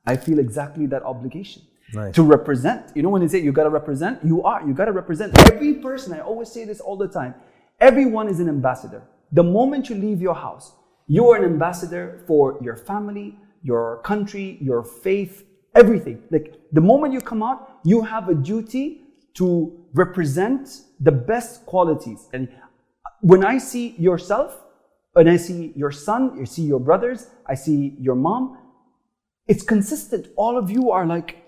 I 0.05 0.15
feel 0.17 0.39
exactly 0.39 0.85
that 0.87 1.03
obligation 1.03 1.63
Nice. 1.93 2.15
to 2.15 2.23
represent. 2.23 2.91
You 2.95 3.03
know, 3.03 3.09
when 3.09 3.21
they 3.21 3.27
say 3.27 3.39
you 3.39 3.51
gotta 3.51 3.69
represent, 3.69 4.23
you 4.23 4.43
are, 4.43 4.65
you 4.67 4.73
gotta 4.73 4.91
represent. 4.91 5.37
Every 5.51 5.75
person, 5.75 6.13
I 6.13 6.19
always 6.19 6.51
say 6.51 6.65
this 6.65 6.79
all 6.79 6.97
the 6.97 7.07
time, 7.07 7.33
everyone 7.79 8.27
is 8.27 8.39
an 8.39 8.49
ambassador. 8.49 9.03
The 9.31 9.43
moment 9.43 9.89
you 9.89 9.95
leave 9.95 10.21
your 10.21 10.35
house, 10.35 10.73
you 11.07 11.29
are 11.29 11.37
an 11.37 11.45
ambassador 11.45 12.23
for 12.27 12.57
your 12.61 12.75
family, 12.75 13.37
your 13.63 14.01
country, 14.03 14.57
your 14.61 14.83
faith, 14.83 15.45
everything. 15.75 16.23
Like 16.29 16.59
the 16.71 16.81
moment 16.81 17.13
you 17.13 17.21
come 17.21 17.41
out, 17.41 17.79
you 17.83 18.01
have 18.01 18.29
a 18.29 18.35
duty 18.35 19.03
to 19.35 19.85
represent 19.93 20.81
the 20.99 21.11
best 21.11 21.65
qualities. 21.65 22.27
And 22.33 22.49
when 23.21 23.45
I 23.45 23.57
see 23.57 23.95
yourself, 23.97 24.59
and 25.15 25.29
I 25.29 25.37
see 25.37 25.73
your 25.75 25.91
son, 25.91 26.37
I 26.39 26.43
see 26.43 26.61
your 26.61 26.79
brothers, 26.79 27.27
I 27.47 27.55
see 27.55 27.95
your 27.99 28.15
mom, 28.15 28.59
it's 29.47 29.63
consistent. 29.63 30.27
All 30.35 30.57
of 30.57 30.69
you 30.69 30.91
are 30.91 31.05
like, 31.05 31.46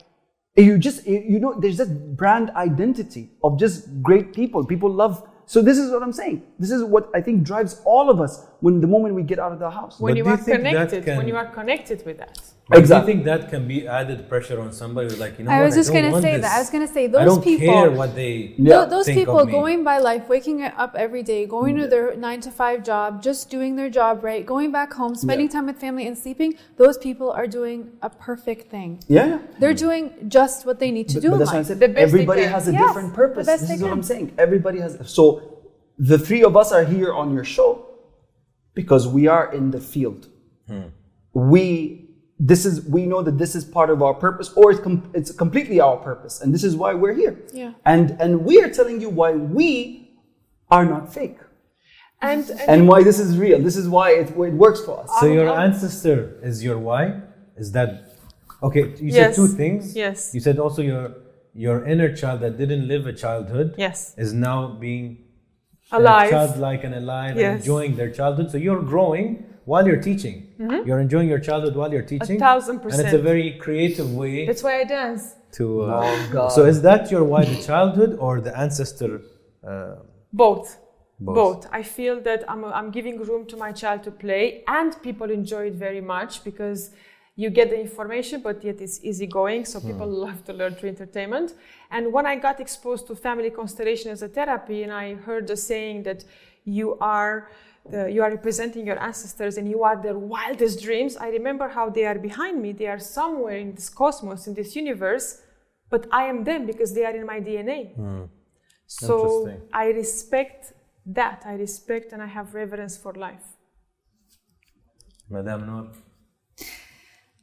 you 0.65 0.77
just, 0.77 1.05
you 1.05 1.39
know, 1.39 1.53
there's 1.59 1.77
this 1.77 1.89
brand 1.89 2.51
identity 2.51 3.29
of 3.43 3.59
just 3.59 4.01
great 4.01 4.33
people. 4.33 4.65
People 4.65 4.91
love. 4.91 5.27
So 5.45 5.61
this 5.61 5.77
is 5.77 5.91
what 5.91 6.03
I'm 6.03 6.13
saying. 6.13 6.43
This 6.59 6.71
is 6.71 6.83
what 6.83 7.09
I 7.13 7.21
think 7.21 7.43
drives 7.43 7.81
all 7.85 8.09
of 8.09 8.21
us 8.21 8.45
when 8.59 8.81
the 8.81 8.87
moment 8.87 9.15
we 9.15 9.23
get 9.23 9.39
out 9.39 9.51
of 9.51 9.59
the 9.59 9.69
house. 9.69 9.99
When 9.99 10.13
But 10.13 10.17
you 10.17 10.23
you 10.25 10.29
are 10.29 10.37
think 10.37 10.63
that 10.63 10.89
connected, 10.89 11.17
when 11.17 11.27
you 11.27 11.35
are 11.35 11.47
connected 11.47 12.05
with 12.05 12.17
that. 12.19 12.39
But 12.69 12.77
Exactly. 12.77 13.13
Do 13.13 13.19
you 13.19 13.25
think 13.25 13.41
that 13.41 13.49
can 13.49 13.67
be 13.67 13.87
added 13.87 14.29
pressure 14.29 14.61
on 14.61 14.71
somebody 14.71 15.09
who's 15.09 15.19
like, 15.19 15.39
you 15.39 15.45
know 15.45 15.49
I 15.51 15.57
what? 15.57 15.65
was 15.65 15.75
just 15.75 15.89
don't 15.91 16.01
gonna 16.03 16.11
want 16.11 16.23
say 16.23 16.33
this. 16.37 16.41
that. 16.45 16.55
I 16.55 16.59
was 16.59 16.69
gonna 16.69 16.87
say 16.87 17.07
those 17.07 17.21
I 17.21 17.25
those 17.25 17.35
don't 17.37 17.43
people. 17.43 17.73
care 17.73 17.89
what 17.89 18.13
they. 18.13 18.53
Yeah. 18.59 18.69
Tho- 18.85 18.89
those 18.91 19.05
think 19.07 19.17
of 19.17 19.21
people 19.21 19.45
me. 19.47 19.51
going 19.51 19.83
by 19.83 19.97
life, 19.97 20.29
waking 20.29 20.61
up 20.61 20.93
every 20.95 21.23
day, 21.23 21.47
going 21.47 21.77
to 21.77 21.87
their 21.87 22.15
nine 22.15 22.41
to 22.41 22.51
five 22.51 22.83
job, 22.83 23.23
just 23.23 23.49
doing 23.49 23.75
their 23.75 23.89
job 23.89 24.23
right, 24.23 24.45
going 24.45 24.71
back 24.71 24.93
home, 24.93 25.15
spending 25.15 25.47
Yeah. 25.47 25.53
time 25.53 25.65
with 25.65 25.77
family 25.77 26.05
and 26.05 26.15
sleeping. 26.15 26.53
Those 26.77 26.95
people 26.99 27.31
are 27.31 27.47
doing 27.47 27.89
a 28.03 28.09
perfect 28.11 28.69
thing. 28.69 28.99
Yeah. 29.07 29.39
They're 29.59 29.73
doing 29.73 30.03
just 30.27 30.67
what 30.67 30.77
they 30.79 30.91
need 30.91 31.07
to 31.09 31.15
But, 31.15 31.21
do 31.23 31.29
but 31.29 31.33
in 31.33 31.39
that's 31.39 31.51
why 31.53 31.59
I 31.59 31.63
said 31.63 31.79
The 31.79 31.97
everybody 31.97 32.43
has 32.43 32.67
a 32.67 32.71
Yes, 32.73 32.81
different 32.85 33.13
purpose. 33.15 33.47
the 33.47 33.51
best 33.53 33.61
This 33.67 33.77
is 33.77 33.81
what. 33.81 33.91
I'm 33.93 34.03
saying. 34.03 34.33
Everybody 34.37 34.77
has. 34.79 34.95
So 35.09 35.23
the 35.97 36.19
three 36.19 36.43
of 36.43 36.55
us 36.55 36.71
are 36.71 36.83
here 36.83 37.11
on 37.13 37.33
your 37.33 37.43
show 37.43 37.69
because 38.75 39.07
we 39.07 39.25
are 39.25 39.51
in 39.51 39.71
the 39.71 39.79
field. 39.81 40.27
Hmm. 40.67 40.81
We 41.33 41.98
this 42.39 42.65
is 42.65 42.85
we 42.85 43.05
know 43.05 43.21
that 43.21 43.37
this 43.37 43.53
is 43.55 43.65
part 43.65 43.89
of 43.89 44.01
our 44.01 44.13
purpose, 44.13 44.51
or 44.55 44.71
it's, 44.71 44.79
com- 44.79 45.11
it's 45.13 45.31
completely 45.31 45.79
our 45.81 45.97
purpose, 45.97 46.41
and 46.41 46.53
this 46.53 46.63
is 46.63 46.75
why 46.75 46.93
we're 46.93 47.13
here. 47.13 47.37
Yeah. 47.53 47.73
And 47.85 48.11
and 48.21 48.45
we 48.45 48.61
are 48.61 48.69
telling 48.69 49.01
you 49.01 49.09
why 49.09 49.31
we 49.33 49.69
are 50.71 50.85
not 50.85 51.13
fake, 51.13 51.37
And, 52.21 52.49
and, 52.49 52.69
and 52.71 52.87
why 52.87 52.99
this 53.03 53.19
is 53.19 53.37
real. 53.37 53.59
This 53.59 53.77
is 53.77 53.87
why 53.89 54.07
it, 54.21 54.27
it 54.29 54.53
works 54.65 54.81
for 54.87 54.95
us. 55.03 55.09
So 55.19 55.25
your 55.25 55.49
Um, 55.49 55.59
ancestor 55.67 56.19
is 56.49 56.63
your 56.63 56.77
why? 56.77 57.03
Is 57.57 57.71
that 57.77 57.89
okay? 58.67 58.83
You 59.05 59.11
Yes. 59.11 59.15
said 59.15 59.35
two 59.39 59.47
things. 59.61 59.95
Yes. 59.95 60.17
You 60.35 60.41
said 60.47 60.59
also 60.59 60.81
your 60.81 61.03
your 61.65 61.77
inner 61.93 62.09
child 62.21 62.39
that 62.41 62.53
didn't 62.57 62.85
live 62.93 63.03
a 63.13 63.13
childhood. 63.25 63.67
Yes. 63.77 63.97
Is 64.17 64.31
now 64.33 64.57
being 64.85 65.05
Alive. 65.91 66.29
childlike 66.29 66.83
and 66.87 66.93
alive 67.03 67.31
and 67.37 67.59
enjoying 67.59 67.95
their 67.99 68.11
childhood. 68.19 68.47
So 68.51 68.57
you're 68.65 68.83
growing 68.93 69.29
while 69.69 69.85
you're 69.87 70.03
teaching. 70.11 70.35
You're 70.87 71.01
enjoying 71.07 71.29
your 71.33 71.43
childhood 71.47 71.75
while 71.79 71.91
you're 71.95 72.09
teaching. 72.13 72.37
Mm-hmm. 72.37 72.47
thousand 72.49 72.77
And 72.93 72.99
it's 73.03 73.17
a 73.21 73.23
very 73.31 73.47
creative 73.65 74.09
way 74.21 74.35
that's 74.49 74.63
why 74.67 74.75
I 74.81 74.85
dance. 74.99 75.23
to. 75.59 75.65
Uh, 75.83 76.01
Oh, 76.05 76.29
God. 76.35 76.49
So 76.57 76.61
is 76.73 76.77
that 76.87 77.01
your 77.13 77.23
why, 77.31 77.41
the 77.53 77.61
childhood 77.69 78.11
or 78.25 78.33
the 78.47 78.53
ancestor? 78.65 79.13
Uh, 79.69 79.95
Both. 80.45 80.67
Both. 81.19 81.35
Both. 81.41 81.61
I 81.79 81.81
feel 81.97 82.15
that 82.29 82.41
I'm, 82.51 82.61
I'm 82.79 82.89
giving 82.97 83.15
room 83.29 83.43
to 83.51 83.55
my 83.65 83.71
child 83.81 83.99
to 84.07 84.11
play, 84.25 84.43
and 84.79 84.89
people 85.07 85.29
enjoy 85.39 85.63
it 85.71 85.77
very 85.87 86.03
much 86.15 86.33
because 86.49 86.81
you 87.41 87.49
get 87.59 87.67
the 87.73 87.79
information, 87.87 88.37
but 88.47 88.57
yet 88.67 88.77
it's 88.85 88.97
easygoing. 89.09 89.61
So 89.71 89.75
people 89.89 90.09
love 90.25 90.39
to 90.47 90.53
learn 90.59 90.73
through 90.77 90.91
entertainment. 90.95 91.47
And 91.95 92.03
when 92.15 92.25
I 92.33 92.35
got 92.47 92.55
exposed 92.65 93.03
to 93.07 93.13
family 93.27 93.51
constellation 93.61 94.07
as 94.15 94.21
a 94.27 94.29
therapy, 94.37 94.77
and 94.85 94.91
I 95.03 95.05
heard 95.27 95.43
the 95.51 95.57
saying 95.71 95.97
that 96.09 96.19
you 96.79 96.87
are 97.17 97.35
the, 97.89 98.11
you 98.11 98.21
are 98.23 98.29
representing 98.29 98.85
your 98.85 98.99
ancestors 99.01 99.57
and 99.57 99.69
you 99.69 99.83
are 99.83 100.01
their 100.01 100.17
wildest 100.17 100.81
dreams. 100.81 101.17
I 101.17 101.29
remember 101.29 101.69
how 101.69 101.89
they 101.89 102.05
are 102.05 102.19
behind 102.19 102.61
me. 102.61 102.71
They 102.71 102.87
are 102.87 102.99
somewhere 102.99 103.57
in 103.57 103.75
this 103.75 103.89
cosmos, 103.89 104.47
in 104.47 104.53
this 104.53 104.75
universe, 104.75 105.41
but 105.89 106.07
I 106.11 106.25
am 106.25 106.43
them 106.43 106.65
because 106.65 106.93
they 106.93 107.05
are 107.05 107.15
in 107.15 107.25
my 107.25 107.39
DNA. 107.39 107.95
So 108.87 109.51
I 109.73 109.87
respect 109.87 110.73
that. 111.05 111.43
I 111.45 111.53
respect 111.53 112.13
and 112.13 112.21
I 112.21 112.27
have 112.27 112.53
reverence 112.53 112.97
for 112.97 113.13
life. 113.13 113.55
Madame 115.29 115.65
Noor? 115.65 115.91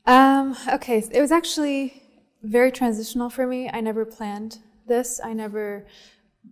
Um, 0.07 0.57
okay, 0.73 0.99
it 0.99 1.21
was 1.21 1.33
actually 1.33 2.03
very 2.43 2.71
transitional 2.71 3.31
for 3.31 3.47
me. 3.47 3.71
I 3.73 3.81
never 3.81 4.05
planned 4.05 4.59
this. 4.87 5.21
I 5.23 5.33
never, 5.33 5.87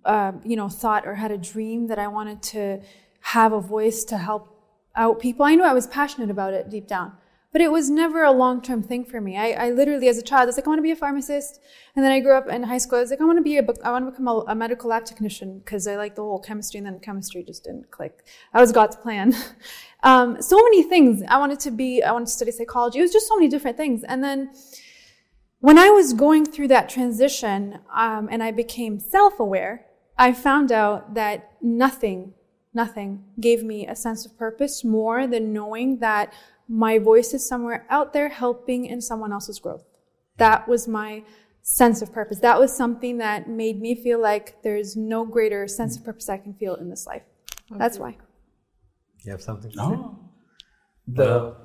um, 0.04 0.40
you 0.44 0.56
know, 0.56 0.68
thought 0.68 1.06
or 1.06 1.14
had 1.14 1.30
a 1.30 1.38
dream 1.38 1.86
that 1.88 1.98
I 1.98 2.08
wanted 2.08 2.42
to 2.54 2.80
have 3.24 3.52
a 3.52 3.60
voice 3.60 4.04
to 4.04 4.18
help 4.18 4.50
out 4.94 5.18
people. 5.18 5.44
I 5.44 5.54
knew 5.54 5.64
I 5.64 5.72
was 5.72 5.86
passionate 5.86 6.30
about 6.30 6.52
it 6.52 6.68
deep 6.68 6.86
down, 6.86 7.12
but 7.52 7.60
it 7.62 7.72
was 7.72 7.88
never 7.88 8.22
a 8.22 8.30
long-term 8.30 8.82
thing 8.82 9.04
for 9.04 9.20
me. 9.20 9.36
I, 9.36 9.66
I 9.66 9.70
literally, 9.70 10.08
as 10.08 10.18
a 10.18 10.22
child, 10.22 10.42
I 10.42 10.46
was 10.46 10.56
like, 10.56 10.66
I 10.66 10.68
want 10.68 10.78
to 10.78 10.82
be 10.82 10.90
a 10.90 10.96
pharmacist, 10.96 11.60
and 11.96 12.04
then 12.04 12.12
I 12.12 12.20
grew 12.20 12.36
up 12.36 12.48
in 12.48 12.62
high 12.62 12.78
school. 12.78 12.98
I 12.98 13.02
was 13.02 13.10
like, 13.10 13.20
I 13.20 13.24
want 13.24 13.38
to 13.38 13.42
be 13.42 13.56
a, 13.56 13.64
I 13.82 13.90
want 13.90 14.04
to 14.04 14.10
become 14.10 14.28
a, 14.28 14.44
a 14.48 14.54
medical 14.54 14.90
lab 14.90 15.04
technician 15.04 15.60
because 15.60 15.86
I 15.86 15.96
like 15.96 16.16
the 16.16 16.22
whole 16.22 16.38
chemistry, 16.38 16.78
and 16.78 16.86
then 16.86 17.00
chemistry 17.00 17.42
just 17.42 17.64
didn't 17.64 17.90
click. 17.90 18.26
That 18.52 18.60
was 18.60 18.72
God's 18.72 18.96
plan. 18.96 19.34
um, 20.02 20.42
so 20.42 20.56
many 20.62 20.82
things. 20.82 21.22
I 21.28 21.38
wanted 21.38 21.60
to 21.60 21.70
be. 21.70 22.02
I 22.02 22.12
wanted 22.12 22.26
to 22.26 22.32
study 22.32 22.50
psychology. 22.50 22.98
It 22.98 23.02
was 23.02 23.12
just 23.12 23.26
so 23.26 23.36
many 23.36 23.48
different 23.48 23.76
things, 23.76 24.04
and 24.04 24.22
then 24.22 24.50
when 25.60 25.78
I 25.78 25.88
was 25.88 26.12
going 26.12 26.44
through 26.44 26.68
that 26.68 26.90
transition 26.90 27.78
um, 27.90 28.28
and 28.30 28.42
I 28.42 28.50
became 28.50 29.00
self 29.00 29.40
aware, 29.40 29.86
I 30.18 30.34
found 30.34 30.70
out 30.70 31.14
that 31.14 31.52
nothing, 31.62 32.34
nothing 32.74 33.24
gave 33.40 33.62
me 33.62 33.86
a 33.86 33.96
sense 33.96 34.26
of 34.26 34.36
purpose 34.36 34.84
more 34.84 35.26
than 35.26 35.52
knowing 35.52 35.98
that 36.00 36.32
my 36.68 36.98
voice 36.98 37.32
is 37.34 37.46
somewhere 37.46 37.86
out 37.90 38.12
there 38.12 38.28
helping 38.28 38.86
in 38.86 39.00
someone 39.00 39.32
else's 39.32 39.58
growth. 39.58 39.84
That 40.38 40.66
was 40.66 40.88
my 40.88 41.22
sense 41.62 42.02
of 42.02 42.12
purpose. 42.12 42.40
That 42.40 42.58
was 42.58 42.74
something 42.76 43.18
that 43.18 43.48
made 43.48 43.80
me 43.80 43.94
feel 43.94 44.20
like 44.20 44.62
there's 44.62 44.96
no 44.96 45.24
greater 45.24 45.66
sense 45.68 45.96
of 45.96 46.04
purpose 46.04 46.28
I 46.28 46.38
can 46.38 46.54
feel 46.54 46.74
in 46.74 46.90
this 46.90 47.06
life. 47.06 47.22
That's 47.70 47.98
why. 47.98 48.16
You 49.24 49.32
have 49.32 49.42
something 49.42 49.70
to 49.70 49.76
say? 49.76 49.82
Oh. 49.82 50.18
The, 51.06 51.56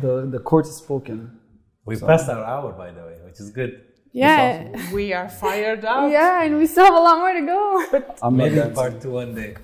the, 0.00 0.28
the 0.30 0.38
court 0.40 0.66
is 0.66 0.76
spoken. 0.76 1.38
We 1.84 1.96
passed 1.96 2.28
our 2.28 2.44
hour, 2.44 2.72
by 2.72 2.90
the 2.92 3.02
way, 3.02 3.16
which 3.24 3.40
is 3.40 3.50
good. 3.50 3.82
Yeah. 4.12 4.70
We 4.92 5.12
are 5.12 5.28
fired 5.28 5.84
up. 5.84 6.10
Yeah, 6.10 6.44
and 6.44 6.56
we 6.56 6.66
still 6.66 6.84
have 6.84 6.94
a 6.94 6.98
lot 6.98 7.18
more 7.18 7.32
to 7.32 7.44
go. 7.44 8.12
I'm 8.22 8.36
not 8.36 8.52
Maybe 8.52 8.74
part 8.74 9.00
two 9.00 9.10
one 9.10 9.34
day. 9.34 9.56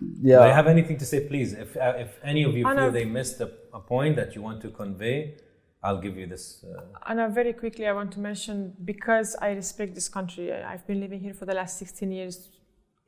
Yeah. 0.00 0.42
Do 0.42 0.46
you 0.48 0.54
have 0.54 0.66
anything 0.66 0.96
to 0.98 1.04
say, 1.04 1.26
please? 1.26 1.52
If 1.52 1.76
uh, 1.76 1.94
if 1.96 2.18
any 2.22 2.44
of 2.44 2.56
you 2.56 2.66
Anna- 2.66 2.82
feel 2.82 2.92
they 2.92 3.04
missed 3.04 3.40
a, 3.40 3.50
a 3.72 3.80
point 3.80 4.16
that 4.16 4.34
you 4.34 4.42
want 4.42 4.60
to 4.62 4.70
convey, 4.70 5.36
I'll 5.82 6.00
give 6.00 6.16
you 6.16 6.26
this. 6.26 6.64
Uh, 6.64 6.82
Anna, 7.06 7.28
very 7.28 7.52
quickly, 7.52 7.86
I 7.86 7.92
want 7.92 8.12
to 8.12 8.20
mention 8.20 8.74
because 8.84 9.36
I 9.40 9.50
respect 9.50 9.94
this 9.94 10.08
country. 10.08 10.52
I- 10.52 10.72
I've 10.72 10.86
been 10.86 11.00
living 11.00 11.20
here 11.20 11.34
for 11.34 11.46
the 11.46 11.54
last 11.54 11.78
16 11.78 12.12
years. 12.12 12.48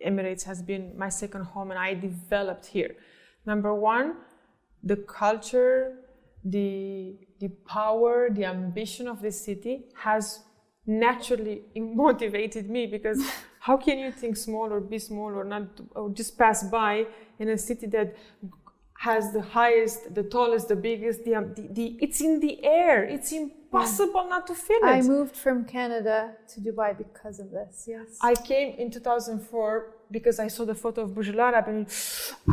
Emirates 0.05 0.45
has 0.45 0.62
been 0.62 0.97
my 0.97 1.09
second 1.11 1.45
home, 1.45 1.71
and 1.71 1.79
I 1.79 1.95
developed 1.95 2.67
here. 2.67 2.97
Number 3.47 3.75
one, 3.75 4.17
the 4.83 4.97
culture, 4.97 5.99
the 6.45 7.17
the 7.39 7.49
power, 7.67 8.29
the 8.31 8.45
ambition 8.45 9.07
of 9.09 9.23
this 9.23 9.45
city 9.45 9.85
has 9.95 10.41
naturally 10.87 11.62
motivated 11.77 12.69
me 12.69 12.87
because 12.87 13.23
how 13.66 13.77
can 13.77 13.99
you 13.99 14.11
think 14.11 14.37
small 14.37 14.73
or 14.73 14.81
be 14.81 14.99
small 14.99 15.32
or 15.41 15.45
not 15.45 15.65
or 15.95 16.11
just 16.11 16.37
pass 16.39 16.62
by 16.65 17.07
in 17.39 17.49
a 17.51 17.59
city 17.59 17.87
that 17.87 18.16
has 19.01 19.32
the 19.32 19.41
highest, 19.41 20.15
the 20.15 20.23
tallest, 20.23 20.69
the 20.69 20.77
biggest, 20.77 21.24
the, 21.24 21.35
um, 21.35 21.55
the, 21.55 21.66
the 21.70 21.87
it's 22.03 22.20
in 22.20 22.39
the 22.41 22.62
air. 22.62 23.03
It's 23.03 23.32
impossible 23.32 24.28
not 24.28 24.47
to 24.49 24.55
feel 24.55 24.77
it. 24.82 24.85
I 24.85 25.01
moved 25.01 25.35
from 25.35 25.65
Canada 25.65 26.32
to 26.51 26.61
Dubai 26.61 26.99
because 26.99 27.41
of 27.41 27.51
this. 27.51 27.87
Yes. 27.89 28.19
I 28.20 28.35
came 28.35 28.74
in 28.77 28.91
2004 28.91 29.95
because 30.11 30.39
I 30.39 30.49
saw 30.49 30.66
the 30.66 30.74
photo 30.74 31.03
of 31.03 31.15
Burj 31.15 31.31
Al 31.31 31.41
Arab 31.41 31.69
and 31.69 31.87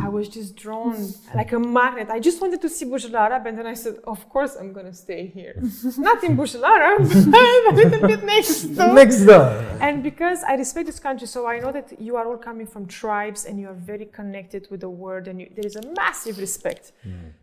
I 0.00 0.08
was 0.08 0.26
just 0.26 0.56
drawn 0.56 0.96
like 1.34 1.52
a 1.52 1.58
magnet. 1.58 2.08
I 2.08 2.18
just 2.18 2.40
wanted 2.40 2.62
to 2.62 2.70
see 2.70 2.86
Burj 2.86 3.04
Al 3.04 3.16
Arab 3.16 3.44
and 3.46 3.58
then 3.58 3.66
I 3.66 3.74
said, 3.74 3.96
of 4.06 4.26
course 4.30 4.56
I'm 4.58 4.72
going 4.72 4.86
to 4.86 4.94
stay 4.94 5.26
here. 5.26 5.54
Not 5.98 6.24
in 6.24 6.34
Burj 6.34 6.54
Al 6.54 6.64
Arab, 6.64 7.00
a 7.02 7.72
little 7.74 8.08
bit 8.08 8.24
next 8.24 8.62
door. 8.76 8.94
Next 8.94 9.22
door. 9.26 9.67
And 9.80 10.02
because 10.02 10.42
I 10.42 10.54
respect 10.54 10.86
this 10.86 10.98
country, 10.98 11.26
so 11.26 11.46
I 11.46 11.60
know 11.60 11.72
that 11.72 12.00
you 12.00 12.16
are 12.16 12.26
all 12.26 12.36
coming 12.36 12.66
from 12.66 12.86
tribes 12.86 13.44
and 13.44 13.60
you 13.60 13.68
are 13.68 13.74
very 13.74 14.06
connected 14.06 14.66
with 14.70 14.80
the 14.80 14.88
word 14.88 15.28
and 15.28 15.40
you, 15.40 15.50
there 15.54 15.66
is 15.66 15.76
a 15.76 15.82
massive 15.96 16.38
respect. 16.38 16.92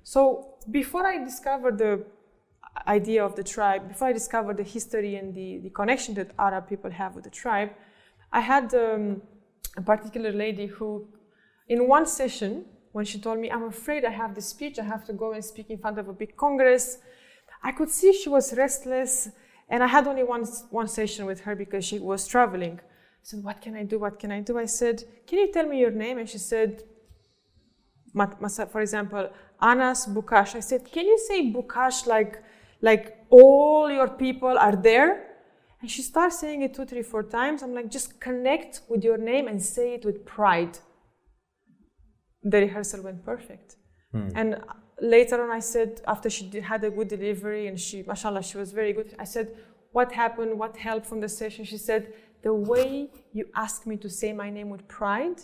So 0.04 0.56
before 0.70 1.06
I 1.08 1.24
discovered 1.24 1.78
the 1.78 2.04
idea 2.88 3.24
of 3.24 3.36
the 3.36 3.44
tribe, 3.44 3.88
before 3.88 4.10
I 4.10 4.14
discovered 4.14 4.58
the 4.58 4.64
history 4.64 5.16
and 5.16 5.34
the, 5.34 5.60
the 5.60 5.70
connection 5.70 6.14
that 6.16 6.32
Arab 6.38 6.68
people 6.68 6.92
have 6.92 7.16
with 7.16 7.24
the 7.24 7.30
tribe, 7.30 7.72
I 8.32 8.42
had 8.42 8.74
um, 8.74 9.22
a 9.78 9.82
particular 9.82 10.32
lady 10.32 10.68
who, 10.68 11.08
in 11.70 11.88
one 11.88 12.06
session, 12.06 12.66
when 12.92 13.06
she 13.06 13.20
told 13.20 13.40
me, 13.40 13.50
I'm 13.50 13.64
afraid 13.64 14.06
I 14.06 14.12
have 14.12 14.36
this 14.36 14.48
speech, 14.48 14.78
I 14.80 14.84
have 14.84 15.06
to 15.06 15.14
go 15.14 15.34
and 15.34 15.44
speak 15.44 15.70
in 15.70 15.78
front 15.78 15.98
of 16.00 16.08
a 16.10 16.14
big 16.14 16.36
congress, 16.36 17.00
I 17.64 17.72
could 17.72 17.90
see 17.90 18.14
she 18.14 18.30
was 18.30 18.54
restless, 18.54 19.30
and 19.70 19.84
I 19.84 19.88
had 19.88 20.08
only 20.08 20.24
one, 20.24 20.46
one 20.70 20.88
session 20.88 21.26
with 21.26 21.42
her 21.42 21.56
because 21.56 21.84
she 21.86 22.00
was 22.00 22.28
traveling. 22.28 22.80
I 22.80 23.24
said, 23.24 23.44
What 23.44 23.62
can 23.62 23.76
I 23.76 23.84
do? 23.84 24.00
What 24.00 24.20
can 24.20 24.32
I 24.32 24.42
do? 24.42 24.58
I 24.58 24.66
said, 24.66 25.04
Can 25.26 25.40
you 25.40 25.52
tell 25.52 25.66
me 25.66 25.80
your 25.80 25.92
name? 25.92 26.20
And 26.20 26.30
she 26.30 26.38
said, 26.38 26.84
for 28.72 28.82
example, 28.82 29.30
Anas 29.62 30.06
Bukash. 30.08 30.56
I 30.56 30.60
said, 30.60 30.90
Can 30.92 31.06
you 31.06 31.18
say 31.18 31.52
Bukash 31.52 32.06
like, 32.06 32.44
like 32.82 33.18
all 33.30 33.90
your 33.92 34.10
people 34.10 34.58
are 34.58 34.76
there? 34.76 35.32
And 35.82 35.90
she 35.90 36.02
starts 36.02 36.40
saying 36.40 36.62
it 36.62 36.74
two, 36.74 36.86
three, 36.86 37.04
four 37.04 37.24
times. 37.24 37.64
I'm 37.64 37.74
like, 37.74 37.90
Just 37.90 38.20
connect 38.20 38.82
with 38.88 39.04
your 39.04 39.18
name 39.18 39.48
and 39.48 39.62
say 39.62 39.96
it 39.96 40.06
with 40.06 40.26
pride. 40.26 40.78
The 42.44 42.60
rehearsal 42.60 43.02
went 43.02 43.26
perfect. 43.26 43.76
Hmm. 44.12 44.30
And 44.36 44.62
later 45.02 45.44
on, 45.44 45.52
I 45.52 45.60
said, 45.60 46.02
after 46.08 46.30
she 46.30 46.46
did, 46.46 46.64
had 46.64 46.84
a 46.84 46.90
good 46.90 47.08
delivery 47.08 47.68
and 47.68 47.80
she, 47.80 48.04
mashallah, 48.04 48.44
she 48.44 48.58
was 48.58 48.72
very 48.72 48.94
good. 48.94 49.16
I 49.20 49.26
said, 49.26 49.48
What 49.92 50.12
happened? 50.12 50.58
What 50.58 50.78
helped 50.78 51.06
from 51.06 51.20
the 51.22 51.30
session? 51.30 51.66
She 51.66 51.78
said, 51.78 52.14
The 52.42 52.54
way 52.54 53.10
you 53.34 53.46
asked 53.56 53.86
me 53.88 53.98
to 53.98 54.10
say 54.10 54.34
my 54.34 54.50
name 54.50 54.70
with 54.70 54.88
pride 54.88 55.40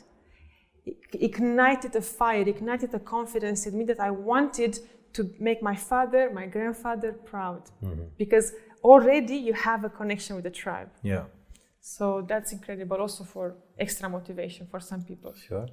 ignited 1.14 1.95
a 1.95 2.02
fire, 2.02 2.41
ignited 2.41 2.94
a 2.94 2.99
confidence 2.99 3.68
in 3.68 3.78
me 3.78 3.84
that 3.86 3.99
I 3.99 4.10
wanted 4.11 4.80
to 5.14 5.30
make 5.40 5.61
my 5.61 5.76
father, 5.76 6.32
my 6.34 6.45
grandfather 6.48 7.11
proud. 7.14 7.64
Mm-hmm. 7.84 8.06
Because 8.18 8.53
already 8.84 9.36
you 9.36 9.53
have 9.53 9.84
a 9.84 9.90
connection 9.90 10.36
with 10.36 10.45
the 10.45 10.49
tribe. 10.64 10.90
Yeah, 11.03 11.26
So 11.80 12.26
that's 12.32 12.52
incredible, 12.52 12.98
also 12.98 13.23
for 13.23 13.56
extra 13.78 14.10
motivation 14.10 14.68
for 14.72 14.80
some 14.80 15.02
people. 15.03 15.34
sure. 15.48 15.68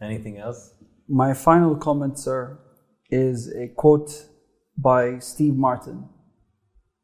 Anything 0.00 0.36
else? 0.38 0.74
My 1.08 1.32
final 1.32 1.74
comment, 1.76 2.18
sir, 2.18 2.58
is 3.10 3.52
a 3.54 3.68
quote 3.68 4.26
by 4.76 5.18
Steve 5.18 5.54
Martin. 5.54 6.08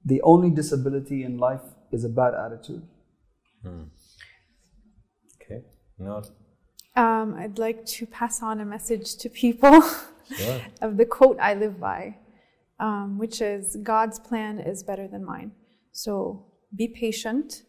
The 0.05 0.21
only 0.23 0.51
disability 0.51 1.23
in 1.23 1.39
life 1.39 1.63
is 1.93 2.05
a 2.05 2.09
bad 2.09 2.35
attitude. 2.35 2.83
Okay. 5.41 5.63
No. 5.99 6.23
Um, 6.97 7.35
I'd 7.39 7.59
like 7.59 7.87
to 7.87 8.07
pass 8.07 8.43
on 8.43 8.61
a 8.61 8.65
message 8.65 9.17
to 9.17 9.29
people 9.29 9.81
Sure. 10.37 10.61
of 10.81 10.97
the 10.97 11.07
quote 11.07 11.39
I 11.41 11.55
live 11.55 11.79
by, 11.81 12.17
um, 12.81 13.19
which 13.19 13.41
is 13.41 13.77
God's 13.83 14.19
plan 14.19 14.59
is 14.59 14.83
better 14.83 15.07
than 15.09 15.25
mine. 15.25 15.53
So 15.93 16.47
be 16.77 16.89
patient 16.89 17.63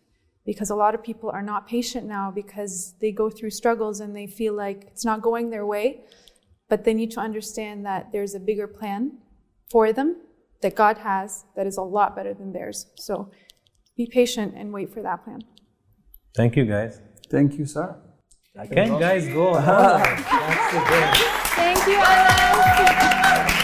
because 0.45 0.69
a 0.69 0.75
lot 0.75 0.95
of 0.95 1.03
people 1.03 1.29
are 1.29 1.41
not 1.41 1.67
patient 1.67 2.05
now 2.07 2.31
because 2.31 2.95
they 2.99 3.11
go 3.11 3.29
through 3.29 3.49
struggles 3.51 3.99
and 3.99 4.15
they 4.15 4.27
feel 4.27 4.53
like 4.53 4.85
it's 4.87 5.05
not 5.05 5.21
going 5.21 5.49
their 5.49 5.65
way. 5.65 6.01
But 6.73 6.85
they 6.85 6.95
need 6.95 7.11
to 7.11 7.19
understand 7.19 7.85
that 7.85 8.11
there's 8.11 8.33
a 8.33 8.39
bigger 8.39 8.65
plan 8.65 9.19
for 9.69 9.93
them 9.93 10.15
that 10.63 10.73
God 10.75 10.97
has 10.97 11.45
that 11.55 11.67
is 11.67 11.77
a 11.77 11.83
lot 11.83 12.15
better 12.15 12.33
than 12.33 12.51
theirs. 12.51 12.87
So 12.95 13.29
be 13.95 14.07
patient 14.07 14.55
and 14.57 14.73
wait 14.73 14.91
for 14.91 15.03
that 15.03 15.23
plan. 15.23 15.43
Thank 16.35 16.55
you, 16.55 16.65
guys. 16.65 16.99
Thank 17.29 17.59
you, 17.59 17.67
sir. 17.67 17.95
Can 18.71 18.99
guys 18.99 19.27
go? 19.27 19.53
That's 19.53 20.73
the. 20.73 21.25
Thank 21.61 21.85
you, 21.85 21.99
Anna. 22.01 23.59